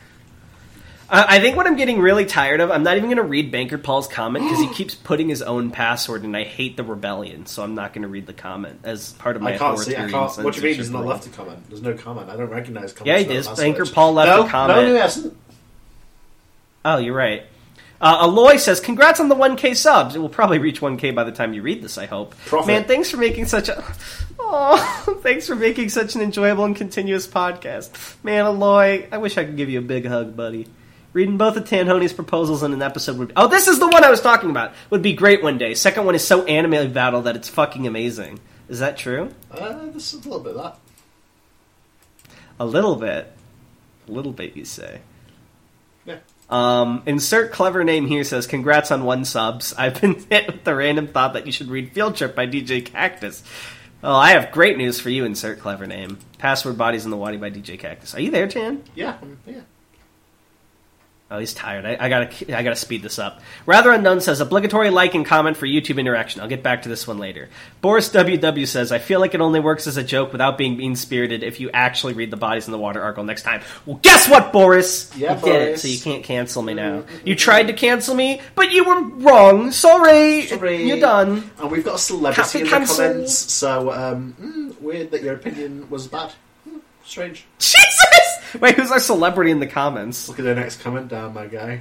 Uh, 1.10 1.24
I 1.26 1.40
think 1.40 1.56
what 1.56 1.66
I'm 1.66 1.76
getting 1.76 2.00
really 2.00 2.24
tired 2.24 2.60
of, 2.60 2.70
I'm 2.70 2.84
not 2.84 2.96
even 2.96 3.08
going 3.08 3.16
to 3.16 3.24
read 3.24 3.50
Banker 3.50 3.78
Paul's 3.78 4.06
comment 4.06 4.44
because 4.44 4.60
he 4.60 4.68
keeps 4.74 4.94
putting 4.94 5.28
his 5.28 5.42
own 5.42 5.72
password, 5.72 6.22
and 6.22 6.36
I 6.36 6.44
hate 6.44 6.76
the 6.76 6.84
rebellion, 6.84 7.46
so 7.46 7.64
I'm 7.64 7.74
not 7.74 7.92
going 7.92 8.02
to 8.02 8.08
read 8.08 8.26
the 8.26 8.32
comment 8.32 8.80
as 8.84 9.12
part 9.14 9.34
of 9.34 9.42
my 9.42 9.54
I 9.54 9.58
can't 9.58 9.78
see. 9.78 9.96
I 9.96 10.08
can't. 10.08 10.36
What 10.38 10.54
do 10.54 10.60
you 10.60 10.66
mean? 10.66 10.76
He's 10.76 10.86
censorship 10.86 10.92
not 10.92 11.06
left 11.06 11.26
a 11.26 11.30
comment. 11.30 11.68
There's 11.68 11.82
no 11.82 11.94
comment. 11.94 12.30
I 12.30 12.36
don't 12.36 12.48
recognize 12.48 12.92
comments. 12.92 13.06
Yeah, 13.06 13.28
he 13.28 13.34
does. 13.34 13.58
Banker 13.58 13.86
Paul 13.86 14.12
left 14.12 14.28
no, 14.28 14.46
a 14.46 14.48
comment. 14.48 14.78
No, 14.78 14.86
no, 14.86 14.94
he 14.94 15.00
hasn't. 15.00 15.36
Oh, 16.84 16.98
you're 16.98 17.14
right. 17.14 17.44
Uh, 18.00 18.26
Aloy 18.26 18.58
says, 18.58 18.80
"Congrats 18.80 19.20
on 19.20 19.28
the 19.28 19.34
1K 19.34 19.76
subs. 19.76 20.14
It 20.14 20.20
will 20.20 20.28
probably 20.30 20.58
reach 20.58 20.80
1K 20.80 21.14
by 21.14 21.24
the 21.24 21.32
time 21.32 21.52
you 21.52 21.62
read 21.62 21.82
this. 21.82 21.98
I 21.98 22.06
hope." 22.06 22.34
Profit. 22.46 22.66
Man, 22.66 22.84
thanks 22.84 23.10
for 23.10 23.18
making 23.18 23.46
such 23.46 23.68
a. 23.68 23.84
Oh, 24.38 25.18
thanks 25.22 25.46
for 25.46 25.54
making 25.54 25.90
such 25.90 26.14
an 26.14 26.22
enjoyable 26.22 26.64
and 26.64 26.74
continuous 26.74 27.26
podcast. 27.26 27.90
Man, 28.24 28.44
Aloy, 28.46 29.06
I 29.12 29.18
wish 29.18 29.36
I 29.36 29.44
could 29.44 29.56
give 29.56 29.68
you 29.68 29.78
a 29.80 29.82
big 29.82 30.06
hug, 30.06 30.34
buddy. 30.34 30.66
Reading 31.12 31.36
both 31.36 31.56
of 31.56 31.64
Tanhoney's 31.64 32.12
proposals 32.12 32.62
in 32.62 32.72
an 32.72 32.82
episode 32.82 33.18
would. 33.18 33.28
Be, 33.28 33.34
Oh, 33.36 33.48
this 33.48 33.66
is 33.68 33.80
the 33.80 33.88
one 33.88 34.04
I 34.04 34.10
was 34.10 34.20
talking 34.20 34.48
about. 34.50 34.72
Would 34.90 35.02
be 35.02 35.12
great 35.12 35.42
one 35.42 35.58
day. 35.58 35.74
Second 35.74 36.06
one 36.06 36.14
is 36.14 36.24
so 36.26 36.44
anime 36.44 36.92
battle 36.92 37.22
that 37.22 37.34
it's 37.36 37.48
fucking 37.48 37.86
amazing. 37.86 38.38
Is 38.68 38.78
that 38.78 38.96
true? 38.96 39.34
Uh, 39.50 39.86
this 39.86 40.14
is 40.14 40.24
a 40.24 40.28
little 40.28 40.44
bit 40.44 40.56
of 40.56 40.62
that. 40.62 40.78
A 42.60 42.64
little 42.64 42.94
bit. 42.94 43.32
A 44.08 44.12
little 44.12 44.32
bit, 44.32 44.56
you 44.56 44.64
say. 44.64 45.00
Yeah. 46.06 46.18
Um, 46.50 47.02
insert 47.06 47.52
clever 47.52 47.84
name 47.84 48.06
here 48.06 48.24
says, 48.24 48.46
Congrats 48.46 48.90
on 48.90 49.04
one 49.04 49.24
subs. 49.24 49.72
I've 49.74 50.00
been 50.00 50.14
hit 50.30 50.46
with 50.48 50.64
the 50.64 50.74
random 50.74 51.06
thought 51.06 51.34
that 51.34 51.46
you 51.46 51.52
should 51.52 51.68
read 51.68 51.92
Field 51.92 52.16
Trip 52.16 52.34
by 52.34 52.46
DJ 52.46 52.84
Cactus. 52.84 53.42
Oh, 54.02 54.14
I 54.14 54.30
have 54.30 54.50
great 54.50 54.76
news 54.76 54.98
for 54.98 55.10
you, 55.10 55.24
insert 55.24 55.60
clever 55.60 55.86
name. 55.86 56.18
Password 56.38 56.78
Bodies 56.78 57.04
in 57.04 57.10
the 57.10 57.16
Wadi 57.16 57.36
by 57.36 57.50
DJ 57.50 57.78
Cactus. 57.78 58.14
Are 58.14 58.20
you 58.20 58.30
there, 58.30 58.48
Chan? 58.48 58.82
Yeah, 58.94 59.18
yeah. 59.46 59.60
Oh, 61.32 61.38
he's 61.38 61.54
tired. 61.54 61.86
I, 61.86 61.96
I 62.00 62.08
gotta, 62.08 62.58
I 62.58 62.64
gotta 62.64 62.74
speed 62.74 63.02
this 63.02 63.20
up. 63.20 63.40
Rather 63.64 63.92
Unknown 63.92 64.20
says, 64.20 64.40
obligatory 64.40 64.90
like 64.90 65.14
and 65.14 65.24
comment 65.24 65.56
for 65.56 65.64
YouTube 65.64 66.00
interaction. 66.00 66.40
I'll 66.40 66.48
get 66.48 66.64
back 66.64 66.82
to 66.82 66.88
this 66.88 67.06
one 67.06 67.18
later. 67.18 67.48
Boris 67.80 68.08
WW 68.08 68.66
says, 68.66 68.90
I 68.90 68.98
feel 68.98 69.20
like 69.20 69.32
it 69.32 69.40
only 69.40 69.60
works 69.60 69.86
as 69.86 69.96
a 69.96 70.02
joke 70.02 70.32
without 70.32 70.58
being 70.58 70.76
mean 70.76 70.96
spirited 70.96 71.44
if 71.44 71.60
you 71.60 71.70
actually 71.70 72.14
read 72.14 72.32
the 72.32 72.36
Bodies 72.36 72.66
in 72.66 72.72
the 72.72 72.78
Water 72.78 73.00
article 73.00 73.22
next 73.22 73.44
time. 73.44 73.62
Well, 73.86 74.00
guess 74.02 74.28
what, 74.28 74.52
Boris? 74.52 75.16
Yeah, 75.16 75.36
you 75.36 75.44
did 75.44 75.68
it, 75.68 75.78
so 75.78 75.86
you 75.86 76.00
can't 76.00 76.24
cancel 76.24 76.62
me 76.62 76.74
now. 76.74 77.04
You 77.24 77.36
tried 77.36 77.68
to 77.68 77.74
cancel 77.74 78.16
me, 78.16 78.40
but 78.56 78.72
you 78.72 78.82
were 78.82 79.00
wrong. 79.00 79.70
Sorry. 79.70 80.46
Sorry. 80.48 80.82
You're 80.82 80.98
done. 80.98 81.48
And 81.60 81.70
we've 81.70 81.84
got 81.84 81.94
a 81.94 81.98
celebrity 81.98 82.58
in 82.58 82.64
the 82.64 82.70
comments, 82.70 83.34
so 83.34 83.92
um, 83.92 84.34
mm, 84.40 84.80
weird 84.80 85.12
that 85.12 85.22
your 85.22 85.34
opinion 85.34 85.88
was 85.90 86.08
bad. 86.08 86.32
Strange. 87.10 87.44
Jesus! 87.58 88.54
Wait, 88.60 88.76
who's 88.76 88.92
our 88.92 89.00
celebrity 89.00 89.50
in 89.50 89.58
the 89.58 89.66
comments? 89.66 90.28
Look 90.28 90.38
at 90.38 90.44
the 90.44 90.54
next 90.54 90.80
comment 90.80 91.08
down, 91.08 91.34
my 91.34 91.48
guy. 91.48 91.80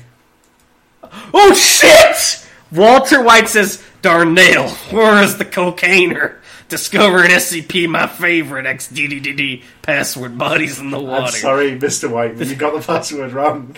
Oh 1.31 1.53
shit! 1.53 2.47
Walter 2.72 3.22
White 3.22 3.47
says, 3.47 3.84
Darnell, 4.01 4.69
where 4.89 5.22
is 5.22 5.38
the 5.38 5.45
cocainer? 5.45 6.38
Discover 6.68 7.26
an 7.26 7.30
SCP, 7.30 7.88
my 7.88 8.07
favorite, 8.07 8.65
XDDDD, 8.65 9.61
password 9.84 10.35
bodies 10.35 10.80
in 10.80 10.89
the 10.89 10.99
water. 10.99 11.26
I'm 11.26 11.31
sorry, 11.31 11.77
Mr. 11.77 12.10
White, 12.10 12.35
but 12.35 12.47
you 12.47 12.56
got 12.56 12.73
the 12.73 12.81
password 12.88 13.31
wrong. 13.31 13.76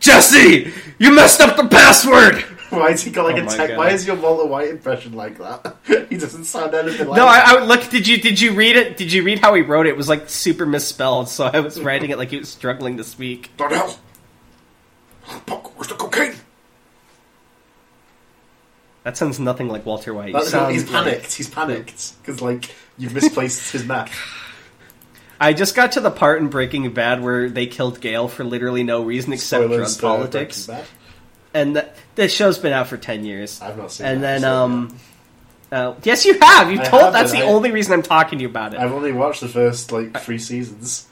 Jesse, 0.00 0.72
you 0.98 1.12
messed 1.12 1.40
up 1.40 1.56
the 1.56 1.68
password! 1.68 2.44
why 2.78 2.90
has 2.90 3.02
he 3.02 3.10
got 3.10 3.24
like 3.24 3.42
Oh 3.42 3.46
a 3.46 3.50
tech? 3.50 3.68
God. 3.70 3.78
Why 3.78 3.90
is 3.90 4.06
your 4.06 4.16
Walter 4.16 4.46
White 4.46 4.68
impression 4.70 5.12
like 5.14 5.38
that? 5.38 5.76
he 6.10 6.16
doesn't 6.16 6.44
sound 6.44 6.74
anything 6.74 7.06
like. 7.08 7.16
No, 7.16 7.26
I, 7.26 7.42
I 7.46 7.64
look. 7.64 7.88
Did 7.90 8.06
you 8.06 8.18
did 8.18 8.40
you 8.40 8.52
read 8.52 8.76
it? 8.76 8.96
Did 8.96 9.12
you 9.12 9.22
read 9.22 9.38
how 9.38 9.54
he 9.54 9.62
wrote 9.62 9.86
it? 9.86 9.90
It 9.90 9.96
was 9.96 10.08
like 10.08 10.28
super 10.28 10.66
misspelled, 10.66 11.28
so 11.28 11.44
I 11.46 11.60
was 11.60 11.80
writing 11.80 12.10
it 12.10 12.18
like 12.18 12.30
he 12.30 12.38
was 12.38 12.48
struggling 12.48 12.96
to 12.98 13.04
speak. 13.04 13.50
Darnell, 13.56 13.96
where's 15.46 15.88
the 15.88 15.94
cocaine? 15.94 16.34
That 19.04 19.16
sounds 19.16 19.40
nothing 19.40 19.68
like 19.68 19.86
Walter 19.86 20.12
White. 20.12 20.28
You 20.28 20.32
That's 20.34 20.50
sound 20.50 20.72
he's 20.72 20.82
like- 20.90 21.04
panicked. 21.04 21.32
He's 21.32 21.48
panicked 21.48 22.20
because 22.20 22.42
like 22.42 22.74
you've 22.98 23.14
misplaced 23.14 23.72
his 23.72 23.84
map. 23.84 24.10
I 25.40 25.52
just 25.52 25.76
got 25.76 25.92
to 25.92 26.00
the 26.00 26.10
part 26.10 26.40
in 26.42 26.48
Breaking 26.48 26.92
Bad 26.92 27.22
where 27.22 27.48
they 27.48 27.66
killed 27.68 28.00
Gale 28.00 28.26
for 28.26 28.42
literally 28.42 28.82
no 28.82 29.02
reason 29.04 29.32
except 29.32 29.62
Spoilers 29.64 29.96
drug 29.96 30.16
politics, 30.18 30.68
and 31.54 31.74
th- 31.74 31.86
the 32.18 32.28
show's 32.28 32.58
been 32.58 32.72
out 32.72 32.88
for 32.88 32.96
ten 32.96 33.24
years. 33.24 33.60
I've 33.62 33.78
not 33.78 33.92
seen 33.92 34.06
it. 34.06 34.10
And 34.12 34.22
then, 34.22 34.44
um, 34.44 34.96
uh, 35.72 35.94
yes, 36.02 36.24
you 36.26 36.38
have. 36.38 36.70
You 36.72 36.80
I 36.80 36.84
told. 36.84 37.02
have, 37.04 37.12
that's 37.12 37.32
the 37.32 37.38
I- 37.42 37.46
only 37.46 37.70
reason 37.70 37.92
I'm 37.94 38.02
talking 38.02 38.38
to 38.38 38.42
you 38.42 38.48
about 38.48 38.74
it. 38.74 38.80
I've 38.80 38.92
only 38.92 39.12
watched 39.12 39.40
the 39.40 39.48
first 39.48 39.92
like 39.92 40.18
three 40.20 40.38
seasons. 40.38 41.06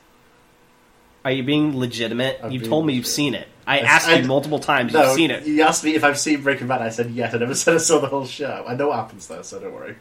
Are 1.24 1.30
you 1.30 1.42
being 1.42 1.76
legitimate? 1.78 2.40
I'm 2.42 2.50
you 2.52 2.60
being 2.60 2.70
told 2.70 2.86
me 2.86 2.94
you've 2.94 3.06
seen 3.06 3.34
it. 3.34 3.48
I 3.66 3.78
I- 3.78 3.82
asked 3.82 4.08
I- 4.08 4.16
you 4.16 4.26
multiple 4.26 4.58
times. 4.58 4.92
No, 4.92 5.02
you've 5.04 5.14
seen 5.14 5.30
it. 5.30 5.44
you 5.46 5.62
asked 5.62 5.84
me 5.84 5.94
if 5.94 6.04
I've 6.04 6.18
seen 6.18 6.42
Breaking 6.42 6.66
Bad. 6.66 6.82
I 6.82 6.88
said 6.90 7.10
yes. 7.10 7.34
I 7.34 7.38
never 7.38 7.54
said 7.64 7.74
I 7.74 7.78
saw 7.78 7.98
the 8.00 8.08
whole 8.08 8.26
show. 8.26 8.64
I 8.66 8.74
know 8.74 8.88
what 8.88 8.96
happens 8.96 9.26
though, 9.28 9.42
so 9.42 9.60
don't 9.60 9.72
worry. 9.74 9.96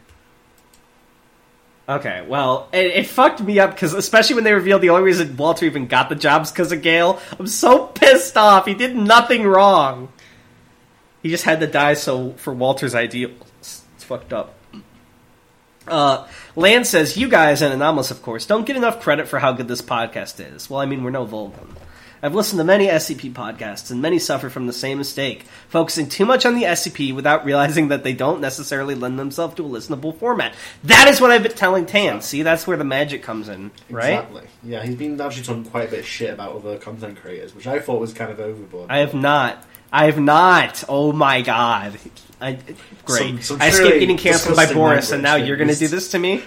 Okay, 1.88 2.24
well, 2.26 2.68
it, 2.72 2.86
it 2.86 3.06
fucked 3.06 3.40
me 3.40 3.60
up 3.60 3.70
because, 3.70 3.94
especially 3.94 4.34
when 4.34 4.42
they 4.42 4.52
revealed 4.52 4.80
the 4.82 4.90
only 4.90 5.04
reason 5.04 5.36
Walter 5.36 5.66
even 5.66 5.86
got 5.86 6.08
the 6.08 6.16
jobs 6.16 6.50
because 6.50 6.72
of 6.72 6.82
Gale, 6.82 7.20
I'm 7.38 7.46
so 7.46 7.86
pissed 7.86 8.36
off. 8.36 8.66
He 8.66 8.74
did 8.74 8.96
nothing 8.96 9.44
wrong. 9.44 10.08
He 11.22 11.30
just 11.30 11.44
had 11.44 11.60
to 11.60 11.66
die 11.66 11.94
so 11.94 12.32
for 12.32 12.54
Walter's 12.54 12.94
ideals. 12.94 13.34
It's 13.60 14.04
fucked 14.04 14.32
up. 14.32 14.54
Uh, 15.88 16.26
Land 16.56 16.86
says, 16.86 17.16
"You 17.16 17.28
guys 17.28 17.62
and 17.62 17.72
Anomalous, 17.72 18.10
of 18.10 18.22
course, 18.22 18.44
don't 18.46 18.66
get 18.66 18.76
enough 18.76 19.00
credit 19.00 19.28
for 19.28 19.38
how 19.38 19.52
good 19.52 19.68
this 19.68 19.82
podcast 19.82 20.40
is. 20.54 20.68
Well, 20.68 20.80
I 20.80 20.86
mean, 20.86 21.04
we're 21.04 21.10
no 21.10 21.26
Volgun." 21.26 21.76
I've 22.22 22.34
listened 22.34 22.58
to 22.58 22.64
many 22.64 22.86
SCP 22.86 23.32
podcasts, 23.32 23.90
and 23.90 24.00
many 24.00 24.18
suffer 24.18 24.48
from 24.48 24.66
the 24.66 24.72
same 24.72 24.98
mistake, 24.98 25.44
focusing 25.68 26.08
too 26.08 26.24
much 26.24 26.46
on 26.46 26.54
the 26.54 26.62
SCP 26.62 27.14
without 27.14 27.44
realizing 27.44 27.88
that 27.88 28.04
they 28.04 28.14
don't 28.14 28.40
necessarily 28.40 28.94
lend 28.94 29.18
themselves 29.18 29.54
to 29.56 29.66
a 29.66 29.68
listenable 29.68 30.18
format. 30.18 30.54
That 30.84 31.08
is 31.08 31.20
what 31.20 31.30
I've 31.30 31.42
been 31.42 31.52
telling 31.52 31.86
Tan. 31.86 32.22
See, 32.22 32.42
that's 32.42 32.66
where 32.66 32.76
the 32.76 32.84
magic 32.84 33.22
comes 33.22 33.48
in, 33.48 33.70
right? 33.90 34.14
Exactly. 34.14 34.42
Yeah, 34.64 34.82
he's 34.82 34.96
been 34.96 35.20
actually 35.20 35.44
talking 35.44 35.64
quite 35.66 35.88
a 35.88 35.90
bit 35.90 36.00
of 36.00 36.06
shit 36.06 36.32
about 36.32 36.56
other 36.56 36.78
content 36.78 37.20
creators, 37.20 37.54
which 37.54 37.66
I 37.66 37.78
thought 37.80 38.00
was 38.00 38.12
kind 38.14 38.30
of 38.30 38.40
overboard. 38.40 38.90
I 38.90 38.98
have 38.98 39.14
not. 39.14 39.64
I 39.96 40.04
have 40.04 40.20
not. 40.20 40.84
Oh 40.90 41.10
my 41.10 41.40
god. 41.40 41.98
I, 42.38 42.58
great. 43.06 43.50
I 43.50 43.68
escaped 43.68 43.98
getting 43.98 44.18
canceled 44.18 44.54
by 44.54 44.70
Boris, 44.70 45.10
and 45.10 45.22
now 45.22 45.36
you're 45.36 45.56
going 45.56 45.70
to 45.70 45.74
do 45.74 45.88
this 45.88 46.10
to 46.10 46.18
me? 46.18 46.42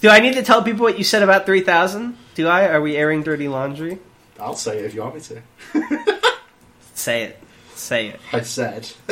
Do 0.00 0.08
I 0.08 0.18
need 0.18 0.34
to 0.34 0.42
tell 0.42 0.64
people 0.64 0.82
what 0.82 0.98
you 0.98 1.04
said 1.04 1.22
about 1.22 1.46
3000? 1.46 2.18
Do 2.34 2.48
I? 2.48 2.66
Are 2.66 2.80
we 2.80 2.96
airing 2.96 3.22
dirty 3.22 3.46
laundry? 3.46 4.00
I'll 4.40 4.56
say 4.56 4.80
it 4.80 4.84
if 4.84 4.94
you 4.94 5.02
want 5.02 5.14
me 5.14 5.20
to. 5.20 5.42
Say 6.94 7.22
it. 7.22 7.40
Say 7.76 8.08
it. 8.08 8.20
I 8.32 8.40
said. 8.40 8.90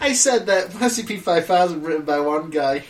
I 0.00 0.12
said 0.12 0.44
that 0.46 0.68
SCP 0.68 1.22
5000 1.22 1.82
written 1.82 2.04
by 2.04 2.20
one 2.20 2.50
guy 2.50 2.84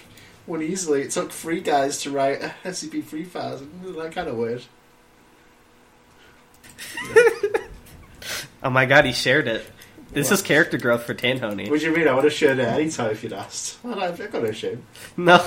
won 0.49 0.63
easily. 0.63 1.03
It 1.03 1.13
took 1.13 1.31
three 1.31 1.61
guys 1.61 2.03
to 2.03 2.11
write 2.11 2.41
SCP 2.65 3.05
3000. 3.05 3.83
Isn't 3.85 3.97
that 3.97 4.11
kind 4.11 4.29
of 4.29 4.37
weird? 4.37 4.65
Oh 8.63 8.71
my 8.71 8.87
god, 8.87 9.05
he 9.05 9.13
shared 9.13 9.47
it. 9.49 9.65
This 10.11 10.33
is 10.33 10.41
character 10.41 10.79
growth 10.79 11.03
for 11.05 11.15
Tanhoney. 11.15 11.69
What 11.69 11.81
do 11.81 11.87
you 11.87 11.95
mean? 11.95 12.09
I 12.09 12.15
would 12.15 12.25
have 12.25 12.33
shared 12.33 12.59
it 12.59 12.67
anytime 12.67 13.11
if 13.11 13.23
you'd 13.23 13.35
asked. 13.35 13.77
Well, 13.85 14.01
I've 14.03 14.17
got 14.33 14.43
no 14.43 14.51
shame. 14.53 14.83
No, 15.19 15.39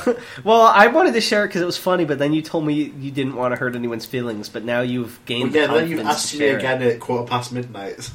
well, 0.43 0.61
I 0.61 0.87
wanted 0.87 1.13
to 1.15 1.21
share 1.21 1.43
it 1.43 1.47
because 1.47 1.63
it 1.63 1.65
was 1.65 1.77
funny, 1.79 2.05
but 2.05 2.19
then 2.19 2.31
you 2.33 2.41
told 2.43 2.65
me 2.65 2.73
you 2.73 3.09
didn't 3.11 3.35
want 3.35 3.53
to 3.53 3.55
hurt 3.55 3.75
anyone's 3.75 4.05
feelings. 4.05 4.49
But 4.49 4.63
now 4.63 4.81
you've 4.81 5.17
Well, 5.17 5.25
gained. 5.25 5.55
yeah, 5.55 5.67
then 5.67 5.89
you've 5.89 6.01
asked 6.01 6.33
me 6.33 6.39
share 6.39 6.55
it. 6.57 6.59
again 6.59 6.81
at 6.83 6.99
quarter 6.99 7.27
past 7.27 7.51
midnight. 7.51 8.11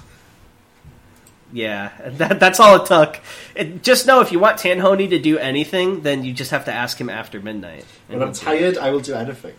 Yeah, 1.53 1.91
that, 2.07 2.39
that's 2.39 2.61
all 2.61 2.77
it 2.83 2.87
took. 2.87 3.21
It, 3.57 3.83
just 3.83 4.07
know 4.07 4.21
if 4.21 4.31
you 4.31 4.39
want 4.39 4.59
Tanhoney 4.59 5.11
to 5.11 5.19
do 5.19 5.39
anything, 5.39 6.03
then 6.03 6.23
you 6.25 6.33
just 6.33 6.53
have 6.53 6.65
to 6.67 6.73
ask 6.73 7.01
him 7.01 7.11
after 7.11 7.41
midnight. 7.41 7.85
When 8.07 8.23
I'm 8.23 8.33
tired, 8.33 8.79
I 8.79 8.91
will 8.93 9.01
do 9.01 9.15
anything. 9.15 9.55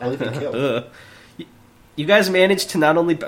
I'll 0.00 0.12
even 0.12 0.32
kill. 0.34 0.84
You- 2.00 2.06
guys 2.06 2.30
managed 2.30 2.70
to 2.70 2.78
not 2.78 2.96
only. 2.96 3.18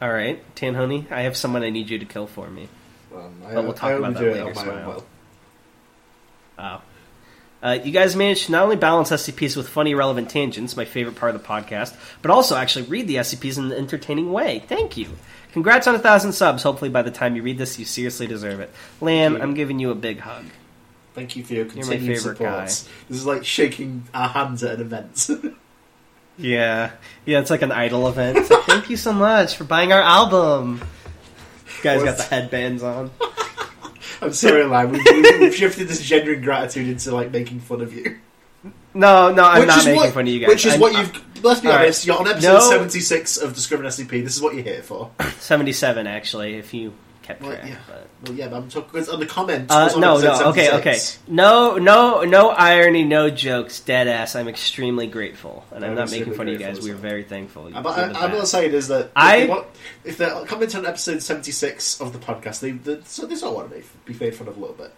All 0.00 0.12
right, 0.12 0.42
Tanhoney, 0.56 1.10
I 1.12 1.22
have 1.22 1.36
someone 1.36 1.62
I 1.62 1.70
need 1.70 1.88
you 1.90 1.98
to 1.98 2.04
kill 2.04 2.26
for 2.26 2.48
me. 2.50 2.68
Um, 3.14 3.42
I, 3.46 3.54
But 3.54 3.64
we'll 3.64 3.72
talk 3.72 3.90
I 3.90 3.92
about 3.92 4.14
that 4.14 4.22
later, 4.22 4.54
Smile. 4.54 5.04
Oh. 6.58 6.82
Uh, 7.62 7.78
you 7.84 7.92
guys 7.92 8.16
managed 8.16 8.46
to 8.46 8.52
not 8.52 8.64
only 8.64 8.74
balance 8.74 9.10
SCPs 9.10 9.56
with 9.56 9.68
funny, 9.68 9.94
relevant 9.94 10.28
tangents, 10.28 10.76
my 10.76 10.84
favorite 10.84 11.14
part 11.14 11.34
of 11.34 11.40
the 11.40 11.46
podcast, 11.46 11.94
but 12.20 12.30
also 12.30 12.56
actually 12.56 12.84
read 12.86 13.06
the 13.06 13.16
SCPs 13.16 13.56
in 13.56 13.66
an 13.66 13.72
entertaining 13.72 14.32
way. 14.32 14.64
Thank 14.66 14.96
you. 14.96 15.08
Congrats 15.52 15.86
on 15.86 15.94
a 15.94 15.98
thousand 15.98 16.32
subs. 16.32 16.64
Hopefully, 16.64 16.90
by 16.90 17.02
the 17.02 17.12
time 17.12 17.36
you 17.36 17.42
read 17.42 17.58
this, 17.58 17.78
you 17.78 17.84
seriously 17.84 18.26
deserve 18.26 18.58
it. 18.58 18.70
You. 19.34 19.42
I'm 19.42 19.54
giving 19.54 19.78
you 19.78 19.90
a 19.90 19.94
big 19.94 20.18
hug. 20.18 20.46
Thank 21.14 21.36
you 21.36 21.44
for 21.44 21.52
your 21.54 21.66
my 21.66 21.82
favorite 21.82 22.18
support. 22.18 22.38
guy. 22.38 22.64
This 22.64 22.90
is 23.10 23.26
like 23.26 23.44
shaking 23.44 24.04
our 24.14 24.28
hands 24.28 24.64
at 24.64 24.80
an 24.80 24.80
event. 24.80 25.30
Yeah, 26.38 26.92
yeah, 27.24 27.40
it's 27.40 27.50
like 27.50 27.62
an 27.62 27.72
idol 27.72 28.08
event. 28.08 28.38
It's 28.38 28.50
like, 28.50 28.64
Thank 28.64 28.90
you 28.90 28.96
so 28.96 29.12
much 29.12 29.56
for 29.56 29.64
buying 29.64 29.92
our 29.92 30.00
album. 30.00 30.82
Guys 31.82 32.02
got 32.02 32.16
the 32.16 32.22
headbands 32.22 32.82
on. 32.82 33.10
I'm 34.22 34.32
sorry, 34.32 34.64
Lime. 34.64 34.92
We've, 34.92 35.40
we've, 35.40 35.54
shifted 35.54 35.88
this 35.88 36.00
genuine 36.00 36.42
gratitude 36.42 36.88
into 36.88 37.12
like 37.14 37.32
making 37.32 37.60
fun 37.60 37.80
of 37.80 37.92
you. 37.92 38.18
No, 38.94 39.32
no, 39.32 39.42
I'm 39.44 39.60
which 39.60 39.68
not 39.68 39.78
is 39.78 39.84
making 39.86 40.00
what, 40.00 40.14
fun 40.14 40.22
of 40.22 40.28
you 40.28 40.40
guys. 40.40 40.48
Which 40.48 40.66
is 40.66 40.72
I'm- 40.72 40.80
what 40.80 40.92
you've. 40.92 41.44
Let's 41.44 41.60
be 41.60 41.66
All 41.66 41.74
right. 41.74 41.82
honest. 41.86 42.06
You're 42.06 42.18
on 42.18 42.28
episode 42.28 42.52
No. 42.52 42.70
76 42.70 43.36
of 43.38 43.54
Discovering 43.54 43.88
SCP. 43.88 44.22
This 44.22 44.36
is 44.36 44.40
what 44.40 44.54
you're 44.54 44.62
here 44.62 44.82
for. 44.82 45.10
77 45.40 46.06
actually, 46.06 46.54
if 46.54 46.72
you 46.72 46.92
kept 47.22 47.42
Well, 47.42 47.52
track. 47.52 47.68
yeah. 47.68 47.76
But. 47.86 48.06
Well, 48.24 48.36
yeah, 48.38 48.48
but 48.48 48.56
I'm 48.56 48.68
talking 48.68 49.08
on 49.08 49.20
the 49.20 49.26
comments. 49.26 49.72
Uh, 49.72 49.98
no, 49.98 50.20
no, 50.20 50.48
okay, 50.50 50.70
okay. 50.78 50.98
No, 51.26 51.76
no, 51.76 52.22
no 52.22 52.50
irony, 52.50 53.04
no 53.04 53.30
jokes, 53.30 53.80
dead 53.80 54.08
ass. 54.08 54.36
I'm 54.36 54.48
extremely 54.48 55.06
grateful, 55.06 55.64
and 55.72 55.84
I'm, 55.84 55.90
I'm 55.92 55.96
not 55.96 56.10
making 56.10 56.34
fun 56.34 56.48
of 56.48 56.52
you 56.52 56.58
guys. 56.58 56.80
We 56.80 56.90
were 56.90 56.96
very 56.96 57.24
thankful. 57.24 57.68
You 57.70 57.76
I'm, 57.76 57.86
I, 57.86 57.90
I'm 58.04 58.12
that. 58.12 58.32
not 58.32 58.48
saying 58.48 58.72
is 58.72 58.88
that 58.88 59.10
I- 59.16 59.36
if, 59.36 59.40
they 59.46 59.48
want, 59.50 59.66
if 60.04 60.16
they're 60.18 60.44
commenting 60.46 60.80
on 60.80 60.86
episode 60.86 61.22
76 61.22 62.00
of 62.00 62.12
the 62.12 62.18
podcast, 62.18 62.60
they, 62.60 62.72
they 62.72 63.00
so 63.04 63.26
they 63.26 63.34
sort 63.36 63.50
of 63.50 63.56
want 63.56 63.70
to 63.70 63.76
be, 64.06 64.12
be 64.12 64.24
made 64.24 64.34
fun 64.34 64.48
of 64.48 64.56
a 64.56 64.60
little 64.60 64.76
bit. 64.76 64.92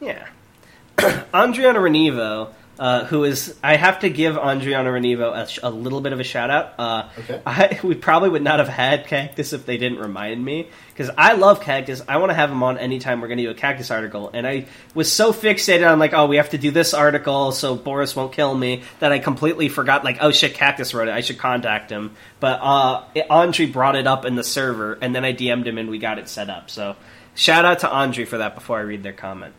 Yeah. 0.00 0.26
Andriana 0.98 1.76
Renivo, 1.78 2.52
uh, 2.82 3.04
who 3.04 3.22
is, 3.22 3.56
I 3.62 3.76
have 3.76 4.00
to 4.00 4.10
give 4.10 4.34
Andriana 4.34 4.86
Renivo 4.88 5.32
a, 5.32 5.46
sh- 5.46 5.60
a 5.62 5.70
little 5.70 6.00
bit 6.00 6.12
of 6.12 6.18
a 6.18 6.24
shout 6.24 6.50
out. 6.50 6.74
Uh, 6.80 7.08
Okay. 7.16 7.40
I, 7.46 7.78
we 7.84 7.94
probably 7.94 8.28
would 8.28 8.42
not 8.42 8.58
have 8.58 8.66
had 8.66 9.06
Cactus 9.06 9.52
if 9.52 9.64
they 9.66 9.76
didn't 9.76 10.00
remind 10.00 10.44
me. 10.44 10.68
Because 10.88 11.08
I 11.16 11.34
love 11.34 11.60
Cactus. 11.60 12.02
I 12.08 12.16
want 12.16 12.30
to 12.30 12.34
have 12.34 12.50
him 12.50 12.60
on 12.64 12.78
anytime 12.78 13.20
we're 13.20 13.28
going 13.28 13.38
to 13.38 13.44
do 13.44 13.50
a 13.50 13.54
Cactus 13.54 13.92
article. 13.92 14.30
And 14.34 14.48
I 14.48 14.66
was 14.94 15.12
so 15.12 15.32
fixated 15.32 15.88
on, 15.88 16.00
like, 16.00 16.12
oh, 16.12 16.26
we 16.26 16.38
have 16.38 16.50
to 16.50 16.58
do 16.58 16.72
this 16.72 16.92
article 16.92 17.52
so 17.52 17.76
Boris 17.76 18.16
won't 18.16 18.32
kill 18.32 18.52
me 18.52 18.82
that 18.98 19.12
I 19.12 19.20
completely 19.20 19.68
forgot, 19.68 20.02
like, 20.02 20.18
oh 20.20 20.32
shit, 20.32 20.54
Cactus 20.54 20.92
wrote 20.92 21.06
it. 21.06 21.14
I 21.14 21.20
should 21.20 21.38
contact 21.38 21.88
him. 21.88 22.16
But 22.40 22.58
uh, 22.60 23.04
Andre 23.30 23.66
brought 23.66 23.94
it 23.94 24.08
up 24.08 24.24
in 24.24 24.34
the 24.34 24.42
server, 24.44 24.98
and 25.00 25.14
then 25.14 25.24
I 25.24 25.32
DM'd 25.34 25.68
him 25.68 25.78
and 25.78 25.88
we 25.88 25.98
got 25.98 26.18
it 26.18 26.28
set 26.28 26.50
up. 26.50 26.68
So 26.68 26.96
shout 27.36 27.64
out 27.64 27.78
to 27.80 27.88
Andre 27.88 28.24
for 28.24 28.38
that 28.38 28.56
before 28.56 28.78
I 28.78 28.82
read 28.82 29.04
their 29.04 29.12
comment. 29.12 29.54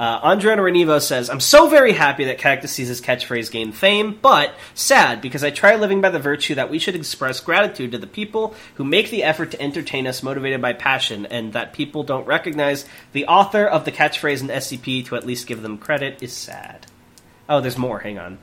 Uh, 0.00 0.18
Andriana 0.22 0.60
Renivo 0.60 0.98
says, 0.98 1.28
I'm 1.28 1.40
so 1.40 1.68
very 1.68 1.92
happy 1.92 2.24
that 2.24 2.38
Cactus 2.38 2.72
sees 2.72 3.02
catchphrase 3.02 3.50
gain 3.50 3.70
fame, 3.70 4.18
but 4.22 4.54
sad 4.72 5.20
because 5.20 5.44
I 5.44 5.50
try 5.50 5.76
living 5.76 6.00
by 6.00 6.08
the 6.08 6.18
virtue 6.18 6.54
that 6.54 6.70
we 6.70 6.78
should 6.78 6.96
express 6.96 7.38
gratitude 7.38 7.92
to 7.92 7.98
the 7.98 8.06
people 8.06 8.54
who 8.76 8.84
make 8.84 9.10
the 9.10 9.22
effort 9.22 9.50
to 9.50 9.60
entertain 9.60 10.06
us 10.06 10.22
motivated 10.22 10.62
by 10.62 10.72
passion, 10.72 11.26
and 11.26 11.52
that 11.52 11.74
people 11.74 12.02
don't 12.02 12.26
recognize 12.26 12.86
the 13.12 13.26
author 13.26 13.66
of 13.66 13.84
the 13.84 13.92
catchphrase 13.92 14.40
in 14.40 14.48
SCP 14.48 15.04
to 15.04 15.16
at 15.16 15.26
least 15.26 15.46
give 15.46 15.60
them 15.60 15.76
credit 15.76 16.22
is 16.22 16.32
sad. 16.32 16.86
Oh, 17.46 17.60
there's 17.60 17.76
more, 17.76 17.98
hang 17.98 18.18
on. 18.18 18.38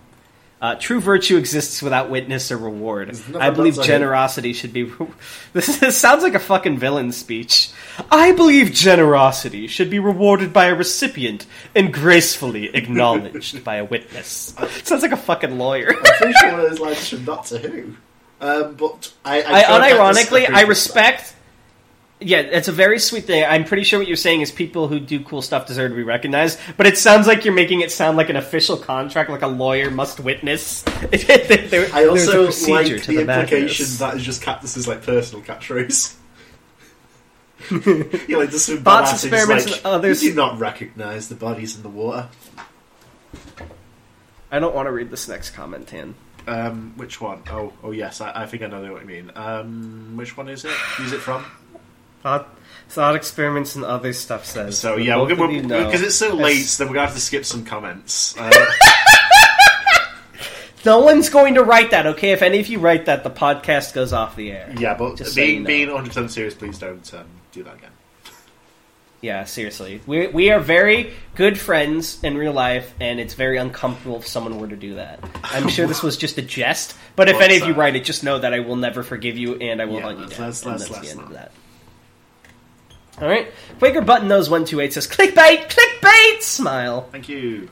Uh, 0.59 0.73
true 0.75 0.99
virtue 0.99 1.38
exists 1.38 1.84
without 1.84 2.09
witness 2.09 2.51
or 2.51 2.57
reward. 2.57 3.15
I 3.35 3.51
believe 3.51 3.79
generosity 3.81 4.53
should 4.53 4.73
be. 4.73 4.91
This, 5.53 5.77
this 5.77 5.97
sounds 5.97 6.23
like 6.23 6.34
a 6.34 6.39
fucking 6.39 6.77
villain 6.77 7.11
speech. 7.11 7.69
I 8.11 8.31
believe 8.31 8.73
generosity 8.73 9.67
should 9.67 9.89
be 9.89 9.99
rewarded 9.99 10.53
by 10.53 10.65
a 10.65 10.75
recipient 10.75 11.45
and 11.75 11.93
gracefully 11.93 12.75
acknowledged 12.75 13.63
by 13.63 13.75
a 13.77 13.85
witness. 13.85 14.55
sounds 14.84 15.01
like 15.01 15.11
a 15.11 15.17
fucking 15.17 15.57
lawyer. 15.57 15.89
I'm 15.95 16.03
pretty 16.03 16.34
sure 16.34 16.51
one 16.51 16.59
of 16.59 16.69
those 16.69 16.79
lines 16.79 17.03
should 17.03 17.25
not 17.25 17.45
to 17.45 17.59
who. 17.59 17.95
Um, 18.39 18.75
but 18.75 19.11
I, 19.25 19.41
I, 19.41 19.59
I 19.61 19.91
unironically, 19.91 20.47
I 20.47 20.61
respect. 20.61 21.34
Yeah, 22.19 22.39
it's 22.39 22.68
a 22.68 22.72
very 22.72 22.98
sweet 22.98 23.26
thing. 23.26 23.45
I'm 23.48 23.64
pretty 23.64 23.84
sure 23.84 23.99
what 23.99 24.07
you're 24.07 24.18
saying 24.18 24.41
is 24.41 24.52
people 24.52 24.88
who 24.88 24.99
do 24.99 25.23
cool 25.23 25.44
stuff 25.44 25.68
deserve 25.68 25.91
to 25.91 25.95
be 25.95 26.02
recognized, 26.02 26.57
but 26.76 26.88
it 26.88 26.98
sounds 26.98 27.27
like 27.27 27.45
you're 27.45 27.53
making 27.53 27.81
it 27.81 27.91
sound 27.91 28.18
like 28.18 28.30
an 28.30 28.35
official 28.35 28.76
contract, 28.76 29.30
like 29.30 29.44
a 29.44 29.48
lawyer 29.48 29.91
must 29.91 30.19
witness. 30.19 30.81
There- 31.11 31.89
I 31.94 32.07
also 32.07 32.45
like 32.72 32.88
to 32.88 32.99
the, 32.99 33.14
the 33.14 33.22
implication 33.22 33.85
that 33.99 34.15
is 34.15 34.23
just 34.23 34.41
Cactus's 34.41 34.88
like 34.88 35.03
personal 35.03 35.45
catchphrase. 35.45 36.15
yeah, 38.27 38.38
like 38.38 38.49
just 38.49 38.84
Bots, 38.84 39.11
experiments, 39.23 39.68
like, 39.68 39.77
and 39.77 39.85
others- 39.85 40.23
You 40.23 40.31
do 40.31 40.38
not 40.38 40.57
recognise 40.57 41.30
the 41.30 41.35
bodies 41.35 41.76
in 41.76 41.84
the 41.84 41.89
water. 41.89 42.30
I 44.52 44.57
don't 44.60 44.73
want 44.73 44.88
to 44.88 44.91
read 44.91 45.11
this 45.11 45.27
next 45.27 45.52
comment, 45.52 45.88
Tan. 45.88 46.15
Um, 46.48 46.94
which 46.95 47.19
one? 47.19 47.44
Oh, 47.52 47.73
oh 47.84 47.91
yes, 47.91 48.22
I, 48.22 48.44
I 48.44 48.45
think 48.45 48.64
I 48.64 48.68
know 48.68 48.81
what 48.94 49.02
you 49.02 49.07
mean. 49.07 49.31
Um, 49.35 50.14
which 50.15 50.38
one 50.38 50.48
is 50.48 50.64
it? 50.64 50.72
Who's 50.72 51.11
it 51.11 51.19
from? 51.19 51.45
Thought, 52.23 52.48
thought 52.89 53.15
experiments 53.15 53.76
and 53.76 53.85
other 53.85 54.11
stuff 54.14 54.45
says. 54.45 54.77
So 54.77 54.98
yeah, 54.98 55.18
we're 55.18 55.30
both 55.30 55.38
gonna 55.38 55.49
of 55.49 55.56
you 55.56 55.64
know- 55.64 55.85
because 55.85 56.02
it's 56.02 56.15
so 56.15 56.34
late, 56.34 56.65
then 56.77 56.88
we're 56.88 56.95
gonna 56.95 57.06
have 57.07 57.15
to 57.15 57.22
skip 57.22 57.45
some 57.45 57.64
comments. 57.65 58.35
Uh, 58.38 58.52
no 60.85 60.99
one's 60.99 61.30
going 61.30 61.56
to 61.56 61.64
write 61.64 61.91
that. 61.91 62.06
Okay, 62.07 62.31
if 62.31 62.41
any 62.41 62.60
of 62.60 62.68
you 62.68 62.80
write 62.80 63.06
that, 63.06 63.23
the 63.23 63.30
podcast 63.30 63.94
goes 63.94 64.14
off 64.14 64.35
the 64.35 64.52
air. 64.52 64.73
Yeah, 64.77 64.94
but 64.95 65.18
Just 65.18 65.31
so 65.34 65.41
being 65.41 65.56
you 65.56 65.60
know. 65.61 65.68
being 65.68 65.88
100 65.89 66.07
percent 66.07 66.31
serious, 66.31 66.53
please 66.53 66.80
don't 66.80 67.14
um, 67.14 67.26
do 67.52 67.64
that 67.64 67.76
again. 67.76 67.91
Yeah, 69.19 69.45
seriously. 69.45 69.99
We, 70.06 70.27
we 70.27 70.52
are 70.52 70.60
very 70.60 71.11
good 71.34 71.60
friends 71.60 72.23
in 72.23 72.38
real 72.38 72.53
life, 72.53 72.94
and 72.99 73.19
it's 73.19 73.34
very 73.34 73.57
uncomfortable 73.57 74.18
if 74.18 74.27
someone 74.27 74.60
were 74.60 74.68
to 74.68 74.76
do 74.76 74.95
that. 74.95 75.19
I'm 75.44 75.69
sure 75.69 75.88
this 75.88 76.03
was 76.03 76.18
just 76.18 76.38
a 76.38 76.44
jest, 76.44 76.95
but 77.15 77.27
if 77.27 77.34
What's 77.35 77.45
any 77.45 77.56
of 77.57 77.64
you 77.68 77.73
that? 77.73 77.80
write 77.80 77.95
it, 77.95 78.03
just 78.03 78.23
know 78.23 78.38
that 78.38 78.53
I 78.53 78.60
will 78.60 78.76
never 78.76 79.02
forgive 79.02 79.35
you, 79.35 79.56
and 79.56 79.81
I 79.81 79.85
will 79.85 79.95
Yeah, 79.95 80.02
hunt 80.03 80.19
you 80.19 80.26
down. 80.27 80.39
let's- 80.41 80.61
and 80.64 80.72
let's- 80.73 80.88
that's 80.88 81.02
the 81.02 81.10
end 81.10 81.19
of 81.22 81.30
that. 81.31 81.52
All 83.19 83.27
right, 83.27 83.52
Quaker 83.80 84.02
Button 84.02 84.27
Nose 84.27 84.49
one 84.49 84.64
two 84.65 84.80
eight 84.80 84.94
says 84.94 85.07
clickbait, 85.07 85.69
clickbait, 85.69 86.41
smile. 86.41 87.02
Thank 87.11 87.30
you. 87.30 87.69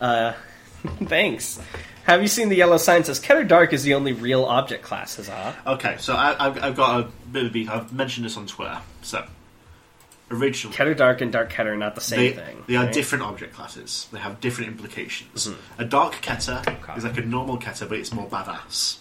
Uh, 0.00 0.32
thanks. 1.04 1.60
Have 2.04 2.20
you 2.20 2.26
seen 2.26 2.48
the 2.48 2.56
yellow 2.56 2.78
sign 2.78 3.04
says 3.04 3.20
Keter 3.20 3.46
Dark 3.46 3.72
is 3.72 3.84
the 3.84 3.94
only 3.94 4.12
real 4.12 4.44
object 4.44 4.82
class? 4.82 5.14
Huzzah! 5.16 5.54
Okay, 5.68 5.96
so 6.00 6.14
I, 6.14 6.34
I've, 6.46 6.62
I've 6.64 6.76
got 6.76 7.00
a 7.00 7.08
bit 7.30 7.44
of 7.46 7.52
beef. 7.52 7.70
I've 7.70 7.92
mentioned 7.92 8.26
this 8.26 8.36
on 8.36 8.48
Twitter. 8.48 8.78
So 9.02 9.24
originally, 10.32 10.76
Keter 10.76 10.96
Dark 10.96 11.20
and 11.20 11.30
Dark 11.30 11.52
Keter 11.52 11.66
are 11.66 11.76
not 11.76 11.94
the 11.94 12.00
same 12.00 12.18
they, 12.34 12.42
thing. 12.42 12.64
they 12.66 12.74
are 12.74 12.90
different 12.90 13.22
object 13.22 13.54
classes. 13.54 14.08
They 14.10 14.18
have 14.18 14.40
different 14.40 14.72
implications. 14.72 15.48
A 15.78 15.84
dark 15.84 16.14
Keter 16.14 16.66
Okay. 16.66 16.94
is 16.96 17.04
like 17.04 17.18
a 17.18 17.22
normal 17.22 17.56
Keter, 17.56 17.88
but 17.88 17.98
it's 17.98 18.12
more 18.12 18.26
badass. 18.28 18.98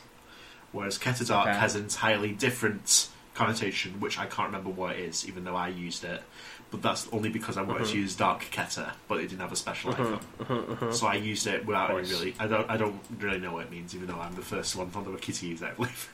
Whereas 0.71 0.99
Keter 0.99 1.27
Dark 1.27 1.47
Okay. 1.47 1.57
has 1.57 1.75
entirely 1.75 2.33
different 2.33 3.07
connotation, 3.45 3.99
which 3.99 4.19
I 4.19 4.25
can't 4.25 4.47
remember 4.47 4.69
what 4.69 4.95
it 4.95 4.99
is, 4.99 5.27
even 5.27 5.43
though 5.43 5.55
I 5.55 5.69
used 5.69 6.03
it. 6.03 6.21
But 6.69 6.81
that's 6.81 7.07
only 7.11 7.29
because 7.29 7.57
I 7.57 7.63
wanted 7.63 7.79
to 7.79 7.85
mm-hmm. 7.85 7.97
use 7.97 8.15
Dark 8.15 8.45
Keter, 8.45 8.91
but 9.09 9.19
it 9.19 9.27
didn't 9.27 9.41
have 9.41 9.51
a 9.51 9.57
special 9.57 9.91
mm-hmm. 9.91 10.13
icon. 10.13 10.19
Mm-hmm. 10.39 10.91
So 10.91 11.07
I 11.07 11.15
used 11.15 11.45
it 11.47 11.65
without 11.65 11.91
any 11.91 12.07
really. 12.07 12.33
I 12.39 12.47
don't. 12.47 12.69
I 12.69 12.77
don't 12.77 12.99
really 13.19 13.39
know 13.39 13.53
what 13.53 13.65
it 13.65 13.71
means, 13.71 13.93
even 13.93 14.07
though 14.07 14.19
I'm 14.19 14.35
the 14.35 14.41
first 14.41 14.75
one 14.75 14.89
from 14.89 15.03
the 15.03 15.11
wiki 15.11 15.33
to 15.33 15.47
use 15.47 15.61
it. 15.61 15.65
I 15.65 15.73
believe. 15.73 16.13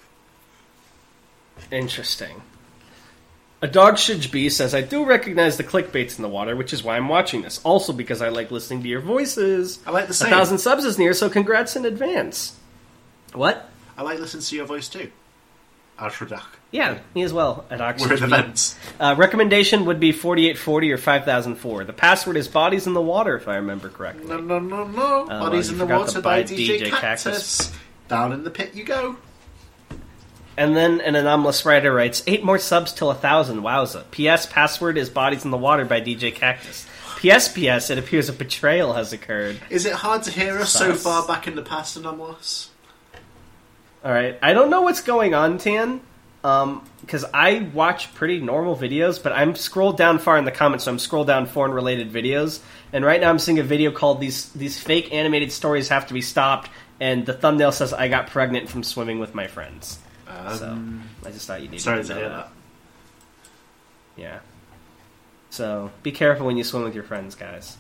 Interesting. 1.72 2.42
A 3.60 3.68
dog 3.68 3.98
should 3.98 4.30
be 4.32 4.50
says, 4.50 4.76
I 4.76 4.82
do 4.82 5.04
recognize 5.04 5.58
the 5.58 5.64
clickbaits 5.64 6.18
in 6.18 6.22
the 6.22 6.30
water, 6.30 6.56
which 6.56 6.74
is 6.74 6.84
why 6.84 6.96
I'm 6.96 7.10
watching 7.10 7.42
this. 7.42 7.60
Also 7.64 7.92
because 7.92 8.22
I 8.22 8.30
like 8.30 8.52
listening 8.52 8.84
to 8.84 8.88
your 8.88 9.02
voices. 9.02 9.80
I 9.86 9.90
like 9.92 10.08
the 10.08 10.14
same. 10.14 10.32
A 10.32 10.36
thousand 10.36 10.60
subs 10.60 10.86
is 10.86 11.00
near, 11.00 11.14
so 11.14 11.28
congrats 11.28 11.76
in 11.76 11.84
advance. 11.84 12.56
What? 13.34 13.68
I 13.98 14.04
like 14.04 14.20
listening 14.20 14.44
to 14.44 14.56
your 14.56 14.66
voice 14.66 14.88
too. 14.88 15.10
Alshradak. 16.00 16.44
Yeah, 16.72 17.00
me 17.16 17.24
as 17.24 17.34
well. 17.34 17.66
At 17.70 17.80
We're 17.80 17.86
in 17.86 17.92
Oxford. 17.94 18.22
events. 18.24 18.78
Uh, 19.00 19.16
recommendation 19.18 19.86
would 19.86 20.00
be 20.00 20.12
4840 20.12 20.92
or 20.92 20.98
5004. 20.98 21.86
The 21.86 21.94
password 21.94 22.38
is 22.38 22.48
Bodies 22.48 22.88
in 22.88 22.94
the 22.94 23.02
Water, 23.02 23.36
if 23.36 23.48
I 23.48 23.56
remember 23.56 23.90
correctly. 23.90 24.28
No, 24.28 24.38
no, 24.40 24.60
no, 24.60 24.86
no. 24.86 25.26
well, 25.28 25.28
Bodies 25.28 25.70
in 25.70 25.78
the 25.78 25.86
water 25.86 26.22
by 26.22 26.44
DJ, 26.44 26.80
DJ 26.80 26.90
Cactus. 26.90 27.58
Cactus. 27.62 27.74
Down 28.10 28.32
in 28.34 28.44
the 28.44 28.52
pit 28.52 28.76
you 28.76 28.84
go. 28.84 29.16
And 30.58 30.76
then 30.76 31.02
an 31.02 31.16
anomalous 31.16 31.66
writer 31.66 31.94
writes, 31.94 32.24
eight 32.26 32.44
more 32.44 32.58
subs 32.58 32.92
till 32.92 33.12
a 33.12 33.16
thousand. 33.16 33.62
Wowza. 33.62 34.04
P.S. 34.12 34.46
Password 34.48 34.98
is 34.98 35.10
Bodies 35.10 35.46
in 35.46 35.52
the 35.52 35.58
Water 35.58 35.86
by 35.86 36.02
DJ 36.02 36.34
Cactus. 36.34 36.88
P.S. 37.18 37.52
P.S. 37.52 37.90
It 37.90 37.98
appears 37.98 38.28
a 38.30 38.34
betrayal 38.34 38.94
has 38.94 39.14
occurred. 39.14 39.60
Is 39.70 39.86
it 39.86 39.94
hard 39.94 40.24
to 40.24 40.32
hear 40.32 40.58
us 40.58 40.74
so 40.74 40.94
far 40.94 41.26
back 41.28 41.48
in 41.48 41.56
the 41.56 41.62
past, 41.62 41.96
Anomalous? 41.98 42.72
All 44.08 44.14
right, 44.14 44.40
I 44.42 44.54
don't 44.54 44.70
know 44.70 44.84
what's 44.84 45.02
going 45.02 45.34
on, 45.34 45.58
Tan, 45.58 46.00
because 46.42 47.26
I 47.34 47.70
watch 47.74 48.16
pretty 48.16 48.40
normal 48.40 48.74
videos, 48.74 49.22
but 49.22 49.34
I'm 49.34 49.54
scrolled 49.54 49.98
down 49.98 50.20
far 50.20 50.38
in 50.38 50.46
the 50.46 50.52
comments, 50.52 50.86
so 50.86 50.92
I'm 50.92 50.98
scrolled 50.98 51.28
down 51.28 51.46
foreign 51.46 51.74
related 51.74 52.10
videos, 52.14 52.62
and 52.94 53.04
right 53.04 53.20
now 53.20 53.30
I'm 53.30 53.38
seeing 53.38 53.60
a 53.60 53.64
video 53.64 53.92
called 53.92 54.22
"These 54.22 54.54
These 54.54 54.80
Fake 54.80 55.12
Animated 55.12 55.52
Stories 55.52 55.90
Have 55.90 56.08
to 56.08 56.14
Be 56.14 56.22
Stopped," 56.22 56.70
and 57.02 57.26
the 57.26 57.34
thumbnail 57.34 57.74
says 57.74 57.92
"I 57.92 58.08
got 58.08 58.28
pregnant 58.28 58.70
from 58.70 58.82
swimming 58.82 59.20
with 59.20 59.36
my 59.36 59.48
friends." 59.48 60.00
Um, 60.26 61.04
So 61.22 61.28
I 61.28 61.32
just 61.32 61.46
thought 61.46 61.62
you 61.62 61.68
needed 61.68 61.82
sorry 61.82 62.02
to 62.06 62.16
know 62.16 62.30
that. 62.30 62.50
Yeah. 64.16 64.40
So 65.50 65.92
be 66.04 66.14
careful 66.14 66.46
when 66.46 66.56
you 66.56 66.64
swim 66.64 66.84
with 66.84 66.96
your 66.96 67.04
friends, 67.04 67.36
guys. 67.36 67.76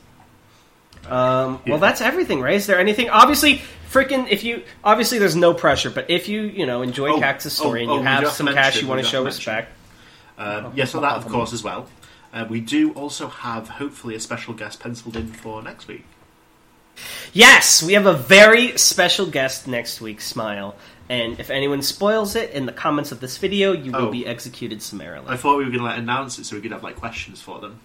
Um, 1.09 1.59
Yeah. 1.65 1.71
Well, 1.73 1.79
that's 1.79 2.01
everything, 2.01 2.41
right? 2.41 2.55
Is 2.55 2.67
there 2.67 2.79
anything? 2.79 3.09
Obviously, 3.09 3.61
freaking. 3.91 4.27
If 4.29 4.43
you 4.43 4.63
obviously, 4.83 5.19
there's 5.19 5.35
no 5.35 5.53
pressure, 5.53 5.89
but 5.89 6.09
if 6.09 6.27
you 6.27 6.41
you 6.41 6.65
know 6.65 6.81
enjoy 6.81 7.09
Oh, 7.13 7.19
Cactus 7.19 7.53
story 7.53 7.81
oh, 7.81 7.83
and 7.83 7.91
oh, 7.91 7.93
you 7.95 7.99
we 8.01 8.05
have 8.07 8.27
some 8.29 8.47
cash 8.47 8.81
you 8.81 8.87
want 8.87 9.01
to 9.01 9.07
show 9.07 9.23
mention. 9.23 9.37
respect. 9.37 9.71
Um, 10.37 10.71
yes, 10.75 10.91
so 10.91 10.99
that, 11.01 11.13
of 11.17 11.27
course, 11.27 11.51
as 11.53 11.63
well. 11.63 11.87
Uh, 12.31 12.45
we 12.47 12.59
do 12.59 12.91
also 12.93 13.27
have, 13.27 13.67
hopefully, 13.69 14.13
a 14.13 14.19
special 14.19 14.53
guest 14.53 14.79
penciled 14.79 15.15
in 15.15 15.27
for 15.27 15.63
next 15.63 15.87
week. 15.87 16.03
Yes, 17.33 17.81
we 17.83 17.93
have 17.93 18.05
a 18.05 18.13
very 18.13 18.77
special 18.77 19.25
guest 19.25 19.67
next 19.67 20.01
week, 20.01 20.21
Smile. 20.21 20.75
And 21.09 21.39
if 21.39 21.49
anyone 21.49 21.81
spoils 21.81 22.35
it 22.35 22.51
in 22.51 22.65
the 22.65 22.71
comments 22.73 23.11
of 23.11 23.19
this 23.19 23.37
video, 23.37 23.71
you 23.71 23.91
will 23.91 24.07
Oh. 24.07 24.11
be 24.11 24.25
executed 24.27 24.81
summarily. 24.81 25.25
I 25.29 25.37
thought 25.37 25.57
we 25.57 25.63
were 25.63 25.69
going 25.69 25.79
to 25.79 25.85
like, 25.85 25.97
announce 25.97 26.37
it 26.37 26.45
so 26.45 26.55
we 26.55 26.61
could 26.61 26.71
have 26.71 26.83
like 26.83 26.97
questions 26.97 27.39
for 27.41 27.59
them. 27.59 27.79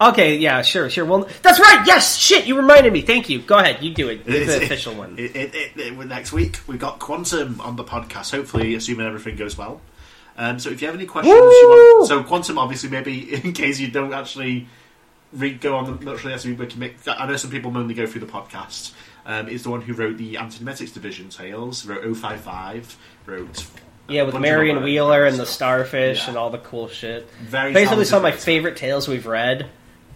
Okay, 0.00 0.36
yeah, 0.38 0.62
sure, 0.62 0.88
sure. 0.88 1.04
Well, 1.04 1.28
that's 1.42 1.60
right. 1.60 1.86
Yes, 1.86 2.16
shit, 2.16 2.46
you 2.46 2.56
reminded 2.56 2.92
me. 2.92 3.02
Thank 3.02 3.28
you. 3.28 3.40
Go 3.40 3.58
ahead, 3.58 3.82
you 3.82 3.92
do 3.92 4.08
it. 4.08 4.22
It's 4.26 4.46
the 4.56 4.64
official 4.64 4.94
one. 4.94 5.18
It, 5.18 5.36
it, 5.36 5.72
it, 5.76 6.06
next 6.06 6.32
week 6.32 6.58
we've 6.66 6.78
got 6.80 6.98
Quantum 6.98 7.60
on 7.60 7.76
the 7.76 7.84
podcast. 7.84 8.30
Hopefully, 8.30 8.74
assuming 8.74 9.06
everything 9.06 9.36
goes 9.36 9.58
well. 9.58 9.80
Um, 10.38 10.58
so 10.58 10.70
if 10.70 10.80
you 10.80 10.86
have 10.86 10.94
any 10.96 11.04
questions, 11.04 11.34
you 11.34 11.68
want, 11.68 12.08
so 12.08 12.22
Quantum 12.22 12.56
obviously 12.56 12.88
maybe 12.88 13.34
in 13.44 13.52
case 13.52 13.78
you 13.78 13.90
don't 13.90 14.14
actually 14.14 14.68
read 15.34 15.60
go 15.60 15.76
on 15.76 15.84
the 15.84 15.90
not 15.92 16.04
naturally 16.04 16.34
SB 16.34 16.56
wiki. 16.56 16.78
make- 16.78 16.96
I 17.06 17.26
know 17.26 17.36
some 17.36 17.50
people 17.50 17.70
mainly 17.70 17.94
go 17.94 18.06
through 18.06 18.22
the 18.22 18.26
podcast. 18.26 18.92
Um, 19.26 19.48
is 19.48 19.62
the 19.64 19.70
one 19.70 19.82
who 19.82 19.92
wrote 19.92 20.16
the 20.16 20.36
Antimemetics 20.36 20.94
Division 20.94 21.28
tales, 21.28 21.84
wrote 21.84 22.02
055, 22.16 22.96
wrote 23.26 23.66
Yeah, 24.08 24.22
with 24.22 24.40
Marion 24.40 24.82
Wheeler 24.82 25.26
and 25.26 25.36
the 25.38 25.44
starfish 25.44 26.22
Yeah. 26.22 26.28
and 26.30 26.38
all 26.38 26.48
the 26.48 26.58
cool 26.58 26.88
shit. 26.88 27.28
Very 27.42 27.74
Basically, 27.74 28.06
some 28.06 28.16
of 28.16 28.22
my 28.22 28.32
favorite 28.32 28.76
tales 28.78 29.06
we've 29.06 29.26
read. 29.26 29.68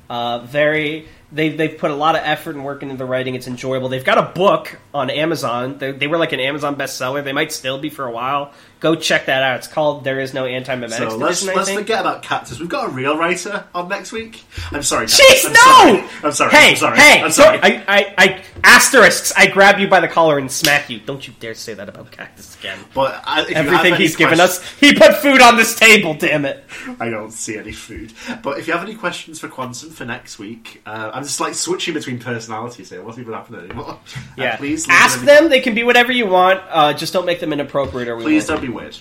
Uh, 0.09 0.39
very, 0.40 1.06
they 1.32 1.51
they've 1.51 1.76
put 1.76 1.90
a 1.90 1.94
lot 1.94 2.14
of 2.16 2.22
effort 2.24 2.55
and 2.55 2.64
work 2.64 2.82
into 2.82 2.96
the 2.96 3.05
writing. 3.05 3.34
It's 3.34 3.46
enjoyable. 3.46 3.88
They've 3.88 4.05
got 4.05 4.18
a 4.18 4.32
book 4.38 4.78
on 4.92 5.10
Amazon. 5.10 5.78
They, 5.78 5.92
they 5.92 6.06
were 6.06 6.18
like 6.18 6.32
an 6.32 6.40
Amazon 6.40 6.76
bestseller. 6.76 7.24
They 7.24 7.32
might 7.32 7.52
still 7.52 7.78
be 7.78 7.90
for 7.90 8.06
a 8.06 8.10
while. 8.10 8.52
Go 8.80 8.94
check 8.94 9.26
that 9.26 9.42
out. 9.42 9.56
It's 9.56 9.66
called 9.66 10.05
"There 10.05 10.20
Is 10.20 10.34
No 10.34 10.44
Anti-Memetics 10.44 11.10
So 11.10 11.16
let's 11.16 11.42
let's 11.42 11.70
forget 11.70 12.01
about 12.01 12.22
cactus. 12.22 12.60
We've 12.60 12.68
got 12.68 12.90
a 12.90 12.92
real 12.92 13.16
writer 13.16 13.64
on 13.74 13.88
next 13.88 14.12
week. 14.12 14.44
I'm 14.70 14.82
sorry. 14.82 15.06
Cactus. 15.06 15.44
Jeez, 15.44 15.46
I'm 15.46 15.52
no! 15.52 16.01
Sorry. 16.01 16.10
I'm 16.22 16.32
sorry. 16.32 16.51
Hey, 16.51 16.70
I'm 16.70 16.76
sorry. 16.76 16.98
hey! 16.98 17.22
I'm 17.22 17.30
sorry. 17.30 17.59
I, 17.62 17.84
I, 17.88 18.14
I, 18.18 18.42
asterisks! 18.62 19.32
I 19.36 19.46
grab 19.46 19.78
you 19.78 19.88
by 19.88 20.01
the 20.01 20.09
collar 20.09 20.38
and 20.38 20.52
smack 20.52 20.90
you. 20.90 21.01
Don't 21.01 21.26
you 21.26 21.32
dare 21.40 21.55
say 21.55 21.72
that 21.74 21.88
about 21.88 22.10
Cactus 22.10 22.59
again. 22.59 22.78
but 22.94 23.22
I, 23.26 23.42
if 23.42 23.52
Everything 23.52 23.94
he's 23.94 24.16
given 24.16 24.38
us, 24.38 24.62
he 24.78 24.94
put 24.94 25.16
food 25.16 25.40
on 25.40 25.56
this 25.56 25.74
table. 25.74 26.12
Damn 26.14 26.44
it! 26.44 26.64
I 27.01 27.09
don't 27.09 27.32
see 27.32 27.56
any 27.56 27.72
food. 27.72 28.12
But 28.42 28.59
if 28.59 28.66
you 28.66 28.74
have 28.74 28.82
any 28.82 28.94
questions 28.94 29.40
for 29.40 29.48
Quantum 29.48 29.90
for 29.90 30.05
next 30.05 30.38
week, 30.38 30.82
uh, 30.84 31.10
I'm 31.15 31.23
just 31.23 31.39
like 31.39 31.55
switching 31.55 31.95
between 31.95 32.19
personalities 32.19 32.91
here. 32.91 33.01
What's 33.01 33.19
even 33.19 33.32
happening 33.35 33.61
anymore? 33.66 33.91
Uh, 33.91 34.19
Yeah, 34.36 34.57
please 34.57 34.85
ask 34.91 35.20
them. 35.20 35.49
They 35.49 35.61
can 35.61 35.73
be 35.74 35.85
whatever 35.85 36.11
you 36.11 36.27
want. 36.27 36.61
Uh, 36.69 36.93
just 36.93 37.12
don't 37.12 37.24
make 37.24 37.39
them 37.39 37.53
inappropriate, 37.53 38.09
or 38.09 38.16
we 38.16 38.24
Please 38.24 38.49
won't. 38.49 38.61
don't 38.62 38.69
be 38.70 38.74
weird. 38.77 38.99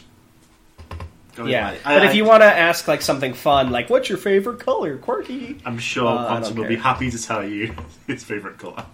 Go 1.36 1.46
Yeah, 1.46 1.74
but 1.84 2.04
I, 2.04 2.06
if 2.08 2.14
you 2.14 2.24
want 2.24 2.42
to 2.44 2.46
ask 2.46 2.88
like 2.88 3.02
something 3.02 3.34
fun, 3.34 3.72
like 3.72 3.90
"What's 3.90 4.10
your 4.10 4.20
favorite 4.20 4.60
color?" 4.60 4.98
Quirky. 4.98 5.58
I'm 5.66 5.80
sure 5.80 6.08
Uh, 6.08 6.28
Quantum 6.28 6.56
will 6.56 6.68
be 6.68 6.76
happy 6.76 7.10
to 7.10 7.20
tell 7.22 7.44
you 7.44 7.74
his 8.08 8.24
favorite 8.24 8.60
color. 8.60 8.86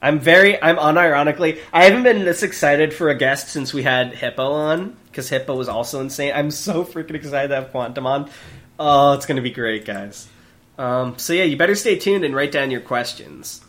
I'm 0.00 0.20
very. 0.20 0.62
I'm 0.62 0.76
unironically. 0.76 1.58
I 1.72 1.84
haven't 1.84 2.04
been 2.04 2.24
this 2.24 2.44
excited 2.44 2.94
for 2.94 3.08
a 3.08 3.16
guest 3.16 3.48
since 3.48 3.74
we 3.74 3.82
had 3.82 4.14
Hippo 4.14 4.52
on 4.52 4.96
because 5.06 5.28
Hippo 5.28 5.56
was 5.56 5.68
also 5.68 6.00
insane. 6.00 6.32
I'm 6.32 6.52
so 6.52 6.84
freaking 6.84 7.14
excited 7.16 7.48
to 7.48 7.56
have 7.56 7.72
Quantum 7.72 8.06
on. 8.06 8.30
Oh, 8.78 9.14
it's 9.14 9.26
gonna 9.26 9.42
be 9.42 9.50
great, 9.50 9.84
guys. 9.84 10.28
Um, 10.78 11.18
so 11.18 11.32
yeah, 11.32 11.44
you 11.44 11.56
better 11.56 11.74
stay 11.74 11.96
tuned 11.98 12.24
and 12.24 12.34
write 12.34 12.52
down 12.52 12.70
your 12.70 12.80
questions. 12.80 13.60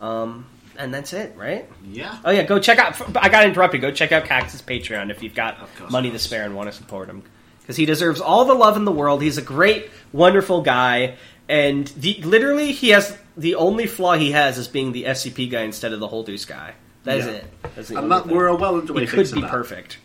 Um, 0.00 0.46
and 0.78 0.92
that's 0.94 1.12
it, 1.12 1.36
right? 1.36 1.68
Yeah. 1.88 2.18
Oh 2.24 2.30
yeah, 2.30 2.42
go 2.44 2.58
check 2.58 2.78
out. 2.78 3.16
I 3.16 3.28
got 3.28 3.44
interrupted. 3.44 3.80
Go 3.80 3.90
check 3.90 4.12
out 4.12 4.24
Cactus 4.24 4.62
Patreon 4.62 5.10
if 5.10 5.22
you've 5.22 5.34
got 5.34 5.58
course, 5.76 5.90
money 5.90 6.10
to 6.10 6.18
spare 6.18 6.44
and 6.44 6.54
want 6.54 6.70
to 6.70 6.76
support 6.76 7.08
him 7.08 7.22
because 7.60 7.76
he 7.76 7.86
deserves 7.86 8.20
all 8.20 8.44
the 8.44 8.54
love 8.54 8.76
in 8.76 8.84
the 8.84 8.92
world. 8.92 9.22
He's 9.22 9.38
a 9.38 9.42
great, 9.42 9.90
wonderful 10.12 10.62
guy, 10.62 11.16
and 11.48 11.86
the, 11.88 12.14
literally 12.22 12.72
he 12.72 12.90
has 12.90 13.16
the 13.36 13.54
only 13.56 13.86
flaw 13.86 14.14
he 14.14 14.32
has 14.32 14.58
is 14.58 14.68
being 14.68 14.92
the 14.92 15.04
SCP 15.04 15.50
guy 15.50 15.62
instead 15.62 15.92
of 15.92 16.00
the 16.00 16.08
Holders 16.08 16.44
guy. 16.44 16.74
That 17.04 17.18
is 17.18 17.26
Yeah. 17.26 17.32
it. 17.32 17.44
That's 17.74 17.88
the 17.88 17.98
And 17.98 18.10
that, 18.10 18.24
thing. 18.26 18.34
we're 18.34 18.54
well 18.56 18.76
underway 18.76 19.02
He 19.02 19.06
could 19.06 19.30
be 19.32 19.40
that. 19.42 19.50
perfect. 19.50 19.98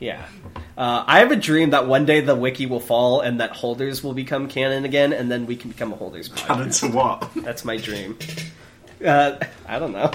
Yeah. 0.00 0.26
Uh, 0.76 1.04
I 1.06 1.20
have 1.20 1.30
a 1.30 1.36
dream 1.36 1.70
that 1.70 1.86
one 1.86 2.04
day 2.04 2.20
the 2.20 2.34
wiki 2.34 2.66
will 2.66 2.80
fall 2.80 3.20
and 3.20 3.40
that 3.40 3.52
holders 3.52 4.02
will 4.02 4.12
become 4.12 4.48
canon 4.48 4.84
again, 4.84 5.12
and 5.12 5.30
then 5.30 5.46
we 5.46 5.56
can 5.56 5.70
become 5.70 5.92
a 5.92 5.96
holders. 5.96 6.28
Podcast. 6.28 6.82
into 6.82 6.96
what? 6.96 7.30
That's 7.36 7.64
my 7.64 7.76
dream. 7.76 8.18
Uh, 9.04 9.38
I 9.66 9.78
don't 9.78 9.92
know. 9.92 10.10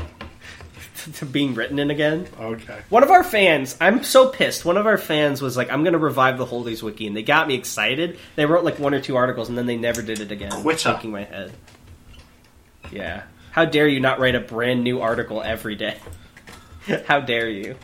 to 1.16 1.26
being 1.26 1.56
written 1.56 1.80
in 1.80 1.92
again. 1.92 2.28
Okay. 2.40 2.80
One 2.90 3.04
of 3.04 3.12
our 3.12 3.24
fans, 3.24 3.78
I'm 3.80 4.04
so 4.04 4.30
pissed. 4.30 4.66
One 4.66 4.78
of 4.78 4.86
our 4.86 4.98
fans 4.98 5.42
was 5.42 5.56
like, 5.56 5.72
"I'm 5.72 5.84
going 5.84 5.94
to 5.94 6.00
revive 6.00 6.38
the 6.38 6.46
Holders 6.46 6.84
wiki," 6.84 7.08
and 7.08 7.16
they 7.16 7.24
got 7.24 7.48
me 7.48 7.56
excited. 7.56 8.20
They 8.36 8.46
wrote 8.46 8.64
like 8.64 8.80
one 8.80 8.94
or 8.94 9.00
two 9.00 9.16
articles, 9.16 9.50
and 9.50 9.58
then 9.58 9.66
they 9.66 9.78
never 9.78 10.02
did 10.02 10.20
it 10.20 10.32
again. 10.32 10.52
Quitter. 10.52 10.80
Shaking 10.80 11.12
my 11.12 11.24
head. 11.24 11.54
Yeah. 12.92 13.24
How 13.52 13.66
dare 13.66 13.88
you 13.88 14.00
not 14.00 14.20
write 14.20 14.36
a 14.36 14.40
brand 14.40 14.84
new 14.84 15.02
article 15.02 15.42
every 15.42 15.76
day? 15.76 15.98
How 17.08 17.20
dare 17.20 17.50
you? 17.50 17.76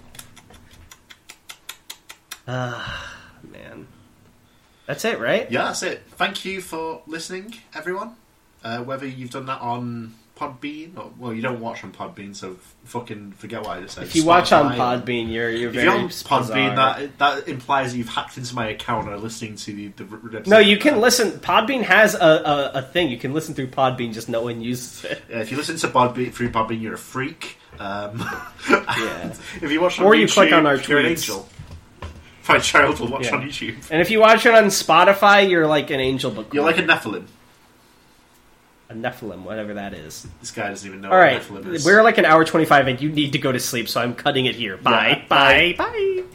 Ah, 2.48 3.16
man. 3.52 3.88
That's 4.86 5.04
it, 5.06 5.20
right? 5.20 5.50
Yeah, 5.52 5.64
that's 5.66 5.84
it. 5.84 6.04
Thank 6.12 6.46
you 6.46 6.62
for 6.62 7.02
listening, 7.08 7.56
everyone. 7.74 8.16
Uh, 8.64 8.80
whether 8.80 9.08
you've 9.08 9.32
done 9.32 9.46
that 9.48 9.62
on 9.62 10.14
Podbean 10.38 10.98
or 10.98 11.12
well, 11.18 11.34
you 11.34 11.42
don't 11.42 11.60
watch 11.60 11.84
on 11.84 11.92
Podbean, 11.94 12.36
so 12.36 12.52
f- 12.54 12.76
fucking 12.84 13.32
forget 13.34 13.62
what 13.62 13.78
I 13.78 13.82
just 13.82 13.96
said. 13.96 14.04
If 14.04 14.16
you 14.16 14.26
watch 14.26 14.52
on 14.52 14.74
Podbean, 14.74 15.32
you're 15.32 15.50
you're 15.50 15.70
If 15.70 15.76
very 15.76 15.86
you're 15.88 15.96
on 15.98 16.08
bizarre. 16.08 16.42
Podbean, 16.42 16.76
that 16.76 17.18
that 17.20 17.48
implies 17.48 17.92
that 17.94 17.98
you've 17.98 18.10
hacked 18.10 18.38
into 18.38 18.54
my 18.54 18.68
account 18.70 19.06
and 19.06 19.16
are 19.16 19.20
listening 19.20 19.56
to 19.56 19.74
the. 19.74 19.88
the. 19.90 20.44
No, 20.46 20.58
you 20.60 20.78
can 20.78 21.00
listen. 21.00 21.32
Podbean 21.40 21.84
has 21.84 22.16
a, 22.16 22.20
a, 22.20 22.72
a 22.76 22.82
thing. 22.82 23.10
You 23.10 23.18
can 23.18 23.34
listen 23.34 23.56
through 23.56 23.68
Podbean, 23.68 24.14
just 24.14 24.28
no 24.30 24.42
one 24.42 24.62
uses 24.62 25.06
it. 25.06 25.24
Yeah, 25.30 25.40
if 25.40 25.52
you 25.52 25.58
listen 25.58 25.78
to 25.78 25.88
Podbean 25.88 26.34
through 26.34 26.50
Podbean, 26.50 26.82
you're 26.82 26.96
a 26.96 26.98
freak. 26.98 27.58
Um, 27.80 28.20
Yeah. 28.70 29.34
if 29.62 29.72
you 29.72 29.80
watch 29.82 30.00
on 30.00 30.06
Or 30.06 30.14
YouTube, 30.14 30.20
you 30.20 30.28
click 30.28 30.54
on 30.54 30.66
our 30.68 30.78
tweets. 30.78 31.46
My 32.48 32.60
child 32.60 33.00
will 33.00 33.08
watch 33.08 33.26
Yeah. 33.26 33.36
on 33.38 33.42
YouTube. 33.48 33.76
And 33.90 34.02
if 34.02 34.10
you 34.12 34.20
watch 34.20 34.46
it 34.46 34.54
on 34.54 34.66
Spotify, 34.66 35.50
you're 35.50 35.68
like 35.68 35.90
an 35.90 36.00
angel, 36.00 36.32
but 36.32 36.54
You're 36.54 36.64
like 36.64 36.78
a 36.78 36.84
Nephilim. 36.84 37.26
a 38.90 38.94
Nephilim, 38.94 39.40
whatever 39.44 39.74
that 39.74 39.94
is. 39.96 40.28
This 40.42 40.52
guy 40.52 40.70
doesn't 40.70 40.88
even 40.88 41.02
know 41.02 41.10
All 41.12 41.18
right, 41.18 41.42
what 41.50 41.64
Nephilim 41.64 41.74
is. 41.74 41.86
we're 41.86 42.04
like 42.04 42.18
an 42.20 42.26
hour 42.26 42.46
twenty-five, 42.46 42.88
and 42.88 43.02
you 43.02 43.10
need 43.10 43.32
to 43.34 43.40
go 43.40 43.52
to 43.52 43.60
sleep, 43.60 43.90
so 43.90 44.00
I'm 44.00 44.14
cutting 44.14 44.46
it 44.46 44.56
here. 44.56 44.78
Bye, 44.78 45.08
Yeah, 45.10 45.28
bye, 45.28 45.76
bye. 45.78 46.24